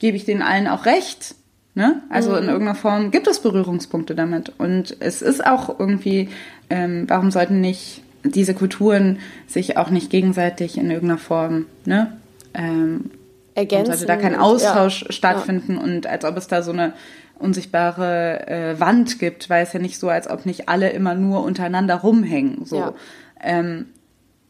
gebe 0.00 0.16
ich 0.16 0.24
denen 0.24 0.42
allen 0.42 0.66
auch 0.66 0.84
recht. 0.84 1.36
Ne? 1.76 2.00
Also 2.08 2.30
mhm. 2.30 2.38
in 2.38 2.44
irgendeiner 2.44 2.74
Form 2.74 3.10
gibt 3.10 3.26
es 3.26 3.40
Berührungspunkte 3.40 4.14
damit. 4.14 4.50
Und 4.56 4.96
es 4.98 5.20
ist 5.20 5.46
auch 5.46 5.78
irgendwie, 5.78 6.30
ähm, 6.70 7.04
warum 7.06 7.30
sollten 7.30 7.60
nicht 7.60 8.02
diese 8.24 8.54
Kulturen 8.54 9.18
sich 9.46 9.76
auch 9.76 9.90
nicht 9.90 10.08
gegenseitig 10.08 10.78
in 10.78 10.90
irgendeiner 10.90 11.18
Form 11.18 11.66
ne, 11.84 12.16
ähm, 12.54 13.10
ergänzen? 13.54 13.92
Sollte 13.92 14.06
da 14.06 14.16
kein 14.16 14.36
Austausch 14.36 15.02
ja. 15.02 15.12
stattfinden 15.12 15.74
ja. 15.74 15.82
und 15.82 16.06
als 16.06 16.24
ob 16.24 16.38
es 16.38 16.46
da 16.46 16.62
so 16.62 16.72
eine 16.72 16.94
unsichtbare 17.38 18.48
äh, 18.48 18.80
Wand 18.80 19.18
gibt, 19.18 19.50
weil 19.50 19.62
es 19.62 19.74
ja 19.74 19.78
nicht 19.78 19.98
so, 19.98 20.08
als 20.08 20.30
ob 20.30 20.46
nicht 20.46 20.70
alle 20.70 20.88
immer 20.88 21.14
nur 21.14 21.44
untereinander 21.44 21.96
rumhängen. 21.96 22.64
So. 22.64 22.78
Ja. 22.78 22.94
Ähm, 23.42 23.88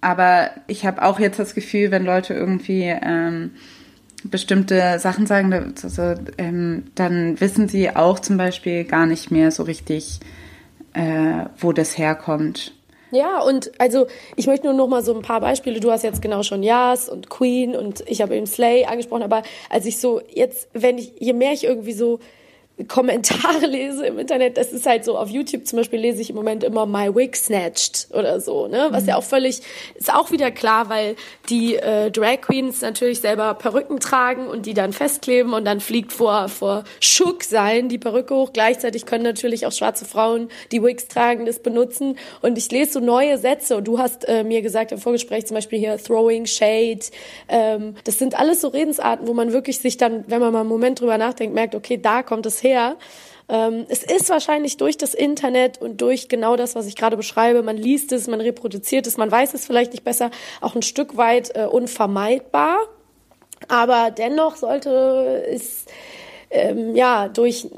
aber 0.00 0.50
ich 0.68 0.86
habe 0.86 1.02
auch 1.02 1.18
jetzt 1.18 1.40
das 1.40 1.56
Gefühl, 1.56 1.90
wenn 1.90 2.04
Leute 2.04 2.34
irgendwie 2.34 2.84
ähm, 2.84 3.50
bestimmte 4.30 4.98
Sachen 4.98 5.26
sagen, 5.26 5.74
also, 5.82 6.14
ähm, 6.38 6.84
dann 6.94 7.40
wissen 7.40 7.68
sie 7.68 7.94
auch 7.94 8.18
zum 8.18 8.36
Beispiel 8.36 8.84
gar 8.84 9.06
nicht 9.06 9.30
mehr 9.30 9.50
so 9.50 9.62
richtig, 9.62 10.20
äh, 10.94 11.44
wo 11.58 11.72
das 11.72 11.98
herkommt. 11.98 12.72
Ja, 13.12 13.40
und 13.40 13.70
also 13.80 14.06
ich 14.34 14.46
möchte 14.46 14.66
nur 14.66 14.74
noch 14.74 14.88
mal 14.88 15.02
so 15.02 15.14
ein 15.14 15.22
paar 15.22 15.40
Beispiele. 15.40 15.80
Du 15.80 15.90
hast 15.92 16.02
jetzt 16.02 16.20
genau 16.20 16.42
schon 16.42 16.62
Yas 16.62 17.08
und 17.08 17.30
Queen 17.30 17.76
und 17.76 18.02
ich 18.06 18.20
habe 18.20 18.36
eben 18.36 18.46
Slay 18.46 18.84
angesprochen, 18.84 19.22
aber 19.22 19.42
als 19.70 19.86
ich 19.86 19.98
so 19.98 20.20
jetzt, 20.28 20.68
wenn 20.72 20.98
ich, 20.98 21.12
je 21.18 21.32
mehr 21.32 21.52
ich 21.52 21.64
irgendwie 21.64 21.92
so 21.92 22.18
Kommentare 22.88 23.64
lese 23.66 24.06
im 24.06 24.18
Internet, 24.18 24.58
das 24.58 24.70
ist 24.70 24.84
halt 24.84 25.04
so, 25.04 25.16
auf 25.16 25.30
YouTube 25.30 25.66
zum 25.66 25.78
Beispiel 25.78 25.98
lese 25.98 26.20
ich 26.20 26.28
im 26.28 26.36
Moment 26.36 26.62
immer 26.62 26.84
My 26.84 27.14
Wig 27.14 27.34
Snatched 27.34 28.08
oder 28.12 28.38
so, 28.38 28.68
ne? 28.68 28.88
Was 28.90 29.04
mhm. 29.04 29.08
ja 29.08 29.16
auch 29.16 29.24
völlig, 29.24 29.62
ist 29.94 30.12
auch 30.12 30.30
wieder 30.30 30.50
klar, 30.50 30.90
weil 30.90 31.16
die 31.48 31.76
äh, 31.76 32.10
Drag 32.10 32.42
Queens 32.42 32.82
natürlich 32.82 33.20
selber 33.20 33.54
Perücken 33.54 33.98
tragen 33.98 34.46
und 34.46 34.66
die 34.66 34.74
dann 34.74 34.92
festkleben 34.92 35.54
und 35.54 35.64
dann 35.64 35.80
fliegt 35.80 36.12
vor, 36.12 36.48
vor 36.48 36.84
Schuck 37.00 37.44
sein 37.44 37.88
die 37.88 37.96
Perücke 37.96 38.34
hoch. 38.34 38.52
Gleichzeitig 38.52 39.06
können 39.06 39.24
natürlich 39.24 39.64
auch 39.64 39.72
schwarze 39.72 40.04
Frauen, 40.04 40.48
die 40.70 40.82
Wigs 40.82 41.08
tragen, 41.08 41.46
das 41.46 41.60
benutzen. 41.60 42.18
Und 42.42 42.58
ich 42.58 42.70
lese 42.70 42.92
so 42.92 43.00
neue 43.00 43.38
Sätze 43.38 43.78
und 43.78 43.88
du 43.88 43.98
hast 43.98 44.28
äh, 44.28 44.44
mir 44.44 44.60
gesagt 44.60 44.92
im 44.92 44.98
Vorgespräch 44.98 45.46
zum 45.46 45.54
Beispiel 45.54 45.78
hier 45.78 45.96
Throwing 45.96 46.44
Shade. 46.44 47.00
Ähm, 47.48 47.94
das 48.04 48.18
sind 48.18 48.38
alles 48.38 48.60
so 48.60 48.68
Redensarten, 48.68 49.26
wo 49.26 49.32
man 49.32 49.52
wirklich 49.52 49.78
sich 49.78 49.96
dann, 49.96 50.24
wenn 50.26 50.40
man 50.40 50.52
mal 50.52 50.60
einen 50.60 50.68
Moment 50.68 51.00
drüber 51.00 51.16
nachdenkt, 51.16 51.54
merkt, 51.54 51.74
okay, 51.74 51.96
da 51.96 52.22
kommt 52.22 52.44
es 52.44 52.62
her. 52.62 52.65
Ähm, 53.48 53.86
es 53.88 54.02
ist 54.02 54.28
wahrscheinlich 54.28 54.76
durch 54.76 54.96
das 54.96 55.14
Internet 55.14 55.80
und 55.80 56.00
durch 56.00 56.28
genau 56.28 56.56
das, 56.56 56.74
was 56.74 56.86
ich 56.86 56.96
gerade 56.96 57.16
beschreibe, 57.16 57.62
man 57.62 57.76
liest 57.76 58.12
es, 58.12 58.26
man 58.26 58.40
reproduziert 58.40 59.06
es, 59.06 59.16
man 59.16 59.30
weiß 59.30 59.54
es 59.54 59.66
vielleicht 59.66 59.92
nicht 59.92 60.04
besser, 60.04 60.30
auch 60.60 60.74
ein 60.74 60.82
Stück 60.82 61.16
weit 61.16 61.54
äh, 61.54 61.66
unvermeidbar. 61.66 62.78
Aber 63.68 64.10
dennoch 64.10 64.56
sollte 64.56 65.44
es 65.48 65.86
ähm, 66.50 66.94
ja 66.94 67.28
durch 67.28 67.68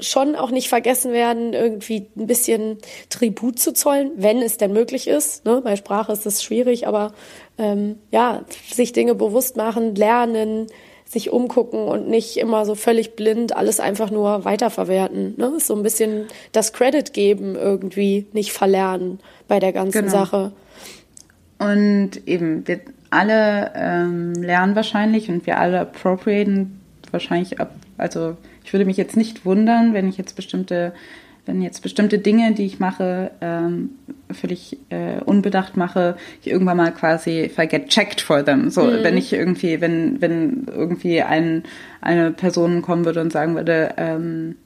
schon 0.00 0.36
auch 0.36 0.50
nicht 0.50 0.68
vergessen 0.68 1.12
werden, 1.12 1.52
irgendwie 1.52 2.08
ein 2.16 2.26
bisschen 2.26 2.78
Tribut 3.08 3.58
zu 3.58 3.72
zollen, 3.72 4.12
wenn 4.16 4.40
es 4.42 4.56
denn 4.56 4.72
möglich 4.72 5.08
ist. 5.08 5.44
Ne? 5.44 5.60
Bei 5.62 5.76
Sprache 5.76 6.12
ist 6.12 6.26
das 6.26 6.42
schwierig, 6.42 6.86
aber 6.86 7.12
ähm, 7.58 7.98
ja, 8.10 8.44
sich 8.72 8.92
Dinge 8.92 9.14
bewusst 9.14 9.56
machen, 9.56 9.94
lernen, 9.94 10.66
sich 11.10 11.32
umgucken 11.32 11.88
und 11.88 12.08
nicht 12.08 12.36
immer 12.36 12.64
so 12.64 12.76
völlig 12.76 13.16
blind 13.16 13.56
alles 13.56 13.80
einfach 13.80 14.12
nur 14.12 14.44
weiterverwerten. 14.44 15.34
Ne? 15.36 15.54
So 15.58 15.74
ein 15.74 15.82
bisschen 15.82 16.26
das 16.52 16.72
Credit 16.72 17.12
geben 17.12 17.56
irgendwie, 17.56 18.28
nicht 18.32 18.52
verlernen 18.52 19.18
bei 19.48 19.58
der 19.58 19.72
ganzen 19.72 20.02
genau. 20.02 20.12
Sache. 20.12 20.52
Und 21.58 22.28
eben, 22.28 22.66
wir 22.68 22.80
alle 23.10 23.72
ähm, 23.74 24.34
lernen 24.34 24.76
wahrscheinlich 24.76 25.28
und 25.28 25.46
wir 25.46 25.58
alle 25.58 25.80
appropriaten 25.80 26.80
wahrscheinlich 27.10 27.58
ab. 27.58 27.74
Also 27.98 28.36
ich 28.64 28.72
würde 28.72 28.84
mich 28.84 28.96
jetzt 28.96 29.16
nicht 29.16 29.44
wundern, 29.44 29.94
wenn 29.94 30.08
ich 30.08 30.16
jetzt 30.16 30.36
bestimmte 30.36 30.92
wenn 31.46 31.62
jetzt 31.62 31.82
bestimmte 31.82 32.18
Dinge, 32.18 32.52
die 32.52 32.66
ich 32.66 32.78
mache, 32.78 33.30
ähm, 33.40 33.90
völlig 34.30 34.78
äh, 34.90 35.20
unbedacht 35.24 35.76
mache, 35.76 36.16
ich 36.42 36.50
irgendwann 36.50 36.76
mal 36.76 36.92
quasi 36.92 37.44
if 37.44 37.58
I 37.58 37.66
get 37.66 37.88
checked 37.88 38.20
for 38.20 38.44
them. 38.44 38.70
So, 38.70 38.84
mhm. 38.84 39.02
wenn 39.02 39.16
ich 39.16 39.32
irgendwie, 39.32 39.80
wenn, 39.80 40.20
wenn 40.20 40.66
irgendwie 40.70 41.22
ein, 41.22 41.64
eine 42.00 42.30
Person 42.30 42.82
kommen 42.82 43.04
würde 43.04 43.20
und 43.20 43.32
sagen 43.32 43.54
würde, 43.54 43.94
ähm, 43.96 44.56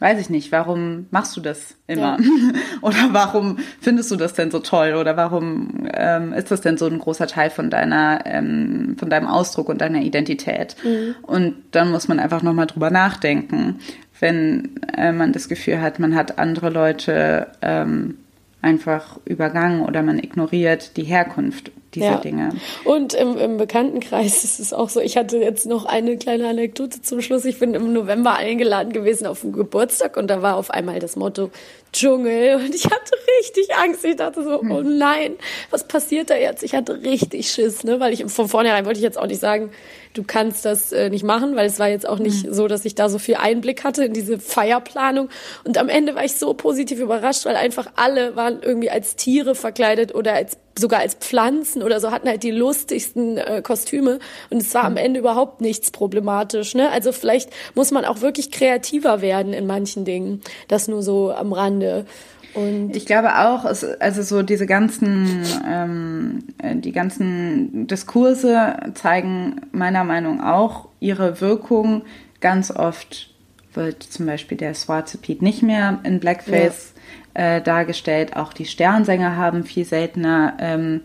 weiß 0.00 0.18
ich 0.18 0.30
nicht, 0.30 0.50
warum 0.50 1.06
machst 1.10 1.36
du 1.36 1.40
das 1.40 1.76
immer? 1.86 2.18
Ja. 2.18 2.26
oder 2.80 3.08
warum 3.12 3.58
findest 3.80 4.10
du 4.10 4.16
das 4.16 4.32
denn 4.32 4.50
so 4.50 4.58
toll? 4.58 4.94
Oder 4.94 5.16
warum 5.16 5.86
ähm, 5.92 6.32
ist 6.32 6.50
das 6.50 6.62
denn 6.62 6.78
so 6.78 6.86
ein 6.86 6.98
großer 6.98 7.26
Teil 7.26 7.50
von 7.50 7.70
deiner, 7.70 8.22
ähm, 8.24 8.96
von 8.98 9.10
deinem 9.10 9.26
Ausdruck 9.26 9.68
und 9.68 9.80
deiner 9.80 10.00
Identität? 10.00 10.74
Mhm. 10.82 11.14
Und 11.22 11.54
dann 11.72 11.90
muss 11.90 12.08
man 12.08 12.18
einfach 12.18 12.42
nochmal 12.42 12.66
drüber 12.66 12.90
nachdenken, 12.90 13.78
wenn 14.20 14.76
äh, 14.96 15.12
man 15.12 15.32
das 15.32 15.48
Gefühl 15.48 15.80
hat, 15.80 15.98
man 15.98 16.14
hat 16.14 16.38
andere 16.38 16.70
Leute 16.70 17.48
ähm, 17.62 18.18
einfach 18.62 19.18
übergangen 19.24 19.82
oder 19.82 20.02
man 20.02 20.18
ignoriert 20.18 20.96
die 20.96 21.04
Herkunft 21.04 21.72
dieser 21.94 22.06
ja. 22.06 22.16
Dinge. 22.18 22.50
Und 22.84 23.14
im, 23.14 23.36
im 23.36 23.56
Bekanntenkreis 23.56 24.44
ist 24.44 24.60
es 24.60 24.72
auch 24.72 24.88
so, 24.88 25.00
ich 25.00 25.16
hatte 25.16 25.38
jetzt 25.38 25.66
noch 25.66 25.84
eine 25.84 26.16
kleine 26.16 26.48
Anekdote 26.48 27.02
zum 27.02 27.20
Schluss. 27.20 27.44
Ich 27.44 27.58
bin 27.58 27.74
im 27.74 27.92
November 27.92 28.34
eingeladen 28.34 28.92
gewesen 28.92 29.26
auf 29.26 29.42
einen 29.42 29.52
Geburtstag 29.52 30.16
und 30.16 30.28
da 30.28 30.42
war 30.42 30.56
auf 30.56 30.70
einmal 30.70 30.98
das 30.98 31.16
Motto 31.16 31.50
Dschungel 31.92 32.56
und 32.56 32.74
ich 32.74 32.84
hatte 32.84 33.12
richtig 33.38 33.74
Angst. 33.74 34.04
Ich 34.04 34.16
dachte 34.16 34.44
so, 34.44 34.60
oh 34.60 34.82
nein, 34.82 35.34
was 35.70 35.86
passiert 35.88 36.30
da 36.30 36.36
jetzt? 36.36 36.62
Ich 36.62 36.74
hatte 36.74 37.02
richtig 37.02 37.50
Schiss, 37.50 37.84
ne? 37.84 37.98
weil 37.98 38.12
ich 38.12 38.24
von 38.26 38.48
vornherein 38.48 38.86
wollte 38.86 38.98
ich 38.98 39.04
jetzt 39.04 39.18
auch 39.18 39.26
nicht 39.26 39.40
sagen, 39.40 39.70
du 40.14 40.22
kannst 40.22 40.64
das 40.64 40.92
äh, 40.92 41.10
nicht 41.10 41.24
machen, 41.24 41.56
weil 41.56 41.66
es 41.66 41.78
war 41.78 41.88
jetzt 41.88 42.08
auch 42.08 42.18
nicht 42.18 42.46
mhm. 42.46 42.54
so, 42.54 42.68
dass 42.68 42.84
ich 42.84 42.94
da 42.94 43.08
so 43.08 43.18
viel 43.18 43.36
Einblick 43.36 43.84
hatte 43.84 44.04
in 44.04 44.12
diese 44.12 44.38
Feierplanung. 44.38 45.28
Und 45.64 45.78
am 45.78 45.88
Ende 45.88 46.14
war 46.14 46.24
ich 46.24 46.36
so 46.36 46.54
positiv 46.54 47.00
überrascht, 47.00 47.44
weil 47.44 47.56
einfach 47.56 47.88
alle 47.96 48.36
waren 48.36 48.62
irgendwie 48.62 48.90
als 48.90 49.16
Tiere 49.16 49.54
verkleidet 49.54 50.14
oder 50.14 50.34
als 50.34 50.56
sogar 50.80 51.00
als 51.00 51.14
Pflanzen 51.14 51.82
oder 51.82 52.00
so 52.00 52.10
hatten 52.10 52.28
halt 52.28 52.42
die 52.42 52.50
lustigsten 52.50 53.38
äh, 53.38 53.62
Kostüme 53.62 54.18
und 54.50 54.58
es 54.58 54.74
war 54.74 54.84
am 54.84 54.92
mhm. 54.92 54.98
Ende 54.98 55.20
überhaupt 55.20 55.60
nichts 55.60 55.90
problematisch. 55.90 56.74
Ne? 56.74 56.90
Also 56.90 57.12
vielleicht 57.12 57.50
muss 57.74 57.90
man 57.90 58.04
auch 58.04 58.20
wirklich 58.20 58.50
kreativer 58.50 59.20
werden 59.20 59.52
in 59.52 59.66
manchen 59.66 60.04
Dingen. 60.04 60.40
Das 60.68 60.88
nur 60.88 61.02
so 61.02 61.32
am 61.32 61.52
Rande. 61.52 62.06
Und 62.54 62.96
ich 62.96 63.06
glaube 63.06 63.38
auch, 63.38 63.64
es, 63.64 63.84
also 63.84 64.22
so 64.22 64.42
diese 64.42 64.66
ganzen, 64.66 65.44
ähm, 65.68 66.44
die 66.80 66.92
ganzen 66.92 67.86
Diskurse 67.86 68.74
zeigen 68.94 69.60
meiner 69.72 70.04
Meinung 70.04 70.38
nach 70.38 70.50
auch 70.50 70.88
ihre 70.98 71.40
Wirkung. 71.40 72.02
Ganz 72.40 72.70
oft 72.70 73.30
wird 73.74 74.02
zum 74.02 74.26
Beispiel 74.26 74.58
der 74.58 74.74
schwarze 74.74 75.18
Pete 75.18 75.44
nicht 75.44 75.62
mehr 75.62 76.00
in 76.02 76.18
Blackface 76.18 76.92
ja. 76.94 77.00
Äh, 77.34 77.60
dargestellt. 77.60 78.36
Auch 78.36 78.52
die 78.52 78.66
Sternsänger 78.66 79.36
haben 79.36 79.64
viel 79.64 79.84
seltener 79.84 80.56
ähm, 80.58 81.02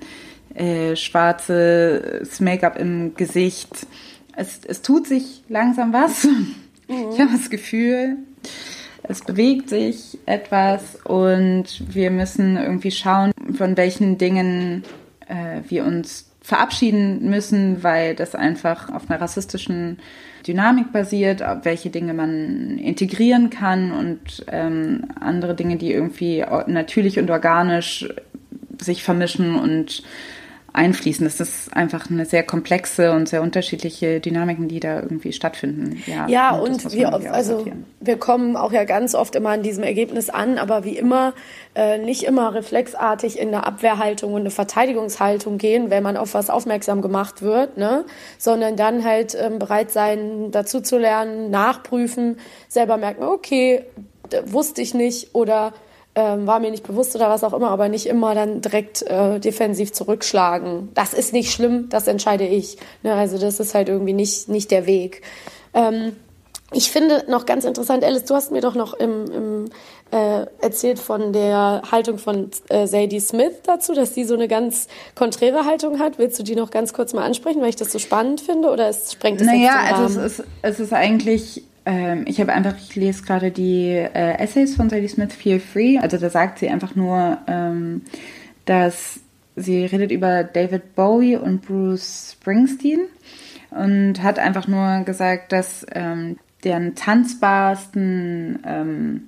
äh, 0.53 0.95
schwarzes 0.95 2.39
Make-up 2.39 2.77
im 2.77 3.15
Gesicht. 3.15 3.87
Es, 4.35 4.61
es 4.65 4.81
tut 4.81 5.07
sich 5.07 5.43
langsam 5.49 5.93
was. 5.93 6.27
Mhm. 6.87 7.09
Ich 7.13 7.19
habe 7.19 7.31
das 7.31 7.49
Gefühl, 7.49 8.17
es 9.01 9.21
bewegt 9.21 9.69
sich 9.69 10.19
etwas 10.27 10.97
und 11.03 11.65
wir 11.91 12.11
müssen 12.11 12.57
irgendwie 12.57 12.91
schauen, 12.91 13.31
von 13.57 13.75
welchen 13.75 14.19
Dingen 14.19 14.83
äh, 15.27 15.61
wir 15.67 15.83
uns 15.83 16.29
verabschieden 16.41 17.27
müssen, 17.27 17.83
weil 17.83 18.13
das 18.13 18.35
einfach 18.35 18.93
auf 18.93 19.09
einer 19.09 19.19
rassistischen 19.19 19.97
Dynamik 20.47 20.91
basiert, 20.91 21.41
welche 21.63 21.89
Dinge 21.89 22.13
man 22.13 22.77
integrieren 22.77 23.49
kann 23.49 23.91
und 23.91 24.45
ähm, 24.51 25.05
andere 25.19 25.55
Dinge, 25.55 25.77
die 25.77 25.91
irgendwie 25.91 26.45
natürlich 26.67 27.17
und 27.17 27.31
organisch 27.31 28.07
sich 28.79 29.03
vermischen 29.03 29.55
und 29.55 30.03
einfließen. 30.75 31.25
Das 31.25 31.39
ist 31.39 31.75
einfach 31.75 32.09
eine 32.09 32.25
sehr 32.25 32.43
komplexe 32.43 33.11
und 33.11 33.29
sehr 33.29 33.41
unterschiedliche 33.41 34.19
Dynamiken, 34.19 34.67
die 34.67 34.79
da 34.79 35.01
irgendwie 35.01 35.33
stattfinden. 35.33 36.01
Ja, 36.05 36.27
ja 36.27 36.55
und, 36.55 36.85
und 36.85 36.93
wir, 36.93 37.13
also 37.33 37.65
wir 37.99 38.17
kommen 38.17 38.55
auch 38.55 38.71
ja 38.71 38.83
ganz 38.83 39.15
oft 39.15 39.35
immer 39.35 39.49
an 39.49 39.63
diesem 39.63 39.83
Ergebnis 39.83 40.29
an, 40.29 40.57
aber 40.57 40.83
wie 40.83 40.97
immer 40.97 41.33
äh, 41.75 41.97
nicht 41.97 42.23
immer 42.23 42.53
reflexartig 42.53 43.39
in 43.39 43.49
eine 43.49 43.65
Abwehrhaltung 43.65 44.33
und 44.33 44.41
eine 44.41 44.51
Verteidigungshaltung 44.51 45.57
gehen, 45.57 45.89
wenn 45.89 46.03
man 46.03 46.17
auf 46.17 46.33
was 46.33 46.49
aufmerksam 46.49 47.01
gemacht 47.01 47.41
wird, 47.41 47.77
ne? 47.77 48.05
sondern 48.37 48.75
dann 48.75 49.03
halt 49.03 49.35
ähm, 49.39 49.59
bereit 49.59 49.91
sein, 49.91 50.51
dazu 50.51 50.81
zu 50.81 50.97
lernen, 50.97 51.49
nachprüfen, 51.51 52.37
selber 52.67 52.97
merken, 52.97 53.23
okay, 53.23 53.85
wusste 54.45 54.81
ich 54.81 54.93
nicht 54.93 55.33
oder 55.33 55.73
ähm, 56.15 56.47
war 56.47 56.59
mir 56.59 56.71
nicht 56.71 56.87
bewusst 56.87 57.15
oder 57.15 57.29
was 57.29 57.43
auch 57.43 57.53
immer, 57.53 57.69
aber 57.69 57.89
nicht 57.89 58.07
immer 58.07 58.33
dann 58.33 58.61
direkt 58.61 59.01
äh, 59.03 59.39
defensiv 59.39 59.91
zurückschlagen. 59.91 60.89
Das 60.93 61.13
ist 61.13 61.33
nicht 61.33 61.51
schlimm, 61.51 61.89
das 61.89 62.07
entscheide 62.07 62.47
ich. 62.47 62.77
Ne? 63.03 63.13
Also 63.13 63.37
das 63.37 63.59
ist 63.59 63.75
halt 63.75 63.89
irgendwie 63.89 64.13
nicht, 64.13 64.47
nicht 64.47 64.71
der 64.71 64.85
Weg. 64.85 65.21
Ähm, 65.73 66.15
ich 66.71 66.89
finde 66.89 67.25
noch 67.29 67.45
ganz 67.45 67.63
interessant, 67.63 68.03
Alice, 68.03 68.25
du 68.25 68.33
hast 68.33 68.51
mir 68.51 68.61
doch 68.61 68.75
noch 68.75 68.93
im, 68.93 69.31
im 69.31 69.65
äh, 70.11 70.45
erzählt 70.61 70.99
von 70.99 71.31
der 71.31 71.83
Haltung 71.91 72.17
von 72.17 72.49
äh, 72.69 72.87
Sadie 72.87 73.19
Smith 73.19 73.53
dazu, 73.63 73.93
dass 73.93 74.13
sie 74.13 74.23
so 74.23 74.33
eine 74.33 74.47
ganz 74.47 74.87
konträre 75.15 75.65
Haltung 75.65 75.99
hat. 75.99 76.17
Willst 76.17 76.39
du 76.39 76.43
die 76.43 76.55
noch 76.55 76.71
ganz 76.71 76.93
kurz 76.93 77.13
mal 77.13 77.23
ansprechen, 77.23 77.61
weil 77.61 77.69
ich 77.69 77.75
das 77.75 77.91
so 77.91 77.99
spannend 77.99 78.41
finde 78.41 78.69
oder 78.69 78.87
es 78.87 79.11
sprengt 79.11 79.41
es 79.41 79.47
Naja, 79.47 79.79
also 79.93 80.19
es 80.19 80.39
ist, 80.39 80.47
es 80.61 80.79
ist 80.79 80.93
eigentlich 80.93 81.63
ähm, 81.85 82.25
ich 82.27 82.39
habe 82.39 82.53
einfach, 82.53 82.75
ich 82.77 82.95
lese 82.95 83.23
gerade 83.23 83.51
die 83.51 83.89
äh, 83.89 84.37
Essays 84.39 84.75
von 84.75 84.89
Sadie 84.89 85.07
Smith 85.07 85.33
Feel 85.33 85.59
Free. 85.59 85.97
Also 85.99 86.17
da 86.17 86.29
sagt 86.29 86.59
sie 86.59 86.69
einfach 86.69 86.95
nur, 86.95 87.37
ähm, 87.47 88.01
dass 88.65 89.19
sie 89.55 89.85
redet 89.85 90.11
über 90.11 90.43
David 90.43 90.95
Bowie 90.95 91.37
und 91.37 91.61
Bruce 91.61 92.33
Springsteen 92.33 93.01
und 93.69 94.23
hat 94.23 94.39
einfach 94.39 94.67
nur 94.67 95.03
gesagt, 95.05 95.51
dass 95.51 95.85
ähm, 95.91 96.37
deren 96.63 96.95
tanzbarsten 96.95 98.59
ähm, 98.65 99.23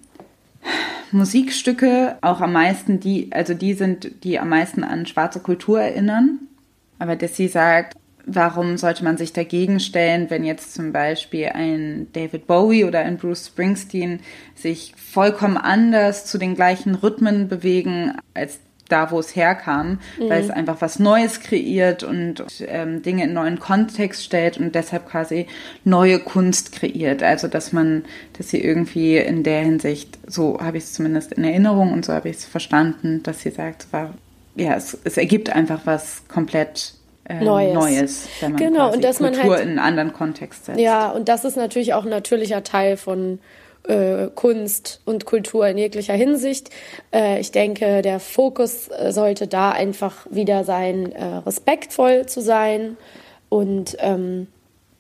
Musikstücke 1.12 2.18
auch 2.22 2.42
am 2.42 2.54
meisten 2.54 3.00
die, 3.00 3.32
also 3.32 3.54
die 3.54 3.74
sind, 3.74 4.24
die 4.24 4.40
am 4.40 4.50
meisten 4.50 4.84
an 4.84 5.06
schwarze 5.06 5.40
Kultur 5.40 5.80
erinnern. 5.80 6.40
Aber 7.00 7.16
dass 7.16 7.36
sie 7.36 7.48
sagt, 7.48 7.96
warum 8.28 8.78
sollte 8.78 9.04
man 9.04 9.18
sich 9.18 9.34
dagegen 9.34 9.80
stellen, 9.80 10.30
wenn 10.30 10.44
jetzt 10.44 10.74
zum 10.74 10.92
Beispiel 10.92 11.48
ein 11.54 12.08
David 12.12 12.46
Bowie 12.46 12.84
oder 12.86 13.00
ein 13.00 13.18
Bruce 13.18 13.48
Springsteen 13.48 14.20
sich 14.54 14.94
vollkommen 14.96 15.58
anders 15.58 16.26
zu 16.26 16.38
den 16.38 16.54
gleichen 16.54 16.94
Rhythmen 16.94 17.48
bewegen 17.48 18.18
als 18.34 18.60
da, 18.90 19.12
wo 19.12 19.20
es 19.20 19.36
herkam, 19.36 20.00
mhm. 20.20 20.30
weil 20.30 20.42
es 20.42 20.50
einfach 20.50 20.82
was 20.82 21.00
Neues 21.00 21.42
kreiert 21.42 22.04
und 22.04 22.44
ähm, 22.68 23.02
Dinge 23.02 23.26
in 23.26 23.34
neuen 23.34 23.60
Kontext 23.60 24.24
stellt 24.24 24.58
und 24.58 24.76
deshalb 24.76 25.10
quasi 25.10 25.48
neue 25.84 26.20
Kunst 26.20 26.72
kreiert. 26.74 27.24
Also 27.24 27.48
dass 27.48 27.74
man, 27.74 28.06
dass 28.38 28.50
sie 28.50 28.62
irgendwie 28.62 29.18
in 29.18 29.44
der 29.44 29.64
Hinsicht, 29.64 30.18
so 30.28 30.60
habe 30.62 30.78
ich 30.78 30.84
es 30.84 30.94
zumindest 30.94 31.34
in 31.34 31.44
Erinnerung 31.44 31.94
und 31.94 32.06
so 32.06 32.14
habe 32.14 32.30
ich 32.30 32.38
es 32.38 32.46
verstanden, 32.46 33.24
dass 33.24 33.42
sie 33.42 33.52
sagt, 33.52 33.88
war, 33.92 34.14
ja, 34.56 34.76
es, 34.76 34.98
es 35.04 35.18
ergibt 35.18 35.50
einfach 35.50 35.82
was 35.86 36.28
komplett 36.28 36.97
äh, 37.30 37.44
Neues. 37.44 37.74
Neues, 37.74 38.28
wenn 38.40 38.52
man 38.54 38.62
genau, 38.62 38.94
und 38.94 39.04
dass 39.04 39.18
Kultur 39.18 39.44
man 39.44 39.52
halt, 39.52 39.62
in 39.62 39.70
einen 39.70 39.80
anderen 39.80 40.14
Kontext 40.14 40.66
setzt. 40.66 40.80
Ja, 40.80 41.10
und 41.12 41.30
das 41.30 41.46
ist 41.46 41.58
natürlich 41.58 41.94
auch 41.94 42.04
ein 42.04 42.10
natürlicher 42.10 42.64
Teil 42.64 42.98
von 42.98 43.40
äh, 43.88 44.28
Kunst 44.34 45.02
und 45.06 45.26
Kultur 45.26 45.68
in 45.68 45.78
jeglicher 45.78 46.14
Hinsicht. 46.14 46.70
Äh, 47.14 47.40
ich 47.40 47.52
denke, 47.52 48.02
der 48.02 48.20
Fokus 48.20 48.90
äh, 48.90 49.12
sollte 49.12 49.48
da 49.48 49.72
einfach 49.72 50.26
wieder 50.30 50.64
sein, 50.64 51.12
äh, 51.12 51.26
respektvoll 51.46 52.26
zu 52.26 52.42
sein 52.42 52.98
und 53.50 53.98
ähm, 54.00 54.48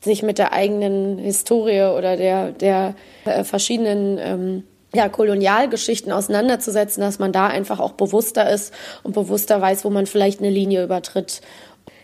sich 0.01 0.23
mit 0.23 0.37
der 0.37 0.53
eigenen 0.53 1.17
Historie 1.17 1.83
oder 1.97 2.17
der, 2.17 2.51
der 2.51 2.95
äh, 3.25 3.43
verschiedenen 3.43 4.17
ähm, 4.19 4.63
ja, 4.93 5.09
Kolonialgeschichten 5.09 6.11
auseinanderzusetzen, 6.11 7.01
dass 7.01 7.19
man 7.19 7.31
da 7.31 7.47
einfach 7.47 7.79
auch 7.79 7.91
bewusster 7.91 8.49
ist 8.49 8.73
und 9.03 9.13
bewusster 9.13 9.61
weiß, 9.61 9.83
wo 9.83 9.89
man 9.89 10.05
vielleicht 10.05 10.39
eine 10.39 10.49
Linie 10.49 10.83
übertritt 10.83 11.41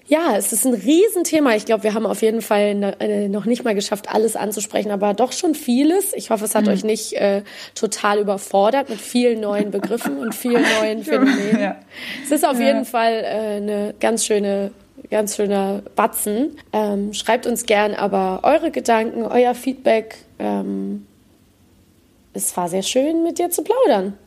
ja, 0.06 0.36
es 0.36 0.52
ist 0.52 0.66
ein 0.66 0.74
Riesenthema. 0.74 1.56
Ich 1.56 1.66
glaube, 1.66 1.84
wir 1.84 1.94
haben 1.94 2.06
auf 2.06 2.22
jeden 2.22 2.42
Fall 2.42 2.96
äh, 3.00 3.30
noch 3.30 3.46
nicht 3.46 3.64
mal 3.64 3.74
geschafft, 3.74 4.10
alles 4.10 4.36
anzusprechen, 4.36 4.92
aber 4.92 5.14
doch 5.14 5.32
schon 5.32 5.56
vieles. 5.56 6.14
Ich 6.14 6.30
hoffe, 6.30 6.44
es 6.44 6.56
hat 6.56 6.66
mhm. 6.66 6.72
euch 6.72 6.84
nicht 6.84 7.14
äh, 7.14 7.42
total 7.74 8.20
überfordert 8.20 8.90
mit 8.90 9.00
vielen 9.00 9.40
neuen 9.42 9.72
Begriffen 9.72 10.18
und 10.18 10.36
vielen 10.36 10.66
neuen 10.82 11.04
Phänomenen. 11.04 11.60
Ja. 11.60 11.78
Es 12.24 12.32
ist 12.32 12.46
auf 12.46 12.60
ja. 12.60 12.68
jeden 12.68 12.86
Fall 12.86 13.14
äh, 13.24 13.58
eine 13.58 13.94
ganz 14.00 14.26
schöne 14.26 14.72
ganz 15.10 15.36
schöner 15.36 15.84
Batzen. 15.96 16.58
Ähm, 16.72 17.14
schreibt 17.14 17.46
uns 17.46 17.66
gern 17.66 17.94
aber 17.94 18.40
eure 18.44 18.72
Gedanken, 18.72 19.24
euer 19.24 19.54
Feedback. 19.54 20.18
Ähm, 20.40 21.06
es 22.34 22.56
war 22.58 22.68
sehr 22.70 22.84
schön, 22.84 23.24
mit 23.24 23.38
dir 23.38 23.50
zu 23.50 23.64
plaudern. 23.64 24.18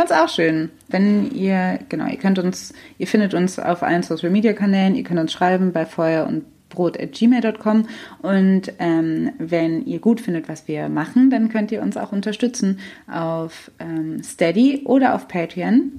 Ich 0.00 0.08
fand 0.08 0.12
es 0.12 0.16
auch 0.16 0.34
schön. 0.34 0.70
Wenn 0.88 1.30
ihr, 1.32 1.78
genau, 1.90 2.06
ihr 2.06 2.16
könnt 2.16 2.38
uns, 2.38 2.72
ihr 2.96 3.06
findet 3.06 3.34
uns 3.34 3.58
auf 3.58 3.82
allen 3.82 4.02
Social 4.02 4.30
Media 4.30 4.54
Kanälen, 4.54 4.94
ihr 4.94 5.04
könnt 5.04 5.20
uns 5.20 5.30
schreiben 5.30 5.72
bei 5.72 5.84
Feuer 5.84 6.26
und 6.26 6.46
brot.gmail.com 6.70 7.86
und 8.22 8.72
ähm, 8.78 9.32
wenn 9.36 9.84
ihr 9.84 9.98
gut 9.98 10.22
findet, 10.22 10.48
was 10.48 10.66
wir 10.68 10.88
machen, 10.88 11.28
dann 11.28 11.50
könnt 11.50 11.70
ihr 11.70 11.82
uns 11.82 11.98
auch 11.98 12.12
unterstützen 12.12 12.78
auf 13.12 13.70
ähm, 13.78 14.22
Steady 14.22 14.84
oder 14.86 15.14
auf 15.14 15.28
Patreon. 15.28 15.92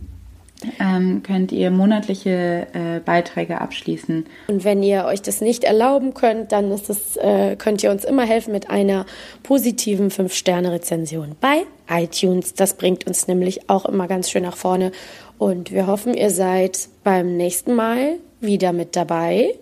Ähm, 0.79 1.23
könnt 1.23 1.51
ihr 1.51 1.71
monatliche 1.71 2.67
äh, 2.73 2.99
Beiträge 2.99 3.61
abschließen. 3.61 4.25
Und 4.47 4.63
wenn 4.63 4.83
ihr 4.83 5.05
euch 5.05 5.21
das 5.21 5.41
nicht 5.41 5.63
erlauben 5.63 6.13
könnt, 6.13 6.51
dann 6.51 6.71
es, 6.71 7.17
äh, 7.17 7.55
könnt 7.55 7.83
ihr 7.83 7.91
uns 7.91 8.05
immer 8.05 8.23
helfen 8.23 8.51
mit 8.51 8.69
einer 8.69 9.05
positiven 9.43 10.09
5-Sterne-Rezension 10.09 11.35
bei 11.39 11.63
iTunes. 11.89 12.53
Das 12.53 12.75
bringt 12.75 13.07
uns 13.07 13.27
nämlich 13.27 13.69
auch 13.69 13.85
immer 13.85 14.07
ganz 14.07 14.29
schön 14.29 14.43
nach 14.43 14.57
vorne. 14.57 14.91
Und 15.37 15.71
wir 15.71 15.87
hoffen, 15.87 16.13
ihr 16.13 16.29
seid 16.29 16.89
beim 17.03 17.35
nächsten 17.35 17.73
Mal 17.73 18.17
wieder 18.39 18.73
mit 18.73 18.95
dabei, 18.95 19.55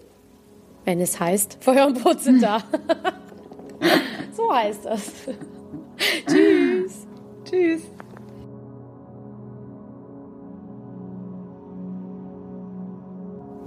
wenn 0.86 1.00
es 1.00 1.20
heißt, 1.20 1.58
Feuer 1.62 1.88
und 1.88 2.02
Brot 2.02 2.22
sind 2.22 2.44
da. 2.44 2.64
so 4.36 4.54
heißt 4.54 4.86
das. 4.86 5.12
Tschüss. 6.28 7.08
Tschüss. 7.46 7.82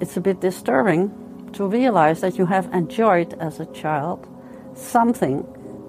It's 0.03 0.17
a 0.17 0.21
bit 0.21 0.41
disturbing 0.41 1.13
to 1.53 1.65
realize 1.65 2.23
that 2.23 2.37
you 2.37 2.47
have 2.47 2.67
enjoyed 2.75 3.35
as 3.35 3.61
a 3.61 3.67
child 3.67 4.27
something 4.75 5.47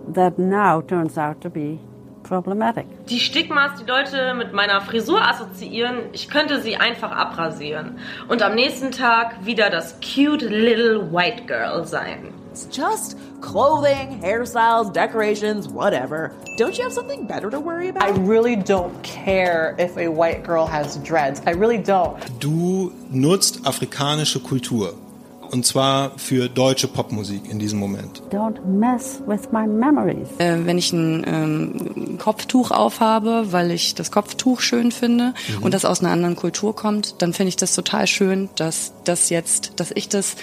that 0.07 0.37
now 0.37 0.81
turns 0.81 1.17
out 1.17 1.41
to 1.41 1.49
be 1.49 1.79
problematic. 2.23 2.85
Die 3.07 3.19
Stigmas, 3.19 3.71
die 3.79 3.85
Leute 3.85 4.33
mit 4.33 4.53
meiner 4.53 4.81
Frisur 4.81 5.21
assoziieren, 5.21 5.97
ich 6.13 6.29
könnte 6.29 6.61
sie 6.61 6.77
einfach 6.77 7.11
abrasieren 7.11 7.99
und 8.27 8.41
am 8.41 8.55
nächsten 8.55 8.91
Tag 8.91 9.45
wieder 9.45 9.69
das 9.69 9.99
cute 9.99 10.43
little 10.45 11.11
white 11.11 11.43
girl 11.45 11.85
sein. 11.85 12.33
It's 12.51 12.67
just 12.71 13.17
clothing, 13.41 14.21
hairstyles, 14.21 14.91
decorations, 14.91 15.67
whatever. 15.67 16.31
Don't 16.59 16.77
you 16.77 16.83
have 16.83 16.93
something 16.93 17.25
better 17.25 17.49
to 17.49 17.59
worry 17.59 17.89
about? 17.89 18.03
I 18.03 18.11
really 18.11 18.55
don't 18.55 18.93
care 19.01 19.75
if 19.79 19.97
a 19.97 20.07
white 20.07 20.43
girl 20.43 20.67
has 20.67 20.97
dreads. 20.97 21.41
I 21.47 21.53
really 21.53 21.79
don't. 21.79 22.15
Du 22.39 22.91
nutzt 23.09 23.65
afrikanische 23.65 24.39
Kultur. 24.39 24.93
Und 25.53 25.67
zwar 25.67 26.13
für 26.17 26.49
deutsche 26.49 26.87
Popmusik 26.87 27.47
in 27.47 27.59
diesem 27.59 27.77
Moment. 27.77 28.23
Don't 28.31 28.59
mess 28.65 29.21
with 29.27 29.51
my 29.51 29.67
memories. 29.67 30.27
Äh, 30.39 30.65
wenn 30.65 30.79
ich 30.79 30.91
ein 30.91 31.23
ähm, 31.27 32.17
Kopftuch 32.17 32.71
aufhabe, 32.71 33.51
weil 33.51 33.69
ich 33.69 33.93
das 33.93 34.09
Kopftuch 34.09 34.61
schön 34.61 34.91
finde 34.91 35.35
mhm. 35.57 35.63
und 35.63 35.75
das 35.75 35.85
aus 35.85 36.01
einer 36.01 36.09
anderen 36.09 36.35
Kultur 36.35 36.75
kommt, 36.75 37.21
dann 37.21 37.33
finde 37.33 37.49
ich 37.49 37.55
das 37.55 37.75
total 37.75 38.07
schön, 38.07 38.49
dass 38.55 38.93
das 39.03 39.29
jetzt, 39.29 39.73
dass 39.75 39.91
ich 39.91 40.09
das 40.09 40.37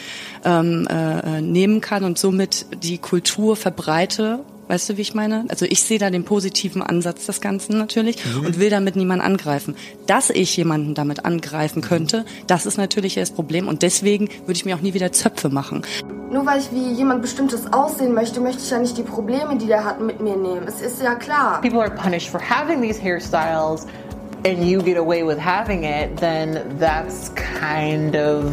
ähm, 0.44 0.86
äh, 0.88 1.40
nehmen 1.40 1.80
kann 1.80 2.04
und 2.04 2.16
somit 2.16 2.66
die 2.84 2.98
Kultur 2.98 3.56
verbreite 3.56 4.44
Weißt 4.70 4.88
du, 4.88 4.96
wie 4.96 5.00
ich 5.00 5.14
meine? 5.14 5.46
Also 5.48 5.66
ich 5.66 5.82
sehe 5.82 5.98
da 5.98 6.10
den 6.10 6.22
positiven 6.22 6.80
Ansatz 6.80 7.26
des 7.26 7.40
Ganzen 7.40 7.76
natürlich 7.76 8.24
mhm. 8.24 8.46
und 8.46 8.60
will 8.60 8.70
damit 8.70 8.94
niemanden 8.94 9.24
angreifen. 9.24 9.74
Dass 10.06 10.30
ich 10.30 10.56
jemanden 10.56 10.94
damit 10.94 11.24
angreifen 11.24 11.82
könnte, 11.82 12.24
das 12.46 12.66
ist 12.66 12.78
natürlich 12.78 13.16
das 13.16 13.32
Problem 13.32 13.66
und 13.66 13.82
deswegen 13.82 14.28
würde 14.42 14.52
ich 14.52 14.64
mir 14.64 14.76
auch 14.76 14.80
nie 14.80 14.94
wieder 14.94 15.10
Zöpfe 15.10 15.48
machen. 15.48 15.82
Nur 16.30 16.46
weil 16.46 16.60
ich 16.60 16.70
wie 16.70 16.92
jemand 16.92 17.20
bestimmtes 17.20 17.72
aussehen 17.72 18.14
möchte, 18.14 18.40
möchte 18.40 18.62
ich 18.62 18.70
ja 18.70 18.78
nicht 18.78 18.96
die 18.96 19.02
Probleme, 19.02 19.58
die 19.58 19.66
der 19.66 19.84
hat, 19.84 20.00
mit 20.00 20.20
mir 20.20 20.36
nehmen. 20.36 20.62
Es 20.68 20.80
ist 20.80 21.02
ja 21.02 21.16
klar. 21.16 21.60
People 21.62 21.80
are 21.80 21.90
punished 21.90 22.28
for 22.28 22.40
having 22.40 22.80
these 22.80 23.02
hairstyles 23.02 23.88
and 24.44 24.64
you 24.64 24.80
get 24.80 24.96
away 24.96 25.26
with 25.26 25.38
having 25.40 25.82
it, 25.82 26.16
then 26.18 26.78
that's 26.78 27.32
kind 27.34 28.14
of 28.14 28.52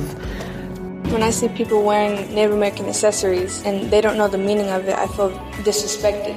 When 1.11 1.23
I 1.23 1.29
see 1.31 1.47
people 1.47 1.84
wearing 1.84 2.35
Native 2.35 2.51
American 2.51 2.85
accessories 2.85 3.63
and 3.63 3.89
they 3.89 4.01
don't 4.01 4.17
know 4.17 4.27
the 4.27 4.38
meaning 4.38 4.69
of 4.69 4.88
it, 4.88 4.95
I 4.95 5.07
feel 5.07 5.31
disrespected. 5.63 6.35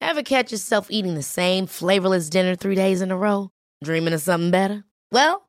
Ever 0.00 0.22
catch 0.22 0.52
yourself 0.52 0.90
eating 0.90 1.14
the 1.14 1.22
same 1.22 1.66
flavorless 1.66 2.28
dinner 2.28 2.54
three 2.54 2.74
days 2.74 3.00
in 3.00 3.10
a 3.10 3.16
row? 3.16 3.50
Dreaming 3.82 4.12
of 4.12 4.20
something 4.20 4.50
better? 4.50 4.84
Well, 5.10 5.48